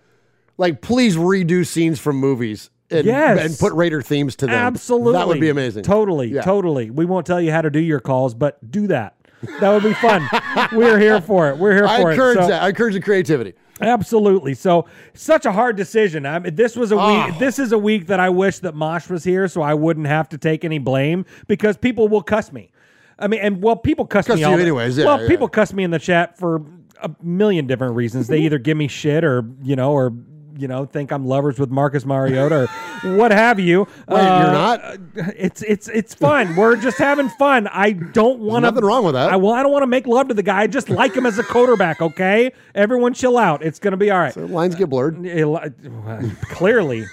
Like, 0.58 0.82
please 0.82 1.16
redo 1.16 1.66
scenes 1.66 2.00
from 2.00 2.18
movies. 2.18 2.70
And, 2.92 3.06
Yes. 3.06 3.46
and 3.46 3.58
put 3.60 3.72
Raider 3.74 4.02
themes 4.02 4.36
to 4.38 4.48
them. 4.48 4.56
Absolutely. 4.56 5.14
that 5.14 5.28
would 5.28 5.40
be 5.40 5.50
amazing. 5.50 5.84
Totally, 5.84 6.30
Yeah. 6.34 6.42
totally. 6.42 6.90
We 6.90 7.06
won't 7.06 7.26
tell 7.28 7.40
you 7.40 7.52
how 7.52 7.62
to 7.62 7.70
do 7.70 7.80
your 7.80 8.00
calls, 8.00 8.34
but 8.34 8.58
do 8.72 8.88
that. 8.88 9.16
That 9.60 9.70
would 9.70 9.84
be 9.84 9.94
fun. 9.94 10.28
We're 10.74 10.98
here 10.98 11.22
for 11.22 11.50
it. 11.52 11.58
We're 11.60 11.76
here 11.76 11.86
I 11.86 12.02
for 12.02 12.10
encourage 12.12 12.38
it. 12.40 12.42
So- 12.42 12.48
that. 12.48 12.64
I 12.64 12.70
encourage 12.70 12.96
the 12.96 13.00
creativity. 13.00 13.54
Absolutely. 13.82 14.54
So 14.54 14.86
such 15.14 15.46
a 15.46 15.52
hard 15.52 15.76
decision. 15.76 16.26
I 16.26 16.40
mean, 16.40 16.56
this 16.56 16.76
was 16.76 16.92
a 16.92 16.96
Oh. 16.96 17.08
week. 17.08 17.34
Ah. 17.34 17.38
This 17.40 17.60
is 17.60 17.72
a 17.72 17.78
week 17.78 18.08
that 18.08 18.20
I 18.20 18.30
wish 18.30 18.60
that 18.60 18.76
Mosh 18.76 19.10
was 19.10 19.24
here, 19.24 19.48
so 19.48 19.62
I 19.62 19.74
wouldn't 19.74 20.08
have 20.08 20.30
to 20.30 20.38
take 20.38 20.66
any 20.66 20.80
blame 20.80 21.26
because 21.48 21.78
people 21.78 22.08
will 22.08 22.24
cuss 22.24 22.52
me. 22.52 22.70
I 23.18 23.28
mean, 23.28 23.40
and 23.42 23.62
well, 23.62 23.76
people 23.76 24.06
cuss, 24.06 24.28
Cuss 24.28 24.36
me 24.36 24.42
you 24.42 24.48
all 24.48 24.56
the- 24.56 24.62
anyways, 24.64 24.98
yeah, 24.98 25.06
well, 25.06 25.22
yeah. 25.22 25.28
people 25.28 25.48
cuss 25.48 25.74
me 25.74 25.84
in 25.84 25.92
the 25.92 26.00
chat 26.00 26.38
for 26.38 26.62
a 27.02 27.10
million 27.22 27.68
different 27.68 27.96
reasons. 27.96 28.28
They 28.28 28.40
either 28.46 28.58
give 28.58 28.78
me 28.78 28.88
shit 28.88 29.24
or 29.24 29.46
you 29.62 29.76
know, 29.76 29.92
or 29.92 30.14
you 30.60 30.68
know, 30.68 30.86
think 30.86 31.12
I'm 31.12 31.26
lovers 31.26 31.58
with 31.58 31.70
Marcus 31.70 32.06
Mariota 32.06 32.68
or 33.04 33.16
what 33.18 33.32
have 33.32 33.60
you. 33.60 33.88
Uh, 34.08 34.16
you're 34.16 34.52
not? 34.52 35.34
It's 35.38 35.62
it's 35.64 35.88
it's 35.88 36.14
fun. 36.14 36.56
We're 36.56 36.76
just 36.76 36.98
having 36.98 37.30
fun. 37.30 37.68
I 37.68 37.92
don't 37.92 38.40
want 38.40 38.64
to. 38.64 38.72
nothing 38.72 38.86
wrong 38.86 39.06
with 39.06 39.14
that. 39.14 39.32
I 39.32 39.36
well, 39.38 39.54
I 39.54 39.64
don't 39.64 39.72
want 39.72 39.84
to 39.84 39.88
make 39.88 40.08
love 40.08 40.28
to 40.28 40.34
the 40.34 40.44
guy. 40.44 40.62
I 40.62 40.68
just 40.68 40.90
like 40.90 41.14
him 41.14 41.26
as 41.26 41.40
a 41.40 41.44
quarterback. 41.44 42.02
Okay, 42.02 42.52
everyone, 42.76 43.14
chill 43.14 43.38
out. 43.38 43.64
It's 43.64 43.80
gonna 43.80 43.98
be 43.98 44.12
all 44.12 44.20
right. 44.20 44.36
lines 44.36 44.76
get 44.76 44.90
blurred. 44.90 45.16
Clearly. 46.52 47.06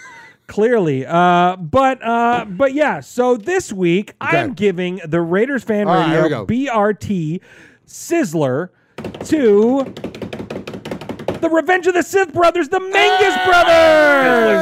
Clearly, 0.48 1.04
uh, 1.04 1.56
but 1.56 2.00
uh, 2.06 2.44
but 2.48 2.72
yeah. 2.72 3.00
So 3.00 3.36
this 3.36 3.72
week, 3.72 4.14
I'm 4.20 4.54
giving 4.54 5.00
the 5.04 5.20
Raiders 5.20 5.64
fan 5.64 5.88
All 5.88 5.94
right, 5.94 6.14
radio 6.14 6.28
go. 6.28 6.46
BRT 6.46 7.40
Sizzler 7.84 8.68
to 9.24 9.84
the 11.48 11.54
Revenge 11.54 11.86
of 11.86 11.94
the 11.94 12.02
Sith 12.02 12.32
brothers, 12.32 12.68
the 12.68 12.80
Mangus 12.80 13.36
brothers. 13.46 14.58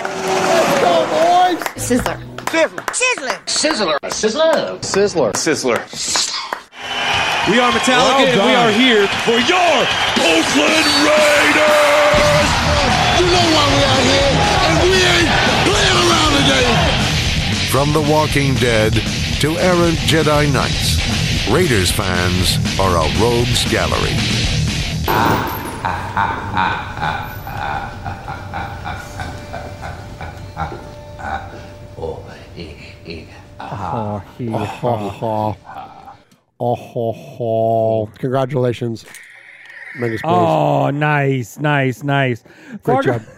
Let's 0.00 0.80
go, 0.80 1.04
boys. 1.12 1.60
Sizzler. 1.76 2.16
Sizzler. 2.48 3.38
Sizzler. 3.44 4.00
Sizzler. 4.08 4.80
Sizzler. 4.80 5.32
Sizzler. 5.34 5.80
We 7.50 7.58
are 7.60 7.70
Metallica, 7.72 8.16
Well 8.16 8.32
and 8.32 8.40
we 8.48 8.54
are 8.56 8.72
here 8.72 9.06
for 9.28 9.36
your 9.44 9.84
Oakland 10.24 10.86
Raiders. 11.04 12.48
You 13.20 13.26
know 13.28 13.44
why 13.52 13.64
we 13.68 13.84
out 13.84 14.00
here, 14.08 14.32
and 14.64 14.88
we 14.88 14.96
ain't 15.04 15.28
playing 15.68 15.98
around 16.00 16.32
today. 16.40 16.68
From 17.70 17.92
The 17.92 18.00
Walking 18.10 18.54
Dead 18.54 18.94
to 19.40 19.58
errant 19.58 19.98
Jedi 20.08 20.50
Knights, 20.50 20.96
Raiders 21.50 21.90
fans 21.90 22.56
are 22.80 22.96
a 22.96 23.06
rogues 23.20 23.70
gallery. 23.70 24.63
Oh, 33.60 34.22
he, 34.36 34.48
Oh, 36.60 36.76
oh, 36.94 37.14
oh. 37.40 38.10
Congratulations. 38.18 39.04
Oh, 40.24 40.90
nice, 40.90 41.58
nice, 41.58 42.02
nice. 42.02 42.42
Great 42.82 43.02
job. 43.04 43.22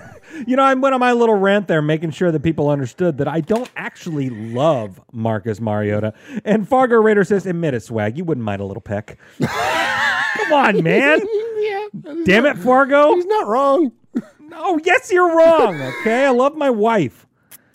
You 0.46 0.54
know, 0.54 0.64
I 0.64 0.74
went 0.74 0.92
on 0.92 1.00
my 1.00 1.12
little 1.12 1.36
rant 1.36 1.66
there, 1.66 1.80
making 1.80 2.10
sure 2.10 2.30
that 2.30 2.42
people 2.42 2.68
understood 2.68 3.16
that 3.18 3.26
I 3.26 3.40
don't 3.40 3.70
actually 3.74 4.28
love 4.28 5.00
Marcus 5.10 5.62
Mariota. 5.62 6.12
And 6.44 6.68
Fargo 6.68 6.96
Raider 6.96 7.24
says, 7.24 7.46
"Admit 7.46 7.72
it, 7.72 7.82
swag. 7.82 8.18
You 8.18 8.24
wouldn't 8.24 8.44
mind 8.44 8.60
a 8.60 8.66
little 8.66 8.82
peck." 8.82 9.16
Come 10.48 10.52
on, 10.76 10.82
man. 10.82 11.20
yeah. 11.58 11.86
Damn 12.24 12.46
it, 12.46 12.58
Fargo. 12.58 13.14
He's 13.14 13.26
not 13.26 13.46
wrong. 13.48 13.92
No, 14.40 14.78
yes, 14.84 15.10
you're 15.12 15.36
wrong. 15.36 15.80
Okay, 15.80 16.24
I 16.26 16.30
love 16.30 16.56
my 16.56 16.70
wife, 16.70 17.26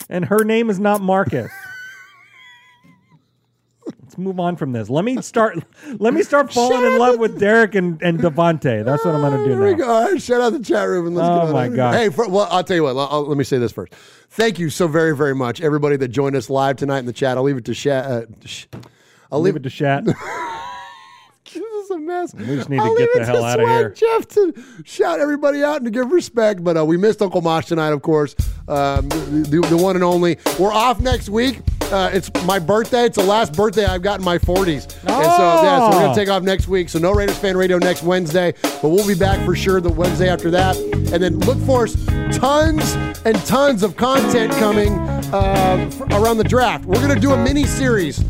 and 0.08 0.24
her 0.24 0.44
name 0.44 0.70
is 0.70 0.80
not 0.80 1.00
Marcus. 1.00 1.50
Let's 4.02 4.18
move 4.18 4.38
on 4.40 4.56
from 4.56 4.72
this. 4.72 4.90
Let 4.90 5.04
me 5.04 5.20
start. 5.22 5.58
Let 5.98 6.12
me 6.14 6.22
start 6.22 6.52
falling 6.54 6.84
in 6.84 6.98
love 6.98 7.18
with 7.18 7.38
Derek 7.38 7.74
and, 7.74 8.00
and 8.02 8.18
Davante. 8.18 8.84
That's 8.84 9.04
what 9.04 9.14
I'm 9.14 9.20
going 9.22 9.32
to 9.38 9.44
do 9.44 9.50
Here 9.50 9.60
we 9.64 9.70
now. 9.72 9.76
go. 9.78 9.90
All 9.90 10.10
right, 10.12 10.20
shout 10.22 10.40
out 10.40 10.52
the 10.52 10.60
chat 10.62 10.86
room 10.88 11.06
and 11.06 11.16
let's 11.16 11.28
Oh 11.28 11.34
get 11.34 11.46
on 11.46 11.52
my. 11.52 11.68
God. 11.68 11.94
Hey, 11.94 12.08
for, 12.10 12.28
well, 12.28 12.46
I'll 12.50 12.62
tell 12.64 12.76
you 12.76 12.82
what. 12.82 12.96
I'll- 12.96 13.26
let 13.26 13.38
me 13.38 13.44
say 13.44 13.58
this 13.58 13.72
first. 13.72 13.94
Thank 14.30 14.58
you 14.58 14.68
so 14.70 14.86
very, 14.86 15.16
very 15.16 15.34
much, 15.34 15.60
everybody 15.60 15.96
that 15.96 16.08
joined 16.08 16.36
us 16.36 16.50
live 16.50 16.76
tonight 16.76 16.98
in 17.00 17.06
the 17.06 17.12
chat. 17.12 17.36
I'll 17.38 17.42
leave 17.42 17.56
it 17.56 17.64
to 17.66 17.74
chat. 17.74 18.04
Uh, 18.04 18.22
sh- 18.44 18.66
I'll 19.30 19.40
Leave 19.40 19.56
it 19.56 19.62
to 19.62 19.70
chat. 19.70 20.04
this 22.06 22.28
is 22.28 22.34
a 22.34 22.36
mess. 22.36 22.48
We 22.48 22.56
just 22.56 22.68
need 22.68 22.76
to 22.78 22.82
I'll 22.82 22.96
get 22.96 23.08
leave 23.14 23.14
the 23.14 23.24
hell 23.26 23.36
to 23.36 23.44
outta 23.44 23.62
Swag 23.62 23.78
here. 23.78 23.90
Jeff 23.90 24.28
to 24.28 24.64
shout 24.84 25.20
everybody 25.20 25.62
out 25.62 25.76
and 25.76 25.84
to 25.84 25.90
give 25.90 26.10
respect. 26.10 26.62
But 26.64 26.76
uh, 26.76 26.84
we 26.84 26.96
missed 26.96 27.22
Uncle 27.22 27.40
Mosh 27.40 27.66
tonight, 27.66 27.90
of 27.92 28.02
course. 28.02 28.34
Um, 28.68 29.08
the, 29.08 29.66
the 29.68 29.76
one 29.76 29.96
and 29.96 30.04
only. 30.04 30.38
We're 30.58 30.72
off 30.72 31.00
next 31.00 31.28
week. 31.28 31.60
Uh, 31.90 32.08
it's 32.12 32.30
my 32.46 32.58
birthday. 32.58 33.04
It's 33.04 33.18
the 33.18 33.22
last 33.24 33.52
birthday 33.52 33.84
I've 33.84 34.00
got 34.00 34.18
in 34.20 34.24
my 34.24 34.38
40s. 34.38 34.84
And 34.84 34.84
so, 35.02 35.08
yeah, 35.08 35.78
so 35.78 35.86
we're 35.88 35.92
going 35.92 36.10
Oh. 36.10 36.14
to 36.14 36.20
take 36.20 36.30
off 36.30 36.42
next 36.42 36.66
week. 36.66 36.88
So, 36.88 36.98
no 36.98 37.12
Raiders 37.12 37.36
Fan 37.38 37.54
Radio 37.54 37.76
next 37.76 38.02
Wednesday. 38.02 38.54
But 38.62 38.84
we'll 38.88 39.06
be 39.06 39.14
back 39.14 39.44
for 39.44 39.54
sure 39.54 39.78
the 39.80 39.90
Wednesday 39.92 40.30
after 40.30 40.50
that. 40.52 40.74
And 40.76 41.22
then 41.22 41.38
look 41.40 41.58
for 41.66 41.84
us 41.84 41.94
tons 42.38 42.94
and 43.26 43.36
tons 43.44 43.82
of 43.82 43.96
content 43.96 44.52
coming 44.54 44.92
uh, 45.34 45.90
around 46.12 46.38
the 46.38 46.44
draft. 46.44 46.86
We're 46.86 46.94
going 47.02 47.14
to 47.14 47.20
do 47.20 47.32
a 47.32 47.36
mini 47.44 47.64
series. 47.64 48.24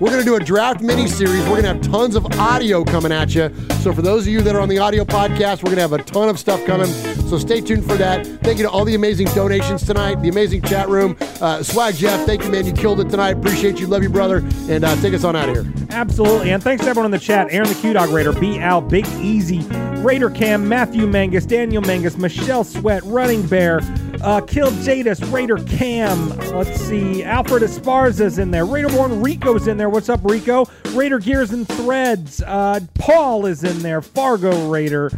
We're 0.00 0.10
going 0.10 0.20
to 0.20 0.24
do 0.24 0.36
a 0.36 0.40
draft 0.40 0.80
mini 0.82 1.06
series. 1.08 1.40
We're 1.48 1.60
going 1.60 1.62
to 1.62 1.68
have 1.74 1.80
tons 1.80 2.14
of 2.14 2.26
audio 2.38 2.84
coming 2.84 3.07
at 3.12 3.34
you. 3.34 3.52
So, 3.80 3.92
for 3.92 4.02
those 4.02 4.26
of 4.26 4.32
you 4.32 4.40
that 4.42 4.54
are 4.54 4.60
on 4.60 4.68
the 4.68 4.78
audio 4.78 5.04
podcast, 5.04 5.58
we're 5.58 5.74
going 5.74 5.76
to 5.76 5.82
have 5.82 5.92
a 5.92 6.02
ton 6.02 6.28
of 6.28 6.38
stuff 6.38 6.64
coming. 6.66 6.86
So, 7.28 7.38
stay 7.38 7.60
tuned 7.60 7.84
for 7.84 7.96
that. 7.96 8.26
Thank 8.42 8.58
you 8.58 8.64
to 8.64 8.70
all 8.70 8.84
the 8.84 8.94
amazing 8.94 9.28
donations 9.28 9.84
tonight, 9.84 10.22
the 10.22 10.28
amazing 10.28 10.62
chat 10.62 10.88
room. 10.88 11.16
Uh, 11.40 11.62
Swag 11.62 11.94
Jeff, 11.94 12.24
thank 12.26 12.44
you, 12.44 12.50
man. 12.50 12.66
You 12.66 12.72
killed 12.72 13.00
it 13.00 13.08
tonight. 13.08 13.36
Appreciate 13.36 13.78
you. 13.80 13.86
Love 13.86 14.02
you, 14.02 14.10
brother. 14.10 14.38
And 14.68 14.84
uh, 14.84 14.96
take 14.96 15.14
us 15.14 15.24
on 15.24 15.36
out 15.36 15.48
of 15.48 15.54
here. 15.54 15.72
Absolutely. 15.90 16.50
And 16.50 16.62
thanks 16.62 16.84
to 16.84 16.90
everyone 16.90 17.06
in 17.06 17.10
the 17.12 17.18
chat 17.18 17.48
Aaron 17.50 17.68
the 17.68 17.74
Q 17.74 17.92
Dog 17.92 18.10
Raider, 18.10 18.32
B 18.32 18.58
Al, 18.58 18.80
Big 18.80 19.06
Easy, 19.18 19.60
Raider 20.02 20.30
Cam, 20.30 20.68
Matthew 20.68 21.06
Mangus, 21.06 21.46
Daniel 21.46 21.82
Mangus, 21.82 22.16
Michelle 22.16 22.64
Sweat, 22.64 23.02
Running 23.04 23.46
Bear, 23.46 23.80
uh, 24.22 24.40
Kill 24.40 24.70
Jadis, 24.82 25.20
Raider 25.24 25.56
Cam. 25.64 26.30
Let's 26.52 26.80
see. 26.80 27.24
Alfred 27.24 27.62
Esparza's 27.62 28.38
in 28.38 28.50
there. 28.50 28.64
Raider 28.66 28.88
Born 28.88 29.20
Rico's 29.20 29.68
in 29.68 29.76
there. 29.76 29.88
What's 29.88 30.08
up, 30.08 30.20
Rico? 30.24 30.66
Raider 30.92 31.18
Gears 31.18 31.52
and 31.52 31.66
Threads. 31.68 32.42
Uh, 32.42 32.80
Paul 32.94 33.46
is 33.46 33.64
in 33.64 33.78
there. 33.80 34.02
Fargo 34.02 34.68
Raider. 34.68 35.10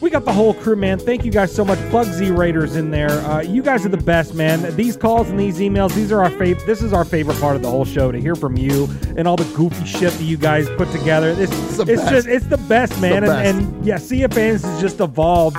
We 0.00 0.10
got 0.10 0.26
the 0.26 0.32
whole 0.34 0.52
crew, 0.52 0.76
man. 0.76 0.98
Thank 0.98 1.24
you 1.24 1.30
guys 1.30 1.54
so 1.54 1.64
much. 1.64 1.78
Bugsy 1.90 2.36
Raiders 2.36 2.76
in 2.76 2.90
there. 2.90 3.10
Uh, 3.10 3.40
you 3.40 3.62
guys 3.62 3.86
are 3.86 3.88
the 3.88 3.96
best, 3.96 4.34
man. 4.34 4.76
These 4.76 4.98
calls 4.98 5.30
and 5.30 5.40
these 5.40 5.60
emails, 5.60 5.94
these 5.94 6.12
are 6.12 6.22
our 6.22 6.28
favorite. 6.28 6.66
This 6.66 6.82
is 6.82 6.92
our 6.92 7.06
favorite 7.06 7.40
part 7.40 7.56
of 7.56 7.62
the 7.62 7.70
whole 7.70 7.86
show 7.86 8.12
to 8.12 8.20
hear 8.20 8.34
from 8.34 8.58
you 8.58 8.86
and 9.16 9.26
all 9.26 9.36
the 9.36 9.50
goofy 9.56 9.86
shit 9.86 10.12
that 10.12 10.22
you 10.22 10.36
guys 10.36 10.68
put 10.76 10.90
together. 10.92 11.30
It's, 11.30 11.78
the 11.78 11.84
it's 11.90 12.02
best. 12.02 12.10
just 12.10 12.28
it's 12.28 12.46
the 12.46 12.58
best, 12.58 13.00
man. 13.00 13.24
the 13.24 13.32
and, 13.32 13.58
best. 13.60 13.76
and 13.76 13.86
yeah, 13.86 13.96
Sea 13.96 14.24
of 14.24 14.34
Fans 14.34 14.62
has 14.62 14.78
just 14.78 15.00
evolved 15.00 15.56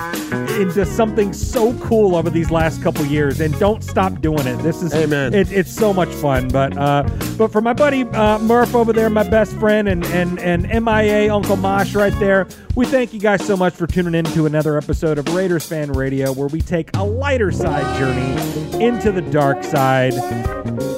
into 0.60 0.86
something 0.86 1.32
so 1.32 1.76
cool 1.80 2.14
over 2.14 2.30
these 2.30 2.50
last 2.52 2.80
couple 2.86 3.04
years. 3.06 3.40
And 3.40 3.58
don't 3.58 3.82
stop 3.82 4.20
doing 4.20 4.46
it. 4.46 4.58
This 4.58 4.80
is 4.80 4.94
Amen. 4.94 5.34
It, 5.34 5.50
it's 5.50 5.72
so 5.72 5.92
much 5.92 6.08
fun. 6.08 6.46
But 6.46 6.78
uh, 6.78 7.02
but 7.36 7.50
for 7.50 7.60
my 7.60 7.72
buddy 7.72 8.04
uh, 8.04 8.38
Murph 8.38 8.76
over 8.76 8.92
there, 8.92 9.10
my 9.10 9.28
best 9.28 9.56
friend, 9.56 9.88
and 9.88 10.04
and 10.06 10.38
and 10.38 10.62
MIA 10.84 11.34
Uncle 11.34 11.56
Mosh 11.56 11.96
right 11.96 12.16
there, 12.20 12.46
we 12.76 12.86
thank 12.86 13.12
you 13.12 13.18
guys 13.18 13.44
so 13.44 13.56
much 13.56 13.74
for 13.74 13.88
tuning 13.88 14.14
in 14.14 14.24
to 14.26 14.46
another 14.46 14.78
episode 14.78 15.18
of 15.18 15.26
Raiders 15.34 15.66
Fan 15.66 15.90
Radio, 15.92 16.32
where 16.32 16.46
we 16.46 16.60
take 16.60 16.96
a 16.96 17.02
lighter 17.02 17.50
side 17.50 17.98
journey 17.98 18.84
into 18.84 19.10
the 19.10 19.22
dark 19.32 19.64
side. 19.64 20.14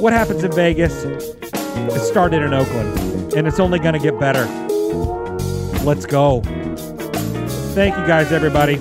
What 0.02 0.12
happens 0.12 0.44
in 0.44 0.52
Vegas? 0.52 1.04
It 1.04 2.00
started 2.00 2.42
in 2.42 2.52
Oakland, 2.52 3.32
and 3.32 3.48
it's 3.48 3.58
only 3.58 3.78
going 3.78 3.94
to 3.94 3.98
get 3.98 4.20
better. 4.20 4.44
Let's 5.84 6.04
go. 6.04 6.42
Thank 7.72 7.96
you 7.96 8.06
guys, 8.06 8.30
everybody. 8.30 8.76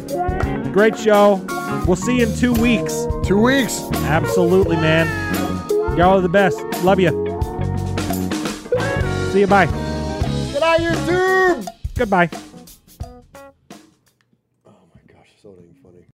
Great 0.74 0.98
show. 0.98 1.42
We'll 1.86 1.96
see 1.96 2.20
you 2.20 2.28
in 2.28 2.36
two 2.36 2.54
weeks. 2.54 3.06
Two 3.24 3.42
weeks. 3.42 3.82
Absolutely, 3.94 4.78
man. 4.78 5.08
Y'all 5.98 6.18
are 6.18 6.22
the 6.22 6.30
best. 6.30 6.58
Love 6.84 7.00
you. 7.00 7.10
See 9.32 9.42
you. 9.42 9.48
Bye. 9.48 9.68
Out 10.62 10.80
of 10.80 10.86
YouTube. 10.86 11.68
Goodbye. 11.96 12.30